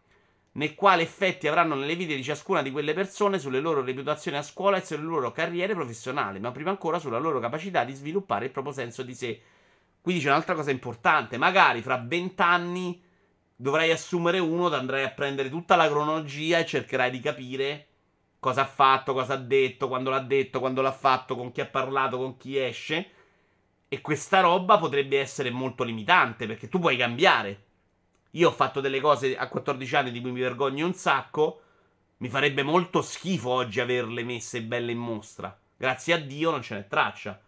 né 0.52 0.74
quali 0.74 1.02
effetti 1.02 1.48
avranno 1.48 1.74
nelle 1.74 1.96
vite 1.96 2.14
di 2.14 2.22
ciascuna 2.22 2.62
di 2.62 2.70
quelle 2.70 2.94
persone 2.94 3.38
sulle 3.38 3.60
loro 3.60 3.82
reputazioni 3.82 4.36
a 4.36 4.42
scuola 4.42 4.76
e 4.76 4.84
sulle 4.84 5.02
loro 5.02 5.32
carriere 5.32 5.74
professionali, 5.74 6.38
ma 6.38 6.50
prima 6.50 6.70
ancora 6.70 6.98
sulla 6.98 7.18
loro 7.18 7.40
capacità 7.40 7.84
di 7.84 7.92
sviluppare 7.92 8.46
il 8.46 8.50
proprio 8.50 8.72
senso 8.72 9.02
di 9.02 9.14
sé. 9.14 9.40
Qui 10.00 10.12
dice 10.12 10.28
un'altra 10.28 10.54
cosa 10.54 10.70
importante, 10.70 11.36
magari 11.36 11.82
fra 11.82 11.96
vent'anni 11.96 13.02
dovrai 13.56 13.90
assumere 13.90 14.38
uno, 14.38 14.72
andrai 14.72 15.02
a 15.02 15.10
prendere 15.10 15.48
tutta 15.48 15.76
la 15.76 15.88
cronologia 15.88 16.58
e 16.58 16.66
cercherai 16.66 17.10
di 17.10 17.20
capire 17.20 17.86
cosa 18.38 18.62
ha 18.62 18.66
fatto, 18.66 19.12
cosa 19.12 19.34
ha 19.34 19.38
detto, 19.38 19.88
quando 19.88 20.10
l'ha 20.10 20.20
detto, 20.20 20.60
quando 20.60 20.82
l'ha 20.82 20.92
fatto, 20.92 21.36
con 21.36 21.52
chi 21.52 21.60
ha 21.60 21.66
parlato, 21.66 22.18
con 22.18 22.36
chi 22.36 22.58
esce. 22.58 23.10
E 23.88 24.00
questa 24.00 24.40
roba 24.40 24.78
potrebbe 24.78 25.18
essere 25.20 25.50
molto 25.50 25.84
limitante 25.84 26.46
perché 26.46 26.68
tu 26.68 26.78
puoi 26.78 26.96
cambiare. 26.96 27.64
Io 28.32 28.48
ho 28.48 28.52
fatto 28.52 28.80
delle 28.80 29.00
cose 29.00 29.36
a 29.36 29.48
14 29.48 29.96
anni 29.96 30.10
di 30.10 30.20
cui 30.20 30.32
mi 30.32 30.40
vergogno 30.40 30.86
un 30.86 30.94
sacco. 30.94 31.62
Mi 32.18 32.28
farebbe 32.28 32.62
molto 32.62 33.02
schifo 33.02 33.50
oggi 33.50 33.80
averle 33.80 34.24
messe 34.24 34.62
belle 34.62 34.92
in 34.92 34.98
mostra. 34.98 35.56
Grazie 35.76 36.14
a 36.14 36.18
Dio 36.18 36.50
non 36.50 36.62
ce 36.62 36.74
n'è 36.74 36.86
traccia. 36.88 37.40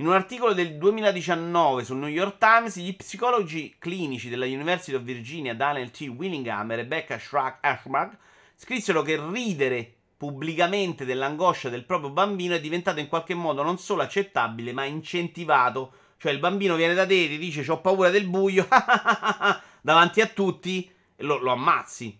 In 0.00 0.06
un 0.06 0.14
articolo 0.14 0.54
del 0.54 0.78
2019 0.78 1.84
sul 1.84 1.98
New 1.98 2.08
York 2.08 2.38
Times, 2.38 2.78
gli 2.78 2.96
psicologi 2.96 3.76
clinici 3.78 4.30
della 4.30 4.46
University 4.46 4.94
of 4.94 5.02
Virginia, 5.02 5.54
Daniel 5.54 5.90
T. 5.90 6.10
Willingham 6.16 6.70
e 6.70 6.76
Rebecca 6.76 7.20
Ashmark, 7.60 8.16
scrissero 8.56 9.02
che 9.02 9.20
ridere 9.30 9.92
pubblicamente 10.16 11.04
dell'angoscia 11.04 11.68
del 11.68 11.84
proprio 11.84 12.08
bambino 12.08 12.54
è 12.54 12.60
diventato 12.62 12.98
in 12.98 13.08
qualche 13.08 13.34
modo 13.34 13.62
non 13.62 13.76
solo 13.76 14.00
accettabile, 14.00 14.72
ma 14.72 14.84
incentivato. 14.84 15.92
Cioè 16.16 16.32
il 16.32 16.38
bambino 16.38 16.76
viene 16.76 16.94
da 16.94 17.04
te 17.04 17.24
e 17.24 17.28
ti 17.28 17.36
dice 17.36 17.70
ho 17.70 17.82
paura 17.82 18.08
del 18.08 18.26
buio, 18.26 18.66
davanti 19.82 20.22
a 20.22 20.26
tutti, 20.28 20.90
e 21.14 21.22
lo, 21.22 21.36
lo 21.36 21.52
ammazzi. 21.52 22.18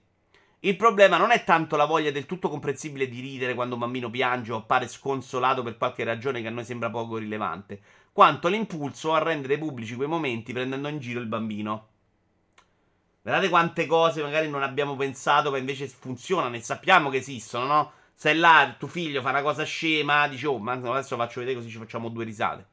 Il 0.63 0.77
problema 0.77 1.17
non 1.17 1.31
è 1.31 1.43
tanto 1.43 1.77
la 1.77 1.87
voglia 1.87 2.11
del 2.11 2.27
tutto 2.27 2.51
comprensibile 2.51 3.09
di 3.09 3.21
ridere 3.21 3.55
quando 3.55 3.77
un 3.77 3.81
bambino 3.81 4.11
piange 4.11 4.53
o 4.53 4.57
appare 4.57 4.89
sconsolato 4.89 5.63
per 5.63 5.79
qualche 5.79 6.05
ragione 6.05 6.43
che 6.43 6.49
a 6.49 6.51
noi 6.51 6.67
sembra 6.67 6.91
poco 6.91 7.17
rilevante, 7.17 7.81
quanto 8.13 8.49
l'impulso 8.49 9.15
a 9.15 9.23
rendere 9.23 9.57
pubblici 9.57 9.95
quei 9.95 10.07
momenti 10.07 10.53
prendendo 10.53 10.89
in 10.89 10.99
giro 10.99 11.21
il 11.21 11.29
bambino. 11.29 11.89
Guardate 13.23 13.49
quante 13.49 13.87
cose 13.87 14.21
magari 14.23 14.51
non 14.51 14.63
abbiamo 14.63 14.97
pensato, 14.97 15.51
ma 15.51 15.57
invece 15.57 15.89
funzionano 15.89 16.55
e 16.57 16.61
sappiamo 16.61 17.09
che 17.09 17.19
esistono, 17.19 17.65
no? 17.65 17.93
Se 18.15 18.35
là 18.35 18.75
tuo 18.79 18.89
figlio 18.89 19.23
fa 19.23 19.31
una 19.31 19.41
cosa 19.41 19.65
scema, 19.65 20.29
dici, 20.29 20.45
oh, 20.45 20.59
ma 20.59 20.73
adesso 20.73 21.17
faccio 21.17 21.41
vedere 21.41 21.57
così 21.57 21.71
ci 21.71 21.79
facciamo 21.79 22.11
due 22.11 22.25
risate. 22.25 22.67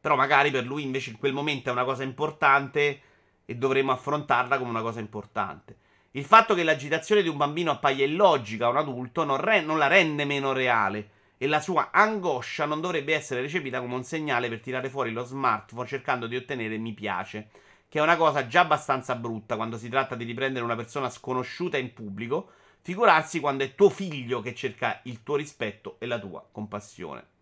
Però 0.00 0.14
magari 0.14 0.52
per 0.52 0.64
lui 0.64 0.84
invece 0.84 1.10
in 1.10 1.18
quel 1.18 1.32
momento 1.32 1.70
è 1.70 1.72
una 1.72 1.82
cosa 1.82 2.04
importante 2.04 3.00
e 3.44 3.56
dovremo 3.56 3.90
affrontarla 3.90 4.58
come 4.58 4.70
una 4.70 4.82
cosa 4.82 5.00
importante. 5.00 5.86
Il 6.12 6.24
fatto 6.24 6.54
che 6.54 6.62
l'agitazione 6.62 7.22
di 7.22 7.28
un 7.28 7.36
bambino 7.36 7.70
appaia 7.70 8.06
illogica 8.06 8.64
a 8.64 8.70
un 8.70 8.78
adulto 8.78 9.24
non, 9.24 9.36
re- 9.36 9.60
non, 9.60 9.76
la 9.76 9.88
rende 9.88 10.24
meno 10.24 10.54
reale 10.54 11.10
e 11.36 11.46
la 11.46 11.60
sua 11.60 11.90
angoscia 11.92 12.64
non 12.64 12.80
dovrebbe 12.80 13.14
essere 13.14 13.42
recepita 13.42 13.78
come 13.80 13.94
un 13.94 14.04
segnale 14.04 14.48
per 14.48 14.60
tirare 14.60 14.88
fuori 14.88 15.12
lo 15.12 15.22
smartphone 15.22 15.86
cercando 15.86 16.26
di 16.26 16.34
ottenere 16.34 16.78
mi 16.78 16.94
piace, 16.94 17.50
che 17.90 17.98
è 17.98 18.02
una 18.02 18.16
cosa 18.16 18.46
già 18.46 18.60
abbastanza 18.60 19.16
brutta 19.16 19.56
quando 19.56 19.76
si 19.76 19.90
tratta 19.90 20.14
di 20.14 20.24
riprendere 20.24 20.64
una 20.64 20.76
persona 20.76 21.10
sconosciuta 21.10 21.76
in 21.76 21.92
pubblico, 21.92 22.52
figurarsi 22.80 23.38
quando 23.38 23.64
è 23.64 23.74
tuo 23.74 23.90
figlio 23.90 24.40
che 24.40 24.54
cerca 24.54 25.00
il 25.04 25.22
tuo 25.22 25.36
rispetto 25.36 25.96
e 25.98 26.06
la 26.06 26.18
tua 26.18 26.42
compassione. 26.50 27.36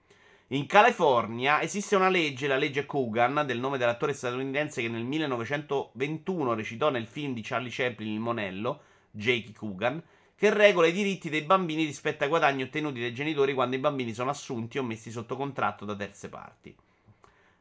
In 0.50 0.66
California 0.66 1.60
esiste 1.60 1.96
una 1.96 2.08
legge, 2.08 2.46
la 2.46 2.56
legge 2.56 2.86
Coogan, 2.86 3.42
del 3.44 3.58
nome 3.58 3.78
dell'attore 3.78 4.12
statunitense 4.12 4.80
che 4.80 4.88
nel 4.88 5.02
1921 5.02 6.54
recitò 6.54 6.88
nel 6.88 7.08
film 7.08 7.34
di 7.34 7.40
Charlie 7.42 7.68
Chaplin 7.72 8.12
Il 8.12 8.20
Monello, 8.20 8.80
Jake 9.10 9.52
Coogan, 9.52 10.00
che 10.36 10.54
regola 10.54 10.86
i 10.86 10.92
diritti 10.92 11.30
dei 11.30 11.42
bambini 11.42 11.84
rispetto 11.84 12.22
ai 12.22 12.28
guadagni 12.28 12.62
ottenuti 12.62 13.00
dai 13.00 13.12
genitori 13.12 13.54
quando 13.54 13.74
i 13.74 13.80
bambini 13.80 14.14
sono 14.14 14.30
assunti 14.30 14.78
o 14.78 14.84
messi 14.84 15.10
sotto 15.10 15.34
contratto 15.34 15.84
da 15.84 15.96
terze 15.96 16.28
parti. 16.28 16.72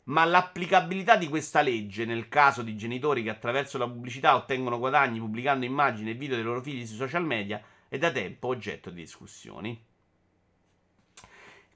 Ma 0.04 0.24
l'applicabilità 0.24 1.16
di 1.16 1.28
questa 1.28 1.62
legge 1.62 2.06
nel 2.06 2.28
caso 2.28 2.62
di 2.62 2.78
genitori 2.78 3.24
che 3.24 3.32
attraverso 3.32 3.80
la 3.80 3.88
pubblicità 3.88 4.36
ottengono 4.36 4.78
guadagni 4.78 5.18
pubblicando 5.18 5.66
immagini 5.66 6.12
e 6.12 6.14
video 6.14 6.36
dei 6.36 6.46
loro 6.46 6.62
figli 6.62 6.86
sui 6.86 6.98
social 6.98 7.26
media 7.26 7.60
è 7.88 7.98
da 7.98 8.12
tempo 8.12 8.50
oggetto 8.50 8.92
di 8.92 9.02
discussioni. 9.02 9.94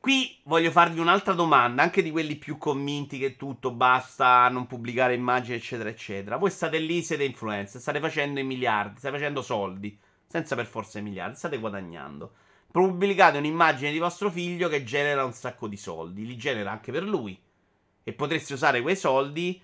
Qui 0.01 0.39
voglio 0.43 0.71
farvi 0.71 1.01
un'altra 1.01 1.33
domanda, 1.33 1.83
anche 1.83 2.01
di 2.01 2.09
quelli 2.09 2.37
più 2.37 2.57
convinti 2.57 3.19
che 3.19 3.35
tutto 3.35 3.71
basta 3.71 4.47
non 4.47 4.65
pubblicare 4.65 5.13
immagini, 5.13 5.57
eccetera, 5.57 5.89
eccetera. 5.89 6.37
Voi 6.37 6.51
state 6.51 6.77
lì, 6.79 7.01
siete 7.03 7.25
influencer, 7.25 7.81
state 7.81 7.99
facendo 7.99 8.39
i 8.39 8.45
miliardi, 8.45 8.99
state 8.99 9.17
facendo 9.17 9.41
soldi, 9.41 9.99
senza 10.25 10.55
per 10.55 10.67
forza 10.67 10.99
i 10.99 11.01
miliardi, 11.01 11.35
state 11.35 11.57
guadagnando. 11.57 12.31
Pubblicate 12.71 13.39
un'immagine 13.39 13.91
di 13.91 13.97
vostro 13.99 14.29
figlio 14.29 14.69
che 14.69 14.85
genera 14.85 15.25
un 15.25 15.33
sacco 15.33 15.67
di 15.67 15.75
soldi, 15.75 16.25
li 16.25 16.37
genera 16.37 16.71
anche 16.71 16.93
per 16.93 17.03
lui. 17.03 17.37
E 18.01 18.13
potreste 18.13 18.53
usare 18.53 18.81
quei 18.81 18.95
soldi 18.95 19.61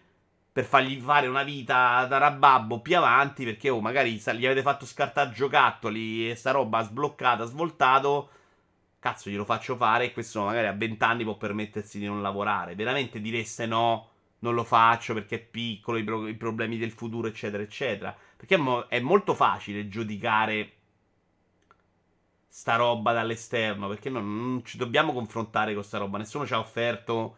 per 0.51 0.65
fargli 0.65 0.99
fare 0.99 1.27
una 1.27 1.43
vita 1.43 2.05
da 2.09 2.17
rababbo 2.17 2.81
più 2.81 2.97
avanti, 2.97 3.45
perché 3.45 3.69
oh, 3.69 3.79
magari 3.79 4.15
gli 4.15 4.45
avete 4.45 4.61
fatto 4.61 4.85
scartare 4.85 5.31
giocattoli 5.31 6.29
e 6.29 6.35
sta 6.35 6.51
roba 6.51 6.83
sbloccata, 6.83 7.45
svoltato 7.45 8.29
cazzo 9.05 9.29
glielo 9.29 9.45
faccio 9.45 9.75
fare 9.75 10.05
e 10.05 10.13
questo 10.13 10.43
magari 10.43 10.65
a 10.65 10.73
20 10.73 11.03
anni 11.03 11.23
può 11.23 11.37
permettersi 11.37 11.99
di 11.99 12.07
non 12.07 12.23
lavorare. 12.23 12.73
Veramente 12.73 13.21
direste 13.21 13.67
no, 13.67 14.09
non 14.39 14.55
lo 14.55 14.63
faccio 14.63 15.13
perché 15.13 15.35
è 15.35 15.39
piccolo, 15.39 15.99
i, 15.99 16.03
pro- 16.03 16.27
i 16.27 16.33
problemi 16.33 16.79
del 16.79 16.89
futuro, 16.89 17.27
eccetera, 17.27 17.61
eccetera. 17.61 18.15
Perché 18.35 18.55
è, 18.55 18.57
mo- 18.57 18.87
è 18.87 18.99
molto 18.99 19.35
facile 19.35 19.87
giudicare 19.89 20.71
sta 22.47 22.77
roba 22.77 23.13
dall'esterno, 23.13 23.87
perché 23.87 24.09
non, 24.09 24.23
non, 24.37 24.65
ci 24.65 24.77
dobbiamo 24.77 25.13
confrontare 25.13 25.75
con 25.75 25.83
sta 25.83 25.99
roba. 25.99 26.17
Nessuno 26.17 26.47
ci 26.47 26.53
ha 26.53 26.59
offerto 26.59 27.35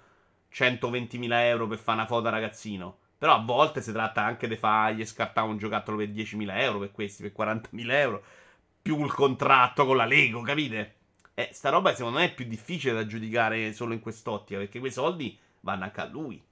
120.000 0.53 1.27
euro 1.47 1.67
per 1.67 1.79
fare 1.79 1.97
una 1.97 2.07
foto 2.07 2.27
a 2.27 2.31
ragazzino. 2.31 2.97
Però 3.17 3.33
a 3.33 3.43
volte 3.43 3.81
si 3.81 3.91
tratta 3.91 4.23
anche 4.23 4.47
di 4.47 4.55
fargli 4.55 5.05
scartare 5.05 5.47
un 5.47 5.57
giocattolo 5.57 5.97
per 5.97 6.11
10.000 6.11 6.61
euro, 6.61 6.79
per 6.79 6.91
questi, 6.93 7.29
per 7.29 7.33
40.000 7.35 7.91
euro, 7.91 8.23
più 8.81 9.03
il 9.03 9.11
contratto 9.11 9.85
con 9.85 9.97
la 9.97 10.05
Lego, 10.05 10.41
capite? 10.41 10.96
Eh, 11.39 11.49
sta 11.51 11.69
roba 11.69 11.93
secondo 11.93 12.17
me 12.17 12.25
è 12.25 12.33
più 12.33 12.45
difficile 12.45 12.95
da 12.95 13.05
giudicare 13.05 13.71
solo 13.71 13.93
in 13.93 13.99
quest'ottica, 13.99 14.57
perché 14.57 14.79
quei 14.79 14.91
soldi 14.91 15.37
vanno 15.59 15.83
anche 15.83 16.01
a 16.01 16.05
lui. 16.05 16.43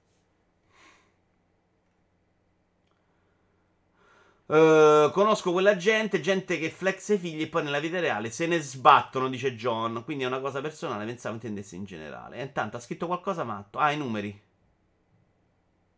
Uh, 4.46 5.10
conosco 5.10 5.50
quella 5.50 5.76
gente, 5.76 6.20
gente 6.20 6.56
che 6.60 6.70
flex 6.70 7.08
i 7.08 7.18
figli 7.18 7.42
e 7.42 7.48
poi 7.48 7.64
nella 7.64 7.80
vita 7.80 7.98
reale 7.98 8.30
se 8.30 8.46
ne 8.46 8.60
sbattono, 8.60 9.28
dice 9.28 9.56
John. 9.56 10.04
Quindi 10.04 10.22
è 10.22 10.28
una 10.28 10.38
cosa 10.38 10.60
personale, 10.60 11.04
pensavo 11.04 11.34
intendesse 11.34 11.74
in 11.74 11.84
generale. 11.84 12.36
E 12.36 12.42
intanto 12.42 12.76
ha 12.76 12.80
scritto 12.80 13.06
qualcosa 13.08 13.42
matto. 13.42 13.78
Ah, 13.78 13.90
i 13.90 13.96
numeri. 13.96 14.45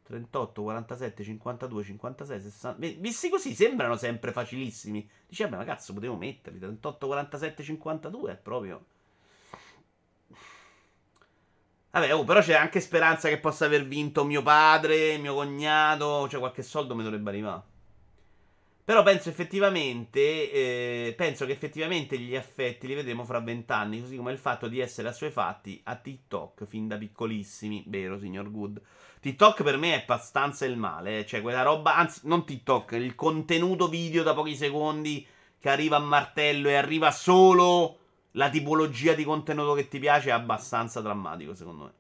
38, 0.09 0.63
47, 0.63 1.23
52, 1.23 1.83
56, 1.85 2.41
60. 2.41 2.87
Visti 2.99 3.29
così 3.29 3.55
sembrano 3.55 3.97
sempre 3.97 4.33
facilissimi. 4.33 5.07
Dice, 5.27 5.49
ma 5.49 5.63
cazzo, 5.65 5.93
potevo 5.93 6.17
metterli. 6.17 6.59
38, 6.59 7.07
47, 7.07 7.63
52 7.63 8.33
è 8.33 8.37
proprio. 8.37 8.85
Vabbè, 11.91 12.15
oh, 12.15 12.25
però 12.25 12.41
c'è 12.41 12.55
anche 12.55 12.81
speranza 12.81 13.29
che 13.29 13.39
possa 13.39 13.67
aver 13.67 13.87
vinto 13.87 14.25
mio 14.25 14.43
padre, 14.43 15.19
mio 15.19 15.35
cognato. 15.35 16.27
Cioè, 16.27 16.41
qualche 16.41 16.63
soldo 16.63 16.95
mi 16.95 17.03
dovrebbe 17.03 17.29
arrivare. 17.29 17.63
Però 18.83 19.03
penso 19.03 19.29
effettivamente. 19.29 20.51
Eh, 20.51 21.15
penso 21.19 21.45
che 21.45 21.53
effettivamente 21.53 22.19
gli 22.19 22.35
affetti 22.35 22.87
li 22.87 22.95
vedremo 22.95 23.25
fra 23.25 23.41
vent'anni. 23.41 24.01
Così 24.01 24.17
come 24.17 24.33
il 24.33 24.39
fatto 24.39 24.69
di 24.69 24.81
essere 24.81 25.09
assuefatti 25.09 25.79
a 25.85 25.97
TikTok 25.97 26.65
fin 26.65 26.89
da 26.89 26.97
piccolissimi. 26.97 27.85
Vero, 27.89 28.19
signor 28.19 28.51
Good. 28.51 28.81
TikTok 29.21 29.63
per 29.63 29.77
me 29.77 29.95
è 29.95 30.03
abbastanza 30.03 30.65
il 30.65 30.77
male. 30.77 31.21
Eh. 31.21 31.27
Cioè, 31.27 31.43
quella 31.43 31.63
roba. 31.63 31.97
Anzi, 31.97 32.21
non 32.25 32.45
TikTok, 32.45 32.93
il 32.93 33.15
contenuto 33.15 33.89
video 33.89 34.23
da 34.23 34.35
pochi 34.35 34.57
secondi 34.57 35.27
che 35.59 35.69
arriva 35.69 35.97
a 35.97 36.01
martello 36.01 36.69
e 36.69 36.75
arriva 36.75 37.11
solo 37.11 37.99
la 38.33 38.49
tipologia 38.49 39.15
di 39.15 39.25
contenuto 39.25 39.75
che 39.75 39.89
ti 39.89 39.99
piace 39.99 40.29
è 40.29 40.33
abbastanza 40.33 41.01
drammatico, 41.01 41.55
secondo 41.55 41.85
me. 41.85 41.93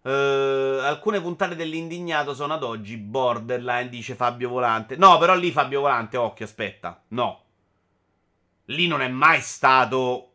Uh, 0.00 0.80
alcune 0.84 1.20
puntate 1.20 1.56
dell'indignato 1.56 2.32
sono 2.32 2.54
ad 2.54 2.62
oggi 2.62 2.96
borderline, 2.96 3.88
dice 3.88 4.14
Fabio 4.14 4.48
Volante. 4.48 4.96
No, 4.96 5.18
però 5.18 5.34
lì 5.34 5.50
Fabio 5.50 5.80
Volante, 5.80 6.16
occhio, 6.16 6.44
aspetta. 6.44 7.02
No. 7.08 7.42
Lì 8.66 8.86
non 8.86 9.02
è 9.02 9.08
mai 9.08 9.40
stato 9.40 10.27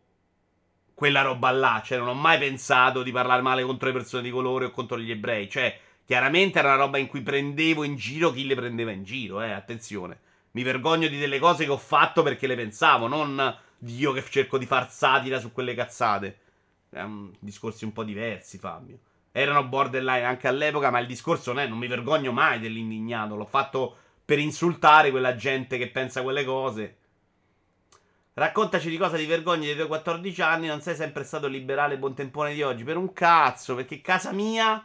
quella 0.94 1.22
roba 1.22 1.52
là. 1.52 1.82
Cioè, 1.84 1.98
non 1.98 2.08
ho 2.08 2.14
mai 2.14 2.38
pensato 2.38 3.04
di 3.04 3.12
parlare 3.12 3.42
male 3.42 3.64
contro 3.64 3.88
le 3.88 3.94
persone 3.94 4.24
di 4.24 4.30
colore 4.30 4.66
o 4.66 4.72
contro 4.72 5.00
gli 5.00 5.12
ebrei. 5.12 5.50
Cioè, 5.50 5.78
chiaramente 6.06 6.60
era 6.60 6.70
una 6.70 6.84
roba 6.84 6.98
in 6.98 7.08
cui 7.08 7.22
prendevo 7.22 7.84
in 7.84 7.96
giro 7.96 8.32
chi 8.32 8.46
le 8.46 8.56
prendeva 8.56 8.92
in 8.92 9.04
giro, 9.04 9.42
eh, 9.42 9.52
attenzione. 9.52 10.20
Mi 10.52 10.64
vergogno 10.64 11.08
di 11.08 11.18
delle 11.18 11.40
cose 11.40 11.66
che 11.66 11.72
ho 11.72 11.78
fatto 11.78 12.22
perché 12.22 12.46
le 12.46 12.56
pensavo, 12.56 13.08
non 13.08 13.58
di 13.78 13.98
io 13.98 14.14
che 14.14 14.24
cerco 14.30 14.58
di 14.58 14.66
far 14.66 14.90
satira 14.92 15.40
su 15.40 15.52
quelle 15.52 15.74
cazzate. 15.74 16.38
Erano 16.90 17.32
discorsi 17.40 17.84
un 17.84 17.92
po' 17.92 18.04
diversi, 18.04 18.58
Fabio. 18.58 19.00
Erano 19.32 19.64
borderline 19.64 20.24
anche 20.24 20.48
all'epoca, 20.48 20.92
ma 20.92 21.00
il 21.00 21.08
discorso 21.08 21.52
non 21.52 21.64
è, 21.64 21.68
non 21.68 21.80
mi 21.80 21.88
vergogno 21.88 22.32
mai 22.32 22.60
dell'indignato. 22.60 23.36
L'ho 23.36 23.46
fatto 23.46 23.98
per 24.24 24.40
insultare 24.40 25.10
quella 25.10 25.36
gente 25.36 25.78
che 25.78 25.90
pensa 25.90 26.22
quelle 26.22 26.46
cose. 26.46 26.98
Raccontaci 28.36 28.90
di 28.90 28.98
cosa 28.98 29.16
ti 29.16 29.26
vergogni 29.26 29.68
dei 29.68 29.76
tuoi 29.76 29.88
14 29.88 30.42
anni. 30.42 30.68
Non 30.68 30.82
sei 30.82 30.96
sempre 30.96 31.24
stato 31.24 31.48
liberale 31.48 31.94
e 31.94 31.98
buontempone 32.00 32.54
di 32.54 32.64
oggi. 32.64 32.84
Per 32.84 32.98
un 32.98 33.14
cazzo, 33.14 33.76
perché 33.76 34.02
casa 34.02 34.32
mia 34.32 34.84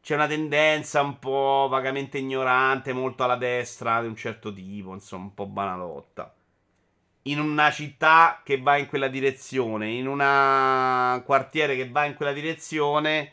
c'è 0.00 0.14
una 0.14 0.26
tendenza 0.26 1.02
un 1.02 1.18
po' 1.20 1.68
vagamente 1.70 2.18
ignorante, 2.18 2.92
molto 2.92 3.22
alla 3.22 3.36
destra 3.36 4.00
di 4.00 4.08
un 4.08 4.16
certo 4.16 4.52
tipo, 4.52 4.92
insomma, 4.92 5.24
un 5.24 5.34
po' 5.34 5.46
banalotta. 5.46 6.34
In 7.22 7.40
una 7.40 7.70
città 7.70 8.40
che 8.44 8.60
va 8.60 8.76
in 8.76 8.86
quella 8.86 9.08
direzione, 9.08 9.90
in 9.90 10.06
un 10.08 11.22
quartiere 11.24 11.76
che 11.76 11.90
va 11.90 12.04
in 12.06 12.14
quella 12.14 12.32
direzione, 12.32 13.32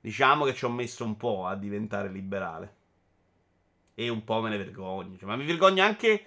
diciamo 0.00 0.44
che 0.44 0.54
ci 0.54 0.64
ho 0.64 0.70
messo 0.70 1.04
un 1.04 1.16
po' 1.16 1.46
a 1.46 1.56
diventare 1.56 2.08
liberale. 2.08 2.74
E 3.94 4.08
un 4.08 4.22
po' 4.24 4.40
me 4.40 4.50
ne 4.50 4.56
vergogno. 4.56 5.16
Cioè, 5.16 5.28
ma 5.28 5.36
mi 5.36 5.44
vergogno 5.44 5.82
anche 5.82 6.24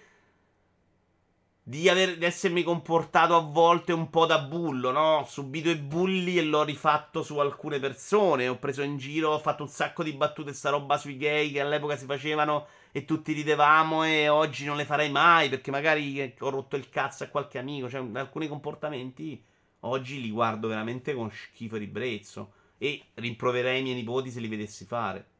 di, 1.65 1.87
aver, 1.87 2.17
di, 2.17 2.25
essermi 2.25 2.61
comportato 2.61 3.35
a 3.37 3.39
volte 3.39 3.93
un 3.93 4.09
po' 4.09 4.25
da 4.25 4.39
bullo, 4.39 4.91
no? 4.91 5.19
Ho 5.19 5.25
subito 5.25 5.69
i 5.69 5.77
bulli 5.77 6.37
e 6.37 6.43
l'ho 6.43 6.63
rifatto 6.63 7.23
su 7.23 7.37
alcune 7.39 7.79
persone. 7.79 8.49
Ho 8.49 8.59
preso 8.59 8.81
in 8.81 8.97
giro, 8.97 9.31
ho 9.31 9.39
fatto 9.39 9.63
un 9.63 9.69
sacco 9.69 10.03
di 10.03 10.11
battute, 10.11 10.53
sta 10.53 10.69
roba 10.69 10.97
sui 10.97 11.15
gay 11.15 11.51
che 11.51 11.61
all'epoca 11.61 11.95
si 11.95 12.05
facevano 12.05 12.67
e 12.91 13.05
tutti 13.05 13.31
ridevamo 13.31 14.03
e 14.03 14.27
oggi 14.27 14.65
non 14.65 14.75
le 14.75 14.85
farei 14.85 15.09
mai 15.09 15.49
perché 15.49 15.71
magari 15.71 16.35
ho 16.39 16.49
rotto 16.49 16.75
il 16.75 16.89
cazzo 16.89 17.23
a 17.23 17.27
qualche 17.27 17.59
amico. 17.59 17.89
Cioè, 17.89 18.05
alcuni 18.13 18.49
comportamenti 18.49 19.41
oggi 19.81 20.21
li 20.21 20.31
guardo 20.31 20.67
veramente 20.67 21.13
con 21.13 21.31
schifo 21.31 21.77
e 21.77 21.79
ribrezzo 21.79 22.53
e 22.77 23.01
rimproverei 23.13 23.79
i 23.79 23.83
miei 23.83 23.95
nipoti 23.95 24.29
se 24.29 24.41
li 24.41 24.49
vedessi 24.49 24.83
fare. 24.83 25.32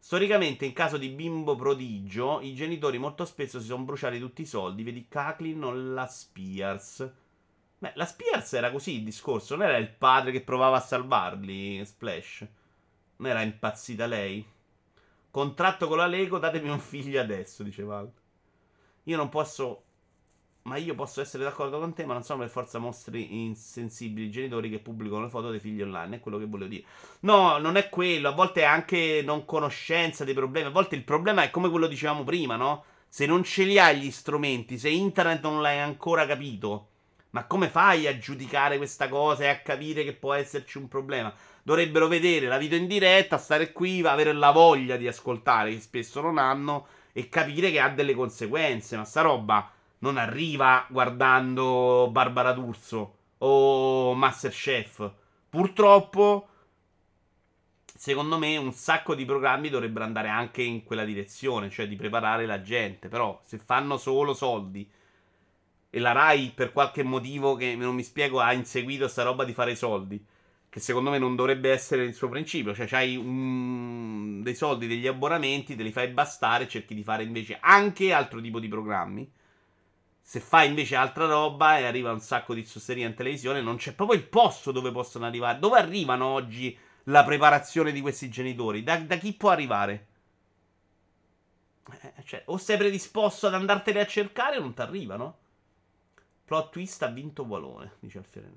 Storicamente, 0.00 0.64
in 0.64 0.72
caso 0.72 0.96
di 0.96 1.08
bimbo 1.08 1.56
prodigio, 1.56 2.40
i 2.40 2.54
genitori 2.54 2.98
molto 2.98 3.24
spesso 3.24 3.60
si 3.60 3.66
sono 3.66 3.84
bruciati 3.84 4.18
tutti 4.18 4.42
i 4.42 4.46
soldi. 4.46 4.82
Vedi 4.82 5.06
Caclin 5.08 5.62
o 5.64 5.72
la 5.72 6.06
Spears. 6.06 7.12
Beh, 7.78 7.92
la 7.94 8.06
Spears 8.06 8.52
era 8.54 8.70
così 8.70 8.96
il 8.96 9.04
discorso. 9.04 9.56
Non 9.56 9.66
era 9.66 9.76
il 9.76 9.90
padre 9.90 10.32
che 10.32 10.40
provava 10.40 10.76
a 10.76 10.80
salvarli, 10.80 11.84
Splash. 11.84 12.46
Non 13.16 13.30
era 13.30 13.42
impazzita 13.42 14.06
lei. 14.06 14.46
Contratto 15.30 15.88
con 15.88 15.98
la 15.98 16.06
Lego, 16.06 16.38
datemi 16.38 16.70
un 16.70 16.80
figlio 16.80 17.20
adesso, 17.20 17.62
diceva. 17.62 18.06
Io 19.04 19.16
non 19.16 19.28
posso 19.28 19.82
ma 20.68 20.76
io 20.76 20.94
posso 20.94 21.20
essere 21.20 21.42
d'accordo 21.42 21.78
con 21.80 21.94
te, 21.94 22.04
ma 22.04 22.12
non 22.12 22.22
sono 22.22 22.40
per 22.40 22.50
forza 22.50 22.78
mostri 22.78 23.42
insensibili 23.42 24.30
genitori 24.30 24.68
che 24.68 24.78
pubblicano 24.78 25.22
le 25.22 25.30
foto 25.30 25.50
dei 25.50 25.58
figli 25.58 25.82
online. 25.82 26.16
È 26.16 26.20
quello 26.20 26.38
che 26.38 26.44
volevo 26.44 26.68
dire. 26.70 26.84
No, 27.20 27.58
non 27.58 27.76
è 27.76 27.88
quello. 27.88 28.28
A 28.28 28.32
volte 28.32 28.60
è 28.60 28.64
anche 28.64 29.22
non 29.24 29.44
conoscenza 29.46 30.24
dei 30.24 30.34
problemi. 30.34 30.68
A 30.68 30.70
volte 30.70 30.94
il 30.94 31.02
problema 31.02 31.42
è 31.42 31.50
come 31.50 31.70
quello 31.70 31.86
dicevamo 31.86 32.22
prima, 32.22 32.56
no? 32.56 32.84
Se 33.08 33.24
non 33.24 33.42
ce 33.42 33.64
li 33.64 33.78
hai 33.78 33.98
gli 33.98 34.10
strumenti, 34.10 34.78
se 34.78 34.90
internet 34.90 35.42
non 35.42 35.62
l'hai 35.62 35.78
ancora 35.80 36.26
capito, 36.26 36.88
ma 37.30 37.46
come 37.46 37.68
fai 37.68 38.06
a 38.06 38.18
giudicare 38.18 38.76
questa 38.76 39.08
cosa 39.08 39.44
e 39.44 39.48
a 39.48 39.60
capire 39.60 40.04
che 40.04 40.12
può 40.12 40.34
esserci 40.34 40.76
un 40.76 40.88
problema? 40.88 41.32
Dovrebbero 41.62 42.06
vedere 42.06 42.46
la 42.46 42.58
video 42.58 42.76
in 42.76 42.86
diretta, 42.86 43.38
stare 43.38 43.72
qui, 43.72 44.02
avere 44.02 44.34
la 44.34 44.50
voglia 44.50 44.96
di 44.96 45.08
ascoltare, 45.08 45.70
che 45.70 45.80
spesso 45.80 46.20
non 46.20 46.36
hanno, 46.36 46.86
e 47.14 47.30
capire 47.30 47.70
che 47.70 47.80
ha 47.80 47.88
delle 47.88 48.14
conseguenze. 48.14 48.96
Ma 48.96 49.04
sta 49.04 49.22
roba 49.22 49.72
non 50.00 50.16
arriva 50.16 50.86
guardando 50.88 52.08
Barbara 52.10 52.52
D'Urso 52.52 53.16
o 53.38 54.14
Masterchef. 54.14 55.10
Purtroppo, 55.48 56.48
secondo 57.94 58.38
me, 58.38 58.56
un 58.56 58.72
sacco 58.72 59.14
di 59.14 59.24
programmi 59.24 59.68
dovrebbero 59.70 60.04
andare 60.04 60.28
anche 60.28 60.62
in 60.62 60.84
quella 60.84 61.04
direzione, 61.04 61.70
cioè 61.70 61.88
di 61.88 61.96
preparare 61.96 62.46
la 62.46 62.62
gente. 62.62 63.08
Però, 63.08 63.40
se 63.44 63.58
fanno 63.58 63.96
solo 63.96 64.34
soldi 64.34 64.88
e 65.90 65.98
la 65.98 66.12
Rai, 66.12 66.52
per 66.54 66.72
qualche 66.72 67.02
motivo 67.02 67.54
che 67.54 67.74
non 67.74 67.94
mi 67.94 68.02
spiego, 68.02 68.40
ha 68.40 68.52
inseguito 68.52 69.08
sta 69.08 69.22
roba 69.22 69.44
di 69.44 69.52
fare 69.52 69.74
soldi. 69.74 70.24
Che 70.70 70.80
secondo 70.80 71.08
me 71.08 71.18
non 71.18 71.34
dovrebbe 71.34 71.70
essere 71.72 72.04
il 72.04 72.12
suo 72.12 72.28
principio. 72.28 72.74
Cioè, 72.74 72.86
c'hai 72.86 73.16
un... 73.16 74.42
dei 74.42 74.54
soldi, 74.54 74.86
degli 74.86 75.06
abbonamenti, 75.06 75.74
te 75.74 75.82
li 75.82 75.92
fai 75.92 76.08
bastare 76.08 76.68
cerchi 76.68 76.94
di 76.94 77.02
fare 77.02 77.22
invece 77.22 77.56
anche 77.58 78.12
altro 78.12 78.40
tipo 78.40 78.60
di 78.60 78.68
programmi 78.68 79.28
se 80.28 80.40
fai 80.40 80.68
invece 80.68 80.94
altra 80.94 81.24
roba 81.24 81.78
e 81.78 81.86
arriva 81.86 82.12
un 82.12 82.20
sacco 82.20 82.52
di 82.52 82.66
zozzeria 82.66 83.06
in 83.06 83.14
televisione, 83.14 83.62
non 83.62 83.76
c'è 83.76 83.94
proprio 83.94 84.18
il 84.18 84.26
posto 84.26 84.72
dove 84.72 84.92
possono 84.92 85.24
arrivare. 85.24 85.58
Dove 85.58 85.78
arrivano 85.78 86.26
oggi 86.26 86.78
la 87.04 87.24
preparazione 87.24 87.92
di 87.92 88.02
questi 88.02 88.28
genitori? 88.28 88.82
Da, 88.82 88.98
da 88.98 89.16
chi 89.16 89.32
può 89.32 89.48
arrivare? 89.48 90.06
Eh, 92.02 92.12
cioè, 92.24 92.42
o 92.44 92.58
sei 92.58 92.76
predisposto 92.76 93.46
ad 93.46 93.54
andartene 93.54 94.00
a 94.00 94.06
cercare 94.06 94.58
o 94.58 94.60
non 94.60 94.74
ti 94.74 94.82
arrivano. 94.82 95.38
Plot 96.44 96.72
twist 96.72 97.02
ha 97.04 97.08
vinto 97.08 97.46
Valone, 97.46 97.94
dice 97.98 98.18
Alfiere. 98.18 98.52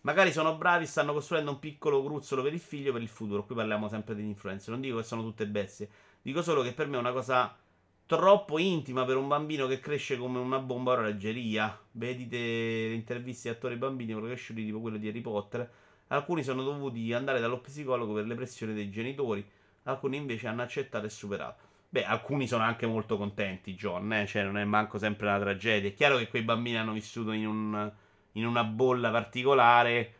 Magari 0.00 0.32
sono 0.32 0.56
bravi, 0.56 0.86
stanno 0.86 1.12
costruendo 1.12 1.50
un 1.50 1.58
piccolo 1.58 2.02
gruzzolo 2.02 2.42
per 2.42 2.54
il 2.54 2.60
figlio 2.60 2.94
per 2.94 3.02
il 3.02 3.08
futuro. 3.08 3.44
Qui 3.44 3.54
parliamo 3.54 3.90
sempre 3.90 4.14
degli 4.14 4.24
influencer. 4.24 4.70
Non 4.70 4.80
dico 4.80 4.96
che 4.96 5.02
sono 5.02 5.20
tutte 5.20 5.46
bestie. 5.46 5.90
Dico 6.22 6.40
solo 6.40 6.62
che 6.62 6.72
per 6.72 6.86
me 6.86 6.96
è 6.96 7.00
una 7.00 7.12
cosa 7.12 7.54
troppo 8.08 8.58
intima 8.58 9.04
per 9.04 9.18
un 9.18 9.28
bambino 9.28 9.66
che 9.66 9.80
cresce 9.80 10.16
come 10.16 10.38
una 10.38 10.60
bomba 10.60 10.92
orologeria. 10.92 11.78
Vedete 11.90 12.36
le 12.38 12.94
interviste 12.94 13.50
di 13.50 13.54
attori 13.54 13.76
bambini 13.76 14.18
cresciuti 14.18 14.64
tipo 14.64 14.80
quello 14.80 14.96
di 14.96 15.08
Harry 15.08 15.20
Potter. 15.20 15.70
Alcuni 16.06 16.42
sono 16.42 16.62
dovuti 16.62 17.12
andare 17.12 17.38
dallo 17.38 17.60
psicologo 17.60 18.14
per 18.14 18.26
le 18.26 18.34
pressioni 18.34 18.72
dei 18.72 18.88
genitori, 18.88 19.46
alcuni 19.82 20.16
invece 20.16 20.46
hanno 20.46 20.62
accettato 20.62 21.04
e 21.04 21.10
superato. 21.10 21.66
Beh, 21.90 22.06
alcuni 22.06 22.46
sono 22.46 22.62
anche 22.62 22.86
molto 22.86 23.18
contenti, 23.18 23.74
John, 23.74 24.10
eh? 24.14 24.26
cioè 24.26 24.42
non 24.42 24.56
è 24.56 24.64
manco 24.64 24.96
sempre 24.96 25.26
una 25.26 25.38
tragedia. 25.38 25.90
È 25.90 25.94
chiaro 25.94 26.16
che 26.16 26.28
quei 26.28 26.42
bambini 26.42 26.78
hanno 26.78 26.92
vissuto 26.92 27.32
in, 27.32 27.46
un, 27.46 27.92
in 28.32 28.46
una 28.46 28.64
bolla 28.64 29.10
particolare 29.10 30.14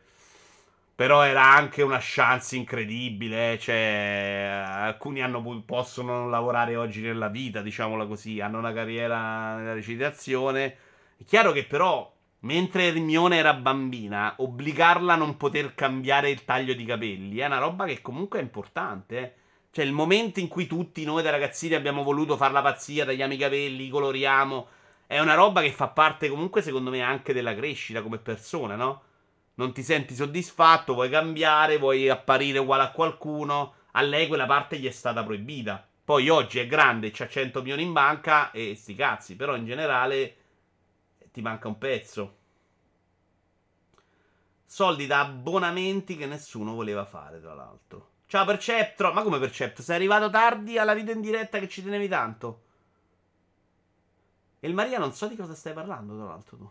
però 0.98 1.22
era 1.22 1.44
anche 1.54 1.82
una 1.82 2.00
chance 2.00 2.56
incredibile. 2.56 3.52
Eh, 3.52 3.58
cioè, 3.60 4.50
alcuni 4.68 5.22
hanno, 5.22 5.62
possono 5.64 6.14
non 6.14 6.28
lavorare 6.28 6.74
oggi 6.74 7.02
nella 7.02 7.28
vita, 7.28 7.62
diciamola 7.62 8.04
così. 8.04 8.40
Hanno 8.40 8.58
una 8.58 8.72
carriera 8.72 9.54
nella 9.54 9.74
recitazione. 9.74 10.76
È 11.16 11.22
chiaro 11.24 11.52
che 11.52 11.66
però, 11.66 12.12
mentre 12.40 12.88
Hermione 12.88 13.36
era 13.36 13.54
bambina, 13.54 14.34
obbligarla 14.38 15.12
a 15.12 15.16
non 15.16 15.36
poter 15.36 15.72
cambiare 15.76 16.30
il 16.30 16.44
taglio 16.44 16.74
di 16.74 16.84
capelli 16.84 17.38
è 17.38 17.46
una 17.46 17.58
roba 17.58 17.84
che 17.84 18.02
comunque 18.02 18.40
è 18.40 18.42
importante. 18.42 19.18
Eh. 19.18 19.32
Cioè, 19.70 19.84
il 19.84 19.92
momento 19.92 20.40
in 20.40 20.48
cui 20.48 20.66
tutti 20.66 21.04
noi 21.04 21.22
da 21.22 21.30
ragazzini 21.30 21.74
abbiamo 21.74 22.02
voluto 22.02 22.36
fare 22.36 22.52
la 22.52 22.62
pazzia, 22.62 23.04
tagliamo 23.04 23.34
i 23.34 23.36
capelli, 23.36 23.88
coloriamo, 23.88 24.66
è 25.06 25.20
una 25.20 25.34
roba 25.34 25.60
che 25.62 25.70
fa 25.70 25.86
parte 25.86 26.28
comunque, 26.28 26.60
secondo 26.60 26.90
me, 26.90 27.02
anche 27.02 27.32
della 27.32 27.54
crescita 27.54 28.02
come 28.02 28.18
persona, 28.18 28.74
no? 28.74 29.02
Non 29.58 29.72
ti 29.72 29.82
senti 29.82 30.14
soddisfatto, 30.14 30.94
vuoi 30.94 31.10
cambiare, 31.10 31.78
vuoi 31.78 32.08
apparire 32.08 32.58
uguale 32.58 32.84
a 32.84 32.92
qualcuno. 32.92 33.74
A 33.92 34.02
lei 34.02 34.28
quella 34.28 34.46
parte 34.46 34.78
gli 34.78 34.86
è 34.86 34.92
stata 34.92 35.24
proibita. 35.24 35.84
Poi 36.04 36.28
oggi 36.28 36.60
è 36.60 36.66
grande, 36.66 37.10
c'ha 37.10 37.28
100 37.28 37.60
milioni 37.60 37.82
in 37.82 37.92
banca 37.92 38.52
e 38.52 38.74
sti 38.76 38.94
cazzi, 38.94 39.36
però 39.36 39.56
in 39.56 39.66
generale 39.66 40.36
ti 41.32 41.42
manca 41.42 41.66
un 41.68 41.76
pezzo. 41.76 42.36
Soldi 44.64 45.06
da 45.06 45.20
abbonamenti 45.20 46.16
che 46.16 46.26
nessuno 46.26 46.74
voleva 46.74 47.04
fare, 47.04 47.40
tra 47.40 47.54
l'altro. 47.54 48.10
Ciao 48.26 48.44
Perceptro, 48.44 49.12
ma 49.12 49.22
come 49.22 49.40
Perceptro? 49.40 49.82
Sei 49.82 49.96
arrivato 49.96 50.30
tardi 50.30 50.78
alla 50.78 50.94
video 50.94 51.14
in 51.14 51.20
diretta 51.20 51.58
che 51.58 51.68
ci 51.68 51.82
tenevi 51.82 52.06
tanto. 52.06 52.62
E 54.60 54.68
il 54.68 54.74
Maria 54.74 54.98
non 54.98 55.12
so 55.12 55.26
di 55.26 55.34
cosa 55.34 55.54
stai 55.54 55.72
parlando, 55.72 56.14
tra 56.14 56.26
l'altro 56.26 56.56
tu. 56.56 56.70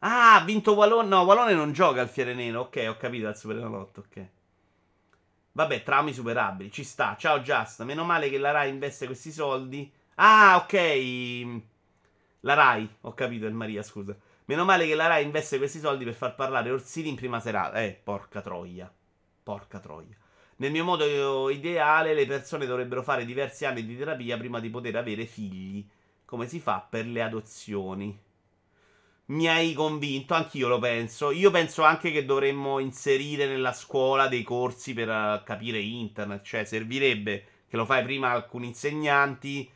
Ah, 0.00 0.36
ha 0.36 0.44
vinto 0.44 0.74
Walone. 0.74 1.08
No, 1.08 1.22
Walone 1.22 1.54
non 1.54 1.72
gioca 1.72 2.00
al 2.00 2.08
Fiere 2.08 2.34
Nero. 2.34 2.62
Ok, 2.62 2.86
ho 2.88 2.96
capito 2.96 3.26
al 3.26 3.36
Super 3.36 3.56
Enalotto. 3.56 4.00
Ok. 4.00 4.26
Vabbè, 5.52 5.82
traumi 5.82 6.12
superabili. 6.12 6.70
Ci 6.70 6.84
sta. 6.84 7.16
Ciao, 7.18 7.40
Just. 7.40 7.82
Meno 7.82 8.04
male 8.04 8.30
che 8.30 8.38
la 8.38 8.50
Rai 8.50 8.70
investe 8.70 9.06
questi 9.06 9.30
soldi. 9.30 9.90
Ah, 10.16 10.56
ok. 10.56 11.62
La 12.40 12.54
Rai. 12.54 12.88
Ho 13.02 13.14
capito, 13.14 13.46
il 13.46 13.54
Maria, 13.54 13.82
scusa. 13.82 14.16
Meno 14.46 14.64
male 14.64 14.86
che 14.86 14.94
la 14.94 15.06
Rai 15.06 15.22
investe 15.24 15.58
questi 15.58 15.80
soldi 15.80 16.04
per 16.04 16.14
far 16.14 16.34
parlare 16.34 16.70
Orsini 16.70 17.08
in 17.08 17.16
prima 17.16 17.40
serata. 17.40 17.82
Eh, 17.82 17.92
porca 18.02 18.40
troia. 18.40 18.90
Porca 19.42 19.80
troia. 19.80 20.16
Nel 20.56 20.70
mio 20.70 20.84
modo 20.84 21.50
ideale, 21.50 22.14
le 22.14 22.26
persone 22.26 22.66
dovrebbero 22.66 23.02
fare 23.02 23.24
diversi 23.24 23.64
anni 23.64 23.84
di 23.84 23.96
terapia 23.96 24.38
prima 24.38 24.60
di 24.60 24.70
poter 24.70 24.96
avere 24.96 25.26
figli. 25.26 25.86
Come 26.24 26.46
si 26.46 26.60
fa 26.60 26.86
per 26.88 27.06
le 27.06 27.22
adozioni? 27.22 28.18
Mi 29.30 29.48
hai 29.48 29.72
convinto, 29.74 30.34
anch'io 30.34 30.68
lo 30.68 30.78
penso. 30.78 31.30
Io 31.30 31.50
penso 31.50 31.82
anche 31.82 32.10
che 32.10 32.24
dovremmo 32.24 32.78
inserire 32.78 33.46
nella 33.46 33.72
scuola 33.72 34.28
dei 34.28 34.42
corsi 34.42 34.92
per 34.92 35.08
uh, 35.08 35.44
capire 35.44 35.78
internet, 35.78 36.42
cioè 36.42 36.64
servirebbe 36.64 37.44
che 37.68 37.76
lo 37.76 37.84
fai 37.84 38.02
prima 38.02 38.30
alcuni 38.30 38.66
insegnanti 38.68 39.70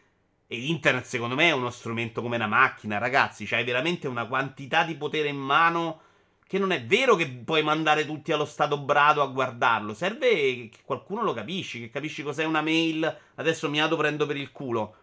e 0.47 0.57
internet 0.57 1.05
secondo 1.05 1.37
me 1.37 1.49
è 1.49 1.53
uno 1.53 1.71
strumento 1.71 2.21
come 2.21 2.37
una 2.37 2.49
macchina, 2.49 2.99
ragazzi, 2.99 3.47
c'hai 3.47 3.65
veramente 3.65 4.09
una 4.09 4.27
quantità 4.27 4.83
di 4.83 4.97
potere 4.97 5.29
in 5.29 5.39
mano 5.39 6.01
che 6.47 6.59
non 6.59 6.73
è 6.73 6.85
vero 6.85 7.15
che 7.15 7.29
puoi 7.29 7.63
mandare 7.63 8.05
tutti 8.05 8.33
allo 8.33 8.45
stato 8.45 8.79
brado 8.79 9.23
a 9.23 9.27
guardarlo, 9.27 9.95
serve 9.95 10.69
che 10.69 10.81
qualcuno 10.85 11.23
lo 11.23 11.33
capisci, 11.33 11.79
che 11.81 11.91
capisci 11.91 12.23
cos'è 12.23 12.45
una 12.45 12.61
mail, 12.61 13.19
adesso 13.37 13.71
mi 13.71 13.81
auto 13.81 13.97
prendo 13.97 14.27
per 14.27 14.37
il 14.37 14.51
culo. 14.51 14.97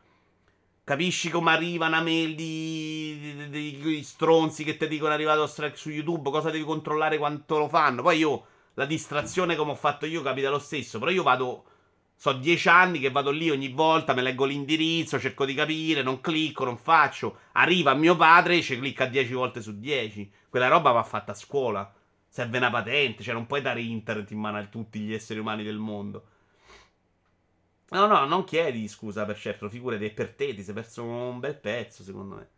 Capisci 0.84 1.30
come 1.30 1.52
arriva 1.52 1.86
una 1.86 2.02
mail 2.02 2.34
di, 2.34 3.48
di, 3.50 3.78
di 3.78 4.04
stronzi 4.04 4.64
che 4.64 4.78
ti 4.78 4.88
dicono 4.88 5.12
è 5.12 5.14
arrivato 5.14 5.46
strike 5.46 5.78
su 5.78 5.92
YouTube, 5.92 6.32
cosa 6.32 6.50
devi 6.50 6.64
controllare 6.64 7.20
quanto 7.20 7.60
lo 7.60 7.70
fanno. 7.70 8.02
Poi 8.02 8.18
io, 8.18 8.46
la 8.74 8.86
distrazione 8.86 9.56
come 9.56 9.72
ho 9.72 9.76
fatto 9.76 10.08
io 10.08 10.24
capita 10.24 10.50
lo 10.50 10.58
stesso, 10.58 10.98
però 10.98 11.12
io 11.12 11.22
vado, 11.22 11.66
so 12.16 12.34
dieci 12.34 12.68
anni 12.68 13.00
che 13.00 13.12
vado 13.12 13.30
lì 13.30 13.52
ogni 13.52 13.70
volta, 13.70 14.16
me 14.16 14.24
leggo 14.24 14.46
l'indirizzo, 14.46 15.20
cerco 15.20 15.46
di 15.46 15.54
capire, 15.54 16.02
non 16.02 16.20
clicco, 16.20 16.66
non 16.66 16.78
faccio. 16.78 17.38
Arriva 17.54 17.94
mio 17.94 18.16
padre 18.16 18.58
e 18.58 18.62
ci 18.64 18.80
clicca 18.80 19.06
dieci 19.06 19.34
volte 19.34 19.62
su 19.62 19.78
dieci. 19.78 20.32
Quella 20.50 20.68
roba 20.68 20.92
va 20.92 21.04
fatta 21.04 21.34
a 21.34 21.36
scuola. 21.36 21.94
Serve 22.28 22.58
una 22.58 22.72
patente, 22.72 23.22
cioè 23.22 23.36
non 23.36 23.46
puoi 23.46 23.62
dare 23.62 23.82
internet 23.82 24.32
in 24.32 24.40
mano 24.40 24.58
a 24.58 24.66
tutti 24.66 25.00
gli 25.00 25.14
esseri 25.14 25.40
umani 25.40 25.64
del 25.64 25.78
mondo. 25.78 26.26
No, 27.92 28.06
no, 28.08 28.26
non 28.26 28.46
chiedi 28.46 28.88
scusa 28.88 29.26
per 29.26 29.38
certo, 29.38 29.68
figurati, 29.70 30.06
è 30.06 30.12
per 30.14 30.34
te, 30.34 30.54
ti 30.54 30.64
sei 30.64 30.74
perso 30.74 31.04
un 31.04 31.40
bel 31.40 31.58
pezzo, 31.58 32.04
secondo 32.04 32.36
me. 32.36 32.50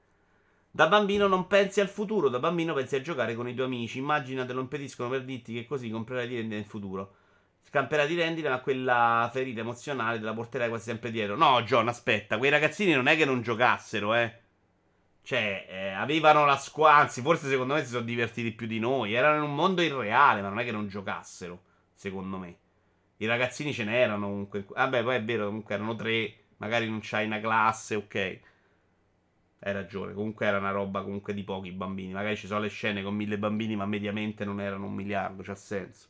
Da 0.69 0.87
bambino 0.87 1.27
non 1.27 1.47
pensi 1.47 1.81
al 1.81 1.87
futuro, 1.87 2.29
da 2.29 2.39
bambino 2.39 2.73
pensi 2.73 2.95
a 2.95 3.01
giocare 3.01 3.33
con 3.35 3.47
i 3.47 3.53
tuoi 3.55 3.65
amici. 3.65 3.97
Immagina 3.97 4.45
te 4.45 4.53
lo 4.53 4.61
impediscono 4.61 5.09
per 5.09 5.23
dirti 5.23 5.53
che 5.53 5.65
così 5.65 5.89
comprerai 5.89 6.27
di 6.27 6.35
rendita 6.35 6.55
nel 6.55 6.65
futuro. 6.65 7.15
Scamperai 7.67 8.07
di 8.07 8.15
rendita, 8.15 8.49
ma 8.49 8.59
quella 8.59 9.29
ferita 9.33 9.61
emozionale 9.61 10.19
te 10.19 10.25
la 10.25 10.33
porterai 10.33 10.69
quasi 10.69 10.85
sempre 10.85 11.09
dietro. 11.09 11.35
No, 11.35 11.61
John, 11.63 11.87
aspetta, 11.87 12.37
quei 12.37 12.51
ragazzini 12.51 12.93
non 12.93 13.07
è 13.07 13.15
che 13.15 13.25
non 13.25 13.41
giocassero, 13.41 14.13
eh. 14.13 14.39
Cioè, 15.23 15.65
eh, 15.69 15.89
avevano 15.93 16.45
la 16.45 16.57
squadra, 16.57 17.01
anzi, 17.01 17.21
forse 17.21 17.47
secondo 17.49 17.73
me 17.73 17.83
si 17.83 17.91
sono 17.91 18.03
divertiti 18.03 18.51
più 18.51 18.67
di 18.67 18.79
noi. 18.79 19.13
Erano 19.13 19.37
in 19.43 19.49
un 19.49 19.55
mondo 19.55 19.81
irreale, 19.81 20.41
ma 20.41 20.49
non 20.49 20.59
è 20.59 20.63
che 20.63 20.71
non 20.71 20.87
giocassero, 20.87 21.61
secondo 21.93 22.37
me. 22.37 22.57
I 23.17 23.25
ragazzini 23.25 23.73
ce 23.73 23.83
n'erano 23.83 24.27
comunque. 24.27 24.65
Vabbè, 24.67 25.03
poi 25.03 25.15
è 25.15 25.23
vero, 25.23 25.45
comunque 25.47 25.75
erano 25.75 25.95
tre. 25.95 26.35
Magari 26.57 26.89
non 26.89 26.99
c'hai 27.01 27.25
una 27.25 27.39
classe, 27.39 27.95
ok. 27.95 28.39
Hai 29.59 29.73
ragione. 29.73 30.13
Comunque 30.13 30.45
era 30.45 30.57
una 30.57 30.71
roba 30.71 31.01
comunque 31.03 31.33
di 31.33 31.43
pochi 31.43 31.71
bambini. 31.71 32.13
Magari 32.13 32.35
ci 32.35 32.47
sono 32.47 32.61
le 32.61 32.69
scene 32.69 33.03
con 33.03 33.15
mille 33.15 33.37
bambini, 33.37 33.75
ma 33.75 33.85
mediamente 33.85 34.45
non 34.45 34.59
erano 34.59 34.85
un 34.85 34.93
miliardo. 34.93 35.43
C'ha 35.43 35.55
senso. 35.55 36.07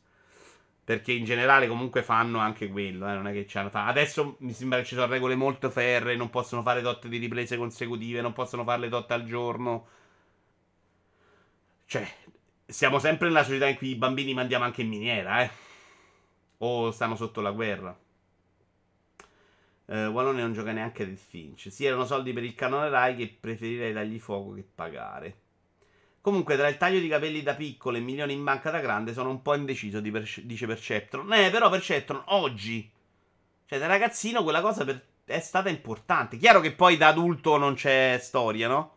Perché 0.84 1.12
in 1.12 1.24
generale 1.24 1.66
comunque 1.66 2.02
fanno 2.02 2.38
anche 2.38 2.68
quello. 2.68 3.08
Eh? 3.08 3.14
Non 3.14 3.28
è 3.28 3.32
che 3.32 3.44
c'hanno. 3.46 3.70
Adesso 3.72 4.36
mi 4.40 4.52
sembra 4.52 4.78
che 4.78 4.84
ci 4.84 4.94
sono 4.94 5.06
regole 5.06 5.34
molto 5.34 5.70
ferre. 5.70 6.16
Non 6.16 6.30
possono 6.30 6.62
fare 6.62 6.82
tot 6.82 7.06
di 7.06 7.18
riprese 7.18 7.56
consecutive. 7.56 8.20
Non 8.20 8.32
possono 8.32 8.64
farle 8.64 8.88
tot 8.88 9.10
al 9.10 9.24
giorno. 9.24 9.86
Cioè, 11.86 12.06
siamo 12.66 12.98
sempre 12.98 13.28
nella 13.28 13.44
società 13.44 13.66
in 13.66 13.76
cui 13.76 13.90
i 13.90 13.94
bambini 13.96 14.34
mandiamo 14.34 14.64
anche 14.64 14.82
in 14.82 14.88
miniera, 14.88 15.42
eh. 15.42 15.50
O 16.66 16.90
stanno 16.92 17.14
sotto 17.14 17.42
la 17.42 17.50
guerra. 17.50 17.94
Uh, 19.86 20.06
Wallone 20.06 20.40
non 20.40 20.54
gioca 20.54 20.72
neanche 20.72 21.04
del 21.04 21.18
Finch. 21.18 21.70
Sì, 21.70 21.84
erano 21.84 22.06
soldi 22.06 22.32
per 22.32 22.42
il 22.42 22.54
canone 22.54 22.88
Rai 22.88 23.16
che 23.16 23.36
preferirei 23.38 23.92
dargli 23.92 24.18
fuoco 24.18 24.54
che 24.54 24.66
pagare. 24.74 25.40
Comunque, 26.22 26.56
tra 26.56 26.68
il 26.68 26.78
taglio 26.78 27.00
di 27.00 27.08
capelli 27.08 27.42
da 27.42 27.54
piccolo 27.54 27.98
e 27.98 28.00
milioni 28.00 28.32
in 28.32 28.42
banca 28.42 28.70
da 28.70 28.80
grande, 28.80 29.12
sono 29.12 29.28
un 29.28 29.42
po' 29.42 29.54
indeciso, 29.54 30.00
di 30.00 30.10
perce- 30.10 30.46
dice 30.46 30.66
Perceptron. 30.66 31.30
Eh, 31.34 31.50
però 31.50 31.68
Perceptron, 31.68 32.22
oggi, 32.28 32.90
cioè 33.66 33.78
da 33.78 33.86
ragazzino, 33.86 34.42
quella 34.42 34.62
cosa 34.62 34.86
per- 34.86 35.04
è 35.26 35.40
stata 35.40 35.68
importante. 35.68 36.38
Chiaro 36.38 36.60
che 36.60 36.72
poi 36.72 36.96
da 36.96 37.08
adulto 37.08 37.58
non 37.58 37.74
c'è 37.74 38.16
storia, 38.22 38.68
no? 38.68 38.92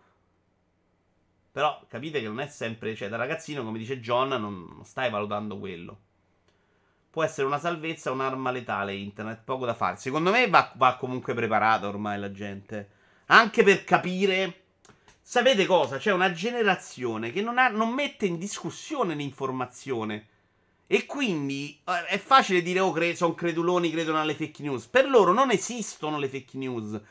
Però 1.52 1.84
capite 1.90 2.22
che 2.22 2.28
non 2.28 2.40
è 2.40 2.48
sempre, 2.48 2.96
cioè 2.96 3.10
da 3.10 3.18
ragazzino, 3.18 3.62
come 3.66 3.78
dice 3.78 4.00
John, 4.00 4.30
non, 4.30 4.68
non 4.74 4.86
stai 4.86 5.10
valutando 5.10 5.60
quello 5.60 6.06
può 7.18 7.26
essere 7.26 7.48
una 7.48 7.58
salvezza 7.58 8.12
un'arma 8.12 8.52
letale 8.52 8.94
internet, 8.94 9.42
poco 9.44 9.66
da 9.66 9.74
fare. 9.74 9.98
Secondo 9.98 10.30
me 10.30 10.48
va, 10.48 10.72
va 10.76 10.98
comunque 10.98 11.34
preparata 11.34 11.88
ormai 11.88 12.20
la 12.20 12.32
gente. 12.32 12.90
Anche 13.28 13.64
per 13.64 13.84
capire... 13.84 14.66
Sapete 15.20 15.66
cosa? 15.66 15.98
C'è 15.98 16.12
una 16.12 16.32
generazione 16.32 17.32
che 17.32 17.42
non, 17.42 17.58
ha, 17.58 17.70
non 17.70 17.90
mette 17.90 18.28
in 18.28 18.38
discussione 18.38 19.16
l'informazione. 19.16 20.28
E 20.86 21.08
quindi 21.08 21.82
eh, 21.86 22.06
è 22.06 22.18
facile 22.20 22.62
dire, 22.62 22.82
oh, 22.82 22.92
cre- 22.92 23.16
sono 23.16 23.34
creduloni, 23.34 23.90
credono 23.90 24.22
alle 24.22 24.36
fake 24.36 24.62
news. 24.62 24.86
Per 24.86 25.10
loro 25.10 25.34
non 25.34 25.50
esistono 25.50 26.20
le 26.20 26.30
fake 26.30 26.56
news. 26.56 27.02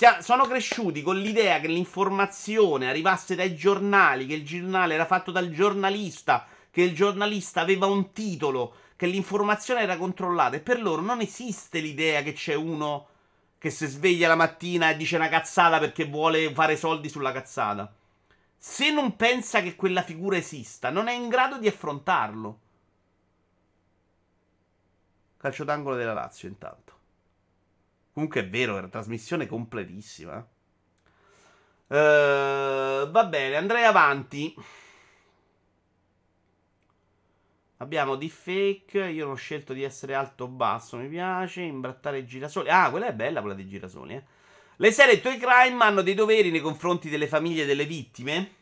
Ha- 0.00 0.20
sono 0.22 0.44
cresciuti 0.44 1.02
con 1.02 1.16
l'idea 1.16 1.60
che 1.60 1.68
l'informazione 1.68 2.88
arrivasse 2.88 3.36
dai 3.36 3.54
giornali, 3.54 4.26
che 4.26 4.34
il 4.34 4.44
giornale 4.44 4.94
era 4.94 5.06
fatto 5.06 5.30
dal 5.30 5.50
giornalista, 5.50 6.48
che 6.68 6.82
il 6.82 6.96
giornalista 6.96 7.60
aveva 7.60 7.86
un 7.86 8.10
titolo, 8.12 8.74
che 9.02 9.08
l'informazione 9.08 9.80
era 9.80 9.96
controllata 9.96 10.54
e 10.54 10.60
per 10.60 10.80
loro 10.80 11.02
non 11.02 11.20
esiste 11.20 11.80
l'idea 11.80 12.22
che 12.22 12.34
c'è 12.34 12.54
uno 12.54 13.08
che 13.58 13.68
si 13.68 13.84
sveglia 13.88 14.28
la 14.28 14.36
mattina 14.36 14.90
e 14.90 14.96
dice 14.96 15.16
una 15.16 15.28
cazzata 15.28 15.80
perché 15.80 16.04
vuole 16.04 16.54
fare 16.54 16.76
soldi 16.76 17.08
sulla 17.08 17.32
cazzata. 17.32 17.92
Se 18.56 18.92
non 18.92 19.16
pensa 19.16 19.60
che 19.60 19.74
quella 19.74 20.02
figura 20.02 20.36
esista, 20.36 20.90
non 20.90 21.08
è 21.08 21.14
in 21.14 21.28
grado 21.28 21.58
di 21.58 21.66
affrontarlo. 21.66 22.60
Calcio 25.36 25.64
d'angolo 25.64 25.96
della 25.96 26.12
Lazio, 26.12 26.46
intanto. 26.46 26.92
Comunque 28.12 28.42
è 28.42 28.48
vero, 28.48 28.76
è 28.76 28.78
una 28.78 28.88
trasmissione 28.88 29.48
completissima. 29.48 30.36
Uh, 31.88 33.10
va 33.10 33.26
bene, 33.28 33.56
andrei 33.56 33.82
avanti. 33.82 34.54
Abbiamo 37.82 38.14
deepfake. 38.14 39.08
Io 39.08 39.24
non 39.24 39.34
ho 39.34 39.36
scelto 39.36 39.72
di 39.72 39.82
essere 39.82 40.14
alto 40.14 40.44
o 40.44 40.48
basso. 40.48 40.96
Mi 40.96 41.08
piace. 41.08 41.62
Imbrattare 41.62 42.24
girasoli. 42.24 42.68
Ah, 42.68 42.90
quella 42.90 43.08
è 43.08 43.12
bella, 43.12 43.40
quella 43.40 43.56
dei 43.56 43.66
girasoli. 43.66 44.14
Eh. 44.14 44.22
Le 44.76 44.92
serie 44.92 45.20
Toy 45.20 45.36
Crime 45.36 45.82
hanno 45.82 46.00
dei 46.00 46.14
doveri 46.14 46.52
nei 46.52 46.60
confronti 46.60 47.10
delle 47.10 47.26
famiglie 47.26 47.66
delle 47.66 47.84
vittime. 47.84 48.54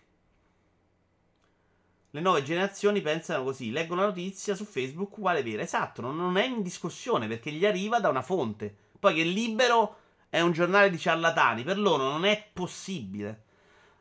Le 2.12 2.20
nuove 2.20 2.42
generazioni 2.42 3.02
pensano 3.02 3.44
così. 3.44 3.70
Leggono 3.70 4.00
la 4.00 4.06
notizia 4.06 4.54
su 4.54 4.64
Facebook 4.64 5.18
uguale 5.18 5.42
vera. 5.42 5.62
Esatto, 5.62 6.00
non 6.00 6.36
è 6.38 6.44
in 6.46 6.62
discussione 6.62 7.28
perché 7.28 7.52
gli 7.52 7.66
arriva 7.66 8.00
da 8.00 8.08
una 8.08 8.22
fonte. 8.22 8.74
Poi 8.98 9.14
che 9.14 9.22
libero 9.22 9.98
è 10.30 10.40
un 10.40 10.52
giornale 10.52 10.88
di 10.88 10.98
ciarlatani. 10.98 11.62
Per 11.62 11.78
loro 11.78 12.04
non 12.04 12.24
è 12.24 12.42
possibile. 12.54 13.42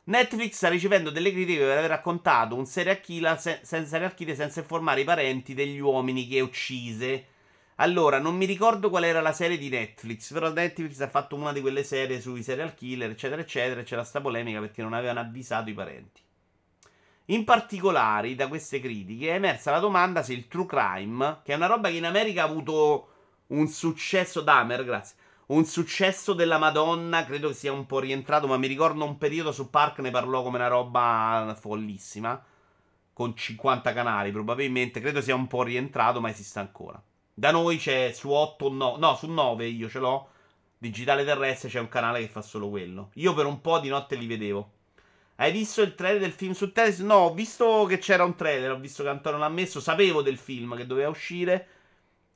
Netflix 0.10 0.54
sta 0.54 0.70
ricevendo 0.70 1.12
delle 1.12 1.32
critiche 1.32 1.60
per 1.60 1.78
aver 1.78 1.90
raccontato 1.92 2.56
un 2.56 2.66
serial 2.66 3.00
killer, 3.00 3.40
se- 3.40 3.60
serial 3.62 4.16
killer 4.16 4.36
senza 4.36 4.60
informare 4.60 5.02
i 5.02 5.04
parenti 5.04 5.54
degli 5.54 5.78
uomini 5.78 6.28
che 6.28 6.40
uccise. 6.40 7.26
Allora, 7.76 8.18
non 8.18 8.36
mi 8.36 8.46
ricordo 8.46 8.90
qual 8.90 9.04
era 9.04 9.22
la 9.22 9.34
serie 9.34 9.60
di 9.60 9.70
Netflix, 9.70 10.34
però 10.34 10.52
Netflix 10.52 11.00
ha 11.02 11.10
fatto 11.10 11.36
una 11.36 11.54
di 11.54 11.62
quelle 11.62 11.84
serie 11.84 12.20
sui 12.20 12.42
serial 12.42 12.74
killer, 12.74 13.12
eccetera, 13.12 13.40
eccetera, 13.40 13.82
e 13.82 13.84
c'era 13.84 14.04
sta 14.04 14.20
polemica 14.20 14.60
perché 14.60 14.82
non 14.82 14.94
avevano 14.94 15.20
avvisato 15.20 15.70
i 15.70 15.74
parenti. 15.74 16.22
In 17.26 17.44
particolare, 17.44 18.34
da 18.34 18.48
queste 18.48 18.80
critiche 18.80 19.30
è 19.30 19.36
emersa 19.36 19.70
la 19.70 19.78
domanda 19.78 20.24
se 20.24 20.34
il 20.34 20.48
true 20.48 20.66
crime, 20.66 21.42
che 21.44 21.54
è 21.54 21.56
una 21.56 21.68
roba 21.68 21.90
che 21.90 21.98
in 21.98 22.06
America 22.06 22.42
ha 22.42 22.48
avuto 22.48 23.10
un 23.50 23.68
successo, 23.68 24.42
Damer, 24.42 24.84
grazie, 24.84 25.16
un 25.50 25.66
successo 25.66 26.34
della 26.34 26.60
Madonna, 26.60 27.26
credo 27.26 27.54
sia 27.54 27.72
un 27.72 27.86
po' 27.88 28.00
rientrato, 28.00 28.46
ma 28.46 28.58
mi 28.58 28.68
ricordo 28.68 29.04
un 29.04 29.18
periodo 29.18 29.52
su 29.52 29.70
Park 29.70 30.00
ne 30.00 30.12
parlò 30.12 30.44
come 30.44 30.58
una 30.58 30.68
roba 30.68 31.56
follissima, 31.60 32.44
con 33.14 33.36
50 33.36 33.92
canali 33.94 34.32
probabilmente, 34.32 35.00
credo 35.00 35.22
sia 35.22 35.34
un 35.34 35.48
po' 35.48 35.64
rientrato, 35.64 36.22
ma 36.22 36.30
esiste 36.30 36.60
ancora. 36.60 37.02
Da 37.34 37.52
noi 37.52 37.78
c'è 37.78 38.12
su 38.14 38.30
8 38.30 38.66
o 38.66 38.70
9, 38.70 39.00
no, 39.00 39.16
su 39.16 39.28
9 39.28 39.66
io 39.66 39.90
ce 39.90 40.00
l'ho, 40.00 40.30
digitale 40.78 41.26
terrestre 41.26 41.70
c'è 41.70 41.80
un 41.80 41.90
canale 41.90 42.20
che 42.20 42.28
fa 42.28 42.44
solo 42.44 42.70
quello. 42.70 43.10
Io 43.16 43.34
per 43.34 43.48
un 43.48 43.60
po' 43.62 43.80
di 43.80 43.90
notte 43.90 44.16
li 44.16 44.28
vedevo. 44.28 44.74
Hai 45.38 45.52
visto 45.52 45.82
il 45.82 45.96
trailer 45.96 46.22
del 46.22 46.32
film 46.32 46.52
su 46.52 46.72
Teles? 46.72 47.00
No, 47.00 47.16
ho 47.16 47.34
visto 47.34 47.86
che 47.86 47.98
c'era 47.98 48.24
un 48.24 48.36
trailer, 48.36 48.72
ho 48.72 48.80
visto 48.80 49.02
che 49.04 49.10
Antonio 49.10 49.40
l'ha 49.40 49.50
messo, 49.50 49.80
sapevo 49.80 50.22
del 50.22 50.38
film 50.38 50.76
che 50.76 50.86
doveva 50.86 51.10
uscire 51.10 51.68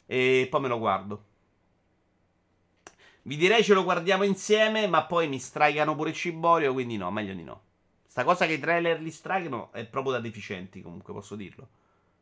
e 0.07 0.47
poi 0.49 0.61
me 0.61 0.67
lo 0.67 0.79
guardo. 0.79 1.25
Vi 3.25 3.37
direi 3.37 3.63
ce 3.63 3.73
lo 3.73 3.83
guardiamo 3.83 4.23
insieme, 4.23 4.85
ma 4.87 5.05
poi 5.05 5.27
mi 5.27 5.39
strikano 5.39 5.95
pure 5.95 6.13
Ciborio, 6.13 6.73
quindi 6.73 6.97
no, 6.97 7.09
meglio 7.09 7.33
di 7.33 7.43
no. 7.43 7.61
Sta 8.05 8.23
cosa 8.23 8.45
che 8.45 8.53
i 8.53 8.59
trailer 8.59 9.01
li 9.01 9.11
strikano 9.11 9.71
è 9.71 9.85
proprio 9.85 10.13
da 10.13 10.19
deficienti, 10.19 10.81
comunque, 10.81 11.13
posso 11.13 11.35
dirlo. 11.35 11.67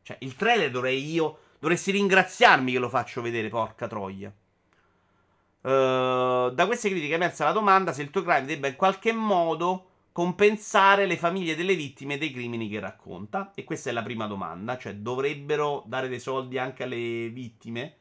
Cioè, 0.04 0.18
il 0.22 0.36
trailer 0.36 0.72
dovrei 0.72 1.12
io... 1.12 1.40
Dovresti 1.62 1.92
ringraziarmi 1.92 2.72
che 2.72 2.80
lo 2.80 2.90
faccio 2.90 3.22
vedere, 3.22 3.50
porca 3.50 3.88
troia. 3.88 4.34
Uh, 5.62 6.50
da 6.50 6.66
queste 6.66 6.90
critiche 6.90 7.14
è 7.14 7.18
emersa 7.18 7.44
la 7.44 7.52
domanda 7.52 7.94
se 7.94 8.02
il 8.02 8.10
tuo 8.10 8.24
crime 8.24 8.46
debba 8.46 8.68
in 8.68 8.76
qualche 8.76 9.12
modo 9.12 9.90
compensare 10.12 11.06
le 11.06 11.18
famiglie 11.18 11.56
delle 11.56 11.76
vittime 11.76 12.18
dei 12.18 12.32
crimini 12.32 12.68
che 12.68 12.80
racconta. 12.80 13.52
E 13.54 13.64
questa 13.64 13.92
è 13.92 13.94
la 13.94 14.02
prima 14.02 14.26
domanda, 14.26 14.78
cioè 14.78 14.96
dovrebbero 14.96 15.84
dare 15.86 16.08
dei 16.08 16.20
soldi 16.20 16.58
anche 16.58 16.82
alle 16.84 17.30
vittime 17.30 17.96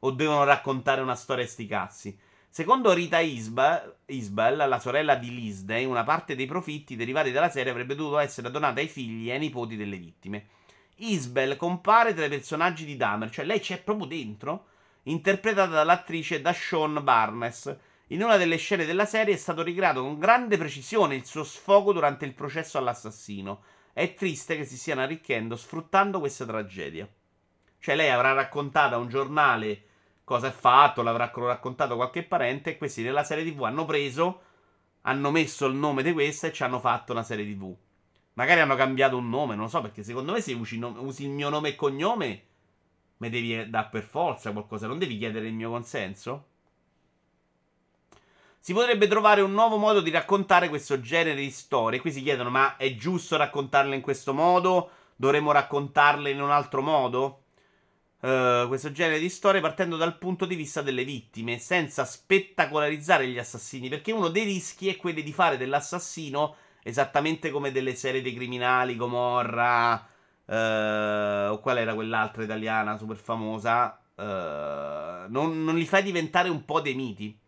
o 0.00 0.10
devono 0.10 0.44
raccontare 0.44 1.00
una 1.00 1.14
storia 1.14 1.46
sti 1.46 1.66
cazzi? 1.66 2.18
Secondo 2.58 2.92
Rita 2.92 3.20
Isbell, 3.20 4.56
la 4.56 4.80
sorella 4.80 5.14
di 5.14 5.32
Lisdey, 5.32 5.84
una 5.84 6.02
parte 6.02 6.34
dei 6.34 6.46
profitti 6.46 6.96
derivati 6.96 7.30
dalla 7.30 7.50
serie 7.50 7.70
avrebbe 7.70 7.94
dovuto 7.94 8.18
essere 8.18 8.50
donata 8.50 8.80
ai 8.80 8.88
figli 8.88 9.28
e 9.28 9.34
ai 9.34 9.38
nipoti 9.38 9.76
delle 9.76 9.96
vittime. 9.96 10.48
Isbell 10.96 11.54
compare 11.54 12.14
tra 12.14 12.24
i 12.24 12.28
personaggi 12.28 12.84
di 12.84 12.96
Dahmer, 12.96 13.30
cioè 13.30 13.44
lei 13.44 13.60
c'è 13.60 13.80
proprio 13.80 14.06
dentro, 14.06 14.66
interpretata 15.04 15.70
dall'attrice 15.70 16.40
Dashon 16.40 16.98
Barnes. 17.04 17.76
In 18.08 18.24
una 18.24 18.36
delle 18.36 18.56
scene 18.56 18.84
della 18.84 19.06
serie 19.06 19.34
è 19.34 19.38
stato 19.38 19.62
ricreato 19.62 20.02
con 20.02 20.18
grande 20.18 20.58
precisione 20.58 21.14
il 21.14 21.26
suo 21.26 21.44
sfogo 21.44 21.92
durante 21.92 22.24
il 22.24 22.34
processo 22.34 22.76
all'assassino. 22.76 23.62
È 23.92 24.14
triste 24.14 24.56
che 24.56 24.64
si 24.64 24.76
stiano 24.76 25.02
arricchendo 25.02 25.54
sfruttando 25.54 26.18
questa 26.18 26.44
tragedia. 26.44 27.08
Cioè 27.78 27.94
lei 27.94 28.10
avrà 28.10 28.32
raccontato 28.32 28.96
a 28.96 28.98
un 28.98 29.08
giornale 29.08 29.82
cosa 30.28 30.48
è 30.48 30.50
fatto, 30.50 31.00
l'avrà 31.00 31.32
raccontato 31.34 31.96
qualche 31.96 32.22
parente 32.22 32.70
e 32.70 32.76
questi 32.76 33.02
nella 33.02 33.24
serie 33.24 33.50
TV 33.50 33.62
hanno 33.62 33.86
preso, 33.86 34.40
hanno 35.02 35.30
messo 35.30 35.64
il 35.64 35.74
nome 35.74 36.02
di 36.02 36.12
questa 36.12 36.48
e 36.48 36.52
ci 36.52 36.62
hanno 36.62 36.80
fatto 36.80 37.12
una 37.12 37.22
serie 37.22 37.46
TV. 37.46 37.74
Magari 38.34 38.60
hanno 38.60 38.76
cambiato 38.76 39.16
un 39.16 39.30
nome, 39.30 39.54
non 39.54 39.64
lo 39.64 39.70
so, 39.70 39.80
perché 39.80 40.02
secondo 40.02 40.32
me 40.32 40.42
se 40.42 40.52
usi, 40.52 40.78
usi 40.78 41.24
il 41.24 41.30
mio 41.30 41.48
nome 41.48 41.70
e 41.70 41.74
cognome, 41.76 42.42
mi 43.16 43.30
devi 43.30 43.70
dare 43.70 43.88
per 43.90 44.02
forza 44.02 44.52
qualcosa, 44.52 44.86
non 44.86 44.98
devi 44.98 45.16
chiedere 45.16 45.46
il 45.46 45.54
mio 45.54 45.70
consenso? 45.70 46.44
Si 48.60 48.74
potrebbe 48.74 49.08
trovare 49.08 49.40
un 49.40 49.52
nuovo 49.52 49.78
modo 49.78 50.02
di 50.02 50.10
raccontare 50.10 50.68
questo 50.68 51.00
genere 51.00 51.40
di 51.40 51.50
storie. 51.50 52.00
Qui 52.00 52.12
si 52.12 52.22
chiedono, 52.22 52.50
ma 52.50 52.76
è 52.76 52.94
giusto 52.96 53.38
raccontarle 53.38 53.94
in 53.94 54.02
questo 54.02 54.34
modo? 54.34 54.90
Dovremmo 55.16 55.52
raccontarle 55.52 56.28
in 56.28 56.42
un 56.42 56.50
altro 56.50 56.82
modo? 56.82 57.44
Uh, 58.20 58.66
questo 58.66 58.90
genere 58.90 59.20
di 59.20 59.28
storie 59.28 59.60
partendo 59.60 59.96
dal 59.96 60.18
punto 60.18 60.44
di 60.44 60.56
vista 60.56 60.82
delle 60.82 61.04
vittime, 61.04 61.58
senza 61.58 62.04
spettacolarizzare 62.04 63.28
gli 63.28 63.38
assassini, 63.38 63.88
perché 63.88 64.10
uno 64.10 64.26
dei 64.26 64.42
rischi 64.42 64.88
è 64.88 64.96
quello 64.96 65.20
di 65.20 65.32
fare 65.32 65.56
dell'assassino 65.56 66.56
esattamente 66.82 67.50
come 67.50 67.70
delle 67.70 67.94
serie 67.94 68.20
dei 68.20 68.34
criminali, 68.34 68.96
Gomorra, 68.96 69.94
uh, 70.46 71.52
o 71.52 71.60
qual 71.60 71.78
era 71.78 71.94
quell'altra 71.94 72.42
italiana 72.42 72.96
super 72.96 73.16
famosa, 73.16 74.00
uh, 74.16 75.30
non, 75.30 75.62
non 75.62 75.76
li 75.76 75.86
fai 75.86 76.02
diventare 76.02 76.48
un 76.48 76.64
po' 76.64 76.80
dei 76.80 76.94
miti. 76.94 77.38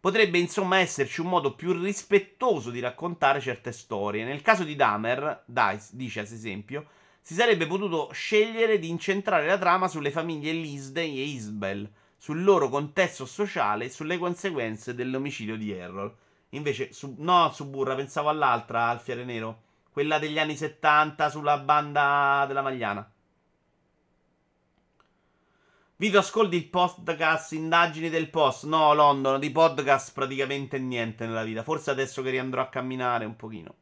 Potrebbe 0.00 0.38
insomma 0.38 0.78
esserci 0.78 1.20
un 1.20 1.28
modo 1.28 1.54
più 1.54 1.72
rispettoso 1.72 2.70
di 2.70 2.80
raccontare 2.80 3.38
certe 3.38 3.70
storie. 3.70 4.24
Nel 4.24 4.40
caso 4.42 4.64
di 4.64 4.74
Dahmer, 4.74 5.44
dice 5.90 6.20
ad 6.20 6.32
esempio, 6.32 6.86
si 7.20 7.34
sarebbe 7.34 7.66
potuto 7.66 8.10
scegliere 8.12 8.78
di 8.78 8.88
incentrare 8.88 9.46
la 9.46 9.58
trama 9.58 9.88
sulle 9.88 10.10
famiglie 10.10 10.52
Lisdey 10.52 11.18
e 11.18 11.22
Isbell, 11.22 11.88
sul 12.16 12.42
loro 12.42 12.68
contesto 12.68 13.24
sociale 13.26 13.86
e 13.86 13.90
sulle 13.90 14.18
conseguenze 14.18 14.94
dell'omicidio 14.94 15.56
di 15.56 15.70
Errol. 15.70 16.14
Invece, 16.50 16.92
su, 16.92 17.14
no, 17.18 17.50
su 17.52 17.68
Burra, 17.68 17.94
pensavo 17.94 18.28
all'altra, 18.28 18.88
al 18.88 19.00
Fiere 19.00 19.24
Nero. 19.24 19.62
Quella 19.90 20.18
degli 20.18 20.38
anni 20.38 20.56
70 20.56 21.30
sulla 21.30 21.58
banda 21.58 22.44
della 22.46 22.62
Magliana. 22.62 23.10
Video 25.96 26.20
ascolti 26.20 26.56
il 26.56 26.68
podcast, 26.68 27.52
indagini 27.52 28.08
del 28.08 28.30
post. 28.30 28.64
No, 28.64 28.94
London, 28.94 29.38
di 29.38 29.50
podcast 29.50 30.12
praticamente 30.14 30.78
niente 30.78 31.26
nella 31.26 31.44
vita. 31.44 31.62
Forse 31.62 31.90
adesso 31.90 32.22
che 32.22 32.30
riandrò 32.30 32.62
a 32.62 32.68
camminare 32.68 33.26
un 33.26 33.36
pochino. 33.36 33.74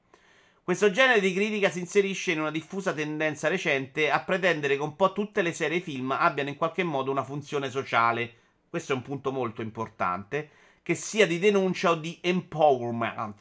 Questo 0.68 0.90
genere 0.90 1.20
di 1.20 1.32
critica 1.32 1.70
si 1.70 1.78
inserisce 1.78 2.32
in 2.32 2.40
una 2.40 2.50
diffusa 2.50 2.92
tendenza 2.92 3.48
recente 3.48 4.10
a 4.10 4.20
pretendere 4.20 4.76
che 4.76 4.82
un 4.82 4.96
po' 4.96 5.14
tutte 5.14 5.40
le 5.40 5.54
serie 5.54 5.80
film 5.80 6.10
abbiano 6.10 6.50
in 6.50 6.58
qualche 6.58 6.82
modo 6.82 7.10
una 7.10 7.24
funzione 7.24 7.70
sociale. 7.70 8.34
Questo 8.68 8.92
è 8.92 8.94
un 8.94 9.00
punto 9.00 9.32
molto 9.32 9.62
importante, 9.62 10.50
che 10.82 10.94
sia 10.94 11.26
di 11.26 11.38
denuncia 11.38 11.92
o 11.92 11.94
di 11.94 12.18
empowerment. 12.20 13.40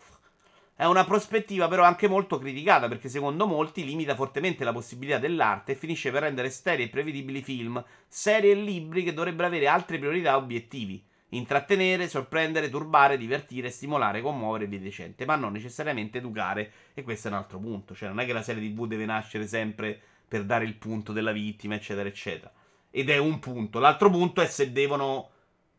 È 0.73 0.85
una 0.85 1.03
prospettiva 1.03 1.67
però 1.67 1.83
anche 1.83 2.07
molto 2.07 2.37
criticata 2.37 2.87
perché 2.87 3.09
secondo 3.09 3.45
molti 3.45 3.83
limita 3.83 4.15
fortemente 4.15 4.63
la 4.63 4.71
possibilità 4.71 5.17
dell'arte 5.17 5.73
e 5.73 5.75
finisce 5.75 6.11
per 6.11 6.21
rendere 6.21 6.49
sterili 6.49 6.87
e 6.87 6.89
prevedibili 6.89 7.41
film, 7.41 7.83
serie 8.07 8.53
e 8.53 8.55
libri 8.55 9.03
che 9.03 9.13
dovrebbero 9.13 9.49
avere 9.49 9.67
altre 9.67 9.99
priorità 9.99 10.31
e 10.31 10.35
obiettivi 10.35 11.06
intrattenere, 11.29 12.07
sorprendere, 12.07 12.69
turbare, 12.69 13.17
divertire, 13.17 13.69
stimolare, 13.69 14.21
commuovere 14.21 14.65
e 14.65 14.67
via 14.67 14.79
decente, 14.79 15.25
ma 15.25 15.35
non 15.35 15.51
necessariamente 15.51 16.19
educare. 16.19 16.71
E 16.93 17.03
questo 17.03 17.27
è 17.27 17.31
un 17.31 17.37
altro 17.37 17.59
punto. 17.59 17.95
Cioè, 17.95 18.09
non 18.09 18.19
è 18.19 18.25
che 18.25 18.33
la 18.33 18.41
serie 18.41 18.69
TV 18.69 18.87
deve 18.87 19.05
nascere 19.05 19.47
sempre 19.47 19.99
per 20.27 20.43
dare 20.43 20.65
il 20.65 20.75
punto 20.75 21.13
della 21.13 21.31
vittima, 21.31 21.75
eccetera, 21.75 22.07
eccetera. 22.07 22.51
Ed 22.91 23.09
è 23.09 23.17
un 23.17 23.39
punto. 23.39 23.79
L'altro 23.79 24.09
punto 24.09 24.41
è 24.41 24.47
se 24.47 24.71
devono 24.71 25.31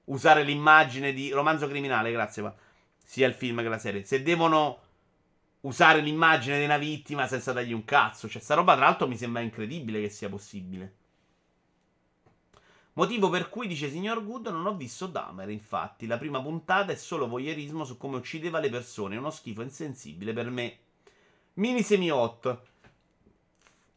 usare 0.05 0.43
l'immagine 0.43 1.13
di 1.13 1.31
romanzo 1.31 1.69
criminale, 1.69 2.13
grazie, 2.13 2.43
ma 2.43 2.55
sia 3.03 3.27
il 3.27 3.35
film 3.35 3.63
che 3.63 3.69
la 3.69 3.79
serie. 3.79 4.05
Se 4.05 4.23
devono 4.23 4.81
usare 5.63 6.01
l'immagine 6.01 6.59
di 6.59 6.65
una 6.65 6.79
vittima 6.79 7.27
senza 7.27 7.53
dargli 7.53 7.73
un 7.73 7.85
cazzo. 7.85 8.29
Cioè, 8.29 8.41
sta 8.41 8.55
roba, 8.55 8.77
tra 8.77 8.85
l'altro, 8.85 9.09
mi 9.09 9.17
sembra 9.17 9.43
incredibile 9.43 10.01
che 10.01 10.09
sia 10.09 10.29
possibile. 10.29 10.95
Motivo 12.99 13.31
per 13.31 13.49
cui, 13.49 13.69
dice 13.69 13.89
signor 13.89 14.25
Good, 14.25 14.49
non 14.49 14.67
ho 14.67 14.75
visto 14.75 15.07
Dahmer, 15.07 15.49
infatti. 15.51 16.09
La 16.09 16.19
prima 16.19 16.43
puntata 16.43 16.91
è 16.91 16.97
solo 16.97 17.29
voyeurismo 17.29 17.85
su 17.85 17.97
come 17.97 18.17
uccideva 18.17 18.59
le 18.59 18.71
persone, 18.71 19.17
uno 19.17 19.31
schifo 19.31 19.63
insensibile 19.63 20.33
per 20.33 20.51
me. 20.51 20.79
Mini 21.55 21.85
semi-hot. 21.85 22.59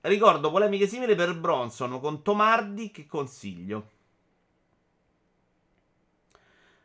Ricordo 0.02 0.52
polemiche 0.52 0.86
simili 0.86 1.16
per 1.16 1.36
Bronson 1.36 2.00
con 2.00 2.22
Tomardi 2.22 2.92
che 2.92 3.08
consiglio. 3.08 3.90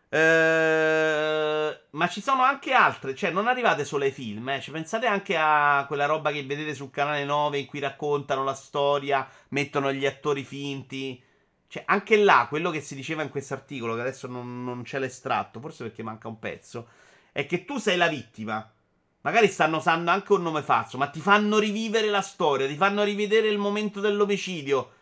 Eh, 0.08 1.80
ma 1.90 2.08
ci 2.08 2.22
sono 2.22 2.42
anche 2.42 2.72
altre, 2.72 3.14
cioè 3.14 3.30
non 3.30 3.46
arrivate 3.46 3.84
solo 3.84 4.04
ai 4.04 4.10
film, 4.10 4.48
eh. 4.48 4.60
cioè, 4.62 4.72
pensate 4.72 5.06
anche 5.06 5.36
a 5.36 5.84
quella 5.86 6.06
roba 6.06 6.32
che 6.32 6.46
vedete 6.46 6.72
sul 6.72 6.90
canale 6.90 7.26
9 7.26 7.58
in 7.58 7.66
cui 7.66 7.78
raccontano 7.78 8.42
la 8.42 8.54
storia, 8.54 9.28
mettono 9.48 9.92
gli 9.92 10.06
attori 10.06 10.44
finti. 10.44 11.22
Cioè, 11.68 11.82
anche 11.86 12.16
là, 12.16 12.46
quello 12.48 12.70
che 12.70 12.80
si 12.80 12.94
diceva 12.94 13.22
in 13.22 13.28
questo 13.28 13.54
articolo, 13.54 13.94
che 13.94 14.00
adesso 14.00 14.26
non, 14.26 14.64
non 14.64 14.82
c'è 14.82 14.98
l'estratto, 14.98 15.60
forse 15.60 15.84
perché 15.84 16.02
manca 16.02 16.28
un 16.28 16.38
pezzo, 16.38 16.88
è 17.32 17.46
che 17.46 17.64
tu 17.64 17.78
sei 17.78 17.96
la 17.96 18.08
vittima. 18.08 18.70
Magari 19.22 19.48
stanno 19.48 19.78
usando 19.78 20.10
anche 20.10 20.32
un 20.32 20.42
nome 20.42 20.62
falso, 20.62 20.98
ma 20.98 21.08
ti 21.08 21.20
fanno 21.20 21.58
rivivere 21.58 22.08
la 22.08 22.22
storia, 22.22 22.68
ti 22.68 22.76
fanno 22.76 23.02
rivedere 23.02 23.48
il 23.48 23.58
momento 23.58 24.00
dell'omicidio. 24.00 24.92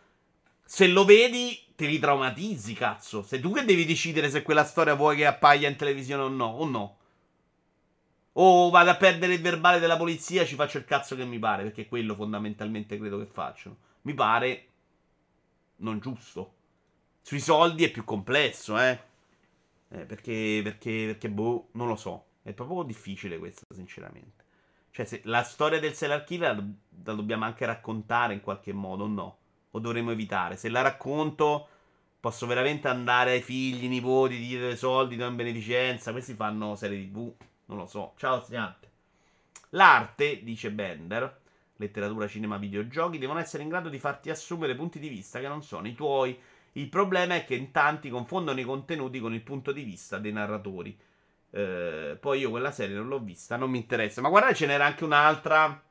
Se 0.65 0.87
lo 0.87 1.05
vedi, 1.05 1.63
ti 1.75 1.85
ritraumatizzi, 1.85 2.73
cazzo. 2.73 3.21
Sei 3.21 3.39
tu 3.39 3.53
che 3.53 3.63
devi 3.63 3.85
decidere 3.85 4.31
se 4.31 4.41
quella 4.41 4.63
storia 4.65 4.95
vuoi 4.95 5.17
che 5.17 5.27
appaia 5.27 5.69
in 5.69 5.75
televisione 5.75 6.23
o 6.23 6.29
no, 6.29 6.45
o 6.45 6.65
no. 6.65 6.97
O 8.33 8.69
vado 8.71 8.89
a 8.89 8.95
perdere 8.97 9.33
il 9.35 9.41
verbale 9.41 9.79
della 9.79 9.95
polizia 9.95 10.43
ci 10.43 10.55
faccio 10.55 10.79
il 10.79 10.85
cazzo 10.85 11.15
che 11.15 11.23
mi 11.23 11.37
pare, 11.37 11.63
perché 11.63 11.87
quello 11.87 12.15
fondamentalmente 12.15 12.97
credo 12.97 13.19
che 13.19 13.27
facciano. 13.31 13.77
Mi 14.01 14.13
pare 14.15 14.65
non 15.77 15.99
giusto. 15.99 16.53
Sui 17.21 17.39
soldi 17.39 17.83
è 17.83 17.91
più 17.91 18.03
complesso, 18.03 18.79
eh. 18.79 18.99
eh 19.89 20.05
perché, 20.05 20.61
perché, 20.63 21.05
perché, 21.07 21.29
boh, 21.29 21.69
non 21.71 21.87
lo 21.87 21.95
so. 21.95 22.25
È 22.43 22.53
proprio 22.53 22.83
difficile 22.83 23.39
questo, 23.39 23.65
sinceramente. 23.73 24.43
Cioè, 24.91 25.05
se 25.05 25.21
la 25.25 25.43
storia 25.43 25.79
del 25.79 25.93
serial 25.93 26.23
killer 26.23 26.55
la, 26.55 26.63
la 27.05 27.13
dobbiamo 27.13 27.45
anche 27.45 27.65
raccontare 27.65 28.33
in 28.33 28.41
qualche 28.41 28.73
modo, 28.73 29.05
o 29.05 29.07
no? 29.07 29.37
O 29.71 29.79
dovremmo 29.79 30.11
evitare? 30.11 30.55
Se 30.55 30.69
la 30.69 30.81
racconto, 30.81 31.67
posso 32.19 32.45
veramente 32.45 32.87
andare 32.87 33.31
ai 33.31 33.41
figli, 33.41 33.87
nipoti, 33.87 34.37
dire 34.37 34.75
soldi, 34.75 35.15
do 35.15 35.25
in 35.25 35.35
beneficenza. 35.35 36.11
Questi 36.11 36.33
fanno 36.33 36.75
serie 36.75 37.01
tv, 37.09 37.33
non 37.65 37.77
lo 37.77 37.87
so. 37.87 38.13
Ciao, 38.17 38.41
Stiante. 38.41 38.91
L'arte, 39.69 40.43
dice 40.43 40.71
Bender, 40.71 41.41
letteratura, 41.77 42.27
cinema, 42.27 42.57
videogiochi, 42.57 43.17
devono 43.17 43.39
essere 43.39 43.63
in 43.63 43.69
grado 43.69 43.89
di 43.89 43.99
farti 43.99 44.29
assumere 44.29 44.75
punti 44.75 44.99
di 44.99 45.09
vista 45.09 45.39
che 45.39 45.47
non 45.47 45.63
sono 45.63 45.87
i 45.87 45.93
tuoi. 45.93 46.37
Il 46.73 46.89
problema 46.89 47.35
è 47.35 47.45
che 47.45 47.55
in 47.55 47.71
tanti 47.71 48.09
confondono 48.09 48.59
i 48.59 48.63
contenuti 48.63 49.19
con 49.19 49.33
il 49.33 49.41
punto 49.41 49.71
di 49.71 49.83
vista 49.83 50.17
dei 50.17 50.31
narratori. 50.31 50.97
Eh, 51.51 52.17
poi 52.19 52.39
io 52.39 52.49
quella 52.49 52.71
serie 52.71 52.95
non 52.95 53.07
l'ho 53.07 53.19
vista, 53.19 53.55
non 53.55 53.69
mi 53.69 53.77
interessa. 53.77 54.21
Ma 54.21 54.29
guardate, 54.29 54.55
ce 54.55 54.65
n'era 54.65 54.85
anche 54.85 55.03
un'altra 55.03 55.81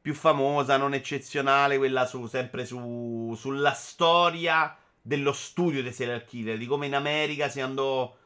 più 0.00 0.14
famosa, 0.14 0.76
non 0.76 0.94
eccezionale, 0.94 1.78
quella 1.78 2.06
su, 2.06 2.26
sempre 2.26 2.64
su, 2.64 3.34
sulla 3.36 3.72
storia 3.72 4.76
dello 5.02 5.32
studio 5.32 5.82
dei 5.82 5.92
serial 5.92 6.24
killer, 6.24 6.56
di 6.56 6.66
come 6.66 6.86
in 6.86 6.94
America 6.94 7.48
si 7.48 7.60
andò 7.60 8.16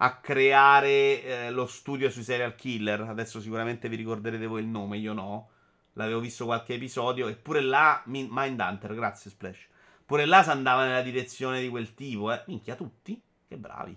a 0.00 0.16
creare 0.16 1.22
eh, 1.22 1.50
lo 1.50 1.66
studio 1.66 2.10
sui 2.10 2.22
serial 2.22 2.54
killer. 2.54 3.00
Adesso 3.00 3.40
sicuramente 3.40 3.88
vi 3.88 3.96
ricorderete 3.96 4.46
voi 4.46 4.62
il 4.62 4.68
nome, 4.68 4.98
io 4.98 5.12
no. 5.12 5.50
L'avevo 5.94 6.20
visto 6.20 6.44
qualche 6.44 6.74
episodio. 6.74 7.28
Eppure 7.28 7.60
là, 7.60 8.02
Mindhunter, 8.06 8.94
grazie 8.94 9.30
Splash. 9.30 9.66
Pure 10.06 10.24
là 10.24 10.42
si 10.42 10.50
andava 10.50 10.84
nella 10.84 11.02
direzione 11.02 11.60
di 11.60 11.68
quel 11.68 11.94
tipo, 11.94 12.32
eh. 12.32 12.42
Minchia, 12.46 12.76
tutti? 12.76 13.20
Che 13.46 13.56
bravi. 13.56 13.96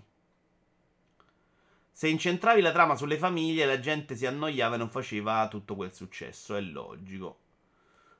Se 1.94 2.08
incentravi 2.08 2.60
la 2.60 2.72
trama 2.72 2.96
sulle 2.96 3.16
famiglie, 3.16 3.64
la 3.64 3.78
gente 3.78 4.16
si 4.16 4.26
annoiava 4.26 4.74
e 4.74 4.78
non 4.78 4.90
faceva 4.90 5.46
tutto 5.48 5.76
quel 5.76 5.92
successo, 5.92 6.56
è 6.56 6.60
logico. 6.60 7.38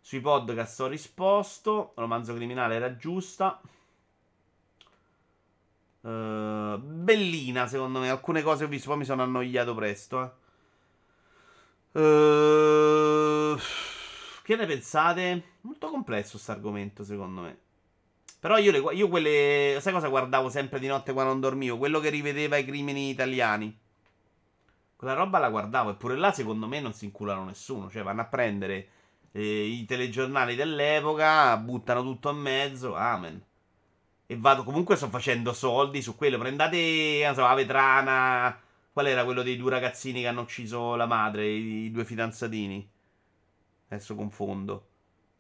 Sui 0.00 0.20
podcast 0.20 0.80
ho 0.80 0.86
risposto. 0.86 1.92
Romanzo 1.96 2.34
criminale 2.34 2.76
era 2.76 2.96
giusta. 2.96 3.60
Uh, 6.03 6.78
bellina, 6.78 7.66
secondo 7.66 8.00
me. 8.00 8.11
Alcune 8.11 8.42
cose 8.42 8.64
ho 8.64 8.68
visto, 8.68 8.88
poi 8.88 8.98
mi 8.98 9.05
sono 9.05 9.22
annoiato 9.22 9.74
presto. 9.74 10.22
Eh. 11.92 12.00
Uh, 12.00 13.59
che 14.42 14.57
ne 14.57 14.66
pensate? 14.66 15.42
Molto 15.62 15.88
complesso 15.90 16.32
questo 16.32 16.53
argomento, 16.53 17.05
secondo 17.05 17.42
me. 17.42 17.59
Però 18.40 18.59
io, 18.59 18.72
le, 18.72 18.94
io 18.94 19.09
quelle. 19.09 19.78
Sai 19.80 19.92
cosa 19.92 20.09
guardavo 20.09 20.48
sempre 20.48 20.80
di 20.80 20.88
notte 20.88 21.12
quando 21.12 21.30
non 21.32 21.40
dormivo? 21.40 21.78
Quello 21.78 22.00
che 22.00 22.11
rivedeva 22.11 22.57
i 22.57 22.64
crimini 22.64 23.11
italiani. 23.11 23.78
Quella 24.96 25.14
roba 25.14 25.38
la 25.38 25.50
guardavo, 25.50 25.90
eppure 25.90 26.16
là, 26.16 26.32
secondo 26.32 26.66
me, 26.66 26.80
non 26.80 26.92
si 26.92 27.05
inculano 27.05 27.44
nessuno. 27.44 27.88
Cioè, 27.88 28.03
vanno 28.03 28.22
a 28.22 28.26
prendere 28.26 28.88
eh, 29.32 29.64
i 29.66 29.84
telegiornali 29.84 30.57
dell'epoca, 30.57 31.57
buttano 31.59 32.03
tutto 32.03 32.28
a 32.28 32.32
mezzo. 32.32 32.96
Amen. 32.96 33.44
E 34.32 34.36
vado, 34.38 34.64
comunque 34.64 34.96
sto 34.96 35.10
facendo 35.10 35.52
soldi 35.52 36.00
su 36.00 36.16
quello. 36.16 36.38
Prendete, 36.38 37.22
non 37.26 37.34
so, 37.34 37.42
la 37.42 37.52
vetrana. 37.52 38.58
Qual 38.90 39.06
era 39.06 39.24
quello 39.24 39.42
dei 39.42 39.58
due 39.58 39.70
ragazzini 39.70 40.22
che 40.22 40.26
hanno 40.26 40.40
ucciso 40.40 40.94
la 40.94 41.04
madre, 41.04 41.46
i, 41.46 41.84
i 41.84 41.90
due 41.90 42.06
fidanzatini? 42.06 42.90
Adesso 43.88 44.14
confondo. 44.14 44.86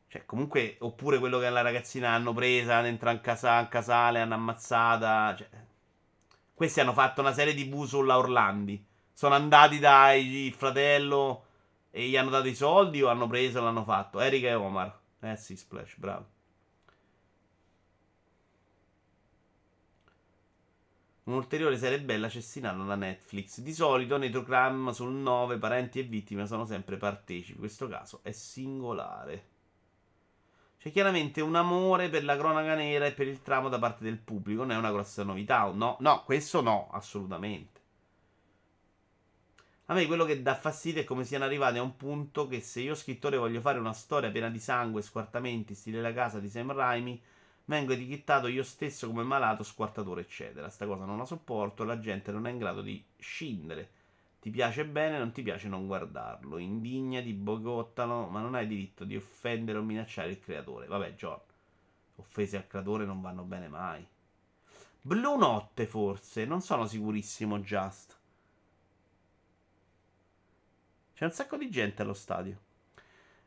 Cioè, 0.08 0.26
comunque, 0.26 0.76
oppure 0.80 1.18
quello 1.18 1.38
che 1.38 1.48
la 1.48 1.62
ragazzina 1.62 2.10
hanno 2.10 2.34
presa, 2.34 2.86
entra 2.86 3.12
in, 3.12 3.22
casa, 3.22 3.60
in 3.60 3.68
casale, 3.68 4.20
hanno 4.20 4.34
ammazzata. 4.34 5.36
Cioè, 5.36 5.48
questi 6.52 6.80
hanno 6.80 6.92
fatto 6.92 7.22
una 7.22 7.32
serie 7.32 7.54
di 7.54 7.64
bu 7.64 7.86
sulla 7.86 8.18
Orlandi. 8.18 8.84
Sono 9.10 9.34
andati 9.34 9.78
dal 9.78 10.52
fratello 10.54 11.44
e 11.90 12.08
gli 12.08 12.16
hanno 12.18 12.28
dato 12.28 12.48
i 12.48 12.54
soldi 12.54 13.00
o 13.00 13.08
hanno 13.08 13.26
preso 13.26 13.58
e 13.58 13.62
l'hanno 13.62 13.84
fatto? 13.84 14.20
Erika 14.20 14.48
e 14.48 14.54
Omar. 14.54 15.00
Eh 15.20 15.36
sì, 15.38 15.56
Splash, 15.56 15.96
bravo. 15.96 16.26
Un'ulteriore 21.24 21.78
serie 21.78 22.00
bella 22.00 22.28
cestinata 22.28 22.82
da 22.82 22.96
Netflix. 22.96 23.60
Di 23.60 23.72
solito 23.72 24.16
nei 24.16 24.30
crime 24.30 24.92
sul 24.92 25.12
9 25.12 25.56
parenti 25.56 26.00
e 26.00 26.02
vittime 26.02 26.46
sono 26.46 26.66
sempre 26.66 26.96
partecipi. 26.96 27.58
Questo 27.58 27.86
caso 27.86 28.20
è 28.22 28.32
singolare. 28.32 29.50
C'è 30.78 30.90
chiaramente 30.90 31.40
un 31.40 31.54
amore 31.54 32.08
per 32.08 32.24
la 32.24 32.36
cronaca 32.36 32.74
nera 32.74 33.06
e 33.06 33.12
per 33.12 33.28
il 33.28 33.40
tramo 33.40 33.68
da 33.68 33.78
parte 33.78 34.02
del 34.02 34.18
pubblico. 34.18 34.62
Non 34.62 34.72
è 34.72 34.76
una 34.76 34.90
grossa 34.90 35.22
novità. 35.22 35.70
No, 35.72 35.96
no, 36.00 36.24
questo 36.24 36.60
no, 36.60 36.88
assolutamente. 36.90 37.80
A 39.86 39.94
me 39.94 40.06
quello 40.06 40.24
che 40.24 40.42
dà 40.42 40.56
fastidio 40.56 41.02
è 41.02 41.04
come 41.04 41.24
siano 41.24 41.44
arrivati 41.44 41.78
a 41.78 41.82
un 41.82 41.96
punto 41.96 42.48
che 42.48 42.60
se 42.60 42.80
io 42.80 42.96
scrittore 42.96 43.36
voglio 43.36 43.60
fare 43.60 43.78
una 43.78 43.92
storia 43.92 44.30
piena 44.32 44.48
di 44.48 44.58
sangue, 44.58 45.02
squartamenti, 45.02 45.74
stile 45.74 46.00
la 46.00 46.12
casa 46.12 46.40
di 46.40 46.48
Sam 46.48 46.72
Raimi, 46.72 47.22
vengo 47.72 47.92
etichettato 47.92 48.46
io 48.48 48.62
stesso 48.62 49.06
come 49.06 49.22
malato, 49.22 49.62
squartatore, 49.62 50.22
eccetera. 50.22 50.68
Sta 50.68 50.86
cosa 50.86 51.04
non 51.04 51.18
la 51.18 51.24
sopporto, 51.24 51.84
la 51.84 51.98
gente 51.98 52.30
non 52.30 52.46
è 52.46 52.50
in 52.50 52.58
grado 52.58 52.82
di 52.82 53.02
scindere 53.18 54.00
ti 54.42 54.50
piace 54.50 54.84
bene, 54.84 55.18
non 55.18 55.30
ti 55.30 55.40
piace 55.40 55.68
non 55.68 55.86
guardarlo. 55.86 56.58
Indignati, 56.58 57.32
boicottalo, 57.32 58.26
ma 58.26 58.40
non 58.40 58.56
hai 58.56 58.66
diritto 58.66 59.04
di 59.04 59.14
offendere 59.14 59.78
o 59.78 59.82
minacciare 59.82 60.30
il 60.30 60.40
creatore. 60.40 60.88
Vabbè, 60.88 61.14
John, 61.14 61.38
offese 62.16 62.56
al 62.56 62.66
creatore 62.66 63.04
non 63.04 63.20
vanno 63.20 63.44
bene 63.44 63.68
mai. 63.68 64.04
Blu 65.00 65.36
notte, 65.36 65.86
forse, 65.86 66.44
non 66.44 66.60
sono 66.60 66.86
sicurissimo, 66.86 67.60
Just. 67.60 68.18
C'è 71.14 71.24
un 71.24 71.30
sacco 71.30 71.56
di 71.56 71.70
gente 71.70 72.02
allo 72.02 72.14
stadio. 72.14 72.58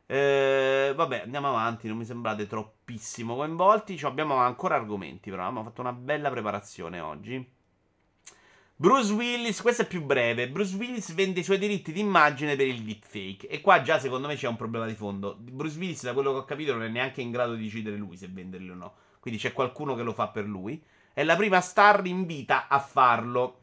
Eh, 0.06 0.92
vabbè, 0.94 1.22
andiamo 1.24 1.48
avanti. 1.48 1.88
Non 1.88 1.98
mi 1.98 2.04
sembrate 2.04 2.46
troppissimo 2.46 3.36
coinvolti. 3.36 3.96
Ci 3.98 4.06
abbiamo 4.06 4.36
ancora 4.36 4.76
argomenti, 4.76 5.30
però. 5.30 5.42
Abbiamo 5.42 5.64
fatto 5.64 5.80
una 5.80 5.92
bella 5.92 6.30
preparazione 6.30 7.00
oggi. 7.00 7.54
Bruce 8.78 9.12
Willis, 9.14 9.62
questo 9.62 9.82
è 9.82 9.86
più 9.86 10.02
breve. 10.02 10.50
Bruce 10.50 10.76
Willis 10.76 11.14
vende 11.14 11.40
i 11.40 11.44
suoi 11.44 11.58
diritti 11.58 11.92
d'immagine 11.92 12.56
per 12.56 12.66
il 12.66 12.82
deepfake. 12.82 13.48
E 13.48 13.60
qua 13.62 13.80
già 13.80 13.98
secondo 13.98 14.26
me 14.26 14.36
c'è 14.36 14.48
un 14.48 14.56
problema 14.56 14.86
di 14.86 14.94
fondo. 14.94 15.34
Bruce 15.38 15.78
Willis, 15.78 16.02
da 16.02 16.12
quello 16.12 16.32
che 16.32 16.38
ho 16.38 16.44
capito, 16.44 16.72
non 16.74 16.82
è 16.82 16.88
neanche 16.88 17.22
in 17.22 17.30
grado 17.30 17.54
di 17.54 17.64
decidere 17.64 17.96
lui 17.96 18.16
se 18.16 18.28
venderli 18.28 18.70
o 18.70 18.74
no. 18.74 18.94
Quindi 19.18 19.40
c'è 19.40 19.52
qualcuno 19.52 19.94
che 19.94 20.02
lo 20.02 20.12
fa 20.12 20.28
per 20.28 20.44
lui. 20.44 20.82
È 21.12 21.24
la 21.24 21.36
prima 21.36 21.60
star 21.62 22.04
in 22.06 22.26
vita 22.26 22.68
a 22.68 22.78
farlo. 22.78 23.62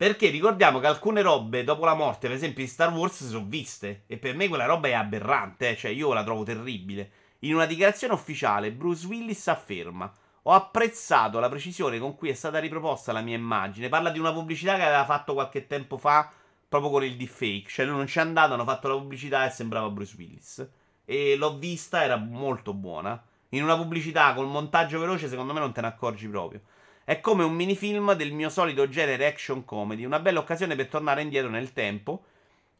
Perché 0.00 0.30
ricordiamo 0.30 0.78
che 0.78 0.86
alcune 0.86 1.20
robe 1.20 1.62
dopo 1.62 1.84
la 1.84 1.92
morte, 1.92 2.26
per 2.26 2.34
esempio 2.34 2.64
di 2.64 2.70
Star 2.70 2.90
Wars, 2.90 3.16
si 3.16 3.28
sono 3.28 3.44
viste. 3.46 4.04
E 4.06 4.16
per 4.16 4.34
me 4.34 4.48
quella 4.48 4.64
roba 4.64 4.88
è 4.88 4.92
aberrante, 4.92 5.68
eh? 5.68 5.76
cioè 5.76 5.90
io 5.90 6.14
la 6.14 6.24
trovo 6.24 6.42
terribile. 6.42 7.10
In 7.40 7.52
una 7.52 7.66
dichiarazione 7.66 8.14
ufficiale, 8.14 8.72
Bruce 8.72 9.06
Willis 9.06 9.46
afferma. 9.48 10.10
Ho 10.44 10.52
apprezzato 10.52 11.38
la 11.38 11.50
precisione 11.50 11.98
con 11.98 12.16
cui 12.16 12.30
è 12.30 12.32
stata 12.32 12.58
riproposta 12.58 13.12
la 13.12 13.20
mia 13.20 13.36
immagine. 13.36 13.90
Parla 13.90 14.08
di 14.08 14.18
una 14.18 14.32
pubblicità 14.32 14.76
che 14.76 14.84
aveva 14.84 15.04
fatto 15.04 15.34
qualche 15.34 15.66
tempo 15.66 15.98
fa 15.98 16.32
proprio 16.66 16.90
con 16.90 17.04
il 17.04 17.18
deepfake. 17.18 17.68
Cioè 17.68 17.84
lui 17.84 17.96
non 17.96 18.06
ci 18.06 18.16
è 18.16 18.22
andato, 18.22 18.54
hanno 18.54 18.64
fatto 18.64 18.88
la 18.88 18.96
pubblicità 18.96 19.44
e 19.44 19.50
sembrava 19.50 19.90
Bruce 19.90 20.14
Willis. 20.16 20.66
E 21.04 21.36
l'ho 21.36 21.58
vista, 21.58 22.02
era 22.02 22.16
molto 22.16 22.72
buona. 22.72 23.22
In 23.50 23.62
una 23.62 23.76
pubblicità 23.76 24.32
col 24.32 24.46
montaggio 24.46 24.98
veloce, 24.98 25.28
secondo 25.28 25.52
me 25.52 25.60
non 25.60 25.72
te 25.72 25.82
ne 25.82 25.88
accorgi 25.88 26.26
proprio. 26.26 26.62
È 27.10 27.18
come 27.18 27.42
un 27.42 27.54
minifilm 27.54 28.12
del 28.12 28.30
mio 28.30 28.48
solito 28.48 28.88
genere 28.88 29.26
action 29.26 29.64
comedy, 29.64 30.04
una 30.04 30.20
bella 30.20 30.38
occasione 30.38 30.76
per 30.76 30.86
tornare 30.86 31.22
indietro 31.22 31.50
nel 31.50 31.72
tempo 31.72 32.22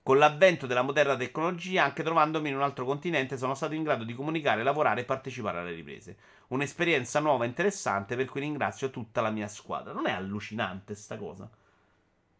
con 0.04 0.18
l'avvento 0.18 0.68
della 0.68 0.82
moderna 0.82 1.16
tecnologia, 1.16 1.82
anche 1.82 2.04
trovandomi 2.04 2.48
in 2.48 2.54
un 2.54 2.62
altro 2.62 2.84
continente, 2.84 3.36
sono 3.36 3.56
stato 3.56 3.74
in 3.74 3.82
grado 3.82 4.04
di 4.04 4.14
comunicare, 4.14 4.62
lavorare 4.62 5.00
e 5.00 5.04
partecipare 5.04 5.58
alle 5.58 5.72
riprese. 5.72 6.16
Un'esperienza 6.50 7.18
nuova 7.18 7.42
e 7.42 7.48
interessante 7.48 8.14
per 8.14 8.26
cui 8.26 8.38
ringrazio 8.42 8.90
tutta 8.90 9.20
la 9.20 9.30
mia 9.30 9.48
squadra. 9.48 9.92
Non 9.92 10.06
è 10.06 10.12
allucinante 10.12 10.94
sta 10.94 11.16
cosa? 11.16 11.50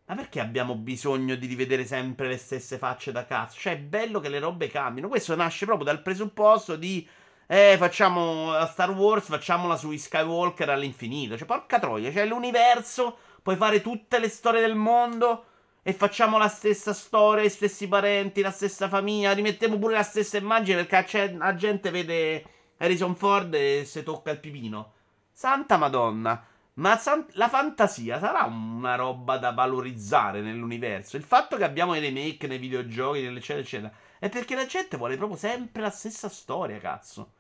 Ma 0.05 0.15
perché 0.15 0.39
abbiamo 0.39 0.77
bisogno 0.77 1.35
di 1.35 1.49
rivedere 1.49 1.85
sempre 1.85 2.29
le 2.29 2.37
stesse 2.37 2.79
facce 2.79 3.11
da 3.11 3.25
cazzo? 3.25 3.59
Cioè, 3.59 3.73
è 3.73 3.79
bello 3.79 4.21
che 4.21 4.29
le 4.29 4.39
robe 4.39 4.69
cambino. 4.69 5.09
Questo 5.09 5.35
nasce 5.35 5.65
proprio 5.65 5.87
dal 5.87 6.03
presupposto 6.03 6.77
di. 6.77 7.05
Eh, 7.53 7.75
facciamo 7.79 8.53
la 8.53 8.67
Star 8.69 8.93
Wars, 8.93 9.27
facciamola 9.27 9.75
sui 9.75 9.99
Skywalker 9.99 10.71
all'infinito. 10.71 11.37
Cioè, 11.37 11.49
porca 11.49 11.81
troia, 11.81 12.13
cioè 12.13 12.25
l'universo, 12.25 13.17
puoi 13.43 13.57
fare 13.57 13.81
tutte 13.81 14.21
le 14.21 14.29
storie 14.29 14.61
del 14.61 14.77
mondo 14.77 15.47
e 15.83 15.93
facciamo 15.93 16.39
la 16.39 16.47
stessa 16.47 16.93
storia, 16.93 17.43
gli 17.43 17.49
stessi 17.49 17.89
parenti, 17.89 18.41
la 18.41 18.53
stessa 18.53 18.89
famiglia, 18.89 19.33
rimettiamo 19.33 19.81
pure 19.81 19.95
la 19.95 20.05
stessa 20.05 20.37
immagine 20.37 20.85
perché 20.85 21.35
la 21.37 21.57
gente 21.57 21.91
vede 21.91 22.45
Harrison 22.77 23.17
Ford 23.17 23.53
e 23.53 23.83
si 23.85 24.05
tocca 24.05 24.31
il 24.31 24.39
pipino. 24.39 24.93
Santa 25.33 25.77
Madonna. 25.77 26.45
Ma 26.75 26.97
san- 26.99 27.27
la 27.33 27.49
fantasia 27.49 28.21
sarà 28.21 28.45
una 28.45 28.95
roba 28.95 29.39
da 29.39 29.51
valorizzare 29.51 30.41
nell'universo. 30.41 31.17
Il 31.17 31.25
fatto 31.25 31.57
che 31.57 31.65
abbiamo 31.65 31.97
i 31.97 32.01
remake 32.01 32.47
nei 32.47 32.59
videogiochi, 32.59 33.25
eccetera, 33.25 33.59
eccetera, 33.59 33.93
è 34.21 34.29
perché 34.29 34.55
la 34.55 34.67
gente 34.67 34.97
vuole 34.97 35.17
proprio 35.17 35.37
sempre 35.37 35.83
la 35.83 35.91
stessa 35.91 36.29
storia, 36.29 36.79
cazzo. 36.79 37.33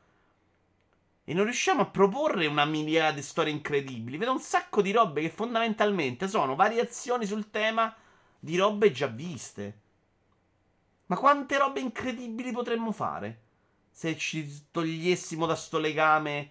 E 1.30 1.32
non 1.32 1.44
riusciamo 1.44 1.82
a 1.82 1.86
proporre 1.86 2.46
una 2.46 2.64
miriade 2.64 3.20
di 3.20 3.22
storie 3.22 3.52
incredibili. 3.52 4.16
Vedo 4.16 4.32
un 4.32 4.40
sacco 4.40 4.82
di 4.82 4.90
robe 4.90 5.20
che 5.20 5.30
fondamentalmente 5.30 6.26
sono 6.26 6.56
variazioni 6.56 7.24
sul 7.24 7.50
tema 7.50 7.94
di 8.36 8.56
robe 8.56 8.90
già 8.90 9.06
viste. 9.06 9.78
Ma 11.06 11.16
quante 11.16 11.56
robe 11.56 11.78
incredibili 11.78 12.50
potremmo 12.50 12.90
fare? 12.90 13.42
Se 13.92 14.16
ci 14.16 14.70
togliessimo 14.72 15.46
da 15.46 15.54
sto 15.54 15.78
legame 15.78 16.50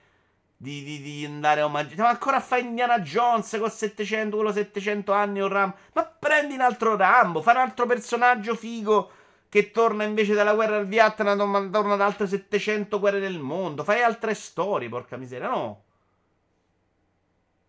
di, 0.56 0.82
di, 0.86 1.02
di 1.02 1.26
andare 1.26 1.60
a 1.60 1.66
omaggiare. 1.66 2.02
Ma 2.02 2.08
ancora 2.08 2.38
a 2.38 2.40
fare 2.40 2.62
Indiana 2.62 3.02
Jones 3.02 3.58
con 3.60 3.70
700, 3.70 4.34
quello 4.34 4.54
700 4.54 5.12
anni 5.12 5.42
o 5.42 5.50
Rambo. 5.50 5.76
Ma 5.92 6.06
prendi 6.06 6.54
un 6.54 6.62
altro 6.62 6.96
Rambo, 6.96 7.42
fai 7.42 7.56
un 7.56 7.62
altro 7.64 7.86
personaggio 7.86 8.56
figo 8.56 9.12
che 9.50 9.72
torna 9.72 10.04
invece 10.04 10.36
dalla 10.36 10.54
guerra 10.54 10.78
al 10.78 10.88
Vietnam, 10.88 11.72
torna 11.72 11.96
da 11.96 12.06
altre 12.06 12.28
700 12.28 13.00
guerre 13.00 13.20
del 13.20 13.40
mondo. 13.40 13.84
Fai 13.84 14.02
altre 14.02 14.36
storie, 14.36 14.88
porca 14.90 15.18
miseria, 15.18 15.50
no? 15.50 15.84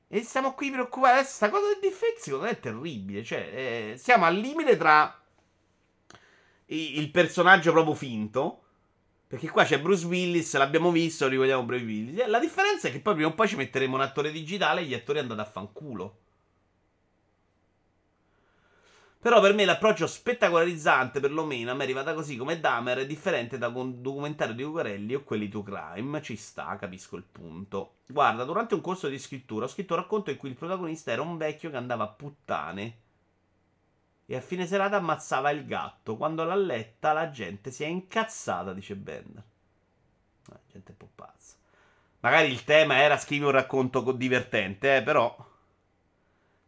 E 0.06 0.22
siamo 0.22 0.52
qui 0.52 0.70
preoccupati. 0.70 1.14
Questa 1.14 1.48
cosa 1.48 1.68
del 1.68 1.78
deepfake 1.80 2.18
secondo 2.18 2.44
me 2.44 2.50
è 2.50 2.60
terribile. 2.60 3.24
Cioè, 3.24 3.92
eh, 3.92 3.96
siamo 3.96 4.26
al 4.26 4.34
limite 4.36 4.76
tra 4.76 5.18
il 6.66 7.10
personaggio 7.10 7.72
proprio 7.72 7.94
finto. 7.94 8.62
Perché 9.26 9.48
qua 9.48 9.64
c'è 9.64 9.80
Bruce 9.80 10.06
Willis, 10.06 10.56
l'abbiamo 10.56 10.90
visto, 10.90 11.28
ricordiamo 11.28 11.62
Bruce 11.62 11.84
Willis. 11.84 12.26
La 12.26 12.40
differenza 12.40 12.88
è 12.88 12.90
che 12.92 12.98
poi 12.98 13.14
prima 13.14 13.28
o 13.28 13.34
poi 13.34 13.46
ci 13.46 13.54
metteremo 13.54 13.94
un 13.94 14.00
attore 14.00 14.32
digitale 14.32 14.80
e 14.80 14.84
gli 14.84 14.94
attori 14.94 15.20
andate 15.20 15.40
a 15.40 15.44
fanculo. 15.44 16.19
Però 19.22 19.38
per 19.42 19.52
me 19.52 19.66
l'approccio 19.66 20.06
spettacolarizzante, 20.06 21.20
perlomeno, 21.20 21.70
a 21.70 21.74
me 21.74 21.80
è 21.80 21.84
arrivata 21.84 22.14
così 22.14 22.38
come 22.38 22.58
Dahmer, 22.58 23.00
è 23.00 23.06
differente 23.06 23.58
da 23.58 23.68
un 23.68 24.00
documentario 24.00 24.54
di 24.54 24.62
Ugarelli 24.62 25.14
o 25.14 25.24
quelli 25.24 25.50
to 25.50 25.62
Crime. 25.62 26.22
Ci 26.22 26.36
sta, 26.36 26.76
capisco 26.76 27.16
il 27.16 27.24
punto. 27.30 27.96
Guarda, 28.06 28.44
durante 28.44 28.72
un 28.72 28.80
corso 28.80 29.08
di 29.08 29.18
scrittura 29.18 29.66
ho 29.66 29.68
scritto 29.68 29.92
un 29.92 30.00
racconto 30.00 30.30
in 30.30 30.38
cui 30.38 30.48
il 30.48 30.54
protagonista 30.54 31.12
era 31.12 31.20
un 31.20 31.36
vecchio 31.36 31.68
che 31.68 31.76
andava 31.76 32.04
a 32.04 32.08
puttane. 32.08 32.98
E 34.24 34.36
a 34.36 34.40
fine 34.40 34.66
serata 34.66 34.96
ammazzava 34.96 35.50
il 35.50 35.66
gatto. 35.66 36.16
Quando 36.16 36.42
l'ha 36.44 36.54
letta 36.54 37.12
la 37.12 37.30
gente 37.30 37.70
si 37.70 37.84
è 37.84 37.88
incazzata, 37.88 38.72
dice 38.72 38.96
Bender. 38.96 39.44
La 40.46 40.60
gente 40.66 40.92
è 40.92 40.96
un 40.98 41.06
po' 41.06 41.12
pazza. 41.14 41.56
Magari 42.20 42.50
il 42.50 42.64
tema 42.64 42.96
era 42.96 43.18
scrivere 43.18 43.50
un 43.50 43.56
racconto 43.56 44.00
divertente, 44.12 44.96
eh, 44.96 45.02
però... 45.02 45.48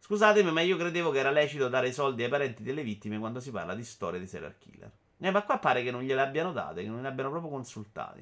Scusatemi, 0.05 0.51
ma 0.51 0.59
io 0.59 0.75
credevo 0.75 1.11
che 1.11 1.19
era 1.19 1.31
lecito 1.31 1.69
dare 1.69 1.87
i 1.87 1.93
soldi 1.93 2.23
ai 2.23 2.29
parenti 2.29 2.61
delle 2.61 2.83
vittime 2.83 3.17
quando 3.17 3.39
si 3.39 3.51
parla 3.51 3.73
di 3.73 3.85
storie 3.85 4.19
di 4.19 4.27
serial 4.27 4.57
killer. 4.57 4.91
Eh, 5.17 5.31
ma 5.31 5.43
qua 5.43 5.59
pare 5.59 5.81
che 5.81 5.91
non 5.91 6.01
gliele 6.01 6.19
abbiano 6.19 6.51
date, 6.51 6.83
che 6.83 6.89
non 6.89 7.01
le 7.01 7.07
abbiano 7.07 7.29
proprio 7.29 7.49
consultati. 7.49 8.19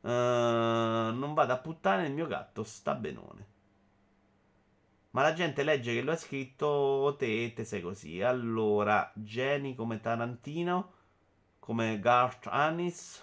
Uh, 0.00 0.08
non 0.08 1.34
vado 1.34 1.52
a 1.52 1.58
puttane 1.58 2.06
il 2.06 2.14
mio 2.14 2.26
gatto, 2.26 2.64
sta 2.64 2.94
benone. 2.94 3.46
Ma 5.10 5.20
la 5.20 5.34
gente 5.34 5.62
legge 5.62 5.92
che 5.92 6.00
lo 6.00 6.12
ha 6.12 6.16
scritto 6.16 7.14
te, 7.18 7.52
te 7.54 7.64
sei 7.66 7.82
così. 7.82 8.22
Allora, 8.22 9.12
Jenny 9.16 9.74
come 9.74 10.00
Tarantino, 10.00 10.92
come 11.58 12.00
Garth 12.00 12.46
Anis. 12.46 13.22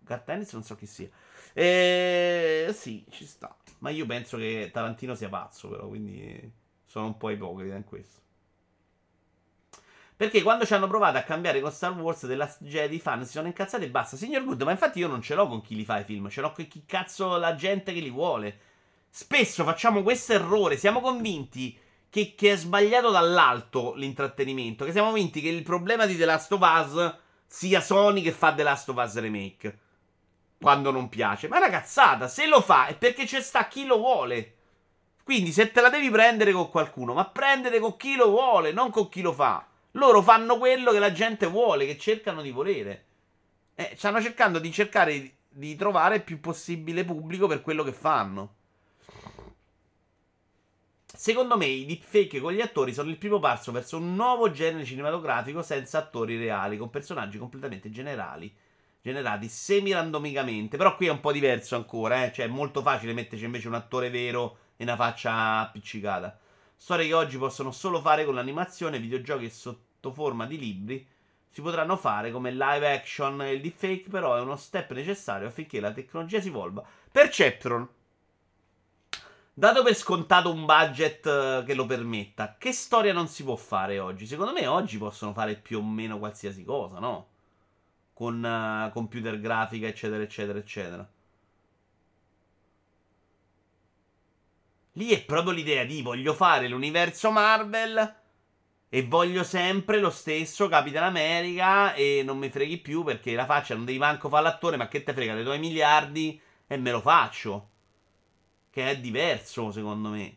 Garth 0.00 0.28
Anis 0.30 0.52
non 0.52 0.64
so 0.64 0.74
chi 0.74 0.86
sia. 0.86 1.08
E 1.52 2.70
sì, 2.74 3.06
ci 3.10 3.24
sta. 3.24 3.56
Ma 3.84 3.90
io 3.90 4.06
penso 4.06 4.38
che 4.38 4.70
Tarantino 4.72 5.14
sia 5.14 5.28
pazzo, 5.28 5.68
però, 5.68 5.88
quindi 5.88 6.50
sono 6.86 7.04
un 7.04 7.18
po' 7.18 7.28
ipocrita 7.28 7.76
in 7.76 7.84
questo. 7.84 8.22
Perché 10.16 10.40
quando 10.40 10.64
ci 10.64 10.72
hanno 10.72 10.86
provato 10.86 11.18
a 11.18 11.22
cambiare 11.22 11.60
con 11.60 11.70
Star 11.70 11.92
Wars 11.92 12.24
della 12.24 12.50
Jedi 12.60 12.98
fan 12.98 13.26
si 13.26 13.32
sono 13.32 13.46
incazzati 13.46 13.84
e 13.84 13.90
basta. 13.90 14.16
Signor 14.16 14.42
Good, 14.42 14.62
ma 14.62 14.70
infatti 14.70 15.00
io 15.00 15.06
non 15.06 15.20
ce 15.20 15.34
l'ho 15.34 15.46
con 15.46 15.60
chi 15.60 15.74
li 15.74 15.84
fa 15.84 15.98
i 15.98 16.04
film, 16.04 16.30
ce 16.30 16.40
l'ho 16.40 16.52
con 16.52 16.66
chi 16.66 16.84
cazzo 16.86 17.36
la 17.36 17.54
gente 17.56 17.92
che 17.92 18.00
li 18.00 18.08
vuole. 18.08 18.58
Spesso 19.10 19.64
facciamo 19.64 20.02
questo 20.02 20.32
errore, 20.32 20.78
siamo 20.78 21.02
convinti 21.02 21.78
che, 22.08 22.34
che 22.34 22.52
è 22.52 22.56
sbagliato 22.56 23.10
dall'alto 23.10 23.92
l'intrattenimento, 23.96 24.86
che 24.86 24.92
siamo 24.92 25.10
convinti 25.10 25.42
che 25.42 25.50
il 25.50 25.62
problema 25.62 26.06
di 26.06 26.16
The 26.16 26.24
Last 26.24 26.52
of 26.52 26.60
Us 26.62 27.16
sia 27.46 27.82
Sony 27.82 28.22
che 28.22 28.32
fa 28.32 28.54
The 28.54 28.62
Last 28.62 28.88
of 28.88 28.96
Us 28.96 29.20
Remake 29.20 29.78
quando 30.58 30.90
non 30.90 31.08
piace. 31.08 31.48
Ma 31.48 31.60
cazzata, 31.68 32.28
se 32.28 32.46
lo 32.46 32.60
fa 32.60 32.86
è 32.86 32.96
perché 32.96 33.24
c'è 33.24 33.40
sta 33.40 33.68
chi 33.68 33.84
lo 33.84 33.98
vuole. 33.98 34.52
Quindi 35.22 35.52
se 35.52 35.72
te 35.72 35.80
la 35.80 35.88
devi 35.88 36.10
prendere 36.10 36.52
con 36.52 36.70
qualcuno, 36.70 37.14
ma 37.14 37.24
prendere 37.24 37.78
con 37.78 37.96
chi 37.96 38.14
lo 38.14 38.28
vuole, 38.28 38.72
non 38.72 38.90
con 38.90 39.08
chi 39.08 39.22
lo 39.22 39.32
fa. 39.32 39.66
Loro 39.92 40.22
fanno 40.22 40.58
quello 40.58 40.92
che 40.92 40.98
la 40.98 41.12
gente 41.12 41.46
vuole, 41.46 41.86
che 41.86 41.96
cercano 41.96 42.42
di 42.42 42.50
volere. 42.50 43.04
Eh, 43.74 43.94
stanno 43.96 44.20
cercando 44.20 44.58
di 44.58 44.70
cercare 44.70 45.32
di 45.48 45.76
trovare 45.76 46.16
il 46.16 46.22
più 46.22 46.40
possibile 46.40 47.04
pubblico 47.04 47.46
per 47.46 47.62
quello 47.62 47.82
che 47.84 47.92
fanno. 47.92 48.54
Secondo 51.06 51.56
me 51.56 51.66
i 51.66 51.86
deepfake 51.86 52.40
con 52.40 52.52
gli 52.52 52.60
attori 52.60 52.92
sono 52.92 53.08
il 53.08 53.16
primo 53.16 53.38
passo 53.38 53.70
verso 53.70 53.96
un 53.96 54.16
nuovo 54.16 54.50
genere 54.50 54.84
cinematografico 54.84 55.62
senza 55.62 55.98
attori 55.98 56.36
reali, 56.36 56.76
con 56.76 56.90
personaggi 56.90 57.38
completamente 57.38 57.88
generali 57.88 58.52
generati 59.04 59.48
semi-randomicamente. 59.48 60.78
Però 60.78 60.96
qui 60.96 61.08
è 61.08 61.10
un 61.10 61.20
po' 61.20 61.30
diverso 61.30 61.76
ancora, 61.76 62.24
eh? 62.24 62.32
Cioè, 62.32 62.46
è 62.46 62.48
molto 62.48 62.80
facile 62.80 63.12
metterci 63.12 63.44
invece 63.44 63.68
un 63.68 63.74
attore 63.74 64.08
vero 64.08 64.56
e 64.76 64.84
una 64.84 64.96
faccia 64.96 65.58
appiccicata. 65.58 66.38
Storie 66.74 67.06
che 67.06 67.12
oggi 67.12 67.36
possono 67.36 67.70
solo 67.70 68.00
fare 68.00 68.24
con 68.24 68.34
l'animazione, 68.34 68.98
videogiochi 68.98 69.50
sotto 69.50 70.10
forma 70.10 70.46
di 70.46 70.58
libri 70.58 71.06
si 71.50 71.62
potranno 71.62 71.96
fare 71.96 72.32
come 72.32 72.50
live 72.50 72.92
action 72.92 73.40
e 73.42 73.52
il 73.52 73.60
deepfake, 73.60 74.08
però 74.08 74.34
è 74.34 74.40
uno 74.40 74.56
step 74.56 74.90
necessario 74.90 75.46
affinché 75.46 75.78
la 75.78 75.92
tecnologia 75.92 76.40
si 76.40 76.48
evolva. 76.48 76.82
Perceptron. 77.12 77.88
Dato 79.52 79.84
per 79.84 79.94
scontato 79.94 80.50
un 80.50 80.64
budget 80.64 81.24
eh, 81.26 81.62
che 81.64 81.74
lo 81.74 81.86
permetta, 81.86 82.56
che 82.58 82.72
storia 82.72 83.12
non 83.12 83.28
si 83.28 83.44
può 83.44 83.54
fare 83.54 84.00
oggi? 84.00 84.26
Secondo 84.26 84.52
me 84.52 84.66
oggi 84.66 84.98
possono 84.98 85.32
fare 85.32 85.54
più 85.54 85.78
o 85.78 85.82
meno 85.82 86.18
qualsiasi 86.18 86.64
cosa, 86.64 86.98
no? 86.98 87.33
Con 88.14 88.42
uh, 88.42 88.90
computer 88.92 89.38
grafica, 89.38 89.86
eccetera, 89.86 90.22
eccetera, 90.22 90.58
eccetera. 90.58 91.08
Lì 94.92 95.10
è 95.10 95.24
proprio 95.24 95.52
l'idea 95.52 95.84
di 95.84 96.02
voglio 96.02 96.32
fare 96.34 96.68
l'universo 96.68 97.32
Marvel 97.32 98.14
e 98.88 99.02
voglio 99.04 99.42
sempre 99.42 99.98
lo 99.98 100.10
stesso 100.10 100.68
Capitan 100.68 101.02
America 101.02 101.94
e 101.94 102.22
non 102.24 102.38
mi 102.38 102.48
freghi 102.48 102.78
più 102.78 103.02
perché 103.02 103.34
la 103.34 103.44
faccia 103.44 103.74
non 103.74 103.84
devi 103.84 103.98
manco 103.98 104.28
fare 104.28 104.44
l'attore, 104.44 104.76
ma 104.76 104.86
che 104.86 105.02
te 105.02 105.12
frega 105.12 105.34
dei 105.34 105.42
tuoi 105.42 105.58
miliardi 105.58 106.40
e 106.68 106.76
me 106.76 106.92
lo 106.92 107.00
faccio. 107.00 107.70
Che 108.70 108.88
è 108.88 108.98
diverso 109.00 109.72
secondo 109.72 110.10
me. 110.10 110.36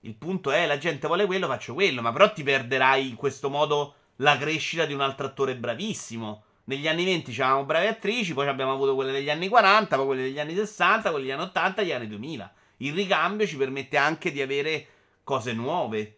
Il 0.00 0.14
punto 0.16 0.50
è 0.50 0.66
la 0.66 0.76
gente 0.76 1.06
vuole 1.06 1.24
quello, 1.24 1.46
faccio 1.46 1.72
quello, 1.72 2.02
ma 2.02 2.12
però 2.12 2.30
ti 2.30 2.42
perderai 2.42 3.08
in 3.08 3.16
questo 3.16 3.48
modo 3.48 3.94
la 4.16 4.36
crescita 4.36 4.84
di 4.84 4.92
un 4.92 5.00
altro 5.00 5.26
attore 5.26 5.56
bravissimo. 5.56 6.44
Negli 6.68 6.86
anni 6.86 7.04
20 7.04 7.32
c'avevamo 7.32 7.64
brave 7.64 7.88
attrici, 7.88 8.34
poi 8.34 8.46
abbiamo 8.46 8.72
avuto 8.72 8.94
quelle 8.94 9.10
degli 9.10 9.30
anni 9.30 9.48
40, 9.48 9.96
poi 9.96 10.04
quelle 10.04 10.22
degli 10.24 10.38
anni 10.38 10.54
60, 10.54 11.08
quelle 11.08 11.24
degli 11.24 11.32
anni 11.32 11.44
80 11.44 11.80
e 11.80 11.84
degli 11.84 11.92
anni 11.94 12.08
2000. 12.08 12.52
Il 12.78 12.92
ricambio 12.92 13.46
ci 13.46 13.56
permette 13.56 13.96
anche 13.96 14.30
di 14.30 14.42
avere 14.42 14.86
cose 15.24 15.54
nuove. 15.54 16.16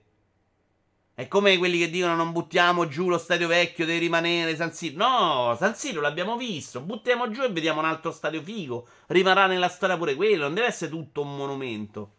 È 1.14 1.28
come 1.28 1.56
quelli 1.56 1.78
che 1.78 1.88
dicono 1.88 2.16
non 2.16 2.32
buttiamo 2.32 2.88
giù 2.88 3.08
lo 3.08 3.18
stadio 3.18 3.46
vecchio, 3.46 3.86
deve 3.86 4.00
rimanere 4.00 4.56
San 4.56 4.72
Siro. 4.72 4.96
No, 4.96 5.54
San 5.56 5.76
Siro 5.76 6.00
l'abbiamo 6.00 6.36
visto. 6.36 6.80
Buttiamo 6.80 7.30
giù 7.30 7.42
e 7.42 7.52
vediamo 7.52 7.78
un 7.78 7.86
altro 7.86 8.10
stadio 8.10 8.42
figo. 8.42 8.88
Rimarrà 9.06 9.46
nella 9.46 9.68
storia 9.68 9.96
pure 9.96 10.16
quello. 10.16 10.44
Non 10.44 10.54
deve 10.54 10.66
essere 10.66 10.90
tutto 10.90 11.22
un 11.22 11.36
monumento. 11.36 12.14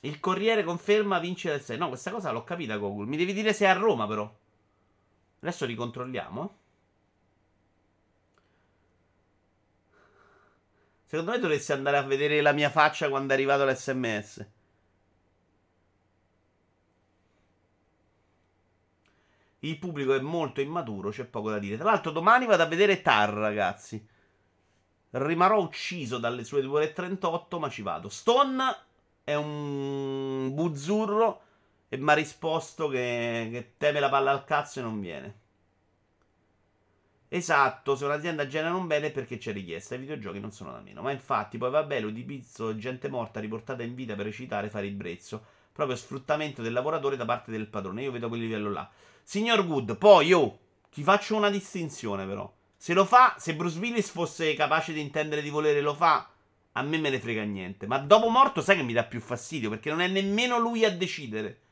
Il 0.00 0.20
Corriere 0.20 0.64
conferma 0.64 1.18
vince 1.18 1.50
del 1.50 1.60
6. 1.60 1.76
No, 1.76 1.88
questa 1.88 2.10
cosa 2.10 2.30
l'ho 2.30 2.44
capita 2.44 2.78
Google. 2.78 3.06
Mi 3.06 3.18
devi 3.18 3.34
dire 3.34 3.52
se 3.52 3.66
è 3.66 3.68
a 3.68 3.74
Roma 3.74 4.06
però. 4.06 4.32
Adesso 5.40 5.66
ricontrolliamo. 5.66 6.62
Secondo 11.14 11.30
me 11.30 11.38
dovresti 11.38 11.70
andare 11.70 11.96
a 11.96 12.02
vedere 12.02 12.40
la 12.40 12.50
mia 12.50 12.70
faccia 12.70 13.08
quando 13.08 13.32
è 13.32 13.36
arrivato 13.36 13.64
l'SMS. 13.64 14.46
Il 19.60 19.78
pubblico 19.78 20.12
è 20.12 20.18
molto 20.18 20.60
immaturo, 20.60 21.10
c'è 21.10 21.24
poco 21.24 21.50
da 21.50 21.60
dire. 21.60 21.76
Tra 21.76 21.90
l'altro, 21.90 22.10
domani 22.10 22.46
vado 22.46 22.64
a 22.64 22.66
vedere 22.66 23.00
Tar, 23.00 23.30
ragazzi. 23.32 24.04
Rimarrò 25.10 25.60
ucciso 25.60 26.18
dalle 26.18 26.42
sue 26.42 26.62
2.38, 26.62 27.58
ma 27.60 27.68
ci 27.68 27.82
vado. 27.82 28.08
Stone 28.08 28.76
è 29.22 29.34
un 29.34 30.52
buzzurro 30.52 31.42
e 31.90 31.96
mi 31.96 32.10
ha 32.10 32.14
risposto 32.14 32.88
che, 32.88 33.50
che 33.52 33.74
teme 33.78 34.00
la 34.00 34.08
palla 34.08 34.32
al 34.32 34.42
cazzo 34.42 34.80
e 34.80 34.82
non 34.82 34.98
viene. 34.98 35.42
Esatto, 37.34 37.96
se 37.96 38.04
un'azienda 38.04 38.46
genera 38.46 38.76
un 38.76 38.86
bene 38.86 39.08
è 39.08 39.10
perché 39.10 39.38
c'è 39.38 39.52
richiesta. 39.52 39.96
I 39.96 39.98
videogiochi 39.98 40.38
non 40.38 40.52
sono 40.52 40.70
da 40.70 40.78
meno. 40.78 41.02
Ma 41.02 41.10
infatti, 41.10 41.58
poi 41.58 41.68
vabbè, 41.68 41.98
lo 41.98 42.10
di 42.10 42.22
pizzo, 42.22 42.76
gente 42.76 43.08
morta 43.08 43.40
riportata 43.40 43.82
in 43.82 43.96
vita 43.96 44.14
per 44.14 44.26
recitare 44.26 44.70
fare 44.70 44.86
il 44.86 44.94
brezzo. 44.94 45.44
Proprio 45.72 45.96
sfruttamento 45.96 46.62
del 46.62 46.72
lavoratore 46.72 47.16
da 47.16 47.24
parte 47.24 47.50
del 47.50 47.66
padrone. 47.66 48.02
Io 48.02 48.12
vedo 48.12 48.28
quel 48.28 48.38
livello 48.38 48.70
là. 48.70 48.88
Signor 49.24 49.66
Good, 49.66 49.96
poi 49.96 50.28
io 50.28 50.38
oh, 50.38 50.58
ti 50.92 51.02
faccio 51.02 51.34
una 51.34 51.50
distinzione, 51.50 52.24
però. 52.24 52.48
Se 52.76 52.94
lo 52.94 53.04
fa, 53.04 53.34
se 53.36 53.56
Bruce 53.56 53.80
Willis 53.80 54.10
fosse 54.10 54.54
capace 54.54 54.92
di 54.92 55.00
intendere 55.00 55.42
di 55.42 55.50
volere, 55.50 55.80
lo 55.80 55.94
fa. 55.94 56.30
A 56.70 56.82
me 56.82 56.98
me 56.98 57.10
ne 57.10 57.18
frega 57.18 57.42
niente. 57.42 57.88
Ma 57.88 57.98
dopo 57.98 58.28
morto, 58.28 58.60
sai 58.60 58.76
che 58.76 58.84
mi 58.84 58.92
dà 58.92 59.02
più 59.02 59.18
fastidio? 59.18 59.70
Perché 59.70 59.90
non 59.90 60.02
è 60.02 60.06
nemmeno 60.06 60.60
lui 60.60 60.84
a 60.84 60.96
decidere. 60.96 61.62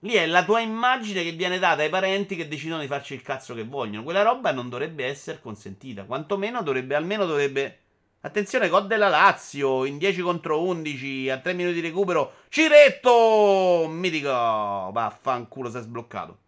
Lì 0.00 0.14
è 0.14 0.26
la 0.26 0.44
tua 0.44 0.60
immagine 0.60 1.22
che 1.22 1.32
viene 1.32 1.58
data 1.58 1.82
ai 1.82 1.90
parenti 1.90 2.34
che 2.34 2.48
decidono 2.48 2.80
di 2.80 2.86
farci 2.86 3.12
il 3.12 3.22
cazzo 3.22 3.54
che 3.54 3.64
vogliono. 3.64 4.02
Quella 4.02 4.22
roba 4.22 4.50
non 4.50 4.70
dovrebbe 4.70 5.04
essere 5.04 5.40
consentita. 5.40 6.04
Quantomeno 6.04 6.62
dovrebbe, 6.62 6.94
almeno 6.94 7.26
dovrebbe. 7.26 7.78
Attenzione, 8.22 8.68
God 8.68 8.86
della 8.86 9.08
Lazio 9.08 9.84
in 9.84 9.98
10 9.98 10.22
contro 10.22 10.62
11 10.62 11.30
a 11.30 11.38
3 11.38 11.52
minuti 11.52 11.74
di 11.74 11.80
recupero. 11.86 12.32
Ciretto! 12.48 13.86
Mitico! 13.90 14.30
Vaffanculo, 14.30 15.70
si 15.70 15.76
è 15.76 15.80
sbloccato. 15.82 16.38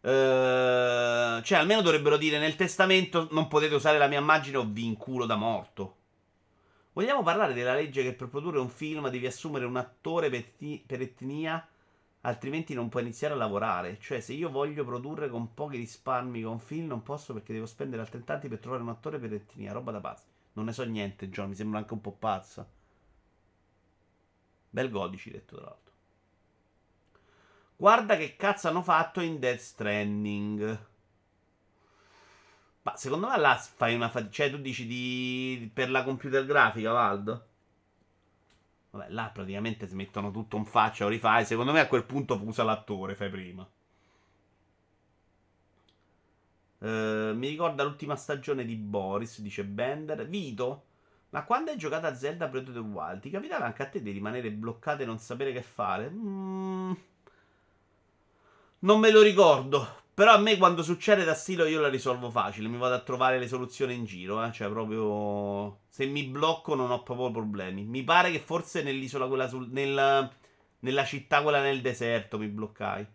Uh, 0.00 1.42
cioè, 1.42 1.58
almeno 1.58 1.82
dovrebbero 1.82 2.16
dire 2.16 2.38
nel 2.38 2.56
testamento 2.56 3.28
non 3.32 3.48
potete 3.48 3.74
usare 3.74 3.98
la 3.98 4.06
mia 4.06 4.18
immagine 4.18 4.56
o 4.56 4.66
vi 4.68 4.86
inculo 4.86 5.24
da 5.24 5.36
morto. 5.36 5.96
Vogliamo 6.92 7.22
parlare 7.22 7.54
della 7.54 7.74
legge 7.74 8.02
che 8.02 8.14
per 8.14 8.28
produrre 8.28 8.58
un 8.58 8.68
film 8.68 9.08
devi 9.08 9.26
assumere 9.26 9.64
un 9.64 9.76
attore 9.76 10.28
per, 10.28 11.00
etnia, 11.00 11.66
altrimenti 12.22 12.74
non 12.74 12.88
puoi 12.88 13.02
iniziare 13.02 13.34
a 13.34 13.36
lavorare. 13.36 13.98
Cioè, 14.00 14.20
se 14.20 14.32
io 14.32 14.50
voglio 14.50 14.84
produrre 14.84 15.30
con 15.30 15.54
pochi 15.54 15.76
risparmi 15.76 16.42
con 16.42 16.58
film, 16.58 16.88
non 16.88 17.02
posso 17.02 17.32
perché 17.32 17.52
devo 17.52 17.66
spendere 17.66 18.02
altrettanti 18.02 18.48
per 18.48 18.58
trovare 18.58 18.82
un 18.82 18.88
attore 18.88 19.18
per 19.18 19.32
etnia. 19.32 19.72
Roba 19.72 19.92
da 19.92 20.00
pazzi. 20.00 20.24
Non 20.54 20.64
ne 20.64 20.72
so 20.72 20.84
niente, 20.84 21.30
John. 21.30 21.50
Mi 21.50 21.54
sembra 21.54 21.78
anche 21.78 21.92
un 21.92 22.00
po' 22.00 22.12
pazza. 22.12 22.68
Bel 24.68 24.90
godici, 24.90 25.30
detto 25.30 25.56
tra 25.56 25.66
l'altro. 25.66 25.94
Guarda 27.76 28.16
che 28.16 28.36
cazzo 28.36 28.68
hanno 28.68 28.82
fatto 28.82 29.20
in 29.20 29.38
Death 29.38 29.60
Stranding. 29.60 30.88
Ma 32.82 32.96
secondo 32.96 33.28
me 33.28 33.38
là 33.38 33.56
fai 33.56 33.94
una 33.94 34.08
fatica. 34.08 34.30
Cioè, 34.32 34.50
tu 34.50 34.58
dici 34.58 34.86
di... 34.86 35.70
per 35.72 35.90
la 35.90 36.02
computer 36.02 36.44
grafica, 36.46 36.92
Valdo? 36.92 37.46
Vabbè, 38.90 39.10
là 39.10 39.30
praticamente 39.32 39.86
si 39.86 39.94
mettono 39.94 40.30
tutto 40.30 40.56
in 40.56 40.64
faccia, 40.64 41.04
lo 41.04 41.10
rifai. 41.10 41.44
Secondo 41.44 41.72
me 41.72 41.80
a 41.80 41.86
quel 41.86 42.04
punto 42.04 42.40
usa 42.42 42.64
l'attore, 42.64 43.14
fai 43.14 43.30
prima. 43.30 43.68
Uh, 46.78 47.34
mi 47.34 47.48
ricorda 47.48 47.82
l'ultima 47.84 48.16
stagione 48.16 48.64
di 48.64 48.74
Boris, 48.74 49.40
dice 49.40 49.64
Bender. 49.64 50.26
Vito, 50.26 50.84
ma 51.30 51.44
quando 51.44 51.70
hai 51.70 51.76
giocato 51.76 52.06
a 52.06 52.14
Zelda 52.14 52.48
Breath 52.48 52.68
of 52.68 52.74
the 52.74 52.80
Wild, 52.80 53.20
ti 53.20 53.30
capitava 53.30 53.66
anche 53.66 53.82
a 53.82 53.86
te 53.88 54.02
di 54.02 54.10
rimanere 54.10 54.50
bloccato 54.50 55.02
e 55.02 55.06
non 55.06 55.18
sapere 55.18 55.52
che 55.52 55.62
fare? 55.62 56.10
Mm, 56.10 56.92
non 58.80 58.98
me 58.98 59.10
lo 59.10 59.22
ricordo. 59.22 59.99
Però 60.20 60.34
a 60.34 60.38
me 60.38 60.58
quando 60.58 60.82
succede 60.82 61.24
da 61.24 61.32
stilo 61.32 61.64
io 61.64 61.80
la 61.80 61.88
risolvo 61.88 62.30
facile. 62.30 62.68
Mi 62.68 62.76
vado 62.76 62.92
a 62.94 63.00
trovare 63.00 63.38
le 63.38 63.48
soluzioni 63.48 63.94
in 63.94 64.04
giro. 64.04 64.44
Eh? 64.44 64.52
Cioè, 64.52 64.68
proprio. 64.68 65.78
Se 65.88 66.04
mi 66.04 66.24
blocco 66.24 66.74
non 66.74 66.90
ho 66.90 67.02
proprio 67.02 67.30
problemi. 67.30 67.84
Mi 67.84 68.04
pare 68.04 68.30
che 68.30 68.38
forse 68.38 68.82
nell'isola 68.82 69.26
quella 69.28 69.48
sul. 69.48 69.68
Nel, 69.70 70.30
nella 70.80 71.04
città 71.06 71.40
quella 71.40 71.62
nel 71.62 71.80
deserto 71.80 72.36
mi 72.36 72.48
bloccai. 72.48 73.06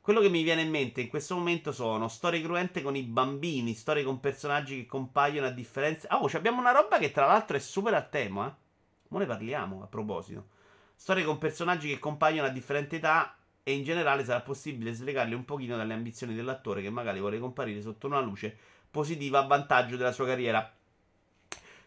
Quello 0.00 0.20
che 0.20 0.28
mi 0.28 0.42
viene 0.42 0.62
in 0.62 0.70
mente 0.70 1.02
in 1.02 1.08
questo 1.08 1.36
momento 1.36 1.70
sono 1.70 2.08
storie 2.08 2.42
cruente 2.42 2.82
con 2.82 2.96
i 2.96 3.02
bambini, 3.04 3.72
storie 3.72 4.02
con 4.02 4.18
personaggi 4.18 4.78
che 4.78 4.86
compaiono 4.86 5.46
a 5.46 5.50
differenza. 5.50 6.08
Oh, 6.20 6.28
abbiamo 6.32 6.58
una 6.58 6.72
roba 6.72 6.98
che 6.98 7.12
tra 7.12 7.26
l'altro 7.26 7.56
è 7.56 7.60
super 7.60 7.94
a 7.94 8.02
tema. 8.02 8.48
Eh? 8.48 9.14
Ora 9.14 9.24
ne 9.24 9.30
parliamo 9.30 9.84
a 9.84 9.86
proposito. 9.86 10.48
Storie 10.96 11.22
con 11.22 11.38
personaggi 11.38 11.90
che 11.90 12.00
compaiono 12.00 12.48
a 12.48 12.50
differenti 12.50 12.96
età 12.96 13.36
e 13.66 13.72
in 13.72 13.82
generale 13.82 14.24
sarà 14.24 14.42
possibile 14.42 14.92
slegarli 14.92 15.34
un 15.34 15.46
pochino 15.46 15.76
dalle 15.76 15.94
ambizioni 15.94 16.34
dell'attore 16.34 16.82
che 16.82 16.90
magari 16.90 17.18
vuole 17.18 17.38
comparire 17.38 17.80
sotto 17.80 18.06
una 18.06 18.20
luce 18.20 18.56
positiva 18.90 19.40
a 19.40 19.46
vantaggio 19.46 19.96
della 19.96 20.12
sua 20.12 20.26
carriera. 20.26 20.70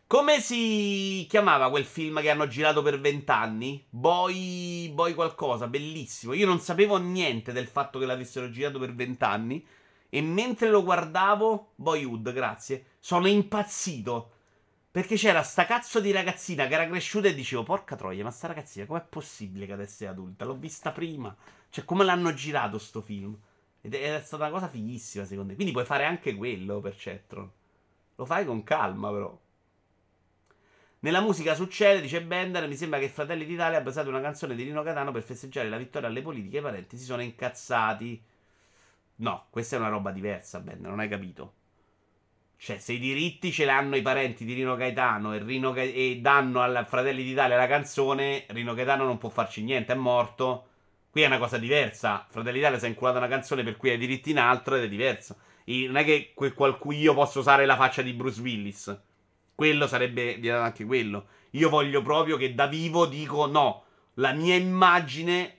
Come 0.07 0.39
si 0.39 1.25
chiamava 1.29 1.69
quel 1.69 1.85
film 1.85 2.19
che 2.21 2.29
hanno 2.29 2.47
girato 2.47 2.81
per 2.81 2.99
vent'anni? 2.99 3.85
Boy. 3.89 4.89
Boy 4.89 5.13
qualcosa, 5.13 5.67
bellissimo. 5.67 6.33
Io 6.33 6.47
non 6.47 6.59
sapevo 6.59 6.97
niente 6.97 7.51
del 7.51 7.67
fatto 7.67 7.99
che 7.99 8.05
l'avessero 8.05 8.49
girato 8.49 8.79
per 8.79 8.95
vent'anni. 8.95 9.65
E 10.09 10.21
mentre 10.21 10.69
lo 10.69 10.83
guardavo, 10.83 11.73
Boyhood, 11.75 12.31
grazie, 12.31 12.85
sono 12.99 13.27
impazzito. 13.27 14.31
Perché 14.89 15.15
c'era 15.15 15.43
sta 15.43 15.65
cazzo 15.65 15.99
di 15.99 16.11
ragazzina 16.11 16.65
che 16.67 16.73
era 16.73 16.87
cresciuta 16.87 17.27
e 17.27 17.35
dicevo, 17.35 17.63
porca 17.63 17.95
troia, 17.95 18.23
ma 18.23 18.31
sta 18.31 18.47
ragazzina 18.47 18.85
com'è 18.85 19.03
possibile 19.07 19.65
che 19.65 19.73
adesso 19.73 20.05
è 20.05 20.07
adulta? 20.07 20.45
L'ho 20.45 20.55
vista 20.55 20.91
prima. 20.91 21.35
Cioè, 21.69 21.85
come 21.85 22.03
l'hanno 22.03 22.34
girato 22.34 22.77
sto 22.77 23.02
film? 23.02 23.38
Ed 23.81 23.94
è 23.94 24.22
stata 24.23 24.44
una 24.44 24.52
cosa 24.52 24.68
fighissima, 24.68 25.26
secondo 25.26 25.49
me. 25.49 25.56
Quindi 25.56 25.73
puoi 25.73 25.85
fare 25.85 26.06
anche 26.06 26.35
quello 26.35 26.80
per 26.80 26.95
Cetron. 26.95 27.49
Lo 28.15 28.26
fai 28.26 28.45
con 28.45 28.64
calma, 28.64 29.11
però. 29.11 29.39
Nella 30.99 31.22
musica 31.22 31.53
succede, 31.53 32.02
dice 32.02 32.23
Bender, 32.23 32.68
mi 32.68 32.76
sembra 32.76 32.99
che 32.99 33.07
Fratelli 33.07 33.45
d'Italia 33.45 33.77
abbia 33.77 33.91
usato 33.91 34.10
una 34.10 34.19
canzone 34.19 34.56
di 34.56 34.64
Rino 34.64 34.81
Catano 34.81 35.11
per 35.11 35.22
festeggiare 35.22 35.69
la 35.69 35.77
vittoria 35.77 36.07
alle 36.07 36.22
politiche. 36.22 36.57
I 36.57 36.61
parenti 36.61 36.98
si 36.98 37.03
sono 37.03 37.22
incazzati. 37.22 38.23
No, 39.18 39.45
questa 39.49 39.76
è 39.76 39.80
una 39.80 39.89
roba 39.89 40.11
diversa, 40.11 40.60
Bender, 40.60 40.89
non 40.89 40.99
hai 40.99 41.07
capito. 41.07 41.53
Cioè, 42.57 42.80
se 42.80 42.94
i 42.94 42.99
diritti 42.99 43.52
ce 43.52 43.65
l'hanno 43.65 43.95
i 43.95 44.02
parenti 44.02 44.44
di 44.44 44.53
Rino 44.53 44.76
Gaetano 44.76 45.34
e, 45.34 45.44
Rino 45.44 45.72
Ga- 45.72 45.84
e 45.84 46.19
danno 46.22 46.61
a 46.61 46.85
Fratelli 46.85 47.23
d'Italia 47.23 47.56
la 47.56 47.68
canzone, 47.68 48.45
Rino 48.48 48.73
Gaetano 48.73 49.06
non 49.06 49.19
può 49.19 49.30
farci 49.30 49.64
niente, 49.64 49.94
è 49.94 49.95
morto. 49.95 50.65
Qui 51.09 51.21
è 51.21 51.25
una 51.25 51.38
cosa 51.38 51.57
diversa. 51.57 52.25
Fratelli 52.29 52.57
d'Italia 52.57 52.79
si 52.79 52.85
è 52.85 52.89
inculato 52.89 53.17
una 53.17 53.27
canzone 53.27 53.63
per 53.63 53.77
cui 53.77 53.89
hai 53.89 53.97
diritti 53.97 54.31
in 54.31 54.39
altro 54.39 54.75
ed 54.75 54.84
è 54.84 54.88
diverso. 54.88 55.38
E 55.63 55.85
non 55.88 55.97
è 55.97 56.03
che 56.03 56.31
que- 56.34 56.53
qualcuno 56.53 56.95
io 56.95 57.13
posso 57.13 57.39
usare 57.39 57.65
la 57.65 57.75
faccia 57.75 58.01
di 58.01 58.13
Bruce 58.13 58.41
Willis. 58.41 59.01
Quello 59.55 59.88
sarebbe 59.88 60.35
vietato 60.35 60.63
anche 60.63 60.85
quello. 60.85 61.27
Io 61.51 61.69
voglio 61.69 62.01
proprio 62.01 62.38
che 62.38 62.53
da 62.53 62.67
vivo 62.67 63.05
dico 63.05 63.47
no. 63.47 63.84
La 64.15 64.31
mia 64.34 64.55
immagine 64.55 65.55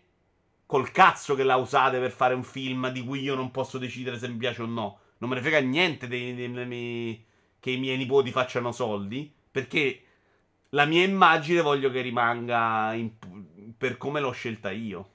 col 0.66 0.90
cazzo 0.92 1.34
che 1.34 1.42
la 1.42 1.56
usate 1.56 1.98
per 1.98 2.10
fare 2.10 2.34
un 2.34 2.44
film 2.44 2.90
di 2.90 3.02
cui 3.04 3.20
io 3.22 3.34
non 3.34 3.50
posso 3.50 3.78
decidere 3.78 4.18
se 4.18 4.28
mi 4.28 4.36
piace 4.36 4.62
o 4.62 4.66
no. 4.66 4.98
Non 5.18 5.30
me 5.30 5.36
ne 5.36 5.42
frega 5.42 5.60
niente 5.60 6.06
dei, 6.06 6.34
dei, 6.34 6.52
dei, 6.52 7.24
che 7.58 7.70
i 7.70 7.78
miei 7.78 7.96
nipoti 7.96 8.30
facciano 8.30 8.70
soldi. 8.70 9.32
Perché 9.50 10.02
la 10.70 10.84
mia 10.84 11.02
immagine 11.02 11.60
voglio 11.62 11.90
che 11.90 12.00
rimanga 12.00 12.92
in, 12.94 13.10
per 13.76 13.96
come 13.96 14.20
l'ho 14.20 14.30
scelta 14.30 14.70
io. 14.70 15.10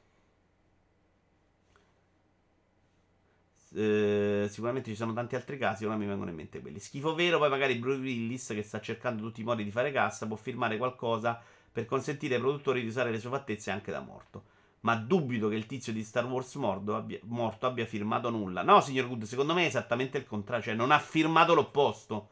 Eh, 3.76 4.46
sicuramente 4.50 4.92
ci 4.92 4.96
sono 4.96 5.14
tanti 5.14 5.36
altri 5.36 5.58
casi, 5.58 5.86
ora 5.86 5.96
mi 5.96 6.06
vengono 6.06 6.30
in 6.30 6.36
mente 6.36 6.62
quelli. 6.62 6.80
Schifo 6.80 7.16
vero, 7.16 7.40
poi 7.40 7.50
magari 7.50 7.76
Bruce 7.76 8.00
Willis, 8.00 8.48
che 8.48 8.64
sta 8.64 8.80
cercando 8.80 9.24
tutti 9.24 9.42
i 9.42 9.44
modi 9.44 9.64
di 9.64 9.72
fare 9.72 9.92
cassa, 9.92 10.28
può 10.28 10.36
firmare 10.36 10.78
qualcosa 10.78 11.42
per 11.72 11.86
consentire 11.86 12.36
ai 12.36 12.42
produttori 12.42 12.82
di 12.82 12.88
usare 12.88 13.10
le 13.10 13.20
sue 13.20 13.32
fattezze 13.32 13.72
anche 13.72 13.92
da 13.92 14.00
morto. 14.00 14.52
Ma 14.82 14.96
dubito 14.96 15.48
che 15.48 15.56
il 15.56 15.66
tizio 15.66 15.94
di 15.94 16.04
Star 16.04 16.26
Wars 16.26 16.56
abbia, 16.56 17.18
morto 17.24 17.66
abbia 17.66 17.86
firmato 17.86 18.30
nulla. 18.30 18.64
No, 18.64 18.82
signor 18.82 19.08
Good, 19.08 19.24
secondo 19.24 19.54
me 19.54 19.64
è 19.64 19.68
esattamente 19.68 20.18
il 20.18 20.26
contrario. 20.26 20.66
Cioè, 20.66 20.76
non 20.76 20.92
ha 20.92 21.00
firmato 21.00 21.54
l'opposto. 21.54 22.30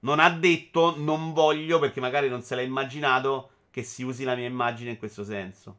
Non 0.00 0.20
ha 0.20 0.30
detto 0.30 0.94
non 0.98 1.32
voglio 1.32 1.78
perché 1.78 2.00
magari 2.00 2.28
non 2.28 2.42
se 2.42 2.54
l'ha 2.54 2.62
immaginato 2.62 3.50
che 3.70 3.82
si 3.82 4.02
usi 4.02 4.24
la 4.24 4.34
mia 4.34 4.46
immagine 4.46 4.90
in 4.90 4.98
questo 4.98 5.24
senso. 5.24 5.76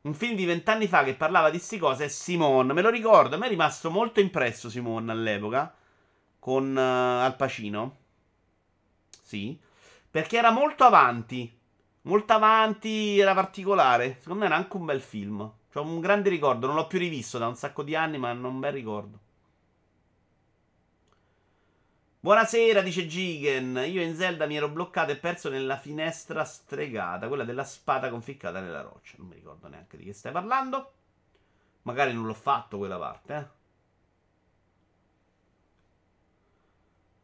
Un 0.00 0.14
film 0.14 0.36
di 0.36 0.44
vent'anni 0.44 0.86
fa 0.86 1.02
che 1.02 1.14
parlava 1.14 1.50
di 1.50 1.58
sti 1.58 1.78
cose 1.78 2.04
è 2.04 2.08
Simone. 2.08 2.72
Me 2.72 2.82
lo 2.82 2.88
ricordo, 2.88 3.34
a 3.34 3.38
me 3.38 3.46
è 3.46 3.48
rimasto 3.48 3.90
molto 3.90 4.20
impresso 4.20 4.70
Simone 4.70 5.10
all'epoca. 5.10 5.74
Con 6.38 6.74
uh, 6.74 7.24
Al 7.24 7.34
Pacino. 7.36 7.96
Sì. 9.22 9.58
Perché 10.10 10.38
era 10.38 10.50
molto 10.50 10.84
avanti. 10.84 11.52
Molto 12.02 12.32
avanti, 12.32 13.18
era 13.18 13.34
particolare. 13.34 14.18
Secondo 14.20 14.40
me 14.40 14.46
era 14.46 14.56
anche 14.56 14.76
un 14.76 14.84
bel 14.84 15.00
film. 15.00 15.40
Ho 15.40 15.82
un 15.82 16.00
grande 16.00 16.30
ricordo. 16.30 16.66
Non 16.66 16.76
l'ho 16.76 16.86
più 16.86 16.98
rivisto 16.98 17.38
da 17.38 17.48
un 17.48 17.56
sacco 17.56 17.82
di 17.82 17.94
anni, 17.94 18.18
ma 18.18 18.32
non 18.32 18.54
un 18.54 18.60
bel 18.60 18.72
ricordo. 18.72 19.18
Buonasera, 22.20 22.82
dice 22.82 23.06
Gigen. 23.06 23.80
Io 23.86 24.02
in 24.02 24.16
Zelda 24.16 24.46
mi 24.46 24.56
ero 24.56 24.68
bloccato 24.68 25.12
e 25.12 25.16
perso 25.16 25.48
nella 25.50 25.76
finestra 25.76 26.44
stregata, 26.44 27.28
quella 27.28 27.44
della 27.44 27.62
spada 27.62 28.10
conficcata 28.10 28.58
nella 28.58 28.80
roccia. 28.80 29.14
Non 29.18 29.28
mi 29.28 29.36
ricordo 29.36 29.68
neanche 29.68 29.96
di 29.96 30.02
che 30.02 30.12
stai 30.12 30.32
parlando. 30.32 30.92
Magari 31.82 32.12
non 32.12 32.26
l'ho 32.26 32.34
fatto 32.34 32.76
quella 32.76 32.98
parte, 32.98 33.34
eh. 33.34 33.56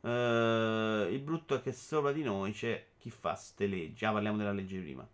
Uh, 0.08 1.10
il 1.10 1.20
brutto 1.20 1.56
è 1.56 1.60
che 1.62 1.72
sopra 1.72 2.12
di 2.12 2.22
noi 2.22 2.52
c'è 2.52 2.90
chi 2.96 3.10
fa 3.10 3.34
ste 3.34 3.66
leggi. 3.66 4.04
Ah, 4.04 4.12
parliamo 4.12 4.36
della 4.36 4.52
legge 4.52 4.78
prima. 4.78 5.04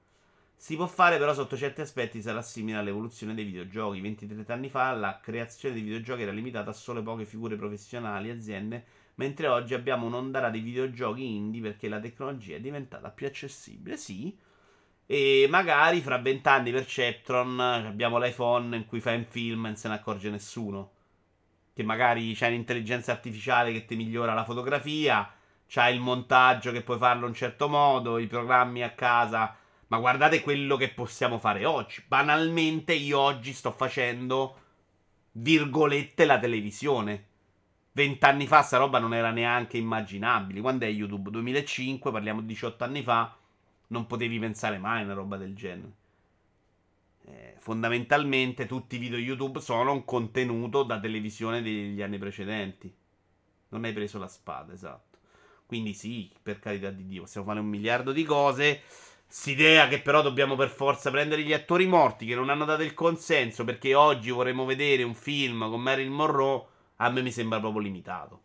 Si 0.57 0.77
può 0.77 0.87
fare, 0.87 1.17
però, 1.17 1.33
sotto 1.33 1.57
certi 1.57 1.81
aspetti 1.81 2.21
sarà 2.21 2.43
simile 2.43 2.77
all'evoluzione 2.77 3.33
dei 3.33 3.45
videogiochi. 3.45 4.03
20-30 4.03 4.53
anni 4.53 4.69
fa 4.69 4.93
la 4.93 5.21
creazione 5.21 5.75
dei 5.75 5.85
videogiochi 5.85 6.21
era 6.21 6.33
limitata 6.33 6.69
a 6.69 6.75
sole 6.75 7.01
poche 7.01 7.25
figure 7.25 7.57
professionali, 7.57 8.29
aziende 8.29 9.00
Mentre 9.21 9.49
oggi 9.49 9.75
abbiamo 9.75 10.07
un'ondata 10.07 10.49
di 10.49 10.61
videogiochi 10.61 11.37
indie 11.37 11.61
perché 11.61 11.89
la 11.91 12.01
tecnologia 12.01 12.57
è 12.57 12.61
diventata 12.61 13.11
più 13.11 13.27
accessibile. 13.27 13.99
Sì. 13.99 14.35
E 15.05 15.47
magari 15.51 16.01
fra 16.01 16.17
vent'anni 16.17 16.71
per 16.71 16.87
Ceptron 16.87 17.61
abbiamo 17.61 18.19
l'iPhone 18.19 18.75
in 18.75 18.87
cui 18.87 19.03
fai 19.03 19.17
un 19.17 19.27
film 19.27 19.67
e 19.67 19.69
non 19.69 19.77
se 19.77 19.89
ne 19.89 19.95
accorge 19.97 20.31
nessuno. 20.31 20.93
Che 21.75 21.83
magari 21.83 22.33
c'è 22.33 22.47
un'intelligenza 22.47 23.13
artificiale 23.13 23.73
che 23.73 23.85
ti 23.85 23.95
migliora 23.95 24.33
la 24.33 24.45
fotografia, 24.45 25.31
c'hai 25.67 25.95
il 25.95 26.01
montaggio 26.01 26.73
che 26.73 26.81
puoi 26.81 26.97
farlo 26.97 27.25
in 27.25 27.33
un 27.33 27.35
certo 27.35 27.69
modo, 27.69 28.17
i 28.17 28.27
programmi 28.27 28.83
a 28.83 28.93
casa. 28.93 29.55
Ma 29.89 29.99
guardate 29.99 30.41
quello 30.41 30.77
che 30.79 30.95
possiamo 30.95 31.39
fare 31.39 31.67
oggi. 31.67 32.03
Banalmente 32.07 32.95
io 32.95 33.19
oggi 33.19 33.53
sto 33.53 33.71
facendo, 33.71 34.61
virgolette, 35.33 36.25
la 36.25 36.39
televisione. 36.39 37.29
Vent'anni 37.93 38.47
fa 38.47 38.63
sta 38.63 38.79
roba 38.79 38.99
non 38.99 39.15
era 39.15 39.31
neanche 39.31 39.77
immaginabile. 39.77 40.61
Quando 40.61 40.85
è 40.85 40.89
YouTube? 40.89 41.31
2005, 41.31 42.11
parliamo 42.13 42.41
di 42.41 42.47
18 42.47 42.85
anni 42.85 43.03
fa, 43.03 43.37
non 43.89 44.07
potevi 44.07 44.39
pensare 44.39 44.79
mai 44.79 45.01
a 45.01 45.05
una 45.05 45.15
roba 45.15 45.37
del 45.37 45.55
genere. 45.55 45.93
Eh, 47.25 47.55
fondamentalmente 47.59 48.67
tutti 48.67 48.97
i 48.97 48.99
video 48.99 49.19
YouTube 49.19 49.61
sono 49.61 49.93
un 49.93 50.05
contenuto 50.05 50.83
da 50.85 50.99
televisione 51.01 51.63
degli 51.63 52.01
anni 52.01 52.19
precedenti. 52.19 52.93
Non 53.69 53.85
hai 53.85 53.93
preso 53.93 54.19
la 54.19 54.29
spada, 54.29 54.73
esatto. 54.73 55.19
Quindi 55.67 55.93
sì, 55.93 56.31
per 56.43 56.59
carità 56.59 56.91
di 56.91 57.07
Dio, 57.07 57.23
possiamo 57.23 57.47
fare 57.47 57.61
un 57.61 57.67
miliardo 57.67 58.13
di 58.13 58.25
cose. 58.25 58.83
S'idea 59.27 59.87
che 59.87 60.01
però 60.01 60.23
dobbiamo 60.23 60.57
per 60.57 60.69
forza 60.69 61.11
prendere 61.11 61.43
gli 61.43 61.53
attori 61.53 61.87
morti 61.87 62.27
che 62.27 62.35
non 62.35 62.51
hanno 62.51 62.65
dato 62.65 62.83
il 62.83 62.95
consenso 62.95 63.63
perché 63.63 63.95
oggi 63.95 64.31
vorremmo 64.31 64.65
vedere 64.65 65.05
un 65.05 65.15
film 65.15 65.71
con 65.71 65.81
Marilyn 65.81 66.13
Monroe, 66.13 66.65
a 67.03 67.11
me 67.11 67.23
mi 67.23 67.33
sembra 67.33 67.61
proprio 67.61 67.83
limitato. 67.83 68.43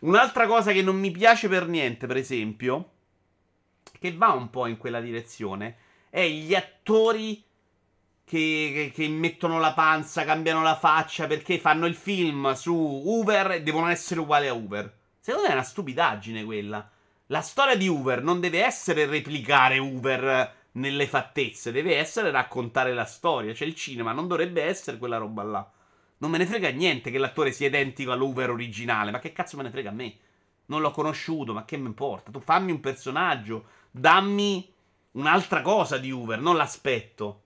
Un'altra 0.00 0.46
cosa 0.46 0.72
che 0.72 0.82
non 0.82 0.98
mi 0.98 1.10
piace 1.10 1.48
per 1.48 1.66
niente, 1.66 2.06
per 2.06 2.16
esempio, 2.16 2.90
che 3.98 4.14
va 4.14 4.28
un 4.32 4.50
po' 4.50 4.66
in 4.66 4.76
quella 4.76 5.00
direzione, 5.00 5.76
è 6.10 6.26
gli 6.26 6.54
attori 6.54 7.42
che, 8.24 8.72
che, 8.74 8.92
che, 8.94 9.08
mettono 9.08 9.58
la 9.58 9.72
panza, 9.72 10.24
cambiano 10.24 10.62
la 10.62 10.76
faccia 10.76 11.26
perché 11.26 11.58
fanno 11.58 11.86
il 11.86 11.94
film 11.94 12.52
su 12.54 12.74
Uber 12.74 13.52
e 13.52 13.62
devono 13.62 13.88
essere 13.88 14.20
uguali 14.20 14.48
a 14.48 14.52
Uber. 14.52 14.92
Secondo 15.20 15.46
me 15.46 15.52
è 15.52 15.56
una 15.56 15.64
stupidaggine 15.64 16.44
quella. 16.44 16.88
La 17.26 17.40
storia 17.40 17.76
di 17.76 17.88
Uber 17.88 18.22
non 18.22 18.40
deve 18.40 18.64
essere 18.64 19.06
replicare 19.06 19.78
Uber 19.78 20.54
nelle 20.72 21.06
fattezze, 21.06 21.72
deve 21.72 21.96
essere 21.96 22.30
raccontare 22.30 22.94
la 22.94 23.04
storia. 23.04 23.54
Cioè 23.54 23.66
il 23.66 23.74
cinema 23.74 24.12
non 24.12 24.26
dovrebbe 24.26 24.62
essere 24.62 24.98
quella 24.98 25.16
roba 25.16 25.42
là. 25.42 25.70
Non 26.18 26.30
me 26.30 26.38
ne 26.38 26.46
frega 26.46 26.70
niente 26.70 27.10
che 27.10 27.18
l'attore 27.18 27.52
sia 27.52 27.66
identico 27.66 28.12
all'Uber 28.12 28.50
originale, 28.50 29.10
ma 29.10 29.18
che 29.18 29.32
cazzo 29.32 29.56
me 29.56 29.64
ne 29.64 29.70
frega 29.70 29.90
a 29.90 29.92
me? 29.92 30.16
Non 30.66 30.80
l'ho 30.80 30.90
conosciuto, 30.90 31.52
ma 31.52 31.64
che 31.64 31.76
mi 31.76 31.86
importa? 31.86 32.30
Tu 32.30 32.40
fammi 32.40 32.72
un 32.72 32.80
personaggio, 32.80 33.66
dammi 33.90 34.72
un'altra 35.12 35.60
cosa 35.62 35.98
di 35.98 36.10
Uber, 36.10 36.40
non 36.40 36.56
l'aspetto. 36.56 37.42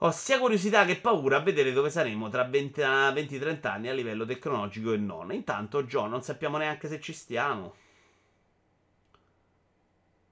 Ho 0.00 0.10
sia 0.10 0.38
curiosità 0.38 0.84
che 0.84 0.96
paura 0.96 1.38
a 1.38 1.40
vedere 1.40 1.72
dove 1.72 1.88
saremo 1.88 2.28
tra 2.28 2.46
20-30 2.46 3.66
anni 3.66 3.88
a 3.88 3.94
livello 3.94 4.26
tecnologico 4.26 4.92
e 4.92 4.98
non. 4.98 5.32
Intanto, 5.32 5.84
John, 5.84 6.10
non 6.10 6.22
sappiamo 6.22 6.58
neanche 6.58 6.86
se 6.86 7.00
ci 7.00 7.14
stiamo. 7.14 7.74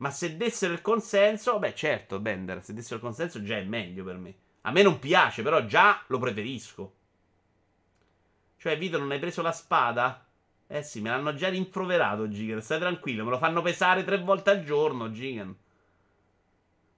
Ma 0.04 0.10
se 0.10 0.36
dessero 0.36 0.74
il 0.74 0.82
consenso, 0.82 1.58
beh, 1.58 1.74
certo, 1.74 2.20
Bender, 2.20 2.62
se 2.62 2.74
dessero 2.74 2.96
il 2.96 3.00
consenso 3.00 3.42
già 3.42 3.56
è 3.56 3.62
meglio 3.62 4.04
per 4.04 4.18
me. 4.18 4.34
A 4.60 4.70
me 4.70 4.82
non 4.82 4.98
piace, 4.98 5.42
però 5.42 5.64
già 5.64 6.02
lo 6.08 6.18
preferisco. 6.18 6.94
Cioè, 8.58 8.76
Vito, 8.76 8.98
non 8.98 9.12
hai 9.12 9.18
preso 9.18 9.40
la 9.40 9.50
spada? 9.50 10.26
Eh 10.66 10.82
sì, 10.82 11.00
me 11.00 11.08
l'hanno 11.08 11.32
già 11.32 11.48
rimproverato, 11.48 12.28
Gigan. 12.28 12.60
Stai 12.60 12.80
tranquillo, 12.80 13.24
me 13.24 13.30
lo 13.30 13.38
fanno 13.38 13.62
pesare 13.62 14.04
tre 14.04 14.18
volte 14.18 14.50
al 14.50 14.62
giorno, 14.62 15.10
Gigan. 15.10 15.56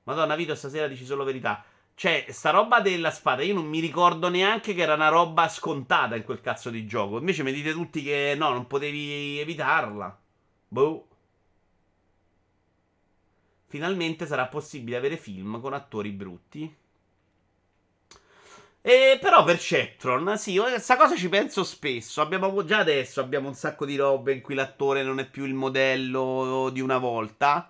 Madonna, 0.02 0.34
Vito, 0.34 0.56
stasera 0.56 0.88
dici 0.88 1.04
solo 1.04 1.22
verità. 1.22 1.64
Cioè, 1.94 2.26
sta 2.30 2.50
roba 2.50 2.80
della 2.80 3.12
spada, 3.12 3.42
io 3.42 3.54
non 3.54 3.66
mi 3.66 3.78
ricordo 3.78 4.28
neanche 4.28 4.74
che 4.74 4.82
era 4.82 4.94
una 4.94 5.10
roba 5.10 5.48
scontata 5.48 6.16
in 6.16 6.24
quel 6.24 6.40
cazzo 6.40 6.70
di 6.70 6.84
gioco. 6.88 7.18
Invece 7.18 7.44
mi 7.44 7.52
dite 7.52 7.70
tutti 7.70 8.02
che 8.02 8.34
no, 8.36 8.50
non 8.50 8.66
potevi 8.66 9.38
evitarla. 9.38 10.18
Boh. 10.66 11.06
Finalmente 13.68 14.26
sarà 14.26 14.46
possibile 14.46 14.96
avere 14.96 15.16
film 15.16 15.60
con 15.60 15.72
attori 15.74 16.10
brutti. 16.10 16.74
E 18.80 19.18
però 19.20 19.42
per 19.42 19.58
Cetron, 19.58 20.38
sì, 20.38 20.58
questa 20.58 20.96
cosa 20.96 21.16
ci 21.16 21.28
penso 21.28 21.64
spesso. 21.64 22.20
Abbiamo 22.20 22.64
già 22.64 22.78
adesso 22.78 23.20
abbiamo 23.20 23.48
un 23.48 23.54
sacco 23.54 23.84
di 23.84 23.96
robe 23.96 24.32
in 24.32 24.40
cui 24.40 24.54
l'attore 24.54 25.02
non 25.02 25.18
è 25.18 25.28
più 25.28 25.44
il 25.44 25.54
modello 25.54 26.70
di 26.72 26.80
una 26.80 26.98
volta. 26.98 27.68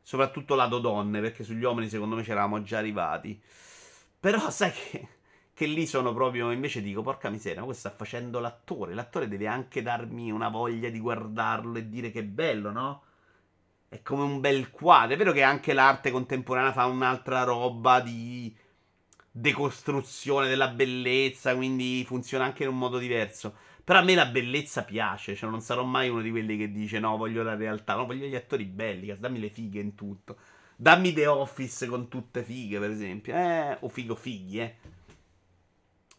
Soprattutto 0.00 0.54
lato 0.54 0.78
donne, 0.78 1.20
perché 1.20 1.44
sugli 1.44 1.62
uomini 1.62 1.90
secondo 1.90 2.16
me 2.16 2.22
c'eravamo 2.22 2.62
già 2.62 2.78
arrivati. 2.78 3.38
Però 4.18 4.48
sai 4.50 4.72
che, 4.72 5.08
che 5.52 5.66
lì 5.66 5.86
sono 5.86 6.14
proprio, 6.14 6.50
invece 6.50 6.80
dico, 6.80 7.02
porca 7.02 7.28
miseria, 7.28 7.60
ma 7.60 7.66
questo 7.66 7.88
sta 7.88 7.96
facendo 7.98 8.40
l'attore. 8.40 8.94
L'attore 8.94 9.28
deve 9.28 9.46
anche 9.46 9.82
darmi 9.82 10.30
una 10.30 10.48
voglia 10.48 10.88
di 10.88 10.98
guardarlo 11.00 11.76
e 11.76 11.88
dire 11.90 12.10
che 12.10 12.20
è 12.20 12.24
bello, 12.24 12.70
no? 12.70 13.02
È 13.94 14.02
come 14.02 14.24
un 14.24 14.40
bel 14.40 14.72
quadro. 14.72 15.14
È 15.14 15.16
vero 15.16 15.30
che 15.30 15.44
anche 15.44 15.72
l'arte 15.72 16.10
contemporanea 16.10 16.72
fa 16.72 16.86
un'altra 16.86 17.44
roba 17.44 18.00
di 18.00 18.52
decostruzione 19.30 20.48
della 20.48 20.66
bellezza, 20.66 21.54
quindi 21.54 22.02
funziona 22.04 22.42
anche 22.44 22.64
in 22.64 22.70
un 22.70 22.78
modo 22.78 22.98
diverso. 22.98 23.54
Però 23.84 24.00
a 24.00 24.02
me 24.02 24.16
la 24.16 24.26
bellezza 24.26 24.82
piace, 24.82 25.36
cioè 25.36 25.48
non 25.48 25.60
sarò 25.60 25.84
mai 25.84 26.08
uno 26.08 26.22
di 26.22 26.30
quelli 26.30 26.56
che 26.56 26.72
dice 26.72 26.98
no, 26.98 27.16
voglio 27.16 27.44
la 27.44 27.54
realtà, 27.54 27.94
no, 27.94 28.04
voglio 28.04 28.26
gli 28.26 28.34
attori 28.34 28.64
belli, 28.64 29.16
dammi 29.16 29.38
le 29.38 29.50
fighe 29.50 29.78
in 29.78 29.94
tutto. 29.94 30.38
Dammi 30.74 31.12
The 31.12 31.28
Office 31.28 31.86
con 31.86 32.08
tutte 32.08 32.42
fighe, 32.42 32.80
per 32.80 32.90
esempio, 32.90 33.32
eh, 33.32 33.76
o 33.78 33.88
figo 33.88 34.16
fighi, 34.16 34.58
eh. 34.58 34.74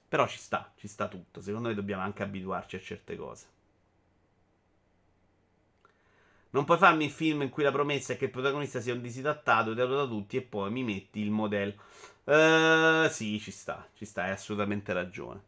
Però 0.08 0.26
ci 0.30 0.38
sta, 0.38 0.72
ci 0.78 0.88
sta 0.88 1.10
tutto. 1.10 1.42
Secondo 1.42 1.68
me 1.68 1.74
dobbiamo 1.74 2.04
anche 2.04 2.24
abituarci 2.24 2.78
a 2.78 2.80
certe 2.80 3.18
cose. 3.18 3.48
Non 6.56 6.64
puoi 6.64 6.78
farmi 6.78 7.04
il 7.04 7.12
film 7.12 7.42
in 7.42 7.50
cui 7.50 7.64
la 7.64 7.72
promessa 7.72 8.14
è 8.14 8.18
che 8.18 8.26
il 8.26 8.32
protagonista 8.32 8.80
sia 8.80 8.94
un 8.94 9.02
disidattato, 9.02 9.72
odiato 9.72 9.94
da 9.94 10.06
tutti, 10.06 10.38
e 10.38 10.42
poi 10.42 10.72
mi 10.72 10.86
metti 10.86 11.20
il 11.20 11.30
modello. 11.30 11.74
Uh, 12.24 13.10
sì, 13.10 13.42
ci 13.42 13.52
sta, 13.52 13.86
ci 13.94 14.06
sta, 14.06 14.24
hai 14.24 14.32
assolutamente 14.32 14.94
ragione. 14.94 15.42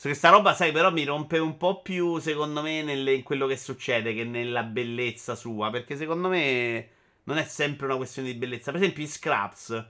Questa 0.00 0.28
roba, 0.28 0.54
sai, 0.54 0.70
però 0.70 0.92
mi 0.92 1.02
rompe 1.02 1.38
un 1.38 1.56
po' 1.56 1.82
più, 1.82 2.20
secondo 2.20 2.62
me, 2.62 2.84
nelle, 2.84 3.14
in 3.14 3.22
quello 3.24 3.48
che 3.48 3.56
succede 3.56 4.14
che 4.14 4.22
nella 4.22 4.62
bellezza 4.62 5.34
sua. 5.34 5.70
Perché 5.70 5.96
secondo 5.96 6.28
me 6.28 6.88
non 7.24 7.38
è 7.38 7.44
sempre 7.44 7.86
una 7.86 7.96
questione 7.96 8.30
di 8.30 8.38
bellezza. 8.38 8.70
Per 8.70 8.80
esempio, 8.80 9.02
in 9.02 9.08
Scraps, 9.08 9.86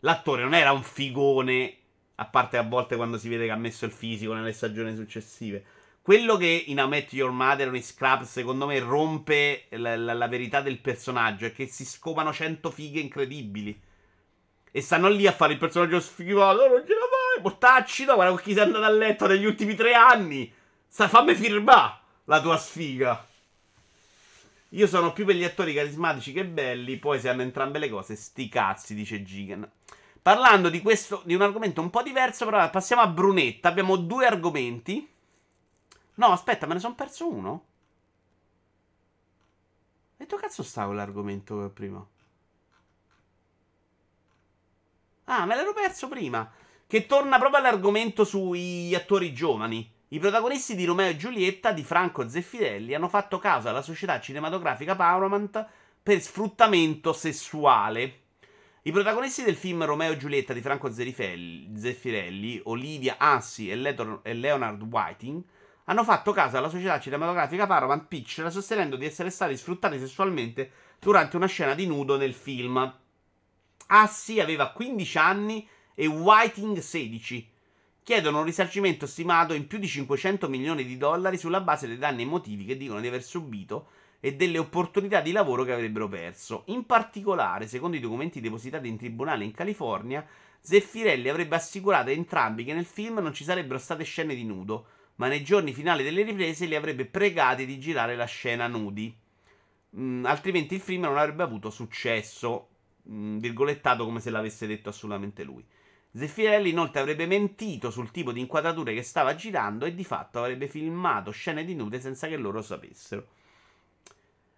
l'attore 0.00 0.42
non 0.42 0.54
era 0.54 0.72
un 0.72 0.82
figone. 0.82 1.76
A 2.16 2.24
parte 2.24 2.56
a 2.56 2.62
volte 2.62 2.96
quando 2.96 3.18
si 3.18 3.28
vede 3.28 3.44
che 3.44 3.52
ha 3.52 3.56
messo 3.56 3.84
il 3.84 3.92
fisico 3.92 4.32
nelle 4.32 4.52
stagioni 4.52 4.96
successive. 4.96 5.64
Quello 6.02 6.36
che 6.36 6.64
in 6.66 6.78
I 6.78 6.88
Met 6.88 7.12
Your 7.12 7.30
Mother 7.30 7.70
o 7.70 7.76
in 7.76 7.82
Scraps, 7.82 8.28
secondo 8.28 8.66
me, 8.66 8.80
rompe 8.80 9.66
la, 9.70 9.96
la, 9.96 10.12
la 10.14 10.26
verità 10.26 10.60
del 10.60 10.80
personaggio. 10.80 11.46
È 11.46 11.52
che 11.52 11.68
si 11.68 11.84
scopano 11.84 12.32
cento 12.32 12.72
fighe 12.72 12.98
incredibili. 12.98 13.80
E 14.72 14.80
stanno 14.80 15.08
lì 15.08 15.28
a 15.28 15.32
fare 15.32 15.52
il 15.52 15.60
personaggio 15.60 16.00
sfigato. 16.00 16.66
Non 16.66 16.82
ce 16.84 16.94
la 16.94 17.06
fai, 17.08 17.42
mortacci. 17.42 18.04
No, 18.04 18.14
guarda 18.14 18.34
con 18.34 18.42
chi 18.42 18.52
sei 18.52 18.64
andato 18.64 18.84
a 18.84 18.90
letto 18.90 19.28
negli 19.28 19.44
ultimi 19.44 19.76
tre 19.76 19.94
anni. 19.94 20.52
Sa, 20.88 21.06
fammi 21.06 21.36
firmare 21.36 21.98
la 22.24 22.40
tua 22.40 22.56
sfiga. 22.56 23.24
Io 24.70 24.86
sono 24.88 25.12
più 25.12 25.24
per 25.24 25.36
gli 25.36 25.44
attori 25.44 25.72
carismatici 25.72 26.32
che 26.32 26.44
belli. 26.44 26.96
Poi, 26.96 27.20
se 27.20 27.28
hanno 27.28 27.42
entrambe 27.42 27.78
le 27.78 27.88
cose, 27.88 28.16
sti 28.16 28.48
cazzi, 28.48 28.96
dice 28.96 29.22
Gigan. 29.22 29.70
Parlando 30.20 30.68
di 30.68 30.82
questo, 30.82 31.22
di 31.24 31.34
un 31.34 31.42
argomento 31.42 31.80
un 31.80 31.90
po' 31.90 32.02
diverso, 32.02 32.44
però 32.44 32.68
passiamo 32.70 33.02
a 33.02 33.06
Brunetta. 33.06 33.68
Abbiamo 33.68 33.94
due 33.94 34.26
argomenti. 34.26 35.08
No, 36.14 36.26
aspetta, 36.26 36.66
me 36.66 36.74
ne 36.74 36.80
sono 36.80 36.94
perso 36.94 37.30
uno. 37.30 37.66
E 40.16 40.26
dove 40.26 40.42
cazzo 40.42 40.62
stava 40.62 40.92
l'argomento 40.92 41.70
prima? 41.74 42.06
Ah, 45.24 45.46
me 45.46 45.56
l'ero 45.56 45.72
perso 45.72 46.08
prima. 46.08 46.50
Che 46.86 47.06
torna 47.06 47.38
proprio 47.38 47.58
all'argomento 47.60 48.24
sugli 48.24 48.94
attori 48.94 49.32
giovani. 49.32 49.90
I 50.08 50.18
protagonisti 50.18 50.74
di 50.74 50.84
Romeo 50.84 51.08
e 51.08 51.16
Giulietta 51.16 51.72
di 51.72 51.82
Franco 51.82 52.28
Zeffirelli 52.28 52.92
hanno 52.92 53.08
fatto 53.08 53.38
caso 53.38 53.70
alla 53.70 53.80
società 53.80 54.20
cinematografica 54.20 54.94
Paramount 54.94 55.66
per 56.02 56.20
sfruttamento 56.20 57.14
sessuale. 57.14 58.20
I 58.82 58.92
protagonisti 58.92 59.42
del 59.42 59.56
film 59.56 59.84
Romeo 59.84 60.12
e 60.12 60.16
Giulietta 60.18 60.52
di 60.52 60.60
Franco 60.60 60.92
Zeffirelli, 60.92 62.60
Olivia 62.64 63.14
Assi 63.16 63.70
e, 63.70 63.76
Leonard 64.34 64.82
Whiting, 64.82 65.42
hanno 65.84 66.04
fatto 66.04 66.32
caso 66.32 66.56
alla 66.56 66.68
società 66.68 67.00
cinematografica 67.00 67.66
Paramount 67.66 68.06
Pictures 68.06 68.52
sostenendo 68.52 68.96
di 68.96 69.04
essere 69.04 69.30
stati 69.30 69.56
sfruttati 69.56 69.98
sessualmente 69.98 70.70
durante 71.00 71.36
una 71.36 71.46
scena 71.46 71.74
di 71.74 71.86
nudo 71.86 72.16
nel 72.16 72.34
film. 72.34 73.00
Assi 73.88 74.40
aveva 74.40 74.70
15 74.70 75.18
anni 75.18 75.68
e 75.94 76.06
Whiting 76.06 76.78
16. 76.78 77.50
Chiedono 78.04 78.38
un 78.38 78.44
risarcimento 78.44 79.06
stimato 79.06 79.54
in 79.54 79.66
più 79.66 79.78
di 79.78 79.86
500 79.86 80.48
milioni 80.48 80.84
di 80.84 80.96
dollari 80.96 81.36
sulla 81.36 81.60
base 81.60 81.86
dei 81.86 81.98
danni 81.98 82.22
emotivi 82.22 82.64
che 82.64 82.76
dicono 82.76 83.00
di 83.00 83.06
aver 83.06 83.22
subito 83.22 83.88
e 84.18 84.34
delle 84.34 84.58
opportunità 84.58 85.20
di 85.20 85.32
lavoro 85.32 85.64
che 85.64 85.72
avrebbero 85.72 86.08
perso. 86.08 86.62
In 86.66 86.86
particolare, 86.86 87.66
secondo 87.66 87.96
i 87.96 88.00
documenti 88.00 88.40
depositati 88.40 88.86
in 88.88 88.96
tribunale 88.96 89.44
in 89.44 89.52
California, 89.52 90.24
Zeffirelli 90.60 91.28
avrebbe 91.28 91.56
assicurato 91.56 92.08
a 92.08 92.12
entrambi 92.12 92.62
che 92.62 92.72
nel 92.72 92.84
film 92.84 93.18
non 93.18 93.34
ci 93.34 93.42
sarebbero 93.42 93.80
state 93.80 94.04
scene 94.04 94.36
di 94.36 94.44
nudo, 94.44 94.86
ma 95.16 95.28
nei 95.28 95.42
giorni 95.42 95.72
finali 95.72 96.02
delle 96.02 96.22
riprese 96.22 96.66
li 96.66 96.74
avrebbe 96.74 97.06
pregati 97.06 97.66
di 97.66 97.78
girare 97.78 98.16
la 98.16 98.24
scena 98.24 98.66
nudi. 98.66 99.14
Mm, 99.96 100.24
altrimenti 100.24 100.74
il 100.74 100.80
film 100.80 101.02
non 101.02 101.18
avrebbe 101.18 101.42
avuto 101.42 101.70
successo 101.70 102.68
mm, 103.08 103.38
virgolettato 103.38 104.04
come 104.04 104.20
se 104.20 104.30
l'avesse 104.30 104.66
detto 104.66 104.88
assolutamente 104.88 105.42
lui. 105.42 105.64
Zeffirelli 106.14 106.70
inoltre 106.70 107.00
avrebbe 107.00 107.26
mentito 107.26 107.90
sul 107.90 108.10
tipo 108.10 108.32
di 108.32 108.40
inquadrature 108.40 108.94
che 108.94 109.02
stava 109.02 109.34
girando 109.34 109.86
e 109.86 109.94
di 109.94 110.04
fatto 110.04 110.40
avrebbe 110.40 110.68
filmato 110.68 111.30
scene 111.30 111.64
di 111.64 111.74
nude 111.74 112.00
senza 112.00 112.28
che 112.28 112.36
loro 112.36 112.60
sapessero. 112.60 113.26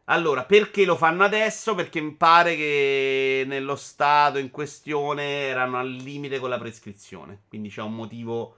Allora, 0.06 0.44
perché 0.44 0.84
lo 0.84 0.96
fanno 0.96 1.24
adesso? 1.24 1.74
Perché 1.74 2.00
mi 2.00 2.12
pare 2.12 2.56
che 2.56 3.44
nello 3.46 3.74
stato 3.76 4.38
in 4.38 4.50
questione 4.50 5.46
erano 5.46 5.78
al 5.78 5.90
limite 5.90 6.38
con 6.38 6.50
la 6.50 6.58
prescrizione. 6.58 7.44
Quindi 7.48 7.70
c'è 7.70 7.80
un 7.80 7.94
motivo 7.94 8.56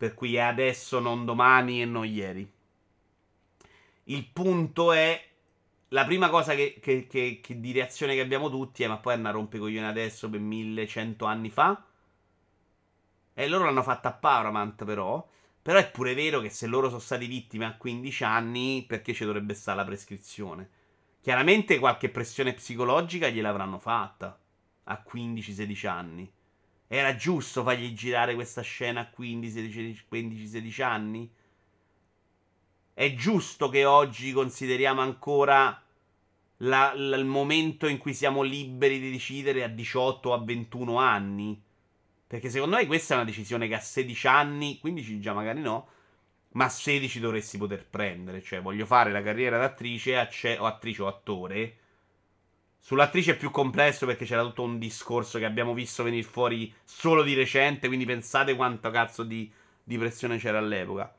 Per 0.00 0.14
cui 0.14 0.36
è 0.36 0.40
adesso, 0.40 0.98
non 0.98 1.26
domani 1.26 1.82
e 1.82 1.84
non 1.84 2.06
ieri. 2.06 2.50
Il 4.04 4.26
punto 4.32 4.92
è. 4.92 5.28
La 5.88 6.06
prima 6.06 6.30
cosa 6.30 6.54
che, 6.54 6.78
che, 6.80 7.06
che, 7.06 7.40
che 7.42 7.60
di 7.60 7.70
reazione 7.72 8.14
che 8.14 8.22
abbiamo 8.22 8.48
tutti 8.48 8.82
è: 8.82 8.88
ma 8.88 8.96
poi 8.96 9.12
hanno 9.12 9.28
a 9.28 9.32
rompicoglione 9.32 9.86
adesso 9.86 10.30
per 10.30 10.40
1100 10.40 11.26
anni 11.26 11.50
fa? 11.50 11.84
E 13.34 13.46
loro 13.46 13.64
l'hanno 13.64 13.82
fatta 13.82 14.08
a 14.08 14.14
Paramount, 14.14 14.86
però. 14.86 15.28
Però 15.60 15.78
è 15.78 15.90
pure 15.90 16.14
vero 16.14 16.40
che 16.40 16.48
se 16.48 16.66
loro 16.66 16.88
sono 16.88 17.00
stati 17.00 17.26
vittime 17.26 17.66
a 17.66 17.76
15 17.76 18.24
anni, 18.24 18.86
perché 18.88 19.12
ci 19.12 19.26
dovrebbe 19.26 19.52
stare 19.52 19.76
la 19.76 19.84
prescrizione? 19.84 20.70
Chiaramente 21.20 21.78
qualche 21.78 22.08
pressione 22.08 22.54
psicologica 22.54 23.28
gliel'avranno 23.28 23.78
fatta 23.78 24.40
a 24.84 25.04
15-16 25.06 25.86
anni. 25.86 26.32
Era 26.92 27.14
giusto 27.14 27.62
fargli 27.62 27.92
girare 27.92 28.34
questa 28.34 28.62
scena 28.62 29.02
a 29.02 29.12
15-16 29.16 30.82
anni? 30.82 31.32
È 32.92 33.14
giusto 33.14 33.68
che 33.68 33.84
oggi 33.84 34.32
consideriamo 34.32 35.00
ancora 35.00 35.80
la, 36.56 36.92
la, 36.96 37.16
il 37.16 37.26
momento 37.26 37.86
in 37.86 37.98
cui 37.98 38.12
siamo 38.12 38.42
liberi 38.42 38.98
di 38.98 39.12
decidere 39.12 39.62
a 39.62 39.68
18 39.68 40.30
o 40.30 40.32
a 40.32 40.42
21 40.42 40.96
anni? 40.96 41.62
Perché 42.26 42.50
secondo 42.50 42.74
me 42.74 42.86
questa 42.86 43.14
è 43.14 43.18
una 43.18 43.26
decisione 43.26 43.68
che 43.68 43.76
a 43.76 43.80
16 43.80 44.26
anni, 44.26 44.80
15 44.80 45.20
già 45.20 45.32
magari 45.32 45.60
no, 45.60 45.90
ma 46.54 46.64
a 46.64 46.68
16 46.68 47.20
dovresti 47.20 47.56
poter 47.56 47.86
prendere. 47.86 48.42
Cioè, 48.42 48.60
voglio 48.60 48.84
fare 48.84 49.12
la 49.12 49.22
carriera 49.22 49.58
d'attrice 49.58 50.18
acce- 50.18 50.58
o 50.58 50.66
attrice 50.66 51.02
o 51.02 51.06
attore. 51.06 51.76
Sull'attrice 52.80 53.32
è 53.32 53.36
più 53.36 53.50
complesso 53.50 54.06
perché 54.06 54.24
c'era 54.24 54.42
tutto 54.42 54.62
un 54.62 54.78
discorso 54.78 55.38
che 55.38 55.44
abbiamo 55.44 55.74
visto 55.74 56.02
venire 56.02 56.26
fuori 56.26 56.72
solo 56.84 57.22
di 57.22 57.34
recente. 57.34 57.86
Quindi 57.86 58.06
pensate 58.06 58.56
quanto 58.56 58.90
cazzo 58.90 59.22
di, 59.22 59.50
di 59.84 59.98
pressione 59.98 60.38
c'era 60.38 60.58
all'epoca. 60.58 61.14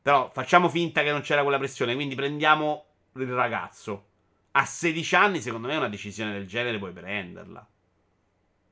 Però 0.00 0.30
facciamo 0.32 0.68
finta 0.68 1.02
che 1.02 1.10
non 1.10 1.20
c'era 1.20 1.42
quella 1.42 1.58
pressione. 1.58 1.94
Quindi 1.94 2.14
prendiamo 2.14 2.84
il 3.14 3.26
ragazzo. 3.26 4.06
A 4.52 4.64
16 4.64 5.14
anni, 5.16 5.40
secondo 5.42 5.66
me, 5.68 5.76
una 5.76 5.88
decisione 5.88 6.32
del 6.32 6.46
genere 6.46 6.78
puoi 6.78 6.92
prenderla. 6.92 7.68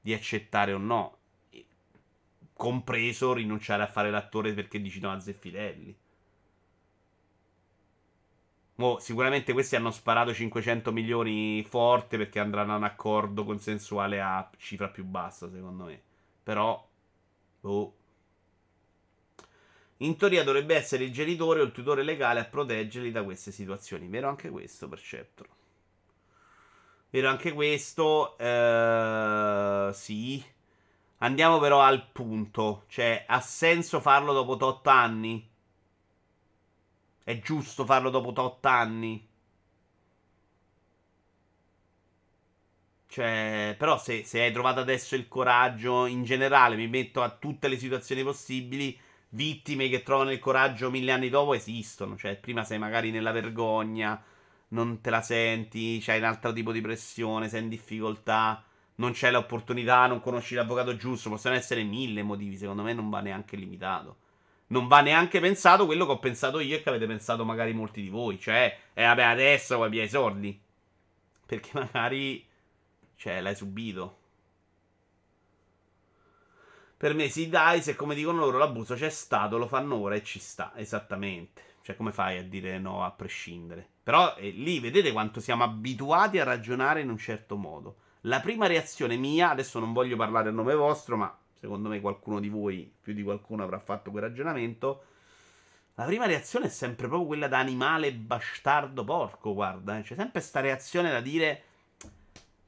Di 0.01 0.15
accettare 0.15 0.73
o 0.73 0.79
no 0.79 1.19
compreso 2.55 3.33
rinunciare 3.33 3.83
a 3.83 3.87
fare 3.87 4.11
l'attore 4.11 4.53
perché 4.53 4.81
dici 4.81 5.01
no 5.01 5.11
a 5.11 5.21
Zeffirelli. 5.21 5.95
Mo, 8.77 8.99
sicuramente 8.99 9.53
questi 9.53 9.77
hanno 9.77 9.93
sparato 9.93 10.35
500 10.35 10.91
milioni 10.91 11.63
forte 11.65 12.17
perché 12.17 12.41
andranno 12.41 12.73
a 12.75 12.77
un 12.77 12.85
accordo 12.85 13.45
consensuale 13.45 14.21
a 14.21 14.51
cifra 14.57 14.89
più 14.89 15.05
bassa, 15.05 15.49
secondo 15.49 15.85
me. 15.85 16.03
Però, 16.43 16.89
oh. 17.61 17.95
In 19.99 20.17
teoria 20.17 20.43
dovrebbe 20.43 20.75
essere 20.75 21.05
il 21.05 21.13
genitore 21.13 21.61
o 21.61 21.65
il 21.65 21.71
tutore 21.73 22.03
legale 22.03 22.41
a 22.41 22.45
proteggerli 22.45 23.13
da 23.13 23.23
queste 23.23 23.53
situazioni. 23.53 24.09
Vero 24.09 24.29
anche 24.29 24.51
questo, 24.51 24.89
Perceptro. 24.89 25.47
Vero 27.11 27.29
anche 27.29 27.53
questo. 27.53 28.37
Eh, 28.39 29.91
sì. 29.93 30.45
Andiamo 31.19 31.61
però 31.61 31.81
al 31.81 32.09
punto. 32.11 32.85
Cioè, 32.89 33.25
ha 33.29 33.41
senso 33.41 34.01
farlo 34.01 34.33
dopo 34.33 34.57
8 34.67 34.91
anni? 34.91 35.49
È 37.25 37.41
giusto 37.41 37.85
farlo 37.85 38.09
dopo 38.11 38.29
8 38.41 38.69
anni? 38.69 39.27
Cioè, 43.07 43.75
però 43.79 43.97
se, 43.99 44.25
se, 44.25 44.41
hai 44.43 44.53
trovato 44.53 44.81
adesso 44.81 45.15
il 45.15 45.29
coraggio, 45.29 46.07
in 46.07 46.25
generale, 46.25 46.75
mi 46.77 46.89
metto 46.89 47.23
a 47.23 47.31
tutte 47.31 47.69
le 47.69 47.79
situazioni 47.79 48.23
possibili, 48.25 48.99
vittime 49.31 49.89
che 49.89 50.03
trovano 50.03 50.33
il 50.33 50.39
coraggio 50.41 50.91
mille 50.91 51.13
anni 51.13 51.29
dopo 51.29 51.55
esistono. 51.55 52.17
Cioè, 52.17 52.37
prima 52.37 52.65
sei 52.65 52.79
magari 52.79 53.11
nella 53.11 53.31
vergogna, 53.33 54.21
non 54.69 55.01
te 55.01 55.11
la 55.11 55.23
senti, 55.23 55.99
c'hai 56.01 56.19
un 56.19 56.25
altro 56.25 56.53
tipo 56.53 56.73
di 56.73 56.81
pressione, 56.81 57.49
sei 57.49 57.63
in 57.63 57.69
difficoltà 57.69 58.65
non 58.97 59.13
c'è 59.13 59.31
l'opportunità, 59.31 60.07
non 60.07 60.21
conosci 60.21 60.55
l'avvocato 60.55 60.97
giusto, 60.97 61.31
possono 61.31 61.55
essere 61.55 61.83
mille 61.83 62.23
motivi, 62.23 62.57
secondo 62.57 62.83
me 62.83 62.93
non 62.93 63.11
va 63.11 63.21
neanche 63.21 63.57
limitato. 63.57 64.17
Non 64.69 64.89
va 64.89 65.01
neanche 65.01 65.41
pensato 65.41 65.87
quello 65.87 66.07
che 66.07 66.13
ho 66.13 66.19
pensato 66.19 66.59
io 66.59 66.77
e 66.77 66.83
che 66.83 66.89
avete 66.89 67.07
pensato 67.07 67.45
magari 67.45 67.73
molti 67.75 68.01
di 68.01 68.09
voi, 68.09 68.41
cioè, 68.41 68.77
eh 68.95 69.05
vabbè 69.05 69.23
adesso 69.23 69.77
vuoi 69.77 69.91
via 69.91 70.03
i 70.03 70.09
soldi. 70.09 70.59
Perché 71.47 71.71
magari, 71.75 72.47
cioè, 73.17 73.41
l'hai 73.41 73.55
subito. 73.55 74.19
Per 76.97 77.15
me 77.15 77.29
sì 77.29 77.49
dai, 77.49 77.83
se 77.83 77.97
come 77.97 78.15
dicono 78.15 78.39
loro 78.39 78.57
l'abuso 78.57 78.95
c'è 78.95 79.11
stato, 79.11 79.59
lo 79.59 79.67
fanno 79.67 79.97
ora 79.97 80.15
e 80.15 80.23
ci 80.23 80.39
sta, 80.39 80.73
esattamente. 80.77 81.63
Cioè, 81.83 81.97
come 81.97 82.13
fai 82.13 82.39
a 82.39 82.43
dire 82.43 82.79
no 82.79 83.05
a 83.05 83.11
prescindere? 83.11 83.87
Però 84.03 84.35
eh, 84.37 84.49
lì 84.49 84.81
vedete 84.81 85.13
quanto 85.13 85.41
siamo 85.41 85.65
abituati 85.65 86.39
a 86.39 86.45
ragionare 86.45 87.03
in 87.03 87.11
un 87.11 87.19
certo 87.19 87.57
modo. 87.57 87.97
La 88.23 88.41
prima 88.41 88.67
reazione 88.67 89.17
mia, 89.17 89.51
adesso 89.51 89.79
non 89.79 89.93
voglio 89.93 90.17
parlare 90.17 90.49
a 90.49 90.53
nome 90.53 90.75
vostro, 90.75 91.19
ma 91.19 91.39
secondo 91.65 91.89
me 91.89 91.99
qualcuno 91.99 92.41
di 92.41 92.51
voi, 92.51 92.93
più 93.01 93.15
di 93.15 93.23
qualcuno, 93.23 93.63
avrà 93.63 93.79
fatto 93.79 94.11
quel 94.11 94.25
ragionamento. 94.25 95.05
La 95.95 96.05
prima 96.05 96.27
reazione 96.27 96.67
è 96.67 96.69
sempre 96.69 97.07
proprio 97.07 97.27
quella 97.27 97.49
da 97.49 97.59
animale 97.59 98.13
bastardo 98.13 99.03
porco, 99.03 99.55
guarda. 99.55 99.97
Eh. 99.97 100.03
C'è 100.03 100.15
sempre 100.15 100.33
questa 100.33 100.61
reazione 100.61 101.11
da 101.11 101.23
dire 101.23 101.63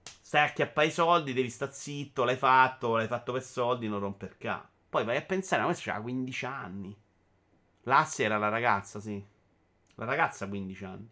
stai 0.00 0.40
a 0.40 0.44
acchiappare 0.44 0.86
i 0.86 0.90
soldi, 0.90 1.34
devi 1.34 1.50
stare 1.50 1.72
zitto, 1.72 2.24
l'hai 2.24 2.36
fatto, 2.36 2.96
l'hai 2.96 3.06
fatto 3.06 3.32
per 3.32 3.42
soldi, 3.42 3.86
non 3.86 4.00
romper 4.00 4.38
ca. 4.38 4.66
Poi 4.88 5.04
vai 5.04 5.18
a 5.18 5.22
pensare, 5.22 5.60
ma 5.60 5.68
questo 5.68 5.90
c'ha 5.90 6.00
15 6.00 6.46
anni. 6.46 6.96
Lassi 7.82 8.22
era 8.22 8.38
la 8.38 8.48
ragazza, 8.48 8.98
sì. 8.98 9.22
La 9.96 10.06
ragazza 10.06 10.46
ha 10.46 10.48
15 10.48 10.84
anni. 10.86 11.08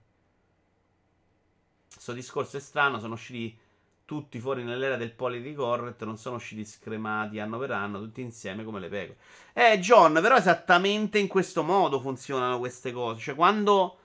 Questo 1.93 2.15
discorso 2.15 2.57
è 2.57 2.61
strano, 2.61 2.99
sono 2.99 3.13
usciti 3.13 3.59
tutti 4.05 4.39
fuori 4.39 4.63
nell'era 4.63 4.97
del 4.97 5.13
politically 5.13 5.55
correct, 5.55 6.05
non 6.05 6.19
sono 6.19 6.37
usciti 6.37 6.65
scremati 6.65 7.39
anno 7.39 7.59
per 7.59 7.71
anno, 7.71 8.01
tutti 8.01 8.21
insieme 8.21 8.65
come 8.65 8.81
le 8.81 8.89
pecore. 8.89 9.19
Eh, 9.53 9.79
John, 9.79 10.13
però 10.21 10.37
esattamente 10.37 11.19
in 11.19 11.27
questo 11.27 11.63
modo 11.63 12.01
funzionano 12.01 12.59
queste 12.59 12.93
cose. 12.93 13.21
Cioè, 13.21 13.35
quando 13.35 13.99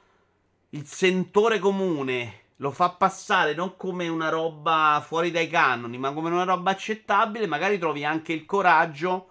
il 0.69 0.85
sentore 0.85 1.59
comune 1.59 2.47
lo 2.57 2.71
fa 2.71 2.89
passare 2.91 3.53
non 3.53 3.75
come 3.77 4.07
una 4.07 4.29
roba 4.29 5.03
fuori 5.05 5.31
dai 5.31 5.47
canoni, 5.47 5.97
ma 5.97 6.13
come 6.13 6.29
una 6.29 6.43
roba 6.43 6.71
accettabile, 6.71 7.47
magari 7.47 7.77
trovi 7.77 8.05
anche 8.05 8.33
il 8.33 8.45
coraggio 8.45 9.29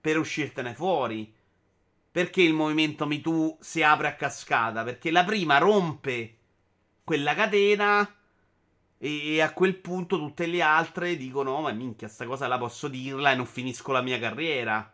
per 0.00 0.18
uscirtene 0.18 0.74
fuori. 0.74 1.34
Perché 2.10 2.42
il 2.42 2.54
movimento 2.54 3.06
MeToo 3.06 3.58
si 3.60 3.82
apre 3.82 4.08
a 4.08 4.14
cascata? 4.14 4.82
Perché 4.82 5.10
la 5.10 5.24
prima 5.24 5.58
rompe 5.58 6.36
quella 7.04 7.34
catena 7.34 8.10
e, 8.98 9.40
a 9.40 9.52
quel 9.52 9.76
punto 9.76 10.18
tutte 10.18 10.46
le 10.46 10.60
altre 10.60 11.16
dicono: 11.16 11.52
oh, 11.52 11.60
Ma 11.60 11.72
minchia, 11.72 12.08
sta 12.08 12.26
cosa 12.26 12.48
la 12.48 12.58
posso 12.58 12.88
dirla 12.88 13.30
e 13.30 13.36
non 13.36 13.46
finisco 13.46 13.92
la 13.92 14.02
mia 14.02 14.18
carriera. 14.18 14.92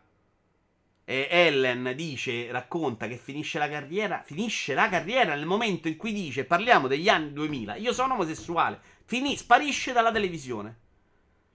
E 1.07 1.27
Ellen 1.29 1.93
dice, 1.95 2.51
racconta 2.51 3.07
che 3.07 3.17
finisce 3.17 3.59
la 3.59 3.69
carriera. 3.69 4.23
Finisce 4.25 4.73
la 4.73 4.89
carriera 4.89 5.35
nel 5.35 5.45
momento 5.45 5.87
in 5.87 5.97
cui 5.97 6.13
dice: 6.13 6.45
Parliamo 6.45 6.87
degli 6.87 7.09
anni 7.09 7.33
2000. 7.33 7.75
Io 7.75 7.93
sono 7.93 8.13
omosessuale. 8.13 8.79
Finì, 9.05 9.35
sparisce 9.37 9.91
dalla 9.91 10.11
televisione. 10.11 10.79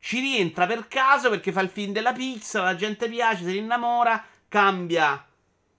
Ci 0.00 0.18
rientra 0.18 0.66
per 0.66 0.88
caso 0.88 1.30
perché 1.30 1.52
fa 1.52 1.60
il 1.60 1.68
film 1.68 1.92
della 1.92 2.12
pizza. 2.12 2.62
La 2.62 2.74
gente 2.74 3.08
piace, 3.08 3.44
si 3.44 3.56
innamora. 3.56 4.24
Cambia 4.48 5.24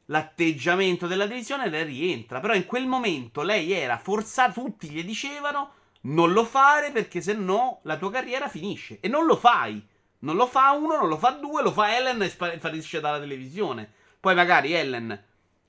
l'atteggiamento 0.06 1.08
della 1.08 1.26
televisione 1.26 1.66
e 1.66 1.70
lei 1.70 1.84
rientra. 1.84 2.40
Però 2.40 2.54
in 2.54 2.66
quel 2.66 2.88
momento 2.88 3.42
lei 3.42 3.72
era 3.72 3.98
forzata. 3.98 4.54
Tutti 4.54 4.90
gli 4.90 5.04
dicevano 5.04 5.80
non 6.02 6.32
lo 6.32 6.46
fare 6.46 6.92
perché 6.92 7.22
se 7.22 7.34
no 7.34 7.80
la 7.84 7.98
tua 7.98 8.12
carriera 8.12 8.48
finisce. 8.48 9.00
E 9.00 9.08
non 9.08 9.26
lo 9.26 9.36
fai. 9.36 9.86
Non 10.20 10.36
lo 10.36 10.48
fa 10.48 10.72
uno, 10.72 10.98
non 10.98 11.08
lo 11.08 11.18
fa 11.18 11.32
due, 11.32 11.64
lo 11.64 11.72
fa 11.72 11.96
Ellen 11.96 12.22
e 12.22 12.30
sparisce 12.30 13.00
dalla 13.00 13.20
televisione. 13.20 13.92
Poi 14.20 14.36
magari 14.36 14.74
Ellen 14.74 15.26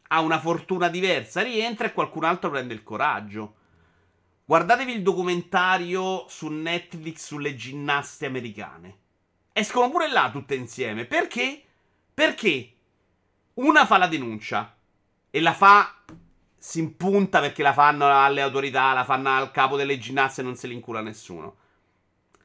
ha 0.08 0.20
una 0.20 0.38
fortuna 0.38 0.88
diversa, 0.88 1.40
rientra 1.40 1.86
e 1.86 1.92
qualcun 1.92 2.24
altro 2.24 2.50
prende 2.50 2.74
il 2.74 2.82
coraggio. 2.82 3.54
Guardatevi 4.44 4.92
il 4.92 5.02
documentario 5.02 6.26
su 6.28 6.48
Netflix 6.48 7.26
sulle 7.26 7.56
ginnaste 7.56 8.26
americane. 8.26 8.98
Escono 9.52 9.90
pure 9.90 10.10
là 10.10 10.30
tutte 10.30 10.54
insieme. 10.54 11.06
Perché? 11.06 11.62
Perché 12.12 12.72
una 13.54 13.86
fa 13.86 13.96
la 13.96 14.06
denuncia 14.06 14.76
e 15.30 15.40
la 15.40 15.54
fa 15.54 15.94
si 16.62 16.78
impunta 16.78 17.40
perché 17.40 17.60
la 17.60 17.72
fanno 17.72 18.08
alle 18.08 18.40
autorità, 18.40 18.92
la 18.92 19.02
fanno 19.02 19.30
al 19.30 19.50
capo 19.50 19.76
delle 19.76 19.98
ginnaste 19.98 20.42
e 20.42 20.44
non 20.44 20.54
se 20.54 20.68
li 20.68 20.74
incula 20.74 21.00
nessuno. 21.00 21.56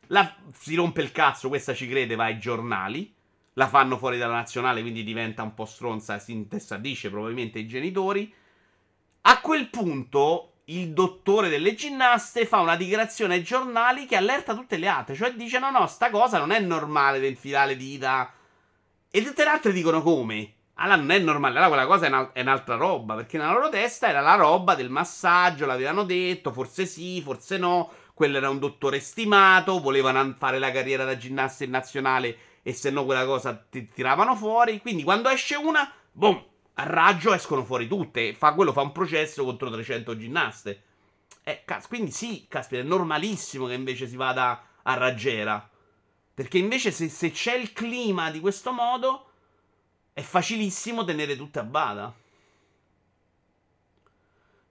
La, 0.07 0.35
si 0.57 0.73
rompe 0.73 1.03
il 1.03 1.11
cazzo, 1.11 1.49
questa 1.49 1.75
ci 1.75 1.87
crede, 1.87 2.15
va 2.15 2.23
ai 2.23 2.39
giornali. 2.39 3.13
La 3.53 3.67
fanno 3.67 3.95
fuori 3.95 4.17
dalla 4.17 4.33
nazionale, 4.33 4.81
quindi 4.81 5.03
diventa 5.03 5.43
un 5.43 5.53
po' 5.53 5.65
stronza, 5.65 6.17
si 6.17 6.31
intestadisce 6.31 7.11
probabilmente 7.11 7.59
ai 7.59 7.67
genitori. 7.67 8.33
A 9.21 9.39
quel 9.39 9.69
punto 9.69 10.53
il 10.65 10.93
dottore 10.93 11.47
delle 11.47 11.75
ginnaste 11.75 12.47
fa 12.47 12.59
una 12.59 12.75
dichiarazione 12.75 13.35
ai 13.35 13.43
giornali 13.43 14.07
che 14.07 14.15
allerta 14.15 14.55
tutte 14.55 14.77
le 14.77 14.87
altre. 14.87 15.13
Cioè 15.13 15.35
dice: 15.35 15.59
No, 15.59 15.69
no, 15.69 15.85
sta 15.85 16.09
cosa 16.09 16.39
non 16.39 16.49
è 16.49 16.59
normale 16.59 17.19
del 17.19 17.37
filare 17.37 17.75
dita 17.75 18.33
E 19.11 19.23
tutte 19.23 19.43
le 19.43 19.49
altre 19.51 19.71
dicono 19.71 20.01
come? 20.01 20.53
Allora 20.79 20.97
non 20.97 21.11
è 21.11 21.19
normale, 21.19 21.57
allora 21.57 21.69
quella 21.69 21.85
cosa 21.87 22.05
è, 22.05 22.09
una, 22.09 22.31
è, 22.33 22.41
un'altra 22.41 22.75
roba, 22.75 23.15
perché 23.15 23.37
nella 23.37 23.51
loro 23.51 23.69
testa 23.69 24.09
era 24.09 24.21
la 24.21 24.35
roba 24.35 24.75
del 24.75 24.89
massaggio, 24.91 25.65
l'avevano 25.65 26.03
detto, 26.03 26.51
forse 26.51 26.85
sì, 26.85 27.19
forse 27.21 27.57
no, 27.57 27.91
quello 28.13 28.37
era 28.37 28.49
un 28.49 28.59
dottore 28.59 28.99
stimato, 28.99 29.79
volevano 29.79 30.35
fare 30.37 30.59
la 30.59 30.71
carriera 30.71 31.03
da 31.03 31.17
ginnasta 31.17 31.63
in 31.63 31.71
nazionale 31.71 32.37
e 32.61 32.73
se 32.73 32.91
no 32.91 33.05
quella 33.05 33.25
cosa 33.25 33.55
ti 33.55 33.87
tiravano 33.87 34.35
fuori, 34.35 34.79
quindi 34.79 35.01
quando 35.01 35.29
esce 35.29 35.55
una, 35.55 35.91
boom, 36.11 36.43
a 36.75 36.83
raggio 36.83 37.33
escono 37.33 37.63
fuori 37.63 37.87
tutte, 37.87 38.35
fa, 38.35 38.53
quello 38.53 38.71
fa 38.71 38.81
un 38.81 38.91
processo 38.91 39.43
contro 39.43 39.71
300 39.71 40.15
ginnaste. 40.15 40.83
Eh, 41.43 41.63
quindi 41.87 42.11
sì, 42.11 42.45
caspita, 42.47 42.81
è 42.81 42.85
normalissimo 42.85 43.65
che 43.65 43.73
invece 43.73 44.07
si 44.07 44.15
vada 44.15 44.61
a 44.83 44.93
raggiera. 44.93 45.67
Perché 46.33 46.59
invece 46.59 46.91
se, 46.91 47.09
se 47.09 47.31
c'è 47.31 47.55
il 47.55 47.73
clima 47.73 48.29
di 48.29 48.39
questo 48.39 48.71
modo 48.71 49.26
è 50.17 50.21
facilissimo 50.23 51.05
tenere 51.05 51.35
tutte 51.35 51.59
a 51.59 51.63
bada. 51.63 52.11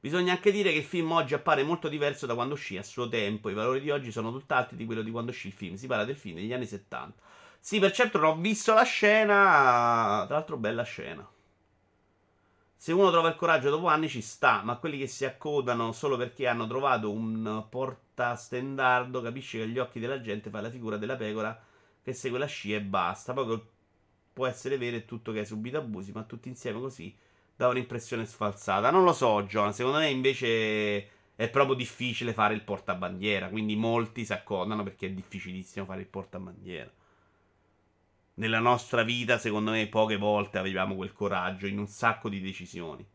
Bisogna 0.01 0.32
anche 0.32 0.51
dire 0.51 0.73
che 0.73 0.78
il 0.78 0.85
film 0.85 1.12
oggi 1.12 1.35
appare 1.35 1.62
molto 1.62 1.86
diverso 1.86 2.27
da 2.27 2.35
quando 2.35 2.55
uscì 2.55 2.77
a 2.77 2.82
suo 2.82 3.09
tempo. 3.09 3.48
I 3.48 3.55
valori 3.55 3.81
di 3.81 3.93
oggi 3.93 4.10
sono 4.10 4.32
tutt'altri 4.32 4.77
di 4.77 4.85
quello 4.85 5.02
di 5.02 5.12
quando 5.12 5.31
uscì 5.31 5.47
il 5.47 5.52
film. 5.52 5.77
Si 5.77 5.86
parla 5.86 6.05
del 6.05 6.16
film 6.16 6.35
degli 6.35 6.52
anni 6.52 6.66
70. 6.66 7.23
Sì, 7.60 7.78
per 7.78 7.93
certo 7.93 8.18
non 8.18 8.31
ho 8.31 8.40
visto 8.40 8.74
la 8.74 8.82
scena. 8.82 10.24
Tra 10.27 10.35
l'altro, 10.35 10.56
bella 10.56 10.82
scena. 10.82 11.24
Se 12.74 12.93
uno 12.93 13.12
trova 13.12 13.28
il 13.28 13.36
coraggio 13.36 13.70
dopo 13.70 13.86
anni 13.86 14.09
ci 14.09 14.23
sta, 14.23 14.62
ma 14.64 14.78
quelli 14.78 14.98
che 14.98 15.06
si 15.06 15.24
accodano 15.24 15.93
solo 15.93 16.16
perché 16.16 16.48
hanno 16.48 16.66
trovato 16.66 17.12
un 17.12 17.64
portastendardo, 17.70 19.23
capisci 19.23 19.59
che 19.59 19.62
agli 19.62 19.78
occhi 19.78 20.01
della 20.01 20.20
gente 20.20 20.51
fa 20.51 20.60
la 20.60 20.70
figura 20.70 20.97
della 20.97 21.14
pecora 21.14 21.56
che 22.02 22.12
segue 22.14 22.40
la 22.40 22.47
scia 22.47 22.74
e 22.74 22.81
basta. 22.81 23.32
Poi 23.32 23.74
può 24.36 24.46
essere 24.46 24.76
vero 24.76 24.96
e 24.96 25.06
tutto 25.06 25.32
che 25.32 25.38
hai 25.38 25.46
subito 25.46 25.78
abusi, 25.78 26.12
ma 26.12 26.22
tutti 26.24 26.48
insieme 26.48 26.78
così 26.78 27.16
dà 27.56 27.68
un'impressione 27.68 28.26
sfalsata. 28.26 28.90
Non 28.90 29.02
lo 29.02 29.14
so, 29.14 29.44
John. 29.44 29.72
Secondo 29.72 29.96
me 29.96 30.10
invece 30.10 31.08
è 31.34 31.48
proprio 31.48 31.74
difficile 31.74 32.34
fare 32.34 32.52
il 32.52 32.60
portabandiera. 32.60 33.48
Quindi 33.48 33.76
molti 33.76 34.26
si 34.26 34.34
accordano 34.34 34.82
perché 34.82 35.06
è 35.06 35.10
difficilissimo 35.10 35.86
fare 35.86 36.00
il 36.00 36.06
portabandiera. 36.06 36.92
Nella 38.34 38.58
nostra 38.58 39.02
vita, 39.04 39.38
secondo 39.38 39.70
me, 39.70 39.86
poche 39.86 40.18
volte 40.18 40.58
avevamo 40.58 40.96
quel 40.96 41.14
coraggio 41.14 41.66
in 41.66 41.78
un 41.78 41.86
sacco 41.86 42.28
di 42.28 42.42
decisioni. 42.42 43.06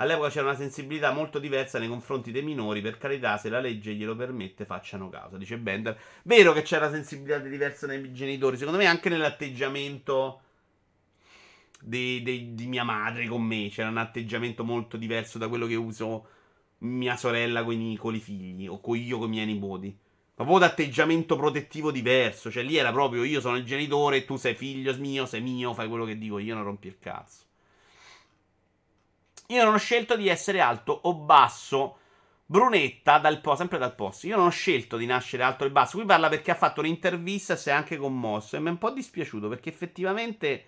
All'epoca 0.00 0.30
c'era 0.30 0.46
una 0.46 0.56
sensibilità 0.56 1.12
molto 1.12 1.38
diversa 1.38 1.78
nei 1.78 1.88
confronti 1.88 2.32
dei 2.32 2.42
minori, 2.42 2.80
per 2.80 2.96
carità, 2.96 3.36
se 3.36 3.50
la 3.50 3.60
legge 3.60 3.92
glielo 3.92 4.16
permette, 4.16 4.64
facciano 4.64 5.10
causa, 5.10 5.36
dice 5.36 5.58
Bender. 5.58 5.98
Vero 6.22 6.54
che 6.54 6.62
c'era 6.62 6.90
sensibilità 6.90 7.38
diversa 7.38 7.86
nei 7.86 8.10
genitori, 8.10 8.56
secondo 8.56 8.78
me 8.78 8.86
anche 8.86 9.10
nell'atteggiamento 9.10 10.40
di, 11.82 12.22
di, 12.22 12.54
di 12.54 12.66
mia 12.66 12.82
madre 12.82 13.26
con 13.26 13.42
me, 13.42 13.68
c'era 13.68 13.90
un 13.90 13.98
atteggiamento 13.98 14.64
molto 14.64 14.96
diverso 14.96 15.36
da 15.36 15.48
quello 15.48 15.66
che 15.66 15.74
uso 15.74 16.28
mia 16.78 17.16
sorella 17.16 17.62
con 17.62 17.74
i 17.74 18.20
figli, 18.20 18.66
o 18.66 18.80
con 18.80 18.96
io 18.96 19.18
con 19.18 19.26
i 19.26 19.30
miei 19.30 19.46
nipoti. 19.46 19.94
Proprio 20.34 20.56
d'atteggiamento 20.56 21.36
protettivo 21.36 21.90
diverso, 21.90 22.50
cioè 22.50 22.62
lì 22.62 22.78
era 22.78 22.90
proprio 22.90 23.22
io 23.22 23.42
sono 23.42 23.58
il 23.58 23.64
genitore, 23.66 24.24
tu 24.24 24.36
sei 24.36 24.54
figlio 24.54 24.96
mio, 24.96 25.26
sei 25.26 25.42
mio, 25.42 25.74
fai 25.74 25.88
quello 25.88 26.06
che 26.06 26.16
dico 26.16 26.38
io, 26.38 26.54
non 26.54 26.64
rompi 26.64 26.86
il 26.86 26.98
cazzo. 26.98 27.48
Io 29.50 29.64
non 29.64 29.74
ho 29.74 29.78
scelto 29.78 30.16
di 30.16 30.28
essere 30.28 30.60
alto 30.60 30.92
o 30.92 31.14
basso. 31.14 31.98
Brunetta, 32.46 33.18
dal 33.18 33.40
po- 33.40 33.56
sempre 33.56 33.78
dal 33.78 33.94
posto. 33.94 34.26
Io 34.26 34.36
non 34.36 34.46
ho 34.46 34.50
scelto 34.50 34.96
di 34.96 35.06
nascere 35.06 35.42
alto 35.42 35.64
e 35.64 35.70
basso. 35.70 35.96
Qui 35.96 36.06
parla 36.06 36.28
perché 36.28 36.52
ha 36.52 36.54
fatto 36.56 36.80
un'intervista 36.80 37.54
e 37.54 37.56
si 37.56 37.68
è 37.68 37.72
anche 37.72 37.96
commosso. 37.96 38.56
E 38.56 38.60
mi 38.60 38.68
è 38.68 38.70
un 38.70 38.78
po' 38.78 38.90
dispiaciuto 38.90 39.48
perché 39.48 39.68
effettivamente. 39.68 40.64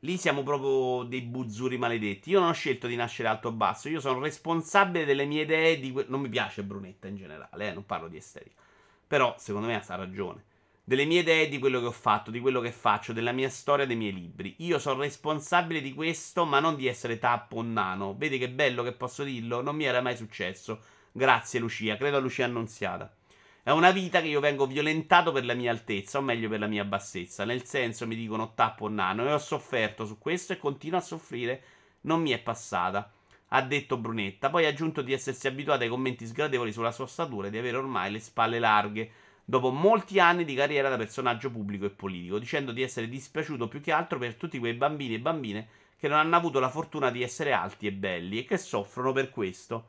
Lì 0.00 0.16
siamo 0.16 0.42
proprio 0.42 1.04
dei 1.04 1.20
buzzuri 1.22 1.76
maledetti. 1.78 2.30
Io 2.30 2.40
non 2.40 2.48
ho 2.48 2.52
scelto 2.52 2.86
di 2.86 2.96
nascere 2.96 3.28
alto 3.28 3.48
o 3.48 3.52
basso. 3.52 3.88
Io 3.88 4.00
sono 4.00 4.18
responsabile 4.18 5.04
delle 5.04 5.26
mie 5.26 5.42
idee. 5.42 5.92
Que- 5.92 6.06
non 6.08 6.20
mi 6.20 6.28
piace 6.28 6.64
Brunetta 6.64 7.06
in 7.06 7.16
generale, 7.16 7.68
eh? 7.68 7.72
non 7.72 7.86
parlo 7.86 8.08
di 8.08 8.16
estetica. 8.16 8.60
Però, 9.06 9.34
secondo 9.38 9.68
me, 9.68 9.80
ha 9.84 9.94
ragione 9.96 10.44
delle 10.90 11.04
mie 11.04 11.20
idee, 11.20 11.48
di 11.48 11.60
quello 11.60 11.78
che 11.78 11.86
ho 11.86 11.92
fatto, 11.92 12.32
di 12.32 12.40
quello 12.40 12.58
che 12.58 12.72
faccio, 12.72 13.12
della 13.12 13.30
mia 13.30 13.48
storia, 13.48 13.86
dei 13.86 13.94
miei 13.94 14.12
libri. 14.12 14.56
Io 14.58 14.80
sono 14.80 15.02
responsabile 15.02 15.80
di 15.80 15.94
questo, 15.94 16.44
ma 16.44 16.58
non 16.58 16.74
di 16.74 16.88
essere 16.88 17.20
tappo 17.20 17.58
o 17.58 17.62
nano. 17.62 18.16
Vedi 18.18 18.38
che 18.38 18.50
bello 18.50 18.82
che 18.82 18.90
posso 18.90 19.22
dirlo? 19.22 19.62
Non 19.62 19.76
mi 19.76 19.84
era 19.84 20.00
mai 20.00 20.16
successo. 20.16 20.80
Grazie 21.12 21.60
Lucia, 21.60 21.96
credo 21.96 22.16
a 22.16 22.18
Lucia 22.18 22.44
Annunziata. 22.44 23.14
È 23.62 23.70
una 23.70 23.92
vita 23.92 24.20
che 24.20 24.26
io 24.26 24.40
vengo 24.40 24.66
violentato 24.66 25.30
per 25.30 25.44
la 25.44 25.54
mia 25.54 25.70
altezza, 25.70 26.18
o 26.18 26.22
meglio 26.22 26.48
per 26.48 26.58
la 26.58 26.66
mia 26.66 26.84
bassezza. 26.84 27.44
Nel 27.44 27.64
senso 27.64 28.08
mi 28.08 28.16
dicono 28.16 28.54
tappo 28.56 28.86
o 28.86 28.88
nano 28.88 29.24
e 29.28 29.32
ho 29.32 29.38
sofferto 29.38 30.04
su 30.04 30.18
questo 30.18 30.54
e 30.54 30.58
continuo 30.58 30.98
a 30.98 31.02
soffrire. 31.02 31.62
Non 32.00 32.20
mi 32.20 32.30
è 32.30 32.40
passata. 32.40 33.12
Ha 33.50 33.62
detto 33.62 33.96
Brunetta. 33.96 34.50
Poi 34.50 34.64
ha 34.64 34.68
aggiunto 34.70 35.02
di 35.02 35.12
essersi 35.12 35.46
abituata 35.46 35.84
ai 35.84 35.88
commenti 35.88 36.26
sgradevoli 36.26 36.72
sulla 36.72 36.90
sua 36.90 37.06
statura 37.06 37.46
e 37.46 37.50
di 37.50 37.58
avere 37.58 37.76
ormai 37.76 38.10
le 38.10 38.18
spalle 38.18 38.58
larghe 38.58 39.19
dopo 39.50 39.70
molti 39.70 40.20
anni 40.20 40.44
di 40.44 40.54
carriera 40.54 40.88
da 40.88 40.96
personaggio 40.96 41.50
pubblico 41.50 41.84
e 41.84 41.90
politico, 41.90 42.38
dicendo 42.38 42.70
di 42.70 42.82
essere 42.82 43.08
dispiaciuto 43.08 43.66
più 43.66 43.80
che 43.80 43.90
altro 43.90 44.16
per 44.16 44.36
tutti 44.36 44.60
quei 44.60 44.74
bambini 44.74 45.14
e 45.14 45.18
bambine 45.18 45.68
che 45.98 46.06
non 46.06 46.18
hanno 46.18 46.36
avuto 46.36 46.60
la 46.60 46.70
fortuna 46.70 47.10
di 47.10 47.22
essere 47.24 47.52
alti 47.52 47.88
e 47.88 47.92
belli 47.92 48.38
e 48.38 48.44
che 48.44 48.56
soffrono 48.56 49.12
per 49.12 49.30
questo. 49.30 49.88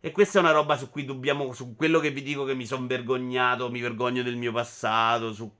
E 0.00 0.10
questa 0.12 0.38
è 0.38 0.42
una 0.42 0.52
roba 0.52 0.76
su 0.76 0.90
cui 0.90 1.06
dobbiamo, 1.06 1.54
su 1.54 1.74
quello 1.74 1.98
che 1.98 2.10
vi 2.10 2.22
dico 2.22 2.44
che 2.44 2.54
mi 2.54 2.66
sono 2.66 2.86
vergognato, 2.86 3.70
mi 3.70 3.80
vergogno 3.80 4.22
del 4.22 4.36
mio 4.36 4.52
passato, 4.52 5.32
su, 5.32 5.50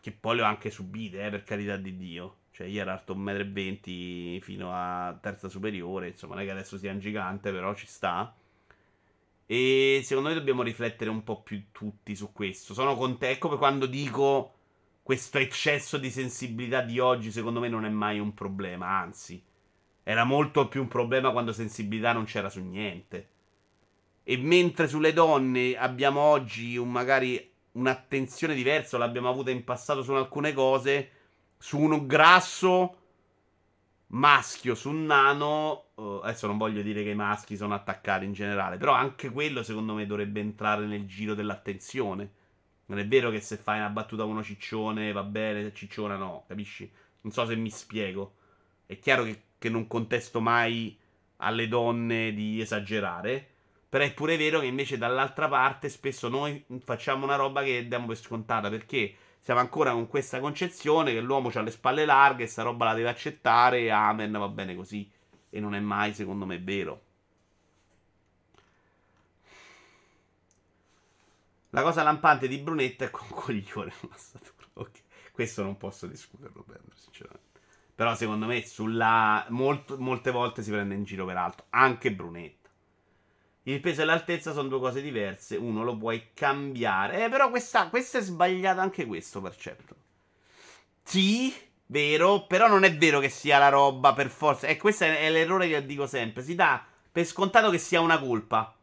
che 0.00 0.10
poi 0.10 0.36
le 0.36 0.42
ho 0.42 0.46
anche 0.46 0.70
subite, 0.70 1.26
eh, 1.26 1.28
per 1.28 1.44
carità 1.44 1.76
di 1.76 1.96
Dio. 1.98 2.36
Cioè, 2.50 2.66
io 2.66 2.80
ero 2.80 2.92
alto 2.92 3.14
1,20 3.14 4.36
m 4.36 4.40
fino 4.40 4.72
a 4.72 5.16
terza 5.20 5.50
superiore, 5.50 6.08
insomma, 6.08 6.34
non 6.34 6.42
è 6.42 6.46
che 6.46 6.52
adesso 6.52 6.78
sia 6.78 6.92
un 6.92 6.98
gigante, 6.98 7.52
però 7.52 7.74
ci 7.74 7.86
sta. 7.86 8.34
E 9.52 10.00
secondo 10.02 10.30
me 10.30 10.34
dobbiamo 10.34 10.62
riflettere 10.62 11.10
un 11.10 11.22
po' 11.24 11.42
più 11.42 11.64
tutti 11.72 12.16
su 12.16 12.32
questo. 12.32 12.72
Sono 12.72 12.96
con 12.96 13.18
te. 13.18 13.28
Ecco 13.28 13.58
quando 13.58 13.84
dico 13.84 14.54
questo 15.02 15.36
eccesso 15.36 15.98
di 15.98 16.10
sensibilità 16.10 16.80
di 16.80 16.98
oggi, 16.98 17.30
secondo 17.30 17.60
me 17.60 17.68
non 17.68 17.84
è 17.84 17.90
mai 17.90 18.18
un 18.18 18.32
problema. 18.32 18.86
Anzi, 18.86 19.44
era 20.04 20.24
molto 20.24 20.68
più 20.68 20.80
un 20.80 20.88
problema 20.88 21.32
quando 21.32 21.52
sensibilità 21.52 22.14
non 22.14 22.24
c'era 22.24 22.48
su 22.48 22.62
niente. 22.62 23.28
E 24.22 24.38
mentre 24.38 24.88
sulle 24.88 25.12
donne 25.12 25.76
abbiamo 25.76 26.20
oggi 26.20 26.78
un, 26.78 26.90
magari 26.90 27.52
un'attenzione 27.72 28.54
diversa, 28.54 28.96
l'abbiamo 28.96 29.28
avuta 29.28 29.50
in 29.50 29.64
passato 29.64 30.02
su 30.02 30.12
alcune 30.12 30.54
cose, 30.54 31.10
su 31.58 31.78
uno 31.78 32.06
grasso 32.06 33.01
maschio 34.12 34.74
su 34.74 34.90
nano. 34.90 35.90
Uh, 35.94 36.20
adesso 36.22 36.46
non 36.46 36.58
voglio 36.58 36.82
dire 36.82 37.02
che 37.02 37.10
i 37.10 37.14
maschi 37.14 37.56
sono 37.56 37.74
attaccati 37.74 38.24
in 38.24 38.32
generale, 38.32 38.76
però 38.76 38.92
anche 38.92 39.30
quello 39.30 39.62
secondo 39.62 39.94
me 39.94 40.06
dovrebbe 40.06 40.40
entrare 40.40 40.86
nel 40.86 41.06
giro 41.06 41.34
dell'attenzione. 41.34 42.30
Non 42.86 42.98
è 42.98 43.06
vero 43.06 43.30
che 43.30 43.40
se 43.40 43.56
fai 43.56 43.78
una 43.78 43.88
battuta 43.88 44.22
a 44.22 44.26
uno 44.26 44.42
ciccione 44.42 45.12
va 45.12 45.22
bene, 45.22 45.62
se 45.62 45.72
cicciona 45.72 46.16
no, 46.16 46.44
capisci? 46.46 46.90
Non 47.22 47.32
so 47.32 47.46
se 47.46 47.56
mi 47.56 47.70
spiego. 47.70 48.34
È 48.86 48.98
chiaro 48.98 49.24
che, 49.24 49.42
che 49.58 49.68
non 49.68 49.86
contesto 49.86 50.40
mai 50.40 50.98
alle 51.36 51.68
donne 51.68 52.32
di 52.34 52.60
esagerare. 52.60 53.48
Però 53.88 54.04
è 54.04 54.12
pure 54.14 54.36
vero 54.36 54.60
che 54.60 54.66
invece 54.66 54.96
dall'altra 54.98 55.48
parte 55.48 55.88
spesso 55.88 56.28
noi 56.28 56.64
facciamo 56.82 57.24
una 57.24 57.36
roba 57.36 57.62
che 57.62 57.86
diamo 57.86 58.06
per 58.06 58.16
scontata 58.16 58.70
perché 58.70 59.14
siamo 59.42 59.58
ancora 59.58 59.90
con 59.90 60.06
questa 60.06 60.38
concezione 60.38 61.12
che 61.12 61.20
l'uomo 61.20 61.50
ha 61.52 61.60
le 61.62 61.72
spalle 61.72 62.04
larghe, 62.04 62.46
sta 62.46 62.62
roba 62.62 62.84
la 62.84 62.94
deve 62.94 63.08
accettare, 63.08 63.80
e 63.80 63.90
amen, 63.90 64.30
va 64.30 64.48
bene 64.48 64.76
così. 64.76 65.10
E 65.50 65.58
non 65.58 65.74
è 65.74 65.80
mai, 65.80 66.14
secondo 66.14 66.46
me, 66.46 66.60
vero. 66.60 67.02
La 71.70 71.82
cosa 71.82 72.04
lampante 72.04 72.46
di 72.46 72.58
Brunetta 72.58 73.06
è 73.06 73.10
con 73.10 73.26
coglione 73.30 73.92
una 74.02 74.16
statura. 74.16 74.68
Ok, 74.74 75.02
questo 75.32 75.64
non 75.64 75.76
posso 75.76 76.06
discuterlo 76.06 76.62
bene, 76.64 76.84
sinceramente. 76.94 77.60
Però 77.96 78.14
secondo 78.14 78.46
me 78.46 78.64
sulla... 78.64 79.44
Molt, 79.48 79.96
molte 79.96 80.30
volte 80.30 80.62
si 80.62 80.70
prende 80.70 80.94
in 80.94 81.02
giro 81.02 81.26
per 81.26 81.36
altro, 81.36 81.66
anche 81.70 82.12
Brunetta. 82.12 82.61
Il 83.64 83.80
peso 83.80 84.02
e 84.02 84.04
l'altezza 84.04 84.52
sono 84.52 84.68
due 84.68 84.80
cose 84.80 85.00
diverse. 85.00 85.56
Uno 85.56 85.84
lo 85.84 85.96
puoi 85.96 86.30
cambiare. 86.34 87.24
Eh, 87.24 87.28
però 87.28 87.48
questa, 87.50 87.88
questa 87.88 88.18
è 88.18 88.22
sbagliata 88.22 88.82
anche 88.82 89.06
questo 89.06 89.40
per 89.40 89.56
certo. 89.56 89.94
Sì, 91.02 91.54
vero. 91.86 92.46
Però 92.46 92.66
non 92.66 92.82
è 92.82 92.96
vero 92.96 93.20
che 93.20 93.28
sia 93.28 93.58
la 93.58 93.68
roba 93.68 94.12
per 94.14 94.30
forza. 94.30 94.66
E 94.66 94.76
questo 94.76 95.04
è, 95.04 95.20
è 95.20 95.30
l'errore 95.30 95.68
che 95.68 95.86
dico 95.86 96.06
sempre. 96.06 96.42
Si 96.42 96.56
dà 96.56 96.84
per 97.10 97.24
scontato 97.24 97.70
che 97.70 97.78
sia 97.78 98.00
una 98.00 98.18
colpa. 98.18 98.74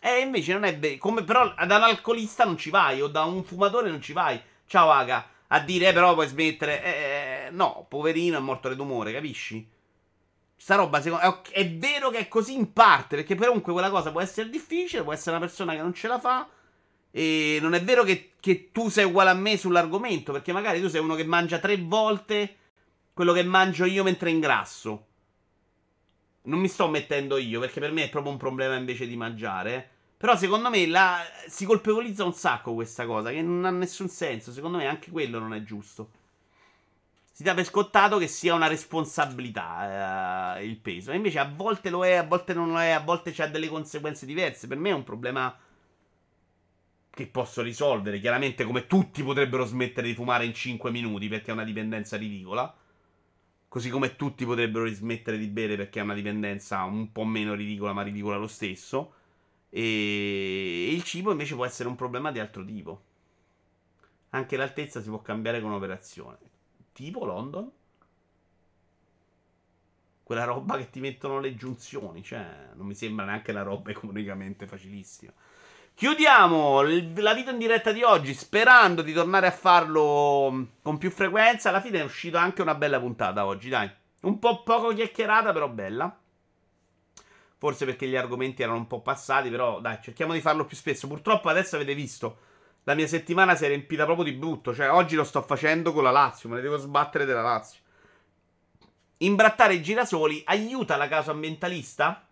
E 0.00 0.20
invece 0.20 0.52
non 0.52 0.62
è 0.64 0.78
vero. 0.78 0.98
Come 0.98 1.24
però 1.24 1.52
da 1.54 1.76
un 1.76 1.82
alcolista 1.82 2.44
non 2.44 2.56
ci 2.56 2.70
vai. 2.70 3.02
O 3.02 3.08
da 3.08 3.24
un 3.24 3.42
fumatore 3.42 3.90
non 3.90 4.00
ci 4.00 4.12
vai. 4.12 4.40
Ciao, 4.66 4.90
Aga. 4.90 5.28
A 5.48 5.60
dire, 5.60 5.88
eh, 5.88 5.92
però 5.92 6.14
puoi 6.14 6.28
smettere. 6.28 6.84
Eh, 6.84 7.46
eh 7.46 7.50
no, 7.50 7.86
poverino 7.88 8.36
è 8.36 8.40
morto 8.40 8.72
d'umore, 8.72 9.12
capisci? 9.12 9.76
Sta 10.60 10.74
roba 10.74 11.00
secondo, 11.00 11.24
è, 11.24 11.60
è, 11.60 11.70
vero 11.70 12.10
che 12.10 12.18
è 12.18 12.28
così 12.28 12.54
in 12.54 12.72
parte, 12.72 13.14
perché 13.14 13.36
comunque 13.36 13.72
quella 13.72 13.90
cosa 13.90 14.10
può 14.10 14.20
essere 14.20 14.50
difficile, 14.50 15.04
può 15.04 15.12
essere 15.12 15.36
una 15.36 15.46
persona 15.46 15.72
che 15.72 15.80
non 15.80 15.94
ce 15.94 16.08
la 16.08 16.18
fa, 16.18 16.48
E 17.12 17.58
non 17.60 17.74
è 17.74 17.82
vero 17.82 18.02
che, 18.02 18.32
che, 18.40 18.70
tu 18.72 18.88
sei 18.88 19.04
uguale 19.04 19.30
a 19.30 19.34
me 19.34 19.56
sull'argomento, 19.56 20.32
perché 20.32 20.52
magari 20.52 20.80
tu 20.80 20.88
sei 20.88 21.00
uno 21.00 21.14
che 21.14 21.24
mangia 21.24 21.58
tre 21.58 21.76
volte 21.76 22.56
quello 23.14 23.32
che 23.32 23.44
mangio 23.44 23.84
io 23.84 24.02
mentre 24.02 24.30
ingrasso. 24.30 25.06
Non 26.42 26.58
mi 26.58 26.68
sto 26.68 26.88
mettendo 26.88 27.36
io, 27.36 27.60
perché 27.60 27.78
per 27.78 27.92
me 27.92 28.04
è 28.04 28.08
proprio 28.10 28.32
un 28.32 28.38
problema 28.38 28.74
invece 28.74 29.06
di 29.06 29.16
mangiare. 29.16 29.88
Però 30.16 30.36
secondo 30.36 30.70
me 30.70 30.86
la, 30.88 31.20
si 31.46 31.64
colpevolizza 31.64 32.24
un 32.24 32.34
sacco 32.34 32.74
questa 32.74 33.06
cosa, 33.06 33.30
che 33.30 33.42
non 33.42 33.64
ha 33.64 33.70
nessun 33.70 34.08
senso. 34.08 34.52
Secondo 34.52 34.78
me 34.78 34.86
anche 34.86 35.12
quello 35.12 35.38
non 35.38 35.54
è 35.54 35.62
giusto. 35.62 36.10
Si 37.38 37.44
dà 37.44 37.54
per 37.54 37.66
scontato 37.66 38.18
che 38.18 38.26
sia 38.26 38.52
una 38.52 38.66
responsabilità 38.66 40.56
eh, 40.58 40.64
il 40.64 40.76
peso. 40.76 41.12
E 41.12 41.14
invece 41.14 41.38
a 41.38 41.48
volte 41.48 41.88
lo 41.88 42.04
è, 42.04 42.14
a 42.14 42.24
volte 42.24 42.52
non 42.52 42.72
lo 42.72 42.80
è, 42.80 42.90
a 42.90 42.98
volte 42.98 43.30
c'ha 43.30 43.46
delle 43.46 43.68
conseguenze 43.68 44.26
diverse. 44.26 44.66
Per 44.66 44.76
me 44.76 44.90
è 44.90 44.92
un 44.92 45.04
problema 45.04 45.56
che 47.08 47.26
posso 47.28 47.62
risolvere. 47.62 48.18
Chiaramente, 48.18 48.64
come 48.64 48.88
tutti 48.88 49.22
potrebbero 49.22 49.64
smettere 49.64 50.08
di 50.08 50.14
fumare 50.14 50.46
in 50.46 50.52
5 50.52 50.90
minuti 50.90 51.28
perché 51.28 51.50
è 51.50 51.54
una 51.54 51.62
dipendenza 51.62 52.16
ridicola. 52.16 52.76
Così 53.68 53.88
come 53.88 54.16
tutti 54.16 54.44
potrebbero 54.44 54.88
smettere 54.88 55.38
di 55.38 55.46
bere 55.46 55.76
perché 55.76 56.00
è 56.00 56.02
una 56.02 56.14
dipendenza 56.14 56.82
un 56.82 57.12
po' 57.12 57.24
meno 57.24 57.54
ridicola, 57.54 57.92
ma 57.92 58.02
ridicola 58.02 58.36
lo 58.36 58.48
stesso. 58.48 59.12
E 59.70 60.88
il 60.92 61.04
cibo 61.04 61.30
invece 61.30 61.54
può 61.54 61.64
essere 61.64 61.88
un 61.88 61.94
problema 61.94 62.32
di 62.32 62.40
altro 62.40 62.64
tipo. 62.64 63.02
Anche 64.30 64.56
l'altezza 64.56 65.00
si 65.00 65.08
può 65.08 65.22
cambiare 65.22 65.60
con 65.60 65.70
operazione. 65.70 66.56
Tipo 66.98 67.24
London. 67.24 67.70
Quella 70.24 70.42
roba 70.42 70.76
che 70.76 70.90
ti 70.90 70.98
mettono 70.98 71.38
le 71.38 71.54
giunzioni. 71.54 72.24
Cioè, 72.24 72.70
non 72.74 72.86
mi 72.88 72.96
sembra 72.96 73.24
neanche 73.24 73.52
una 73.52 73.62
roba 73.62 73.90
economicamente 73.94 74.66
facilissima. 74.66 75.30
Chiudiamo 75.94 76.82
la 76.82 77.34
video 77.34 77.52
in 77.52 77.58
diretta 77.58 77.92
di 77.92 78.02
oggi 78.02 78.34
sperando 78.34 79.02
di 79.02 79.12
tornare 79.12 79.46
a 79.46 79.52
farlo 79.52 80.70
con 80.82 80.98
più 80.98 81.12
frequenza. 81.12 81.68
Alla 81.68 81.80
fine 81.80 82.00
è 82.00 82.04
uscita 82.04 82.40
anche 82.40 82.62
una 82.62 82.74
bella 82.74 82.98
puntata 82.98 83.46
oggi, 83.46 83.68
dai. 83.68 83.88
Un 84.22 84.40
po' 84.40 84.64
poco 84.64 84.92
chiacchierata, 84.92 85.52
però 85.52 85.68
bella. 85.68 86.18
Forse 87.58 87.84
perché 87.84 88.08
gli 88.08 88.16
argomenti 88.16 88.62
erano 88.62 88.78
un 88.78 88.88
po' 88.88 89.02
passati, 89.02 89.50
però 89.50 89.80
dai, 89.80 90.00
cerchiamo 90.02 90.32
di 90.32 90.40
farlo 90.40 90.64
più 90.64 90.76
spesso. 90.76 91.06
Purtroppo 91.06 91.48
adesso 91.48 91.76
avete 91.76 91.94
visto, 91.94 92.38
la 92.88 92.94
mia 92.94 93.06
settimana 93.06 93.54
si 93.54 93.66
è 93.66 93.68
riempita 93.68 94.06
proprio 94.06 94.24
di 94.24 94.32
brutto. 94.32 94.74
Cioè, 94.74 94.90
oggi 94.90 95.14
lo 95.14 95.24
sto 95.24 95.42
facendo 95.42 95.92
con 95.92 96.02
la 96.02 96.10
Lazio, 96.10 96.48
me 96.48 96.56
ne 96.56 96.62
devo 96.62 96.78
sbattere 96.78 97.26
della 97.26 97.42
Lazio. 97.42 97.80
Imbrattare 99.18 99.74
i 99.74 99.82
girasoli 99.82 100.42
aiuta 100.46 100.96
la 100.96 101.06
causa 101.06 101.32
ambientalista? 101.32 102.26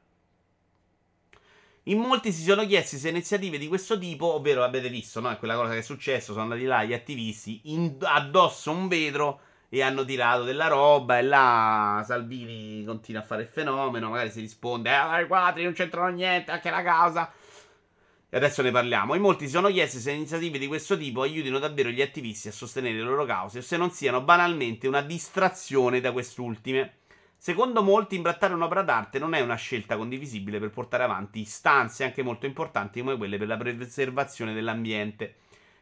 In 1.85 1.99
molti 1.99 2.33
si 2.33 2.43
sono 2.43 2.65
chiesti 2.65 2.97
se 2.97 3.11
iniziative 3.11 3.59
di 3.59 3.69
questo 3.69 3.99
tipo, 3.99 4.33
ovvero 4.33 4.65
avete 4.65 4.89
visto, 4.89 5.21
no? 5.21 5.37
Quella 5.37 5.57
cosa 5.57 5.73
che 5.73 5.79
è 5.79 5.83
successo, 5.83 6.33
sono 6.33 6.45
andati 6.45 6.65
là 6.65 6.85
gli 6.85 6.95
attivisti, 6.95 7.61
in, 7.65 7.99
addosso 8.01 8.71
un 8.71 8.89
vetro 8.89 9.41
e 9.69 9.83
hanno 9.83 10.07
tirato 10.07 10.45
della 10.45 10.69
roba 10.69 11.19
e 11.19 11.23
là 11.23 12.03
Salvini 12.07 12.83
continua 12.87 13.21
a 13.21 13.25
fare 13.25 13.43
il 13.43 13.49
fenomeno, 13.49 14.09
magari 14.09 14.31
si 14.31 14.41
risponde, 14.41 14.91
eh, 14.91 15.23
i 15.23 15.27
quadri 15.27 15.65
non 15.65 15.75
c'entrano 15.75 16.09
niente, 16.09 16.51
anche 16.51 16.71
la 16.71 16.83
causa. 16.83 17.31
E 18.29 18.37
adesso 18.37 18.61
ne 18.61 18.73
parliamo. 18.73 19.15
In 19.15 19.21
molti 19.21 19.45
si 19.45 19.53
sono 19.53 19.69
chiesti 19.69 20.01
se 20.01 20.11
iniziative 20.11 20.59
di 20.59 20.67
questo 20.67 20.99
tipo 20.99 21.23
aiutino 21.23 21.61
davvero 21.61 21.91
gli 21.91 22.03
attivisti 22.03 22.49
a 22.49 22.53
sostenere 22.53 22.97
le 22.97 23.03
loro 23.03 23.25
cause 23.25 23.59
o 23.59 23.63
se 23.63 23.77
non 23.77 23.93
siano 23.93 24.23
banalmente 24.23 24.89
una 24.89 25.01
distrazione 25.01 26.01
da 26.01 26.11
quest'ultime. 26.11 26.95
Secondo 27.39 27.83
molti, 27.83 28.17
imbrattare 28.17 28.55
un'opera 28.55 28.83
d'arte 28.83 29.21
non 29.21 29.35
è 29.35 29.41
una 29.41 29.55
scelta 29.55 29.97
condivisibile 29.97 30.59
per 30.59 30.71
portare 30.71 31.05
avanti 31.05 31.41
istanze 31.41 32.03
anche 32.03 32.23
molto 32.23 32.47
importanti 32.47 33.01
come 33.01 33.17
quelle 33.17 33.39
per 33.39 33.47
la 33.47 33.57
preservazione 33.57 34.55
dell'ambiente. 34.55 35.37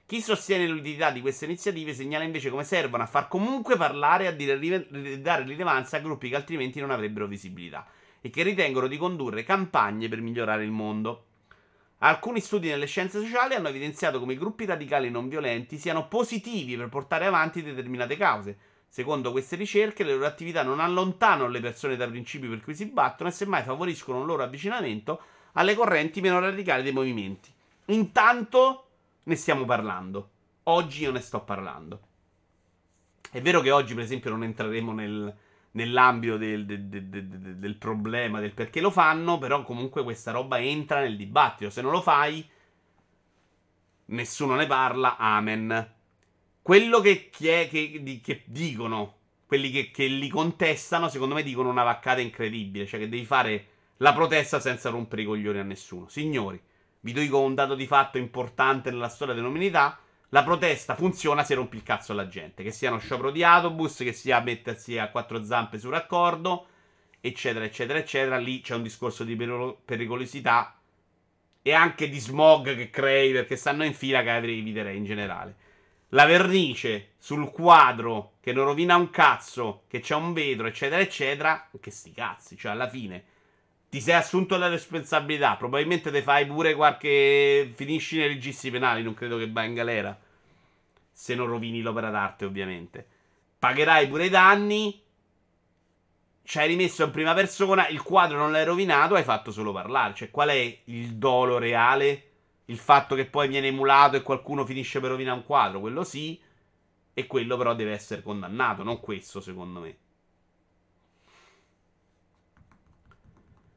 Chi 0.05 0.21
sostiene 0.21 0.67
l'utilità 0.67 1.11
di 1.11 1.23
queste 1.23 1.47
iniziative 1.47 1.95
segnala 1.95 2.25
invece 2.25 2.51
come 2.51 2.65
servono 2.65 3.05
a 3.05 3.07
far 3.07 3.27
comunque 3.27 3.79
parlare 3.79 4.25
e 4.25 4.27
a 4.27 5.17
dare 5.17 5.45
rilevanza 5.45 5.97
a 5.97 6.01
gruppi 6.01 6.29
che 6.29 6.37
altrimenti 6.37 6.79
non 6.79 6.91
avrebbero 6.91 7.27
visibilità 7.27 7.87
e 8.21 8.29
che 8.29 8.43
ritengono 8.43 8.87
di 8.87 8.99
condurre 8.99 9.45
campagne 9.45 10.09
per 10.09 10.21
migliorare 10.21 10.63
il 10.63 10.71
mondo. 10.71 11.25
Alcuni 12.05 12.41
studi 12.41 12.69
nelle 12.69 12.87
scienze 12.87 13.21
sociali 13.21 13.55
hanno 13.55 13.69
evidenziato 13.69 14.19
come 14.19 14.35
i 14.35 14.39
gruppi 14.39 14.67
radicali 14.67 15.11
non 15.11 15.29
violenti 15.29 15.79
siano 15.79 16.07
positivi 16.07 16.77
per 16.77 16.89
portare 16.89 17.27
avanti 17.27 17.63
determinate 17.63 18.17
cause, 18.17 18.57
Secondo 18.95 19.33
queste 19.33 19.57
ricerche, 19.57 20.05
le 20.05 20.13
loro 20.13 20.27
attività 20.27 20.63
non 20.63 20.79
allontanano 20.79 21.49
le 21.49 21.59
persone 21.59 21.97
dai 21.97 22.09
principi 22.09 22.47
per 22.47 22.63
cui 22.63 22.77
si 22.77 22.87
battono 22.87 23.29
e 23.29 23.33
semmai 23.33 23.65
favoriscono 23.65 24.21
un 24.21 24.27
loro 24.27 24.45
avvicinamento 24.45 25.21
alle 25.55 25.75
correnti 25.75 26.21
meno 26.21 26.39
radicali 26.39 26.85
dei 26.85 26.93
movimenti. 26.93 27.53
Intanto 27.87 28.87
ne 29.25 29.35
stiamo 29.35 29.65
parlando. 29.65 30.31
Oggi 30.63 31.03
io 31.03 31.11
ne 31.11 31.19
sto 31.19 31.41
parlando. 31.41 32.01
È 33.29 33.41
vero 33.43 33.61
che 33.63 33.73
oggi, 33.73 33.95
per 33.95 34.05
esempio, 34.05 34.31
non 34.31 34.45
entreremo 34.45 34.93
nel, 34.93 35.37
nell'ambito 35.75 36.37
del, 36.37 36.65
del, 36.67 36.83
del, 36.87 37.57
del, 37.57 37.77
problema, 37.77 38.41
del 38.41 38.53
perché 38.53 38.81
lo 38.81 38.91
fanno, 38.91 39.39
però 39.39 39.63
comunque 39.63 40.03
questa 40.03 40.31
roba 40.31 40.59
entra 40.59 41.01
nel 41.01 41.17
dibattito. 41.17 41.71
Se 41.71 41.83
non 41.83 41.93
lo 41.93 42.01
fai, 42.01 42.47
nessuno 44.07 44.55
ne 44.55 44.67
parla, 44.67 45.17
amen. 45.17 45.93
Quello 46.63 47.01
che, 47.01 47.29
che, 47.31 47.69
che, 47.71 48.21
che 48.23 48.43
dicono, 48.47 49.17
quelli 49.47 49.91
che, 49.91 50.07
li 50.07 50.29
contestano, 50.29 51.09
secondo 51.09 51.35
me 51.35 51.43
dicono 51.43 51.69
una 51.69 51.83
vaccata 51.83 52.21
incredibile. 52.21 52.87
Cioè 52.87 53.01
che 53.01 53.09
devi 53.09 53.25
fare 53.25 53.69
la 53.99 54.13
protesta 54.13 54.61
senza 54.61 54.91
rompere 54.91 55.23
i 55.23 55.27
coglioni 55.27 55.59
a 55.59 55.65
nessuno. 55.65 56.09
Signori, 56.09 56.61
vi 57.01 57.13
dico 57.13 57.41
un 57.41 57.55
dato 57.55 57.75
di 57.75 57.87
fatto 57.87 58.19
importante 58.19 58.91
nella 58.91 59.09
storia 59.09 59.35
dell'umanità. 59.35 59.99
La 60.35 60.43
protesta 60.43 60.97
funziona 60.97 61.45
se 61.45 61.55
rompi 61.55 61.77
il 61.77 61.85
cazzo 61.85 62.11
alla 62.11 62.27
gente. 62.27 62.65
Che 62.65 62.73
sia 62.73 62.91
uno 62.91 62.99
sciopero 62.99 63.31
di 63.31 63.45
autobus, 63.45 63.99
che 63.99 64.13
sia 64.13 64.41
mettersi 64.41 64.99
a 64.99 65.09
quattro 65.09 65.45
zampe 65.45 65.79
sul 65.79 65.93
raccordo, 65.93 66.67
eccetera, 67.21 67.65
eccetera, 67.65 68.01
eccetera. 68.01 68.37
Lì 68.39 68.61
c'è 68.61 68.75
un 68.75 68.83
discorso 68.83 69.23
di 69.23 69.37
pericolosità 69.37 70.77
e 71.63 71.73
anche 71.73 72.09
di 72.09 72.19
smog 72.19 72.75
che 72.75 72.91
crei 72.91 73.31
perché 73.31 73.55
stanno 73.55 73.85
in 73.85 73.95
fila 73.95 74.25
che 74.25 74.35
eviterei 74.35 74.97
in 74.97 75.05
generale 75.05 75.55
la 76.09 76.27
vernice 76.27 77.13
sul 77.19 77.51
quadro 77.53 78.35
che 78.41 78.53
non 78.53 78.65
rovina 78.65 78.97
un 78.97 79.11
cazzo, 79.11 79.85
che 79.89 80.01
c'è 80.01 80.17
un 80.17 80.33
vetro, 80.33 80.67
eccetera, 80.67 81.01
eccetera, 81.01 81.69
che 81.81 81.91
sti 81.91 82.13
cazzi, 82.13 82.57
cioè 82.57 82.73
alla 82.73 82.89
fine 82.89 83.25
ti 83.89 84.01
sei 84.01 84.15
assunto 84.15 84.57
la 84.57 84.67
responsabilità, 84.67 85.55
probabilmente 85.55 86.11
te 86.11 86.21
fai 86.21 86.47
pure 86.47 86.75
qualche... 86.75 87.73
finisci 87.77 88.17
nei 88.17 88.27
registri 88.27 88.73
penali, 88.73 89.05
non 89.05 89.15
credo 89.15 89.39
che 89.39 89.49
vai 89.49 89.69
in 89.69 89.75
galera, 89.75 90.19
se 91.15 91.35
non 91.35 91.47
rovini 91.47 91.81
l'opera 91.81 92.11
d'arte 92.11 92.45
ovviamente. 92.45 93.07
Pagherai 93.59 94.09
pure 94.09 94.27
i 94.27 94.29
danni, 94.29 95.03
ci 96.43 96.59
hai 96.59 96.69
rimesso 96.69 97.05
in 97.05 97.11
prima 97.11 97.33
persona, 97.33 97.89
il 97.89 98.03
quadro 98.03 98.37
non 98.37 98.53
l'hai 98.53 98.65
rovinato, 98.65 99.15
hai 99.15 99.23
fatto 99.23 99.51
solo 99.51 99.73
parlare, 99.73 100.13
cioè 100.15 100.31
qual 100.31 100.51
è 100.51 100.79
il 100.85 101.15
dolo 101.15 101.57
reale? 101.57 102.31
Il 102.67 102.79
fatto 102.79 103.15
che 103.15 103.27
poi 103.27 103.49
viene 103.49 103.69
emulato 103.69 104.17
e 104.17 104.23
qualcuno 104.23 104.67
finisce 104.67 105.01
per 105.01 105.11
rovinare 105.11 105.39
un 105.39 105.45
quadro, 105.45 105.81
quello 105.81 106.05
sì. 106.05 106.39
E 107.17 107.27
quello 107.27 107.57
però 107.57 107.75
deve 107.75 107.93
essere 107.93 108.23
condannato, 108.23 108.83
non 108.83 108.99
questo 108.99 109.41
secondo 109.41 109.81
me. 109.81 109.97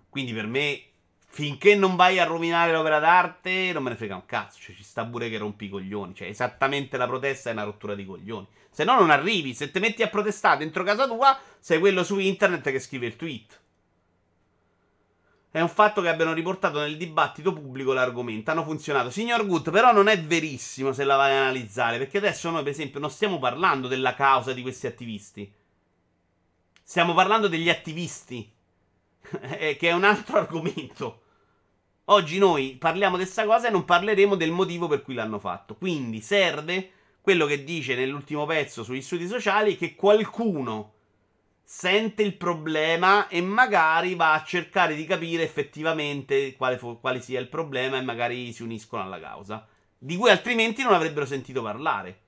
Quindi 0.09 0.34
per 0.34 0.47
me, 0.47 0.81
finché 1.30 1.76
non 1.76 1.95
vai 1.95 2.20
a 2.20 2.24
rovinare 2.24 2.72
l'opera 2.72 2.99
d'arte, 2.99 3.72
non 3.72 3.84
me 3.84 3.91
ne 3.91 3.95
frega 3.95 4.16
un 4.16 4.26
cazzo. 4.26 4.60
Cioè, 4.60 4.76
ci 4.76 4.84
sta 4.84 5.06
pure 5.06 5.30
che 5.30 5.38
rompi 5.38 5.66
i 5.66 5.70
coglioni. 5.70 6.16
Cioè, 6.16 6.28
esattamente 6.28 6.98
la 6.98 7.06
protesta 7.06 7.49
è 7.49 7.54
una 7.54 7.64
rottura 7.64 7.94
di 7.94 8.06
coglioni. 8.06 8.48
Se 8.72 8.84
no, 8.84 8.98
non 8.98 9.12
arrivi. 9.12 9.54
Se 9.54 9.70
ti 9.70 9.80
metti 9.80 10.02
a 10.02 10.08
protestare 10.08 10.60
dentro 10.60 10.84
casa 10.84 11.08
tua, 11.08 11.38
sei 11.60 11.80
quello 11.80 12.04
su 12.04 12.18
internet 12.18 12.72
che 12.72 12.80
scrive 12.80 13.06
il 13.06 13.16
tweet. 13.16 13.62
È 15.49 15.62
un 15.62 15.70
fatto 15.70 16.02
che 16.02 16.10
abbiano 16.10 16.34
riportato 16.34 16.80
nel 16.80 16.98
dibattito 16.98 17.54
pubblico 17.54 17.94
l'argomento. 17.94 18.52
Hanno 18.52 18.64
funzionato. 18.64 19.10
Signor 19.10 19.45
Good, 19.45 19.72
però 19.72 19.91
non 19.91 20.08
è 20.08 20.20
verissimo 20.20 20.91
se 20.94 21.04
la 21.04 21.16
vai 21.16 21.34
a 21.34 21.41
analizzare. 21.41 21.98
Perché 21.98 22.18
adesso 22.18 22.49
noi, 22.49 22.64
per 22.64 22.72
esempio, 22.72 22.99
non 22.99 23.10
stiamo 23.10 23.38
parlando 23.38 23.88
della 23.88 24.14
causa 24.14 24.54
di 24.54 24.62
questi 24.62 24.88
attivisti. 24.88 25.52
Stiamo 26.84 27.14
parlando 27.14 27.48
degli 27.48 27.70
attivisti. 27.70 28.52
che 29.78 29.78
è 29.80 29.91
un 29.91 30.04
altro 30.04 30.38
argomento. 30.38 31.22
Oggi 32.06 32.38
noi 32.38 32.78
parliamo 32.80 33.18
di 33.18 33.24
questa 33.24 33.45
cosa 33.45 33.68
e 33.68 33.72
non 33.72 33.84
parleremo 33.84 34.36
del 34.36 34.52
motivo 34.52 34.88
per 34.88 35.02
cui 35.02 35.14
l'hanno 35.14 35.40
fatto. 35.40 35.76
Quindi 35.76 36.22
serve 36.22 36.91
quello 37.22 37.45
che 37.45 37.66
dice 37.66 37.95
nell'ultimo 37.95 38.45
pezzo 38.45 38.84
sugli 38.84 39.02
studi 39.02 39.28
sociali 39.28 39.76
che 39.76 39.95
qualcuno 39.95 40.94
sente 41.62 42.24
il 42.24 42.38
problema 42.38 43.28
e 43.28 43.41
magari 43.41 44.16
va 44.16 44.32
a 44.32 44.44
cercare 44.45 44.95
di 44.95 45.04
capire 45.04 45.44
effettivamente 45.44 46.56
quale, 46.56 46.78
fu- 46.78 46.98
quale 47.02 47.20
sia 47.20 47.41
il 47.41 47.49
problema 47.49 47.98
e 47.98 48.02
magari 48.04 48.54
si 48.54 48.64
uniscono 48.64 49.04
alla 49.04 49.20
causa, 49.20 49.68
di 49.98 50.16
cui 50.16 50.30
altrimenti 50.30 50.82
non 50.82 50.94
avrebbero 50.94 51.26
sentito 51.26 51.62
parlare. 51.62 52.22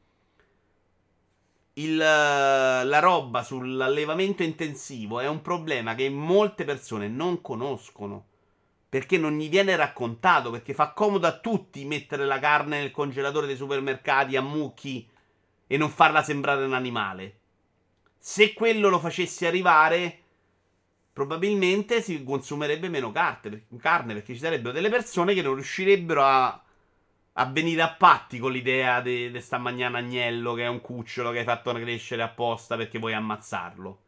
Il, 1.80 1.96
la 1.96 3.00
roba 3.00 3.42
sull'allevamento 3.42 4.44
intensivo 4.44 5.22
è 5.22 5.28
un 5.28 5.42
problema 5.42 5.96
che 5.96 6.10
molte 6.10 6.66
persone 6.66 7.08
non 7.08 7.42
conoscono. 7.42 8.26
Perché 8.90 9.18
non 9.18 9.38
gli 9.38 9.50
viene 9.50 9.76
raccontato, 9.76 10.50
perché 10.50 10.74
fa 10.74 10.92
comodo 10.92 11.28
a 11.28 11.38
tutti 11.38 11.86
mettere 11.86 12.26
la 12.26 12.40
carne 12.40 12.80
nel 12.80 12.92
congelatore 12.92 13.48
dei 13.48 13.56
supermercati 13.56 14.36
a 14.36 14.42
mucchi 14.42 15.08
e 15.68 15.78
non 15.78 15.90
farla 15.90 16.24
sembrare 16.24 16.66
un 16.66 16.74
animale. 16.74 17.38
Se 18.18 18.54
quello 18.54 18.90
lo 18.90 19.00
facessi 19.00 19.46
arrivare, 19.46 20.24
probabilmente 21.14 22.02
si 22.02 22.24
consumerebbe 22.24 22.90
meno 22.90 23.12
carne, 23.12 23.68
carne 23.80 24.16
perché 24.16 24.34
ci 24.34 24.40
sarebbero 24.40 24.74
delle 24.74 24.90
persone 24.90 25.34
che 25.34 25.44
non 25.44 25.54
riuscirebbero 25.54 26.24
a, 26.24 26.64
a 27.34 27.46
venire 27.46 27.82
a 27.82 27.94
patti 27.94 28.38
con 28.40 28.52
l'idea 28.52 29.02
di 29.02 29.34
sta 29.42 29.58
mangiando 29.58 29.98
agnello 29.98 30.54
che 30.54 30.64
è 30.64 30.68
un 30.68 30.82
cucciolo 30.82 31.32
che 31.32 31.40
hai 31.40 31.44
fatto 31.46 31.72
crescere 31.74 32.22
apposta 32.22 32.76
perché 32.76 33.00
vuoi 33.00 33.14
ammazzarlo. 33.14 34.00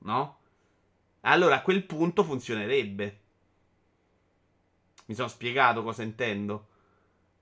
No? 0.00 0.38
Allora 1.22 1.56
a 1.56 1.62
quel 1.62 1.84
punto 1.84 2.24
funzionerebbe. 2.24 3.20
Mi 5.06 5.14
sono 5.14 5.28
spiegato 5.28 5.82
cosa 5.82 6.02
intendo? 6.02 6.68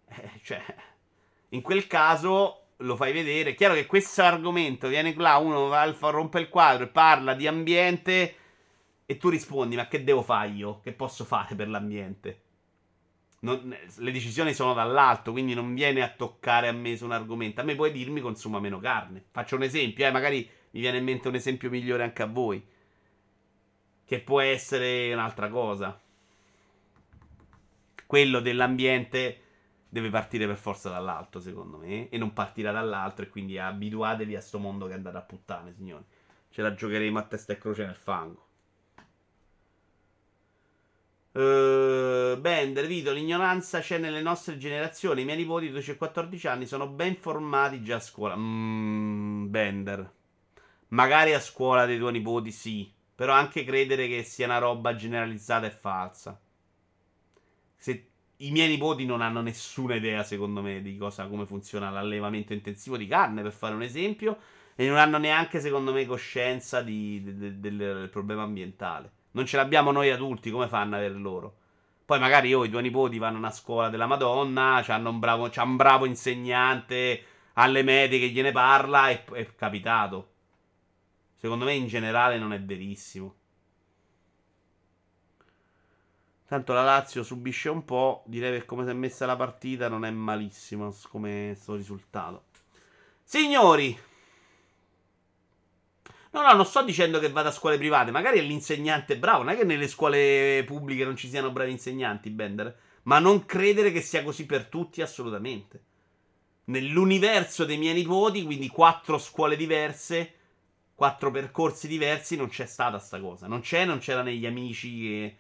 Eh, 0.09 0.41
cioè, 0.43 0.63
in 1.51 1.63
quel 1.63 1.87
caso 1.87 2.67
lo 2.79 2.97
fai 2.97 3.13
vedere. 3.13 3.51
È 3.51 3.55
chiaro 3.55 3.75
che 3.75 3.87
questo 3.87 4.23
argomento 4.23 4.89
viene 4.89 5.15
là, 5.17 5.37
uno 5.39 5.69
va, 5.69 5.85
rompe 6.11 6.41
il 6.41 6.49
quadro 6.49 6.85
e 6.85 6.89
parla 6.89 7.35
di 7.35 7.47
ambiente 7.47 8.37
e 9.07 9.17
tu 9.17 9.29
rispondi, 9.29 9.77
ma 9.77 9.89
che 9.89 10.03
devo 10.05 10.23
fare 10.23 10.49
io? 10.49 10.81
Che 10.81 10.93
posso 10.93 11.25
fare 11.25 11.55
per 11.55 11.69
l'ambiente? 11.69 12.43
Non, 13.47 13.77
le 13.99 14.11
decisioni 14.11 14.53
sono 14.53 14.75
dall'alto, 14.75 15.31
quindi 15.31 15.55
non 15.55 15.73
viene 15.73 16.03
a 16.03 16.09
toccare 16.09 16.67
a 16.67 16.73
me 16.73 16.97
su 16.97 17.05
un 17.05 17.13
argomento. 17.13 17.61
A 17.61 17.65
me 17.65 17.77
puoi 17.77 17.93
dirmi 17.93 18.21
consuma 18.21 18.59
meno 18.59 18.81
carne. 18.81 19.25
Faccio 19.31 19.55
un 19.55 19.63
esempio, 19.63 20.05
eh, 20.05 20.11
magari 20.11 20.39
mi 20.71 20.81
viene 20.81 20.99
in 20.99 21.05
mente 21.05 21.29
un 21.29 21.37
esempio 21.37 21.71
migliore 21.71 22.03
anche 22.03 22.23
a 22.23 22.27
voi. 22.27 22.65
Che 24.05 24.21
può 24.21 24.41
essere 24.41 25.13
un'altra 25.13 25.49
cosa. 25.49 26.01
Quello 28.05 28.41
dell'ambiente 28.41 29.43
deve 29.89 30.11
partire 30.11 30.47
per 30.47 30.57
forza 30.57 30.91
dall'alto, 30.91 31.41
secondo 31.41 31.79
me, 31.79 32.09
e 32.09 32.19
non 32.19 32.33
partirà 32.33 32.73
dall'alto, 32.73 33.23
e 33.23 33.29
quindi 33.29 33.59
abituatevi 33.59 34.35
a 34.35 34.41
sto 34.41 34.59
mondo 34.59 34.87
che 34.87 34.93
è 34.93 34.97
andato 34.97 35.19
a 35.19 35.23
puttane, 35.23 35.73
signori. 35.73 36.05
Ce 36.51 36.63
la 36.63 36.75
giocheremo 36.75 37.19
a 37.19 37.23
testa 37.23 37.53
e 37.53 37.59
croce 37.59 37.85
nel 37.85 37.95
fango. 37.95 38.46
Uh, 41.37 42.41
Bender, 42.41 42.87
Vito, 42.87 43.13
l'ignoranza 43.13 43.81
c'è 43.81 43.99
nelle 43.99 44.23
nostre 44.23 44.57
generazioni. 44.57 45.21
I 45.21 45.25
miei 45.27 45.37
nipoti, 45.37 45.69
12 45.69 45.91
e 45.91 45.97
14 45.97 46.49
anni, 46.49 46.67
sono 46.67 46.87
ben 46.87 47.15
formati 47.17 47.83
già 47.83 47.97
a 47.97 48.01
scuola. 48.01 48.35
Mm, 48.37 49.51
Bender. 49.51 50.13
Magari 50.89 51.35
a 51.35 51.41
scuola 51.41 51.85
dei 51.85 51.99
tuoi 51.99 52.13
nipoti 52.13 52.51
sì, 52.51 52.91
però 53.15 53.35
anche 53.35 53.65
credere 53.65 54.09
che 54.09 54.23
sia 54.23 54.47
una 54.47 54.57
roba 54.57 54.95
generalizzata 54.95 55.67
è 55.67 55.71
falsa. 55.71 56.41
Se 57.77 58.09
i 58.39 58.51
miei 58.51 58.69
nipoti 58.69 59.05
non 59.05 59.21
hanno 59.21 59.43
nessuna 59.43 59.95
idea, 59.95 60.23
secondo 60.23 60.63
me, 60.63 60.81
di 60.81 60.97
cosa, 60.97 61.27
come 61.27 61.45
funziona 61.45 61.91
l'allevamento 61.91 62.55
intensivo 62.55 62.97
di 62.97 63.07
carne, 63.07 63.43
per 63.43 63.53
fare 63.53 63.75
un 63.75 63.83
esempio, 63.83 64.39
e 64.75 64.89
non 64.89 64.97
hanno 64.97 65.19
neanche, 65.19 65.61
secondo 65.61 65.93
me, 65.93 66.07
coscienza 66.07 66.81
di, 66.81 67.23
de, 67.23 67.37
de, 67.37 67.61
de, 67.61 67.77
del 67.77 68.09
problema 68.09 68.43
ambientale. 68.43 69.11
Non 69.37 69.45
ce 69.45 69.59
l'abbiamo 69.59 69.93
noi 69.93 70.11
adulti, 70.11 70.51
come 70.51 70.67
fanno 70.67 70.95
ad 70.95 71.03
avere 71.03 71.19
loro? 71.19 71.57
Poi 72.07 72.19
magari 72.19 72.49
io, 72.49 72.65
i 72.65 72.71
tuoi 72.71 72.81
nipoti 72.81 73.19
vanno 73.19 73.37
a 73.37 73.41
una 73.41 73.51
scuola 73.51 73.91
della 73.91 74.07
Madonna, 74.07 74.81
c'hanno 74.83 75.11
un 75.11 75.19
bravo, 75.19 75.51
c'ha 75.51 75.63
un 75.63 75.77
bravo 75.77 76.07
insegnante 76.07 77.23
alle 77.53 77.83
medie 77.83 78.19
che 78.19 78.31
gliene 78.31 78.51
parla, 78.51 79.11
e 79.11 79.25
è 79.25 79.55
capitato. 79.55 80.31
Secondo 81.35 81.67
me 81.67 81.75
in 81.75 81.87
generale 81.87 82.39
non 82.39 82.55
è 82.55 82.63
verissimo. 82.63 83.35
Tanto 86.49 86.73
la 86.73 86.85
Lazio 86.85 87.23
subisce 87.23 87.69
un 87.69 87.85
po'. 87.85 88.23
Direi 88.25 88.61
che 88.61 88.65
come 88.65 88.85
si 88.85 88.91
è 88.91 88.95
messa 88.95 89.27
la 89.27 89.37
partita 89.37 89.89
non 89.89 90.07
è 90.07 90.11
malissimo 90.11 90.97
come 91.11 91.55
sto 91.59 91.75
risultato. 91.75 92.45
Signori. 93.23 94.15
No, 96.37 96.43
no, 96.43 96.53
non 96.53 96.67
sto 96.67 96.83
dicendo 96.83 97.19
che 97.19 97.31
vada 97.31 97.49
a 97.49 97.53
scuole 97.53 97.79
private. 97.79 98.11
Magari 98.11 98.39
è 98.39 98.43
l'insegnante 98.43 99.17
bravo. 99.17 99.43
Non 99.43 99.55
è 99.55 99.57
che 99.57 99.65
nelle 99.65 99.89
scuole 99.89 100.63
pubbliche 100.67 101.03
non 101.03 101.17
ci 101.17 101.31
siano 101.31 101.51
bravi 101.51 101.71
insegnanti, 101.71 102.29
Bender. 102.29 102.77
Ma 103.05 103.19
non 103.19 103.47
credere 103.47 103.91
che 103.91 104.03
sia 104.03 104.23
così 104.23 104.45
per 104.45 104.67
tutti, 104.67 105.01
assolutamente. 105.01 105.83
Nell'universo 106.65 107.65
dei 107.65 107.79
miei 107.79 107.95
nipoti, 107.95 108.45
quindi 108.45 108.69
quattro 108.69 109.17
scuole 109.17 109.57
diverse, 109.57 110.35
quattro 110.95 111.31
percorsi 111.31 111.89
diversi, 111.89 112.37
non 112.37 112.49
c'è 112.49 112.67
stata 112.67 112.99
sta 112.99 113.19
cosa. 113.19 113.47
Non 113.47 113.61
c'è, 113.61 113.87
non 113.87 113.99
c'era 113.99 114.21
negli 114.21 114.45
amici 114.45 115.01
che 115.01 115.37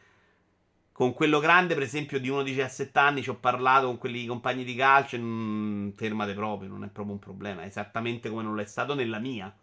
con 0.92 1.12
quello 1.12 1.40
grande, 1.40 1.74
per 1.74 1.82
esempio, 1.82 2.18
di 2.18 2.30
uno 2.30 2.42
di 2.42 2.52
17 2.54 2.98
anni, 2.98 3.22
ci 3.22 3.28
ho 3.28 3.34
parlato 3.34 3.84
con 3.84 3.98
quelli 3.98 4.24
compagni 4.24 4.64
di 4.64 4.74
calcio. 4.74 5.18
Mm, 5.18 5.90
fermate 5.90 6.32
proprio, 6.32 6.70
non 6.70 6.84
è 6.84 6.88
proprio 6.88 7.12
un 7.12 7.20
problema. 7.20 7.64
È 7.64 7.66
esattamente 7.66 8.30
come 8.30 8.42
non 8.42 8.56
l'è 8.56 8.64
stato 8.64 8.94
nella 8.94 9.18
mia. 9.18 9.54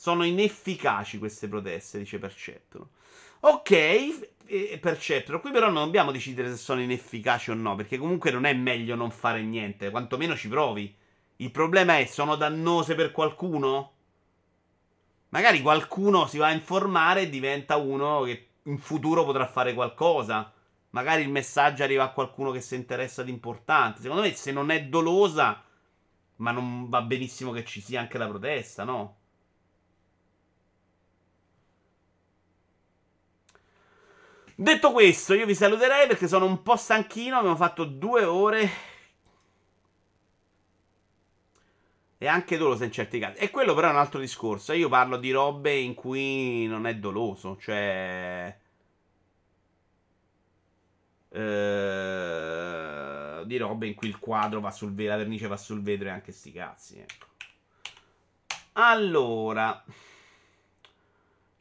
Sono 0.00 0.22
inefficaci 0.22 1.18
queste 1.18 1.48
proteste, 1.48 1.98
dice 1.98 2.20
Perceptro. 2.20 2.90
Ok, 3.40 3.70
eh, 3.72 4.78
Perceptro. 4.80 5.40
Qui 5.40 5.50
però 5.50 5.72
non 5.72 5.86
dobbiamo 5.86 6.12
decidere 6.12 6.50
se 6.50 6.56
sono 6.56 6.80
inefficaci 6.80 7.50
o 7.50 7.54
no, 7.54 7.74
perché 7.74 7.98
comunque 7.98 8.30
non 8.30 8.44
è 8.44 8.52
meglio 8.52 8.94
non 8.94 9.10
fare 9.10 9.42
niente, 9.42 9.90
quantomeno 9.90 10.36
ci 10.36 10.46
provi. 10.46 10.94
Il 11.38 11.50
problema 11.50 11.98
è, 11.98 12.04
sono 12.04 12.36
dannose 12.36 12.94
per 12.94 13.10
qualcuno? 13.10 13.92
Magari 15.30 15.60
qualcuno 15.62 16.28
si 16.28 16.38
va 16.38 16.46
a 16.46 16.52
informare 16.52 17.22
e 17.22 17.28
diventa 17.28 17.74
uno 17.74 18.22
che 18.22 18.50
in 18.62 18.78
futuro 18.78 19.24
potrà 19.24 19.48
fare 19.48 19.74
qualcosa. 19.74 20.52
Magari 20.90 21.22
il 21.22 21.28
messaggio 21.28 21.82
arriva 21.82 22.04
a 22.04 22.12
qualcuno 22.12 22.52
che 22.52 22.60
si 22.60 22.76
interessa 22.76 23.24
di 23.24 23.32
importante. 23.32 24.00
Secondo 24.00 24.22
me, 24.22 24.32
se 24.36 24.52
non 24.52 24.70
è 24.70 24.84
dolosa, 24.84 25.60
ma 26.36 26.52
non 26.52 26.88
va 26.88 27.02
benissimo 27.02 27.50
che 27.50 27.64
ci 27.64 27.80
sia 27.80 27.98
anche 27.98 28.16
la 28.16 28.28
protesta, 28.28 28.84
no? 28.84 29.17
Detto 34.60 34.90
questo, 34.90 35.34
io 35.34 35.46
vi 35.46 35.54
saluterei 35.54 36.08
perché 36.08 36.26
sono 36.26 36.44
un 36.44 36.64
po' 36.64 36.74
stanchino. 36.74 37.36
Abbiamo 37.38 37.54
fatto 37.54 37.84
due 37.84 38.24
ore 38.24 38.68
E 42.20 42.26
anche 42.26 42.56
doloso 42.56 42.82
in 42.82 42.90
certi 42.90 43.20
casi. 43.20 43.38
E 43.38 43.50
quello 43.50 43.72
però 43.74 43.86
è 43.86 43.92
un 43.92 43.98
altro 43.98 44.18
discorso. 44.18 44.72
Io 44.72 44.88
parlo 44.88 45.16
di 45.16 45.30
robe 45.30 45.76
in 45.76 45.94
cui 45.94 46.66
non 46.66 46.88
è 46.88 46.96
doloso. 46.96 47.56
Cioè... 47.56 48.58
Eh, 51.30 51.38
di 53.44 53.56
robe 53.58 53.86
in 53.86 53.94
cui 53.94 54.08
il 54.08 54.18
quadro 54.18 54.58
va 54.60 54.72
sul 54.72 54.92
vetro, 54.92 55.12
la 55.12 55.18
vernice 55.18 55.46
va 55.46 55.56
sul 55.56 55.82
vetro 55.82 56.08
e 56.08 56.10
anche 56.10 56.32
sti 56.32 56.50
cazzi. 56.50 56.98
Ecco. 56.98 57.26
Allora... 58.72 59.84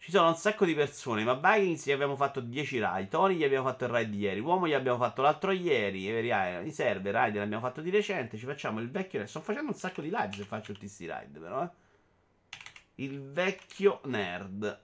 Ci 0.08 0.14
sono 0.14 0.30
un 0.30 0.38
sacco 0.38 0.64
di 0.64 0.74
persone. 0.74 1.26
Ma 1.26 1.34
Vikings 1.34 1.86
gli 1.86 1.92
abbiamo 1.92 2.16
fatto 2.16 2.40
10 2.40 2.80
raid. 2.80 3.10
Tony 3.10 3.36
gli 3.36 3.44
abbiamo 3.44 3.68
fatto 3.68 3.84
il 3.84 3.90
raid 3.90 4.10
di 4.10 4.20
ieri. 4.20 4.40
Uomo 4.40 4.66
gli 4.66 4.72
abbiamo 4.72 4.98
fatto 4.98 5.22
l'altro 5.22 5.52
ieri. 5.52 6.10
E 6.10 6.64
I 6.66 6.72
server 6.72 7.14
raid 7.14 7.34
li 7.34 7.40
abbiamo 7.42 7.62
fatto 7.62 7.82
di 7.82 7.90
recente. 7.90 8.38
Ci 8.38 8.46
facciamo 8.46 8.80
il 8.80 8.90
vecchio. 8.90 9.28
Sto 9.28 9.42
facendo 9.42 9.72
un 9.72 9.78
sacco 9.78 10.00
di 10.00 10.10
live 10.10 10.30
se 10.32 10.46
faccio 10.46 10.72
tutti 10.72 10.86
questi 10.86 11.08
raid, 11.08 11.38
però. 11.38 11.62
Eh. 11.62 11.70
Il 13.04 13.22
vecchio 13.34 14.00
nerd. 14.06 14.80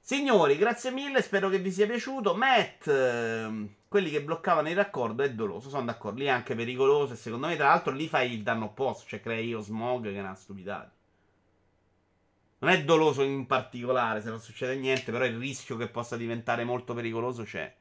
Signori, 0.00 0.58
grazie 0.58 0.90
mille, 0.90 1.22
spero 1.22 1.48
che 1.48 1.60
vi 1.60 1.70
sia 1.70 1.86
piaciuto. 1.86 2.34
Matt, 2.34 2.88
ehm, 2.88 3.74
quelli 3.94 4.10
che 4.10 4.24
bloccavano 4.24 4.68
il 4.68 4.74
raccordo 4.74 5.22
è 5.22 5.32
doloso, 5.32 5.68
sono 5.68 5.84
d'accordo. 5.84 6.18
Lì 6.18 6.24
è 6.24 6.30
anche 6.30 6.56
pericoloso 6.56 7.12
e 7.12 7.16
secondo 7.16 7.46
me, 7.46 7.54
tra 7.54 7.68
l'altro, 7.68 7.92
lì 7.92 8.08
fai 8.08 8.32
il 8.32 8.42
danno 8.42 8.64
opposto, 8.64 9.06
cioè 9.06 9.20
crei 9.20 9.46
io 9.46 9.60
smog 9.60 10.10
che 10.10 10.16
è 10.16 10.18
una 10.18 10.34
stupidata. 10.34 10.92
Non 12.58 12.72
è 12.72 12.82
doloso 12.82 13.22
in 13.22 13.46
particolare, 13.46 14.20
se 14.20 14.30
non 14.30 14.40
succede 14.40 14.74
niente, 14.74 15.12
però 15.12 15.24
il 15.24 15.38
rischio 15.38 15.76
che 15.76 15.86
possa 15.86 16.16
diventare 16.16 16.64
molto 16.64 16.92
pericoloso 16.92 17.44
c'è. 17.44 17.72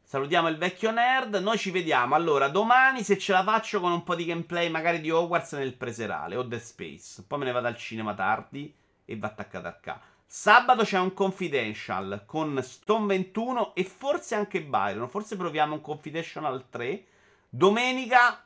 Salutiamo 0.00 0.48
il 0.48 0.56
vecchio 0.56 0.92
nerd. 0.92 1.34
Noi 1.34 1.58
ci 1.58 1.70
vediamo 1.70 2.14
allora 2.14 2.48
domani 2.48 3.02
se 3.02 3.18
ce 3.18 3.32
la 3.32 3.44
faccio 3.44 3.80
con 3.80 3.92
un 3.92 4.02
po' 4.02 4.14
di 4.14 4.24
gameplay, 4.24 4.70
magari 4.70 5.02
di 5.02 5.10
Hogwarts 5.10 5.52
nel 5.52 5.76
preserale 5.76 6.36
o 6.36 6.42
Dead 6.42 6.62
Space. 6.62 7.22
Poi 7.22 7.38
me 7.38 7.44
ne 7.44 7.52
vado 7.52 7.66
al 7.66 7.76
cinema 7.76 8.14
tardi 8.14 8.74
e 9.04 9.18
va 9.18 9.26
attaccato 9.26 9.66
a 9.66 9.74
K. 9.74 10.09
Sabato 10.32 10.84
c'è 10.84 10.96
un 10.96 11.12
confidential 11.12 12.22
con 12.24 12.62
Stone 12.62 13.06
21 13.06 13.74
e 13.74 13.82
forse 13.82 14.36
anche 14.36 14.62
Byron. 14.62 15.08
Forse 15.08 15.36
proviamo 15.36 15.74
un 15.74 15.80
confidential 15.80 16.66
3. 16.70 17.04
Domenica 17.48 18.40